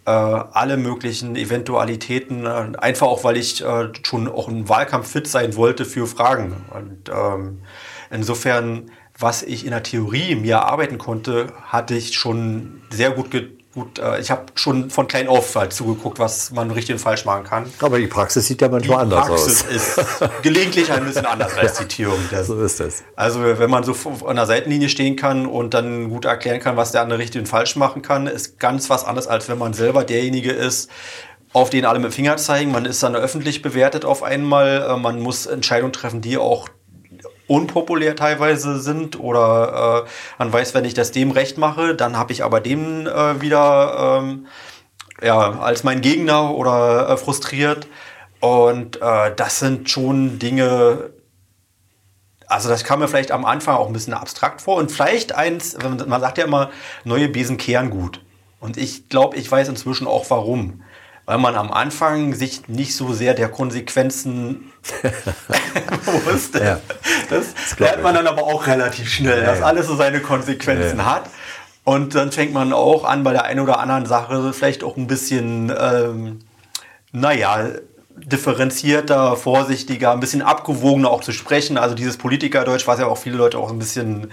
äh, 0.05 0.11
alle 0.11 0.77
möglichen 0.77 1.35
Eventualitäten, 1.35 2.45
äh, 2.45 2.77
einfach 2.77 3.07
auch, 3.07 3.25
weil 3.25 3.39
ich 3.39 3.65
äh, 3.65 3.89
schon 4.03 4.29
auch 4.29 4.49
im 4.49 4.69
Wahlkampf 4.69 5.11
fit 5.11 5.27
sein 5.27 5.57
wollte 5.57 5.87
für 5.87 6.07
Fragen. 6.07 6.55
Und 6.75 7.09
ähm, 7.09 7.63
insofern, 8.11 8.91
was 9.19 9.43
ich 9.43 9.65
in 9.65 9.71
der 9.71 9.83
Theorie 9.83 10.35
mir 10.35 10.57
erarbeiten 10.57 10.99
konnte, 10.99 11.55
hatte 11.65 11.95
ich 11.95 12.15
schon 12.15 12.83
sehr 12.91 13.13
gut, 13.13 13.31
ge 13.31 13.56
gut 13.77 14.01
äh, 14.01 14.19
ich 14.19 14.33
habe 14.33 14.47
schon 14.57 14.91
von 14.91 15.07
klein 15.07 15.29
auf 15.29 15.55
halt 15.55 15.73
zugeguckt, 15.73 16.19
was 16.19 16.51
man 16.51 16.73
richtig 16.73 16.95
und 16.95 16.99
falsch 16.99 17.25
machen 17.25 17.45
kann. 17.45 17.73
Aber 17.81 17.99
die 17.99 18.09
Praxis 18.09 18.47
sieht 18.49 18.61
ja 18.61 18.67
Die 18.67 18.73
manchmal 18.75 19.03
anders 19.03 19.29
Praxis 19.29 19.65
aus. 19.65 19.71
ist 19.71 20.01
gelegentlich 20.43 20.91
ein 20.91 21.05
bisschen 21.05 21.27
anders 21.27 21.57
als 21.57 21.75
die 21.79 21.85
Theorie. 21.87 22.19
Das, 22.33 22.49
So 22.49 22.61
ist 22.61 22.81
es. 22.81 23.05
also 23.15 23.41
wenn 23.45 23.71
man 23.71 23.85
so 23.85 23.95
an 24.27 24.35
der 24.35 24.47
Seitenlinie 24.47 24.89
stehen 24.89 25.15
kann 25.15 25.47
und 25.47 25.75
dann 25.75 26.09
gut 26.09 26.25
erklären 26.25 26.59
kann, 26.59 26.77
was 26.77 26.91
der 26.91 27.03
andere 27.03 27.21
richtig 27.21 27.43
und 27.43 27.47
falsch 27.47 27.77
machen 27.77 28.03
kann, 28.03 28.27
ist 28.27 28.59
ganz 28.59 28.91
was 28.91 29.05
anderes, 29.05 29.29
als 29.29 29.49
wenn 29.49 29.59
man 29.59 29.75
selber 29.75 30.03
derjenige 30.03 30.51
ist, 30.51 30.91
auf 31.53 31.71
den 31.71 31.85
alle 31.85 32.01
mit 32.01 32.11
dem 32.11 32.15
Finger 32.15 32.37
zeigen. 32.39 32.73
Man 32.73 32.85
ist 32.87 33.03
dann 33.03 33.15
öffentlich 33.15 33.63
bewertet 33.63 34.05
auf 34.05 34.23
einmal. 34.23 34.87
Äh, 34.91 34.97
Man 34.97 35.21
muss 35.21 35.47
Entscheidungen 35.47 35.93
treffen, 35.93 36.21
die 36.21 36.37
auch 36.39 36.69
unpopulär 37.47 38.17
teilweise 38.17 38.81
sind 38.81 39.19
oder 39.19 40.05
äh, 40.07 40.09
man 40.39 40.53
weiß, 40.53 40.75
wenn 40.75 40.85
ich 40.85 40.95
das 40.95 41.13
dem 41.13 41.31
recht 41.31 41.59
mache, 41.59 41.95
dann 41.95 42.17
habe 42.17 42.33
ich 42.33 42.43
aber 42.43 42.61
dem 42.61 43.07
äh, 43.07 43.41
wieder 43.41 44.19
ähm, 44.21 44.47
ja, 45.23 45.59
als 45.61 45.85
mein 45.85 46.01
Gegner 46.01 46.55
oder 46.55 47.09
äh, 47.09 47.17
frustriert. 47.17 47.87
Und 48.41 49.01
äh, 49.01 49.35
das 49.35 49.61
sind 49.61 49.89
schon 49.89 50.39
Dinge, 50.39 51.11
also 52.47 52.69
das 52.69 52.85
kam 52.85 53.01
mir 53.01 53.09
vielleicht 53.09 53.33
am 53.33 53.45
Anfang 53.45 53.77
auch 53.77 53.87
ein 53.87 53.93
bisschen 53.93 54.15
abstrakt 54.15 54.61
vor 54.61 54.77
und 54.77 54.93
vielleicht 54.93 55.35
eins, 55.35 55.77
man 55.83 56.21
sagt 56.21 56.39
ja 56.39 56.45
immer, 56.45 56.71
neue 57.05 57.29
Besen 57.29 57.57
kehren 57.57 57.91
gut. 57.91 58.21
Und 58.61 58.77
ich 58.77 59.09
glaube, 59.09 59.37
ich 59.37 59.51
weiß 59.51 59.69
inzwischen 59.69 60.07
auch 60.07 60.29
warum. 60.29 60.83
Weil 61.27 61.39
man 61.39 61.57
am 61.57 61.73
Anfang 61.73 62.35
sich 62.35 62.69
nicht 62.69 62.95
so 62.95 63.13
sehr 63.13 63.35
der 63.35 63.49
Konsequenzen 63.49 64.73
wusste. 66.25 66.63
Ja. 66.65 66.81
Das, 67.29 67.47
glaub 67.77 67.91
lernt 67.91 68.03
man 68.05 68.15
dann 68.15 68.27
aber 68.29 68.45
auch 68.45 68.67
relativ 68.67 69.09
schnell, 69.09 69.41
Ja, 69.41 69.47
dass 69.47 69.61
alles 69.63 69.87
so 69.89 69.97
seine 69.97 70.21
Konsequenzen 70.21 70.99
Ja. 70.99 71.07
hat. 71.07 71.25
Und 71.85 72.15
dann 72.15 72.33
fängt 72.33 72.53
man 72.53 72.73
auch 72.73 73.05
an, 73.05 73.23
bei 73.25 73.33
der 73.33 73.45
einen 73.45 73.61
oder 73.61 73.79
anderen 73.81 74.07
Sache 74.07 74.53
vielleicht 74.53 74.83
auch 74.85 74.97
ein 74.97 75.07
bisschen, 75.07 75.73
ähm, 75.79 76.39
naja, 77.13 77.71
differenzierter, 78.19 79.37
vorsichtiger, 79.37 80.13
ein 80.13 80.21
bisschen 80.21 80.43
abgewogener 80.43 81.11
auch 81.11 81.21
zu 81.21 81.33
sprechen. 81.33 81.77
Also 81.77 81.95
dieses 81.95 82.17
Politikerdeutsch, 82.17 82.87
was 82.87 82.99
ja 82.99 83.07
auch 83.07 83.19
viele 83.19 83.37
Leute 83.37 83.59
auch 83.59 83.71
ein 83.71 83.79
bisschen 83.79 84.31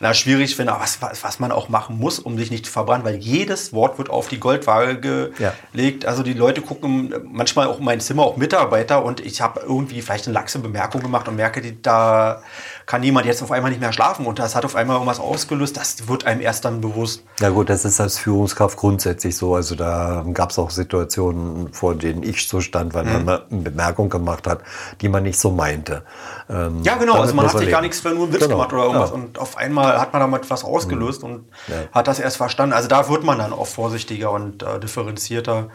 na, 0.00 0.14
schwierig 0.14 0.56
finden, 0.56 0.70
aber 0.72 0.82
was, 0.82 1.00
was, 1.02 1.22
was 1.24 1.38
man 1.40 1.52
auch 1.52 1.68
machen 1.68 1.98
muss, 1.98 2.18
um 2.18 2.36
sich 2.38 2.50
nicht 2.50 2.66
zu 2.66 2.72
verbrennen, 2.72 3.04
weil 3.04 3.16
jedes 3.16 3.72
Wort 3.72 3.98
wird 3.98 4.10
auf 4.10 4.28
die 4.28 4.40
Goldwaage 4.40 5.32
Ja. 5.38 5.52
gelegt. 5.72 6.06
Also 6.06 6.22
die 6.22 6.32
Leute 6.34 6.60
gucken 6.62 7.14
manchmal 7.30 7.66
auch 7.66 7.78
in 7.78 7.84
mein 7.84 8.00
Zimmer, 8.00 8.22
auch 8.24 8.36
Mitarbeiter 8.36 9.04
und 9.04 9.20
ich 9.20 9.40
habe 9.40 9.60
irgendwie 9.60 10.02
vielleicht 10.02 10.26
eine 10.26 10.34
laxe 10.34 10.58
Bemerkung 10.58 11.02
gemacht 11.02 11.28
und 11.28 11.36
merke, 11.36 11.60
die, 11.60 11.80
da 11.80 12.42
kann 12.86 13.02
jemand 13.02 13.24
jetzt 13.26 13.42
auf 13.42 13.50
einmal 13.50 13.70
nicht 13.70 13.80
mehr 13.80 13.92
schlafen 13.92 14.26
und 14.26 14.38
das 14.38 14.54
hat 14.54 14.64
auf 14.64 14.76
einmal 14.76 14.96
irgendwas 14.96 15.18
ausgelöst. 15.20 15.76
Das 15.76 16.06
wird 16.08 16.26
einem 16.26 16.40
erst 16.42 16.64
dann 16.64 16.80
bewusst. 16.80 17.22
Ja 17.40 17.48
gut, 17.48 17.70
das 17.70 17.84
ist 17.84 18.00
als 18.00 18.18
Führungskraft 18.18 18.76
grundsätzlich 18.76 19.36
so. 19.36 19.54
Also 19.54 19.74
da 19.74 20.24
gab 20.34 20.50
es 20.50 20.58
auch 20.58 20.70
Situationen, 20.70 21.72
vor 21.72 21.94
denen 21.94 22.22
ich 22.22 22.46
so 22.46 22.60
stand, 22.60 22.92
weil 22.94 23.04
man 23.04 23.24
mal 23.24 23.46
eine 23.50 23.62
Bemerkung 23.62 24.08
gemacht 24.10 24.46
hat, 24.46 24.60
die 25.00 25.08
man 25.08 25.22
nicht 25.22 25.38
so 25.38 25.50
meinte. 25.50 26.02
Ähm, 26.50 26.82
Ja, 26.82 26.96
genau. 26.96 27.14
Also 27.20 27.34
man 27.34 27.46
hat 27.46 27.58
sich 27.58 27.70
gar 27.70 27.80
nichts 27.80 28.00
für 28.00 28.10
nur 28.10 28.24
einen 28.24 28.32
Witz 28.34 28.42
Genau, 28.42 28.56
gemacht 28.56 28.72
oder 28.72 28.82
irgendwas. 28.84 29.10
ja. 29.10 29.14
Und 29.16 29.38
auf 29.38 29.56
einmal 29.56 29.98
hat 30.00 30.12
man 30.12 30.20
damit 30.20 30.50
was 30.50 30.62
ausgelöst 30.64 31.22
und 31.22 31.46
Ja. 31.68 31.74
hat 31.92 32.06
das 32.06 32.18
erst 32.20 32.36
verstanden. 32.36 32.74
Also 32.74 32.88
da 32.88 33.08
wird 33.08 33.24
man 33.24 33.38
dann 33.38 33.52
auch 33.52 33.66
vorsichtiger 33.66 34.30
und 34.30 34.62
äh, 34.62 34.78
differenzierter. 34.80 35.68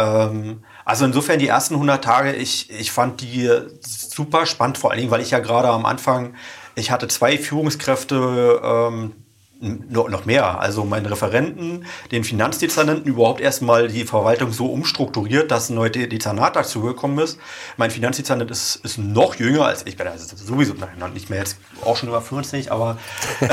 Ähm, 0.00 0.62
also 0.88 1.04
insofern 1.04 1.38
die 1.38 1.48
ersten 1.48 1.74
100 1.74 2.02
Tage, 2.02 2.32
ich, 2.32 2.70
ich 2.70 2.90
fand 2.90 3.20
die 3.20 3.50
super 3.80 4.46
spannend, 4.46 4.78
vor 4.78 4.90
allen 4.90 4.98
Dingen, 5.00 5.10
weil 5.10 5.20
ich 5.20 5.30
ja 5.30 5.38
gerade 5.38 5.68
am 5.68 5.84
Anfang, 5.86 6.34
ich 6.74 6.90
hatte 6.90 7.06
zwei 7.08 7.38
Führungskräfte, 7.38 8.60
ähm, 8.64 9.12
noch 9.90 10.24
mehr. 10.24 10.60
Also 10.60 10.84
meinen 10.84 11.06
Referenten, 11.06 11.84
den 12.12 12.22
Finanzdezernenten, 12.22 13.06
überhaupt 13.12 13.40
erstmal 13.40 13.88
die 13.88 14.04
Verwaltung 14.04 14.52
so 14.52 14.66
umstrukturiert, 14.66 15.50
dass 15.50 15.68
ein 15.68 15.74
neues 15.74 15.90
De- 15.92 16.06
Dezernat 16.06 16.54
dazugekommen 16.54 17.18
ist. 17.18 17.40
Mein 17.76 17.90
Finanzdezernent 17.90 18.50
ist, 18.52 18.76
ist 18.84 18.98
noch 18.98 19.34
jünger 19.34 19.64
als 19.66 19.84
ich 19.84 19.96
bin. 19.96 20.06
Also 20.06 20.36
sowieso, 20.36 20.74
nein, 20.74 21.12
nicht 21.12 21.28
mehr 21.28 21.40
jetzt 21.40 21.56
auch 21.84 21.96
schon 21.96 22.08
über 22.08 22.22
50, 22.22 22.70
aber 22.70 22.98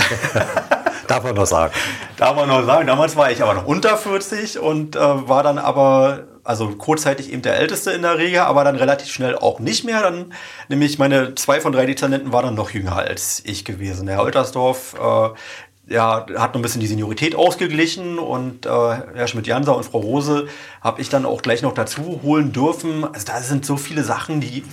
Darf 1.08 1.24
man 1.24 1.36
noch 1.36 1.46
sagen. 1.48 1.74
darf 2.18 2.36
man 2.36 2.48
noch 2.50 2.64
sagen, 2.66 2.88
damals 2.88 3.16
war 3.16 3.32
ich 3.32 3.42
aber 3.42 3.54
noch 3.56 3.66
unter 3.66 3.98
40 3.98 4.60
und 4.60 4.96
äh, 4.96 5.00
war 5.00 5.42
dann 5.44 5.58
aber, 5.58 6.24
also 6.46 6.70
kurzzeitig 6.70 7.34
eben 7.34 7.42
der 7.42 7.58
Älteste 7.58 7.92
in 7.92 8.04
der 8.04 8.18
Regel, 8.18 8.40
aber 8.40 8.64
dann 8.64 8.76
relativ 8.76 9.12
schnell 9.12 9.36
auch 9.36 9.60
nicht 9.60 9.84
mehr. 9.84 10.02
Dann, 10.02 10.32
nämlich 10.70 11.00
meine 11.00 11.36
zwei 11.36 11.60
von 11.60 11.74
drei 11.74 11.86
Dezernenten 11.88 12.32
waren 12.32 12.46
dann 12.46 12.56
noch 12.56 12.70
jünger 12.70 12.96
als 12.96 13.42
ich 13.46 13.66
gewesen. 13.66 14.08
Herr 14.08 14.22
Oltersdorf, 14.22 14.94
äh, 14.94 15.94
ja, 15.94 16.26
hat 16.38 16.54
noch 16.54 16.60
ein 16.60 16.62
bisschen 16.62 16.82
die 16.82 16.88
Seniorität 16.88 17.36
ausgeglichen 17.36 18.20
und 18.20 18.66
äh, 18.66 18.70
Herr 18.70 19.28
Schmidt-Janser 19.28 19.76
und 19.76 19.86
Frau 19.86 20.00
Rose 20.00 20.48
habe 20.82 21.02
ich 21.02 21.10
dann 21.10 21.26
auch 21.26 21.42
gleich 21.42 21.62
noch 21.62 21.74
dazu 21.74 22.22
holen 22.24 22.54
dürfen. 22.54 23.04
Also 23.04 23.26
da 23.26 23.42
sind 23.42 23.66
so 23.66 23.76
viele 23.76 24.04
Sachen, 24.04 24.40
die, 24.40 24.64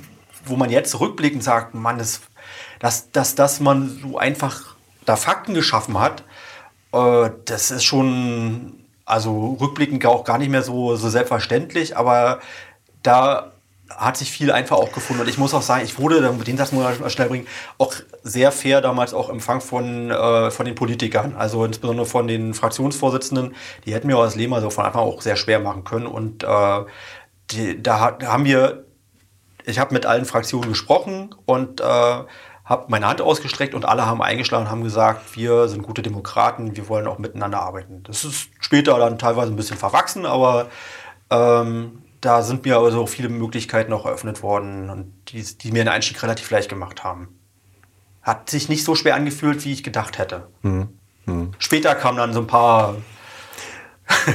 wo 0.44 0.57
man 0.57 0.70
jetzt 0.70 0.99
rückblickend 1.01 1.43
sagt, 1.43 1.74
Mann, 1.74 1.99
das, 1.99 2.20
dass, 2.81 3.11
dass, 3.12 3.35
dass 3.35 3.61
man 3.61 3.99
so 4.03 4.19
einfach 4.19 4.77
da 5.07 5.16
Fakten 5.16 5.55
geschaffen 5.55 5.99
hat, 5.99 6.23
äh, 6.93 7.31
das 7.47 7.70
ist 7.70 7.85
schon, 7.85 8.82
also 9.12 9.56
rückblickend 9.60 10.05
auch 10.06 10.24
gar 10.24 10.39
nicht 10.39 10.51
mehr 10.51 10.62
so, 10.62 10.97
so 10.97 11.09
selbstverständlich, 11.09 11.97
aber 11.97 12.40
da 13.02 13.52
hat 13.90 14.16
sich 14.16 14.30
viel 14.32 14.51
einfach 14.51 14.76
auch 14.78 14.90
gefunden. 14.93 15.22
Und 15.22 15.28
ich 15.28 15.36
muss 15.36 15.52
auch 15.52 15.60
sagen, 15.62 15.84
ich 15.84 15.98
wurde, 15.98 16.20
den 16.47 16.56
Satz 16.56 16.72
muss 16.72 16.86
ich 16.98 17.12
schnell 17.12 17.28
bringen, 17.28 17.47
auch 17.76 17.94
sehr 18.22 18.51
fair 18.51 18.80
damals 18.80 19.12
auch 19.12 19.28
empfangen 19.28 19.60
von, 19.60 20.10
äh, 20.10 20.51
von 20.51 20.64
den 20.64 20.74
Politikern. 20.74 21.34
Also 21.36 21.64
insbesondere 21.64 22.06
von 22.06 22.26
den 22.26 22.55
Fraktionsvorsitzenden. 22.55 23.55
Die 23.84 23.93
hätten 23.93 24.06
mir 24.06 24.16
auch 24.16 24.24
das 24.24 24.34
Leben 24.34 24.55
also 24.55 24.70
von 24.70 24.86
Anfang 24.86 25.02
an 25.02 25.09
auch 25.09 25.20
sehr 25.20 25.36
schwer 25.36 25.60
machen 25.60 25.84
können. 25.84 26.06
Und 26.06 26.43
äh, 26.43 26.80
die, 27.51 27.82
da, 27.82 28.01
hat- 28.01 28.22
da 28.22 28.32
haben 28.32 28.44
wir 28.47 28.84
ich 29.64 29.78
habe 29.78 29.94
mit 29.94 30.06
allen 30.06 30.24
Fraktionen 30.24 30.70
gesprochen 30.70 31.34
und 31.47 31.80
äh, 31.80 32.18
habe 32.64 32.84
meine 32.89 33.06
Hand 33.09 33.20
ausgestreckt 33.20 33.74
und 33.74 33.84
alle 33.84 34.06
haben 34.06 34.22
eingeschlagen 34.22 34.66
und 34.66 34.70
haben 34.70 34.84
gesagt, 34.84 35.36
wir 35.36 35.68
sind 35.68 35.82
gute 35.82 36.02
Demokraten, 36.02 36.76
wir 36.76 36.89
wollen 36.89 37.06
auch 37.06 37.18
miteinander 37.18 37.60
arbeiten. 37.60 38.02
Das 38.05 38.24
ist 38.24 38.51
später 38.60 38.98
dann 38.98 39.18
teilweise 39.18 39.52
ein 39.52 39.56
bisschen 39.56 39.76
verwachsen, 39.76 40.26
aber 40.26 40.68
ähm, 41.30 42.02
da 42.20 42.43
sind 42.43 42.64
mir 42.64 42.78
also 42.78 43.02
auch 43.02 43.09
viele 43.09 43.28
Möglichkeiten 43.28 43.93
auch 43.93 44.06
eröffnet 44.06 44.43
worden 44.43 44.90
und 44.90 45.12
die, 45.28 45.43
die 45.43 45.72
mir 45.72 45.84
den 45.84 45.89
Einstieg 45.89 46.22
relativ 46.22 46.51
leicht 46.51 46.68
gemacht 46.68 47.02
haben. 47.02 47.36
Hat 48.22 48.48
sich 48.48 48.68
nicht 48.68 48.84
so 48.84 48.94
schwer 48.94 49.16
angefühlt, 49.16 49.64
wie 49.64 49.72
ich 49.72 49.82
gedacht 49.82 50.18
hätte. 50.18 50.47
Später 51.59 51.94
kamen 51.97 52.18
dann 52.18 52.32
so 52.32 52.40
ein 52.40 52.47
paar 52.47 52.94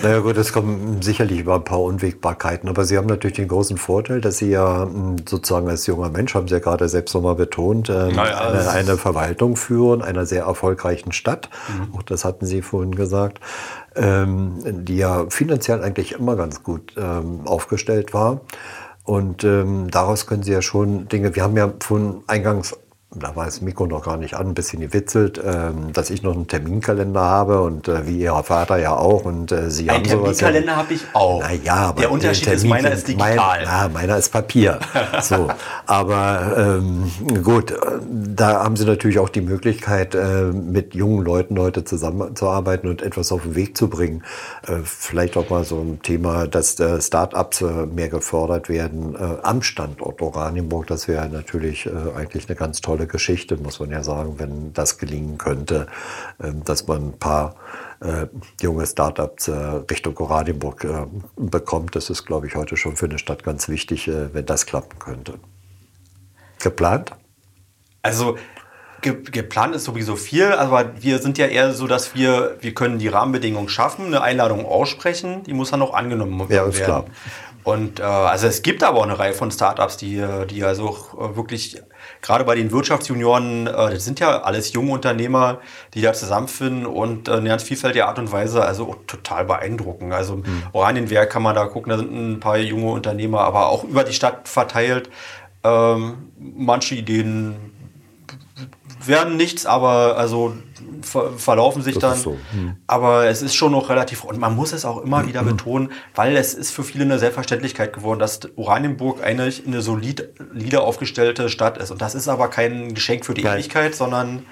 Naja 0.04 0.20
gut, 0.20 0.38
es 0.38 0.52
kommen 0.54 1.02
sicherlich 1.02 1.40
über 1.40 1.56
ein 1.56 1.64
paar 1.64 1.82
Unwägbarkeiten, 1.82 2.68
aber 2.70 2.84
Sie 2.86 2.98
haben 2.98 3.08
natürlich 3.08 3.38
den 3.38 3.48
großen 3.48 3.78
Vorteil, 3.78 4.22
dass 4.22 4.38
Sie 4.38 4.50
ja 4.50 4.86
mh, 4.86 5.18
sozusagen 5.28 5.68
als 5.70 5.86
junger 5.88 6.10
Mensch, 6.10 6.36
haben 6.36 6.48
Sie 6.48 6.54
ja 6.56 6.60
gerade 6.60 6.90
selbst 6.90 7.14
nochmal 7.14 7.36
betont, 7.36 7.90
ähm, 7.90 8.16
Naja, 8.16 8.50
eine, 8.50 8.70
eine 8.70 8.98
Verwaltung 8.98 9.56
führen, 9.56 10.02
einer 10.02 10.26
sehr 10.26 10.44
erfolgreichen 10.44 11.12
Stadt, 11.12 11.50
Mhm. 11.70 11.96
auch 11.96 12.04
das 12.04 12.26
hatten 12.26 12.46
Sie 12.46 12.62
vorhin 12.62 12.96
gesagt, 12.96 13.40
ähm, 13.96 14.60
die 14.86 14.98
ja 14.98 15.26
finanziell 15.30 15.82
eigentlich 15.84 16.14
immer 16.14 16.36
ganz 16.36 16.64
gut 16.64 16.94
ähm, 16.98 17.42
aufgestellt 17.46 18.14
war. 18.14 18.42
Und 19.04 19.44
ähm, 19.46 19.90
daraus 19.90 20.28
können 20.28 20.44
Sie 20.44 20.52
ja 20.52 20.62
schon 20.62 21.08
Dinge, 21.08 21.36
wir 21.36 21.44
haben 21.44 21.56
ja 21.56 21.72
von 21.80 22.24
eingangs 22.28 22.76
da 23.16 23.36
war 23.38 23.46
das 23.46 23.62
Mikro 23.62 23.88
noch 23.88 24.04
gar 24.04 24.18
nicht 24.18 24.34
an, 24.34 24.48
ein 24.50 24.54
bisschen 24.54 24.82
gewitzelt, 24.82 25.42
ähm, 25.44 25.94
dass 25.94 26.10
ich 26.10 26.24
noch 26.24 26.34
einen 26.36 26.48
Terminkalender 26.48 27.22
habe 27.22 27.62
und 27.62 27.88
äh, 27.88 28.06
wie 28.06 28.20
Ihr 28.20 28.34
Vater 28.44 28.78
ja 28.78 28.96
auch 28.98 29.24
und 29.24 29.50
äh, 29.54 29.72
Sie 29.72 29.90
Ein 29.90 30.00
haben 30.00 30.06
sowas. 30.10 30.42
ja- 30.42 30.48
Terminkalender 30.48 30.76
habe 30.76 30.94
ich 30.94 31.02
auch. 31.14 31.40
Naja, 31.40 31.74
aber 31.76 32.02
Der 32.02 32.12
Unterschied 32.12 32.48
ist, 32.48 32.62
Termin- 32.64 32.70
meiner 32.70 32.92
ist 32.92 33.08
digital. 33.08 33.36
Mein, 33.38 33.62
ja, 33.66 33.90
meiner 33.94 34.18
ist 34.18 34.30
Papier. 34.34 34.80
so, 35.22 35.48
aber 35.86 36.54
ähm, 36.82 37.10
gut, 37.44 37.74
da 38.12 38.64
haben 38.66 38.76
Sie 38.76 38.84
natürlich 38.86 39.20
auch 39.20 39.30
die 39.30 39.42
Möglichkeit, 39.42 40.14
äh, 40.14 40.44
mit 40.52 40.94
jungen 40.94 41.24
Leuten 41.24 41.58
heute 41.60 41.86
zusammenzuarbeiten 41.86 42.90
und 42.90 43.02
etwas 43.02 43.32
auf 43.32 43.44
den 43.44 43.56
Weg 43.56 43.78
zu 43.78 43.88
bringen. 43.90 44.24
Vielleicht 44.84 45.38
auch 45.38 45.50
mal 45.50 45.64
so 45.64 45.78
ein 45.80 46.02
Thema, 46.04 46.46
dass 46.48 46.78
äh, 46.80 47.02
Start-ups 47.02 47.64
mehr 47.94 48.10
gefördert 48.10 48.68
werden 48.70 49.16
am 49.44 49.62
Standort 49.62 50.22
Oranienburg. 50.22 50.88
Das 50.88 51.08
wäre 51.08 51.30
natürlich 51.30 51.90
eigentlich 52.16 52.50
eine 52.50 52.56
ganz 52.56 52.82
tolle 52.82 52.97
tolle 52.98 53.08
Geschichte, 53.08 53.58
muss 53.58 53.80
man 53.80 53.92
ja 53.92 54.04
sagen, 54.04 54.40
wenn 54.40 54.74
das 54.74 54.98
gelingen 54.98 55.38
könnte, 55.38 55.88
ähm, 56.44 56.64
dass 56.64 56.88
man 56.88 57.10
ein 57.10 57.20
paar 57.20 57.56
äh, 58.00 58.28
junge 58.62 58.86
Startups 58.86 59.48
äh, 59.48 59.54
Richtung 59.90 60.18
Oranienburg 60.18 60.84
äh, 60.84 61.06
bekommt. 61.36 61.96
Das 61.96 62.10
ist, 62.10 62.26
glaube 62.26 62.48
ich, 62.48 62.56
heute 62.56 62.76
schon 62.78 62.96
für 62.96 63.06
eine 63.06 63.20
Stadt 63.20 63.44
ganz 63.44 63.70
wichtig, 63.70 64.08
äh, 64.08 64.34
wenn 64.34 64.46
das 64.46 64.66
klappen 64.66 65.00
könnte. 65.00 65.36
Geplant? 66.60 67.12
Also 68.02 68.38
ge 69.02 69.22
geplant 69.32 69.76
ist 69.76 69.84
sowieso 69.84 70.16
viel, 70.16 70.54
aber 70.54 71.02
wir 71.02 71.20
sind 71.20 71.38
ja 71.38 71.46
eher 71.46 71.74
so, 71.74 71.86
dass 71.86 72.16
wir, 72.16 72.58
wir 72.62 72.74
können 72.74 72.98
die 72.98 73.10
Rahmenbedingungen 73.10 73.70
schaffen, 73.70 74.08
eine 74.08 74.22
Einladung 74.22 74.66
aussprechen, 74.66 75.44
die 75.44 75.54
muss 75.54 75.72
dann 75.72 75.82
auch 75.82 75.94
angenommen 75.94 76.50
werden. 76.50 76.52
Ja, 76.52 76.66
ist 76.66 76.84
klar. 76.84 77.06
Und 77.64 78.00
äh, 78.00 78.04
also 78.04 78.48
es 78.48 78.62
gibt 78.62 78.82
aber 78.82 79.00
auch 79.00 79.04
eine 79.04 79.20
Reihe 79.20 79.34
von 79.34 79.52
Startups, 79.52 79.98
die, 79.98 80.26
die 80.50 80.64
also 80.64 80.96
wirklich 81.36 81.82
gerade 82.28 82.44
bei 82.44 82.56
den 82.56 82.72
Wirtschaftsjunioren, 82.72 83.68
äh, 83.68 83.72
das 83.72 84.04
sind 84.04 84.20
ja 84.20 84.42
alles 84.42 84.74
junge 84.74 84.92
Unternehmer, 84.92 85.60
die 85.94 86.02
da 86.02 86.12
zusammenfinden 86.12 86.86
und 86.86 87.30
äh, 87.30 87.32
eine 87.32 87.48
ganz 87.48 87.64
vielfältige 87.64 88.06
Art 88.06 88.20
und 88.20 88.32
Weise, 88.32 88.66
also 88.66 88.98
total 89.08 89.46
beeindruckend. 89.46 90.14
Also 90.14 90.38
mhm. 90.38 90.64
Oranienwerk 90.74 91.30
kann 91.32 91.42
man 91.42 91.56
da 91.56 91.66
gucken, 91.66 91.90
da 91.90 91.98
sind 91.98 92.12
ein 92.12 92.40
paar 92.42 92.58
junge 92.58 92.92
Unternehmer, 92.92 93.42
aber 93.42 93.70
auch 93.70 93.86
über 93.86 94.04
die 94.04 94.12
Stadt 94.14 94.50
verteilt. 94.50 95.10
Ähm, 95.64 96.32
manche 96.38 96.96
Ideen 96.96 97.77
werden 99.06 99.38
nichts, 99.38 99.66
aber 99.66 100.18
also 100.18 100.54
ver 101.02 101.32
verlaufen 101.38 101.82
sich 101.82 101.96
das 101.96 102.02
dann. 102.02 102.18
So. 102.20 102.38
Hm. 102.52 102.76
Aber 102.88 103.26
es 103.28 103.42
ist 103.42 103.56
schon 103.56 103.72
noch 103.72 103.90
relativ, 103.90 104.24
und 104.24 104.40
man 104.40 104.56
muss 104.56 104.74
es 104.74 104.86
auch 104.86 105.04
immer 105.04 105.28
wieder 105.28 105.42
hm. 105.42 105.48
betonen, 105.48 105.92
weil 106.16 106.36
es 106.36 106.54
ist 106.54 106.72
für 106.72 106.84
viele 106.84 107.04
eine 107.04 107.20
Selbstverständlichkeit 107.20 107.94
geworden, 107.94 108.20
dass 108.20 108.40
Oranienburg 108.56 109.24
eigentlich 109.24 109.66
eine 109.66 109.82
solide 109.82 110.32
aufgestellte 110.78 111.50
Stadt 111.50 111.78
ist. 111.78 111.92
Und 111.92 112.02
das 112.02 112.16
ist 112.16 112.28
aber 112.28 112.50
kein 112.50 112.94
Geschenk 112.94 113.26
für 113.26 113.34
die 113.34 113.44
Nein. 113.44 113.60
Ewigkeit, 113.60 113.96
sondern 113.96 114.46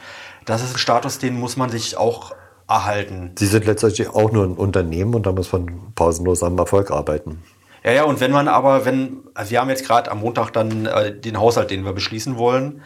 das 0.45 0.63
ist 0.63 0.75
ein 0.75 0.79
Status, 0.79 1.19
den 1.19 1.39
muss 1.39 1.57
man 1.57 1.69
sich 1.69 1.97
auch 1.97 2.35
erhalten. 2.67 3.31
Sie 3.37 3.45
sind 3.45 3.65
letztendlich 3.65 4.09
auch 4.09 4.31
nur 4.31 4.43
ein 4.43 4.53
Unternehmen 4.53 5.13
und 5.13 5.25
da 5.25 5.31
muss 5.31 5.51
man 5.51 5.93
pausenlos 5.95 6.43
am 6.43 6.57
Erfolg 6.57 6.91
arbeiten. 6.91 7.43
Ja, 7.83 7.91
ja, 7.91 8.03
und 8.03 8.19
wenn 8.19 8.31
man 8.31 8.47
aber, 8.47 8.83
wenn, 8.83 9.19
also 9.35 9.51
wir 9.51 9.61
haben 9.61 9.69
jetzt 9.69 9.85
gerade 9.85 10.09
am 10.09 10.21
Montag 10.21 10.49
dann 10.49 10.87
äh, 10.87 11.15
den 11.15 11.39
Haushalt, 11.39 11.69
den 11.69 11.85
wir 11.85 11.93
beschließen 11.93 12.35
wollen. 12.35 12.81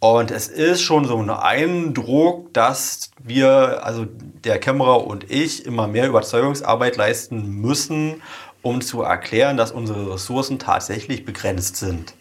Und 0.00 0.30
es 0.30 0.46
ist 0.46 0.82
schon 0.82 1.06
so 1.06 1.18
ein 1.18 1.30
Eindruck, 1.30 2.54
dass 2.54 3.10
wir, 3.18 3.84
also 3.84 4.06
der 4.06 4.60
Kämmerer 4.60 5.04
und 5.04 5.28
ich, 5.30 5.66
immer 5.66 5.88
mehr 5.88 6.06
Überzeugungsarbeit 6.06 6.96
leisten 6.96 7.60
müssen, 7.60 8.22
um 8.62 8.80
zu 8.80 9.02
erklären, 9.02 9.56
dass 9.56 9.72
unsere 9.72 10.14
Ressourcen 10.14 10.60
tatsächlich 10.60 11.24
begrenzt 11.24 11.76
sind. 11.76 12.14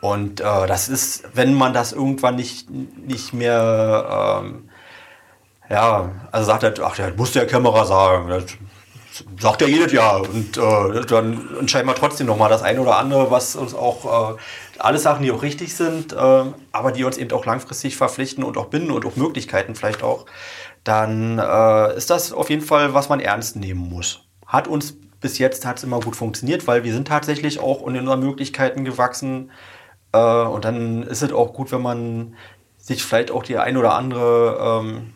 Und 0.00 0.40
äh, 0.40 0.66
das 0.66 0.88
ist, 0.88 1.24
wenn 1.34 1.54
man 1.54 1.72
das 1.72 1.92
irgendwann 1.92 2.36
nicht, 2.36 2.68
nicht 2.70 3.32
mehr, 3.32 4.40
ähm, 4.44 4.68
ja, 5.68 6.10
also 6.30 6.46
sagt 6.46 6.62
er, 6.64 6.74
ach, 6.84 6.96
das 6.96 7.16
muss 7.16 7.32
der 7.32 7.46
Kämmerer 7.46 7.86
sagen, 7.86 8.28
das 8.28 8.44
sagt 9.40 9.62
ja 9.62 9.68
jedes 9.68 9.92
Jahr. 9.92 10.22
Und 10.22 10.56
äh, 10.56 11.06
dann 11.06 11.56
entscheiden 11.58 11.88
wir 11.88 11.94
trotzdem 11.94 12.26
nochmal 12.26 12.48
das 12.48 12.62
eine 12.62 12.80
oder 12.80 12.96
andere, 12.96 13.30
was 13.30 13.56
uns 13.56 13.74
auch, 13.74 14.34
äh, 14.34 14.36
alles 14.78 15.02
Sachen, 15.02 15.22
die 15.22 15.30
auch 15.30 15.42
richtig 15.42 15.74
sind, 15.76 16.12
äh, 16.12 16.44
aber 16.72 16.92
die 16.92 17.04
uns 17.04 17.16
eben 17.18 17.30
auch 17.32 17.46
langfristig 17.46 17.96
verpflichten 17.96 18.42
und 18.42 18.56
auch 18.56 18.66
binden 18.66 18.90
und 18.90 19.04
auch 19.06 19.16
Möglichkeiten 19.16 19.74
vielleicht 19.74 20.02
auch, 20.02 20.26
dann 20.84 21.38
äh, 21.38 21.96
ist 21.96 22.10
das 22.10 22.32
auf 22.32 22.50
jeden 22.50 22.62
Fall, 22.62 22.94
was 22.94 23.08
man 23.08 23.20
ernst 23.20 23.56
nehmen 23.56 23.88
muss. 23.88 24.24
Hat 24.46 24.66
uns 24.68 24.94
bis 25.20 25.38
jetzt 25.38 25.64
hat 25.64 25.78
es 25.78 25.84
immer 25.84 26.00
gut 26.00 26.16
funktioniert, 26.16 26.66
weil 26.66 26.84
wir 26.84 26.92
sind 26.92 27.08
tatsächlich 27.08 27.60
auch 27.60 27.86
in 27.86 27.96
unseren 27.96 28.20
Möglichkeiten 28.20 28.84
gewachsen. 28.84 29.50
Äh, 30.12 30.18
und 30.18 30.64
dann 30.66 31.04
ist 31.04 31.22
es 31.22 31.32
auch 31.32 31.54
gut, 31.54 31.72
wenn 31.72 31.80
man 31.80 32.34
sich 32.76 33.02
vielleicht 33.04 33.30
auch 33.30 33.44
die 33.44 33.56
ein 33.56 33.76
oder 33.76 33.94
andere, 33.94 34.82
ähm, 34.82 35.12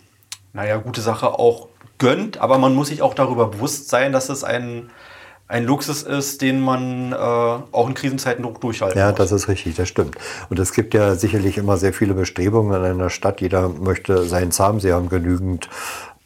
naja, 0.53 0.77
gute 0.77 1.01
Sache 1.01 1.39
auch 1.39 1.69
gönnt, 1.99 2.39
aber 2.39 2.59
man 2.59 2.75
muss 2.75 2.89
sich 2.89 3.03
auch 3.03 3.15
darüber 3.15 3.49
bewusst 3.49 3.89
sein, 3.89 4.13
dass 4.13 4.29
es 4.29 4.45
ein, 4.45 4.91
ein 5.49 5.65
Luxus 5.65 6.03
ist, 6.03 6.43
den 6.43 6.61
man 6.61 7.13
äh, 7.13 7.17
auch 7.17 7.89
in 7.89 7.95
Krisenzeiten 7.95 8.47
durchhalten 8.61 8.99
ja, 8.99 9.11
muss. 9.11 9.19
Ja, 9.19 9.25
das 9.25 9.33
ist 9.33 9.49
richtig, 9.49 9.77
das 9.77 9.89
stimmt. 9.89 10.17
Und 10.51 10.59
es 10.59 10.73
gibt 10.73 10.95
ja 10.95 11.15
sicherlich 11.15 11.57
immer 11.59 11.77
sehr 11.77 11.93
viele 11.93 12.15
Bestrebungen 12.15 12.75
in 12.85 12.91
einer 12.91 13.11
Stadt. 13.11 13.41
Jeder 13.41 13.69
möchte 13.69 14.25
seins 14.25 14.59
haben. 14.59 14.81
Sie 14.81 14.93
haben 14.93 15.09
genügend 15.09 15.69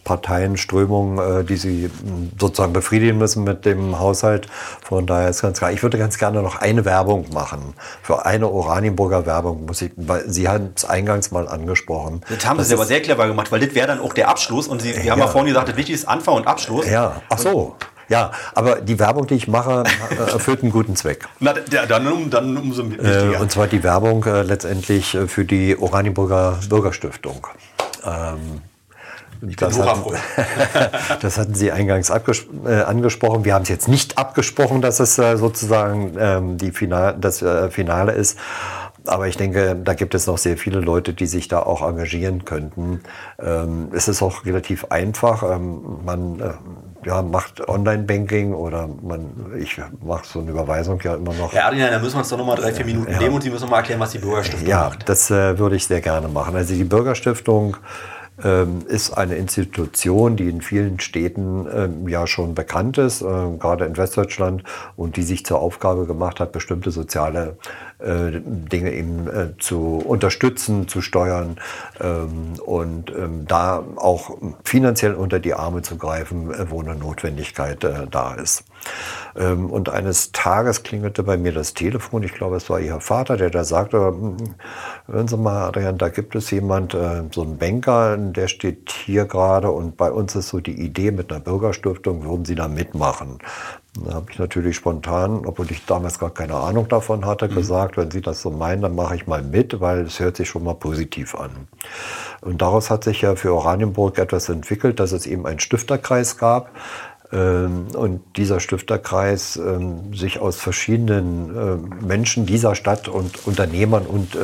Parteien, 0.05 0.57
Strömungen, 0.57 1.19
äh, 1.41 1.45
die 1.45 1.57
sie 1.57 1.85
hm, 1.85 2.33
sozusagen 2.39 2.73
befriedigen 2.73 3.19
müssen 3.19 3.45
mit 3.45 3.65
dem 3.65 3.99
Haushalt. 3.99 4.47
Von 4.83 5.07
daher 5.07 5.29
ist 5.29 5.43
ganz 5.43 5.59
klar. 5.59 5.73
Ich 5.73 5.83
würde 5.83 5.99
ganz 5.99 6.19
gerne 6.19 6.43
noch 6.43 6.57
eine 6.57 6.85
Werbung 6.85 7.27
machen. 7.33 7.75
Für 8.03 8.27
eine 8.27 8.49
Oranienburger 8.49 9.27
Werbung 9.27 9.67
muss 9.67 9.83
ich, 9.83 9.93
weil 9.97 10.29
Sie 10.29 10.49
haben 10.49 10.73
es 10.75 10.85
eingangs 10.85 11.31
mal 11.31 11.49
angesprochen. 11.49 12.23
Das 12.29 12.47
haben 12.47 12.59
das 12.59 12.69
Sie 12.69 12.75
aber 12.75 12.87
sehr 12.87 13.03
clever 13.03 13.27
gemacht, 13.27 13.53
weil 13.53 13.61
das 13.61 13.75
wäre 13.75 13.87
dann 13.87 14.01
auch 14.01 14.15
der 14.15 14.29
Abschluss. 14.29 14.69
Und 14.69 14.83
Sie, 14.83 14.93
Sie 14.93 15.07
ja. 15.07 15.13
haben 15.13 15.21
ja 15.21 15.29
vorhin 15.29 15.49
gesagt, 15.49 15.69
das 15.69 15.77
Wichtigste 15.77 16.05
ist 16.05 16.09
Anfang 16.09 16.35
und 16.35 16.47
Abschluss. 16.47 16.89
Ja, 16.89 17.23
ach 17.29 17.39
so. 17.39 17.77
Ja, 18.09 18.33
aber 18.55 18.81
die 18.81 18.99
Werbung, 18.99 19.29
die 19.29 19.35
ich 19.35 19.47
mache, 19.47 19.85
äh, 20.11 20.33
erfüllt 20.33 20.63
einen 20.63 20.73
guten 20.73 20.97
Zweck. 20.97 21.29
Na, 21.39 21.53
dann, 21.53 22.29
dann 22.29 22.57
umso 22.57 22.91
wichtiger. 22.91 23.35
Äh, 23.35 23.37
und 23.37 23.53
zwar 23.53 23.69
die 23.69 23.85
Werbung 23.85 24.25
äh, 24.25 24.43
letztendlich 24.43 25.17
für 25.29 25.45
die 25.45 25.79
Oranienburger 25.79 26.59
Bürgerstiftung. 26.69 27.47
Ähm, 28.05 28.63
das 29.43 29.79
hatten, 29.79 30.15
das 31.23 31.39
hatten, 31.39 31.55
Sie 31.55 31.73
eingangs 31.73 32.11
äh, 32.11 32.83
angesprochen. 32.83 33.45
Wir 33.45 33.55
haben 33.55 33.63
es 33.63 33.69
jetzt 33.69 33.89
nicht 33.89 34.19
abgesprochen, 34.19 34.83
dass 34.83 35.01
es 35.01 35.19
äh, 35.19 35.37
sozusagen 35.37 36.17
ähm, 36.19 36.59
die 36.59 36.73
Final 36.73 37.17
das 37.19 37.43
äh, 37.43 37.71
Finale 37.71 38.13
ist. 38.13 38.39
Aber 39.07 39.29
ich 39.29 39.37
denke, 39.37 39.77
da 39.83 39.95
gibt 39.95 40.15
es 40.15 40.27
noch 40.27 40.39
sehr 40.39 40.59
viele 40.59 40.81
Leute, 40.81 41.15
die 41.15 41.27
sich 41.27 41.49
da 41.49 41.61
auch 41.61 41.83
engagieren 41.83 42.45
könnten. 42.45 43.01
Ähm, 43.39 43.89
es 43.93 44.09
ist 44.09 44.23
auch 44.23 44.45
relativ 44.45 44.87
einfach. 44.91 45.43
Ähm, 45.43 46.01
man 46.05 46.41
äh, 46.41 46.53
ja, 47.07 47.23
macht 47.23 47.67
Online-Banking 47.67 48.53
oder 48.53 48.89
man, 49.03 49.55
ich 49.59 49.81
mache 50.03 50.27
so 50.27 50.41
eine 50.41 50.51
Überweisung 50.51 51.01
ja 51.03 51.15
immer 51.15 51.33
noch. 51.33 51.53
Ja, 51.53 51.69
Adrian, 51.69 51.91
da 51.91 51.99
müssen 51.99 52.15
wir 52.15 52.19
uns 52.21 52.29
doch 52.29 52.37
noch 52.37 52.47
mal 52.47 52.57
drei, 52.57 52.73
vier 52.73 52.85
Minuten 52.85 53.11
ja. 53.11 53.19
nehmen 53.19 53.35
und 53.35 53.43
Sie 53.43 53.51
müssen 53.51 53.71
mal 53.71 53.79
erklären, 53.79 54.01
was 54.01 54.11
die 54.11 54.19
Bürgerstiftung 54.19 54.69
ja, 54.69 54.85
macht. 54.85 55.01
Ja, 55.01 55.07
das 55.07 55.31
äh, 55.31 55.59
würde 55.59 55.77
ich 55.77 55.87
sehr 55.87 56.03
gerne 56.03 56.29
machen. 56.29 56.55
Also 56.55 56.75
die 56.75 56.85
Bürgerstiftung 56.85 57.79
ist 58.89 59.13
eine 59.13 59.35
Institution, 59.37 60.37
die 60.37 60.49
in 60.49 60.63
vielen 60.63 60.99
Städten 60.99 61.67
ähm, 61.73 62.09
ja 62.09 62.27
schon 62.27 62.55
bekannt 62.55 62.97
ist, 62.97 63.21
äh, 63.21 63.25
gerade 63.25 63.85
in 63.85 63.97
Westdeutschland, 63.97 64.65
und 64.97 65.17
die 65.17 65.23
sich 65.23 65.45
zur 65.45 65.61
Aufgabe 65.61 66.07
gemacht 66.07 66.41
hat, 66.41 66.53
bestimmte 66.53 66.91
soziale 66.91 67.59
äh, 68.03 68.41
Dinge 68.43 68.93
eben 68.93 69.29
äh, 69.29 69.59
zu 69.59 70.03
unterstützen, 70.05 70.89
zu 70.89 71.01
steuern 71.01 71.57
ähm, 72.01 72.55
und 72.65 73.13
da 73.47 73.85
auch 73.97 74.39
finanziell 74.65 75.15
unter 75.15 75.39
die 75.39 75.55
Arme 75.55 75.83
zu 75.83 75.97
greifen, 75.97 76.53
wo 76.71 76.81
eine 76.81 76.95
Notwendigkeit 76.95 77.87
da 78.11 78.35
ist. 78.35 78.65
Ähm, 79.37 79.71
und 79.71 79.89
eines 79.89 80.33
Tages 80.33 80.83
klingelte 80.83 81.23
bei 81.23 81.37
mir 81.37 81.53
das 81.53 81.75
Telefon. 81.75 82.23
Ich 82.23 82.33
glaube, 82.33 82.57
es 82.57 82.69
war 82.71 82.81
ihr 82.81 83.01
Vater, 83.01 83.37
der 83.37 83.51
da 83.51 83.65
sagte, 83.65 83.99
hm, 83.99 84.37
hören 85.07 85.29
Sie 85.29 85.37
mal, 85.37 85.69
Adrian, 85.69 85.99
da 85.99 86.09
gibt 86.09 86.35
es 86.35 86.51
jemand, 86.51 86.95
äh, 86.95 87.23
so 87.33 87.43
ein 87.43 87.59
Banker, 87.59 88.17
der 88.17 88.49
steht 88.49 88.91
hier 88.91 89.25
gerade 89.25 89.71
und 89.71 89.97
bei 89.97 90.11
uns 90.11 90.35
ist 90.35 90.49
so 90.49 90.61
die 90.61 90.81
Idee 90.81 91.11
mit 91.11 91.31
einer 91.31 91.41
Bürgerstiftung, 91.41 92.25
würden 92.25 92.45
Sie 92.45 92.55
da 92.55 92.69
mitmachen? 92.69 93.39
Da 93.95 94.15
habe 94.15 94.31
ich 94.31 94.39
natürlich 94.39 94.77
spontan, 94.77 95.45
obwohl 95.45 95.71
ich 95.71 95.85
damals 95.85 96.19
gar 96.19 96.31
keine 96.31 96.55
Ahnung 96.55 96.89
davon 96.89 97.27
hatte, 97.27 97.49
mhm. 97.49 97.55
gesagt, 97.55 97.97
wenn 97.97 98.11
Sie 98.11 98.21
das 98.21 98.41
so 98.41 98.51
meinen, 98.51 98.83
dann 98.83 98.95
mache 98.95 99.17
ich 99.17 99.27
mal 99.27 99.43
mit, 99.43 99.81
weil 99.81 100.03
es 100.03 100.21
hört 100.21 100.37
sich 100.37 100.49
schon 100.49 100.63
mal 100.63 100.75
positiv 100.75 101.35
an. 101.35 101.51
Und 102.41 102.63
daraus 102.63 102.89
hat 102.89 103.03
sich 103.03 103.23
ja 103.23 103.35
für 103.35 103.53
Oranienburg 103.53 104.19
etwas 104.19 104.49
entwickelt, 104.49 105.01
dass 105.01 105.13
es 105.13 105.27
eben 105.27 105.47
einen 105.47 105.59
Stifterkreis 105.59 106.39
gab, 106.39 106.71
ähm, 107.33 107.87
und 107.95 108.23
dieser 108.37 108.59
Stifterkreis 108.61 109.57
ähm, 109.57 110.15
sich 110.15 110.41
aus 110.41 110.57
verschiedenen 110.57 111.57
ähm, 111.57 112.07
Menschen 112.07 112.45
dieser 112.45 112.75
Stadt 112.75 113.09
und 113.09 113.47
Unternehmern 113.47 114.07
und 114.07 114.37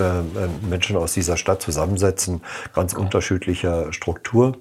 Menschen 0.68 0.96
aus 0.96 1.14
dieser 1.14 1.36
Stadt 1.36 1.62
zusammensetzen, 1.62 2.42
ganz 2.74 2.92
unterschiedlicher 2.92 3.92
Struktur. 3.92 4.56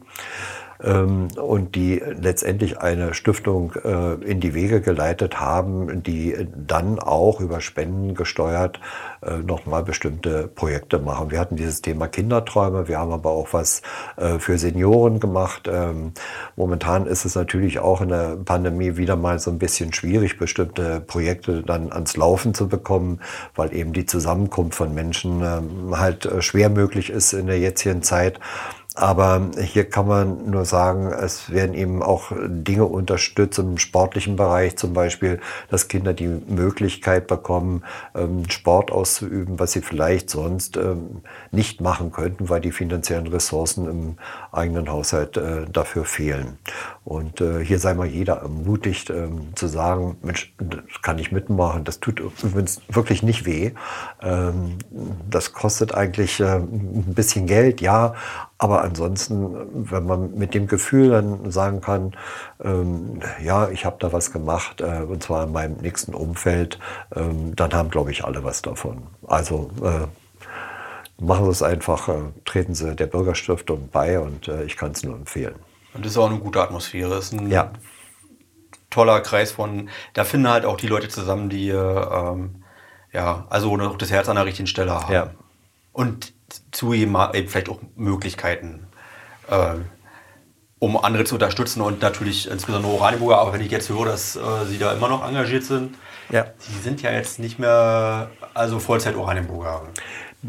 Ähm, 0.83 1.29
und 1.37 1.75
die 1.75 2.01
letztendlich 2.19 2.79
eine 2.79 3.13
Stiftung 3.13 3.73
äh, 3.83 4.15
in 4.23 4.39
die 4.39 4.53
Wege 4.53 4.81
geleitet 4.81 5.39
haben, 5.39 6.03
die 6.03 6.35
dann 6.55 6.99
auch 6.99 7.39
über 7.39 7.61
Spenden 7.61 8.13
gesteuert 8.15 8.79
äh, 9.21 9.37
nochmal 9.37 9.83
bestimmte 9.83 10.47
Projekte 10.47 10.99
machen. 10.99 11.31
Wir 11.31 11.39
hatten 11.39 11.55
dieses 11.55 11.81
Thema 11.81 12.07
Kinderträume, 12.07 12.87
wir 12.87 12.99
haben 12.99 13.11
aber 13.11 13.31
auch 13.31 13.53
was 13.53 13.81
äh, 14.17 14.39
für 14.39 14.57
Senioren 14.57 15.19
gemacht. 15.19 15.69
Ähm, 15.71 16.11
momentan 16.55 17.07
ist 17.07 17.25
es 17.25 17.35
natürlich 17.35 17.79
auch 17.79 18.01
in 18.01 18.09
der 18.09 18.35
Pandemie 18.35 18.97
wieder 18.97 19.15
mal 19.15 19.39
so 19.39 19.51
ein 19.51 19.59
bisschen 19.59 19.93
schwierig, 19.93 20.37
bestimmte 20.37 20.99
Projekte 20.99 21.63
dann 21.63 21.91
ans 21.91 22.17
Laufen 22.17 22.53
zu 22.53 22.67
bekommen, 22.67 23.21
weil 23.55 23.73
eben 23.73 23.93
die 23.93 24.05
Zusammenkunft 24.05 24.77
von 24.77 24.93
Menschen 24.93 25.41
ähm, 25.41 25.97
halt 25.97 26.29
schwer 26.39 26.69
möglich 26.69 27.09
ist 27.09 27.33
in 27.33 27.47
der 27.47 27.59
jetzigen 27.59 28.03
Zeit. 28.03 28.39
Aber 28.95 29.49
hier 29.59 29.89
kann 29.89 30.07
man 30.07 30.49
nur 30.49 30.63
sagen, 30.63 31.11
es 31.11 31.49
werden 31.51 31.75
eben 31.75 32.01
auch 32.01 32.31
Dinge 32.47 32.85
unterstützt 32.85 33.59
im 33.59 33.77
sportlichen 33.77 34.37
Bereich, 34.37 34.77
zum 34.77 34.93
Beispiel, 34.93 35.41
dass 35.69 35.89
Kinder 35.89 36.13
die 36.13 36.27
Möglichkeit 36.27 37.27
bekommen, 37.27 37.83
ähm, 38.15 38.49
Sport 38.49 38.91
auszuüben, 38.91 39.59
was 39.59 39.73
sie 39.73 39.81
vielleicht 39.81 40.29
sonst 40.29 40.77
ähm, 40.77 41.21
nicht 41.51 41.81
machen 41.81 42.13
könnten, 42.13 42.47
weil 42.47 42.61
die 42.61 42.71
finanziellen 42.71 43.27
Ressourcen 43.27 43.87
im 43.89 44.17
eigenen 44.53 44.89
Haushalt 44.89 45.35
äh, 45.35 45.65
dafür 45.69 46.05
fehlen. 46.05 46.57
Und 47.03 47.41
äh, 47.41 47.63
hier 47.63 47.79
sei 47.79 47.93
mal 47.93 48.07
jeder 48.07 48.37
ermutigt 48.37 49.09
ähm, 49.09 49.55
zu 49.55 49.67
sagen, 49.67 50.17
Mensch, 50.21 50.53
das 50.57 51.01
kann 51.01 51.19
ich 51.19 51.33
mitmachen, 51.33 51.83
das 51.83 51.99
tut 51.99 52.21
übrigens 52.21 52.81
wirklich 52.87 53.23
nicht 53.23 53.45
weh. 53.45 53.71
Das 55.29 55.53
kostet 55.53 55.93
eigentlich 55.93 56.39
äh, 56.39 56.55
ein 56.55 57.13
bisschen 57.13 57.45
Geld, 57.45 57.81
ja, 57.81 58.15
aber 58.57 58.83
ansonsten, 58.83 59.89
wenn 59.91 60.05
man 60.05 60.33
mit 60.35 60.53
dem 60.53 60.67
Gefühl 60.67 61.09
dann 61.09 61.51
sagen 61.51 61.81
kann, 61.81 62.15
ähm, 62.63 63.19
ja, 63.43 63.69
ich 63.69 63.85
habe 63.85 63.97
da 63.99 64.13
was 64.13 64.31
gemacht, 64.31 64.79
äh, 64.79 65.01
und 65.01 65.21
zwar 65.21 65.43
in 65.43 65.51
meinem 65.51 65.77
nächsten 65.77 66.13
Umfeld, 66.13 66.79
ähm, 67.13 67.55
dann 67.55 67.73
haben, 67.73 67.89
glaube 67.89 68.11
ich, 68.11 68.23
alle 68.23 68.43
was 68.45 68.61
davon. 68.61 69.03
Also 69.27 69.69
äh, 69.83 70.07
machen 71.21 71.45
Sie 71.45 71.51
es 71.51 71.63
einfach, 71.63 72.07
äh, 72.07 72.13
treten 72.45 72.75
Sie 72.75 72.95
der 72.95 73.07
Bürgerstiftung 73.07 73.89
bei 73.91 74.19
und 74.19 74.47
äh, 74.47 74.63
ich 74.63 74.77
kann 74.77 74.91
es 74.91 75.03
nur 75.03 75.15
empfehlen. 75.15 75.55
Und 75.93 76.05
das 76.05 76.13
ist 76.13 76.17
auch 76.17 76.29
eine 76.29 76.39
gute 76.39 76.61
Atmosphäre. 76.61 77.17
Ist 77.17 77.33
ein 77.33 77.49
ja. 77.51 77.71
toller 78.89 79.19
Kreis 79.19 79.51
von, 79.51 79.89
da 80.13 80.23
finden 80.23 80.49
halt 80.49 80.65
auch 80.65 80.77
die 80.77 80.87
Leute 80.87 81.09
zusammen, 81.09 81.49
die 81.49 81.69
ähm, 81.69 82.63
ja, 83.11 83.45
also 83.49 83.75
das 83.95 84.11
Herz 84.11 84.29
an 84.29 84.35
der 84.35 84.45
richtigen 84.45 84.67
Stelle 84.67 84.93
haben. 84.93 85.13
Ja. 85.13 85.31
Und 85.93 86.34
zugeben, 86.71 87.17
vielleicht 87.47 87.69
auch 87.69 87.79
Möglichkeiten, 87.95 88.87
äh, 89.49 89.75
um 90.79 90.97
andere 90.97 91.23
zu 91.23 91.35
unterstützen 91.35 91.81
und 91.81 92.01
natürlich 92.01 92.49
insbesondere 92.49 92.93
Oranienburger. 92.93 93.39
Aber 93.39 93.53
wenn 93.53 93.61
ich 93.61 93.71
jetzt 93.71 93.89
höre, 93.89 94.05
dass 94.05 94.35
äh, 94.35 94.39
Sie 94.67 94.77
da 94.77 94.93
immer 94.93 95.09
noch 95.09 95.27
engagiert 95.27 95.63
sind, 95.63 95.95
ja. 96.31 96.45
Sie 96.57 96.79
sind 96.81 97.01
ja 97.01 97.11
jetzt 97.11 97.39
nicht 97.39 97.59
mehr 97.59 98.29
also 98.53 98.79
Vollzeit 98.79 99.15
Oranienburger. 99.15 99.83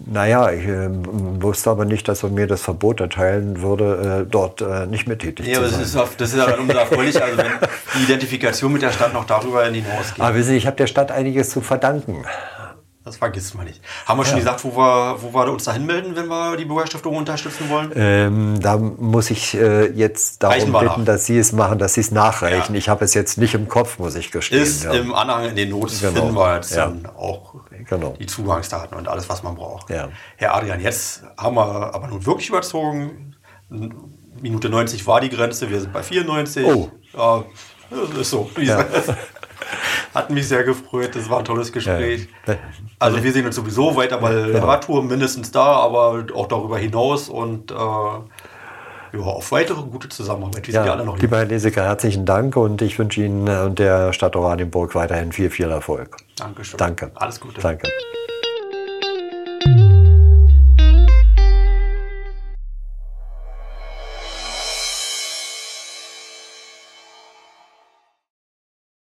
Naja, 0.05 0.51
ich 0.51 0.67
äh, 0.67 0.89
wusste 0.91 1.71
aber 1.71 1.87
nicht, 1.87 2.07
dass 2.09 2.23
er 2.23 2.29
mir 2.29 2.47
das 2.47 2.61
Verbot 2.61 3.01
erteilen 3.01 3.63
würde, 3.63 4.25
äh, 4.27 4.31
dort 4.31 4.61
äh, 4.61 4.87
nicht 4.87 5.07
mehr 5.07 5.17
tätig 5.17 5.47
ja, 5.47 5.55
zu 5.55 5.61
sein. 5.69 5.81
Ja, 5.95 6.07
das 6.19 6.33
ist 6.33 6.37
ja 6.37 6.55
umso 6.57 6.77
erfreulicher, 6.77 7.25
also 7.25 7.39
wenn 7.39 7.53
die 7.95 8.05
Identifikation 8.05 8.73
mit 8.73 8.83
der 8.83 8.93
Stadt 8.93 9.15
noch 9.15 9.25
darüber 9.25 9.65
hinausgeht. 9.65 10.21
Aber 10.21 10.35
wissen 10.35 10.51
Sie, 10.51 10.57
ich 10.57 10.67
habe 10.67 10.77
der 10.77 10.87
Stadt 10.87 11.11
einiges 11.11 11.49
zu 11.49 11.63
verdanken. 11.63 12.25
Das 13.07 13.19
vergisst 13.19 13.55
man 13.55 13.67
nicht. 13.67 13.81
Haben 14.05 14.19
wir 14.19 14.25
schon 14.25 14.33
ja. 14.33 14.41
gesagt, 14.41 14.65
wo 14.65 14.77
wir, 14.77 15.23
wo 15.23 15.33
wir 15.33 15.53
uns 15.53 15.63
da 15.63 15.73
hinmelden, 15.73 16.17
wenn 16.17 16.27
wir 16.27 16.57
die 16.57 16.65
Bürgerstiftung 16.65 17.15
unterstützen 17.15 17.71
wollen? 17.71 17.93
Ähm, 17.95 18.59
da 18.61 18.79
muss 18.79 19.31
ich 19.31 19.55
äh, 19.55 19.93
jetzt 19.93 20.43
darum 20.43 20.73
bitten, 20.73 21.05
dass 21.05 21.25
Sie 21.25 21.39
es 21.39 21.53
machen, 21.53 21.79
dass 21.79 21.95
Sie 21.95 22.01
es 22.01 22.11
nachreichen. 22.11 22.75
Ja. 22.75 22.79
Ich 22.81 22.89
habe 22.89 23.05
es 23.05 23.15
jetzt 23.15 23.39
nicht 23.39 23.55
im 23.55 23.69
Kopf, 23.69 24.01
muss 24.01 24.17
ich 24.17 24.33
gestehen. 24.33 24.61
Ist 24.61 24.83
ja. 24.83 24.93
im 24.95 25.15
Anhang 25.15 25.45
in 25.45 25.55
den 25.55 25.71
Notes 25.71 26.01
genau. 26.01 26.15
finden 26.15 26.35
wir 26.35 26.57
jetzt 26.57 26.77
dann 26.77 27.07
auch 27.07 27.55
genau. 27.89 28.17
die 28.19 28.27
Zugangsdaten 28.27 28.99
und 28.99 29.07
alles, 29.07 29.29
was 29.29 29.45
man 29.45 29.55
braucht. 29.55 29.89
Herr 29.89 30.57
Adrian, 30.57 30.81
jetzt 30.81 31.23
haben 31.39 31.55
wir 31.55 31.95
aber 31.95 32.09
nun 32.09 32.27
wirklich 32.27 32.49
überzogen. 32.49 33.37
Minute 34.41 34.69
90 34.69 35.07
war 35.07 35.21
die 35.21 35.31
Grenze, 35.31 35.71
wir 35.71 35.81
sind 35.81 35.93
bei 35.93 36.03
94. 36.03 36.67
Oh. 36.67 36.91
Ja, 37.17 37.45
das 37.89 38.19
ist 38.19 38.31
so. 38.31 38.51
Hat 40.15 40.31
mich 40.31 40.49
sehr 40.49 40.65
gefreut. 40.65 41.15
Das 41.15 41.29
war 41.29 41.39
ein 41.41 41.45
tolles 41.45 41.73
Gespräch. 41.73 42.29
Also 42.99 43.23
wir 43.23 43.33
sehen 43.33 43.47
uns 43.47 43.57
sowieso 43.57 43.95
weiter 43.97 44.19
bei 44.19 44.33
der 44.33 44.47
genau. 44.47 44.67
Radtour 44.67 45.03
mindestens 45.03 45.51
da, 45.51 45.65
aber 45.65 46.27
auch 46.35 46.49
darüber 46.49 46.79
hinaus 46.79 47.29
und 47.29 47.71
äh, 47.71 47.75
ja, 47.75 49.23
auf 49.23 49.53
weitere 49.53 49.83
gute 49.83 50.09
Zusammenarbeit. 50.09 50.67
Wir 50.67 50.75
ja, 50.75 50.81
sind 50.81 50.87
ja 50.87 50.95
alle 50.95 51.05
noch 51.05 51.19
lieber 51.19 51.39
Herr 51.39 51.47
Leseker, 51.47 51.85
herzlichen 51.85 52.25
Dank 52.25 52.57
und 52.57 52.83
ich 52.83 52.99
wünsche 52.99 53.23
Ihnen 53.23 53.49
und 53.49 53.79
der 53.79 54.13
Stadt 54.13 54.37
Oranienburg 54.37 54.95
weiterhin 54.95 55.33
viel, 55.33 55.51
viel 55.51 55.71
Erfolg. 55.71 56.17
Dankeschön. 56.37 56.79
Danke. 56.79 57.11
Alles 57.15 57.41
Gute. 57.41 57.61
Danke. 57.61 57.89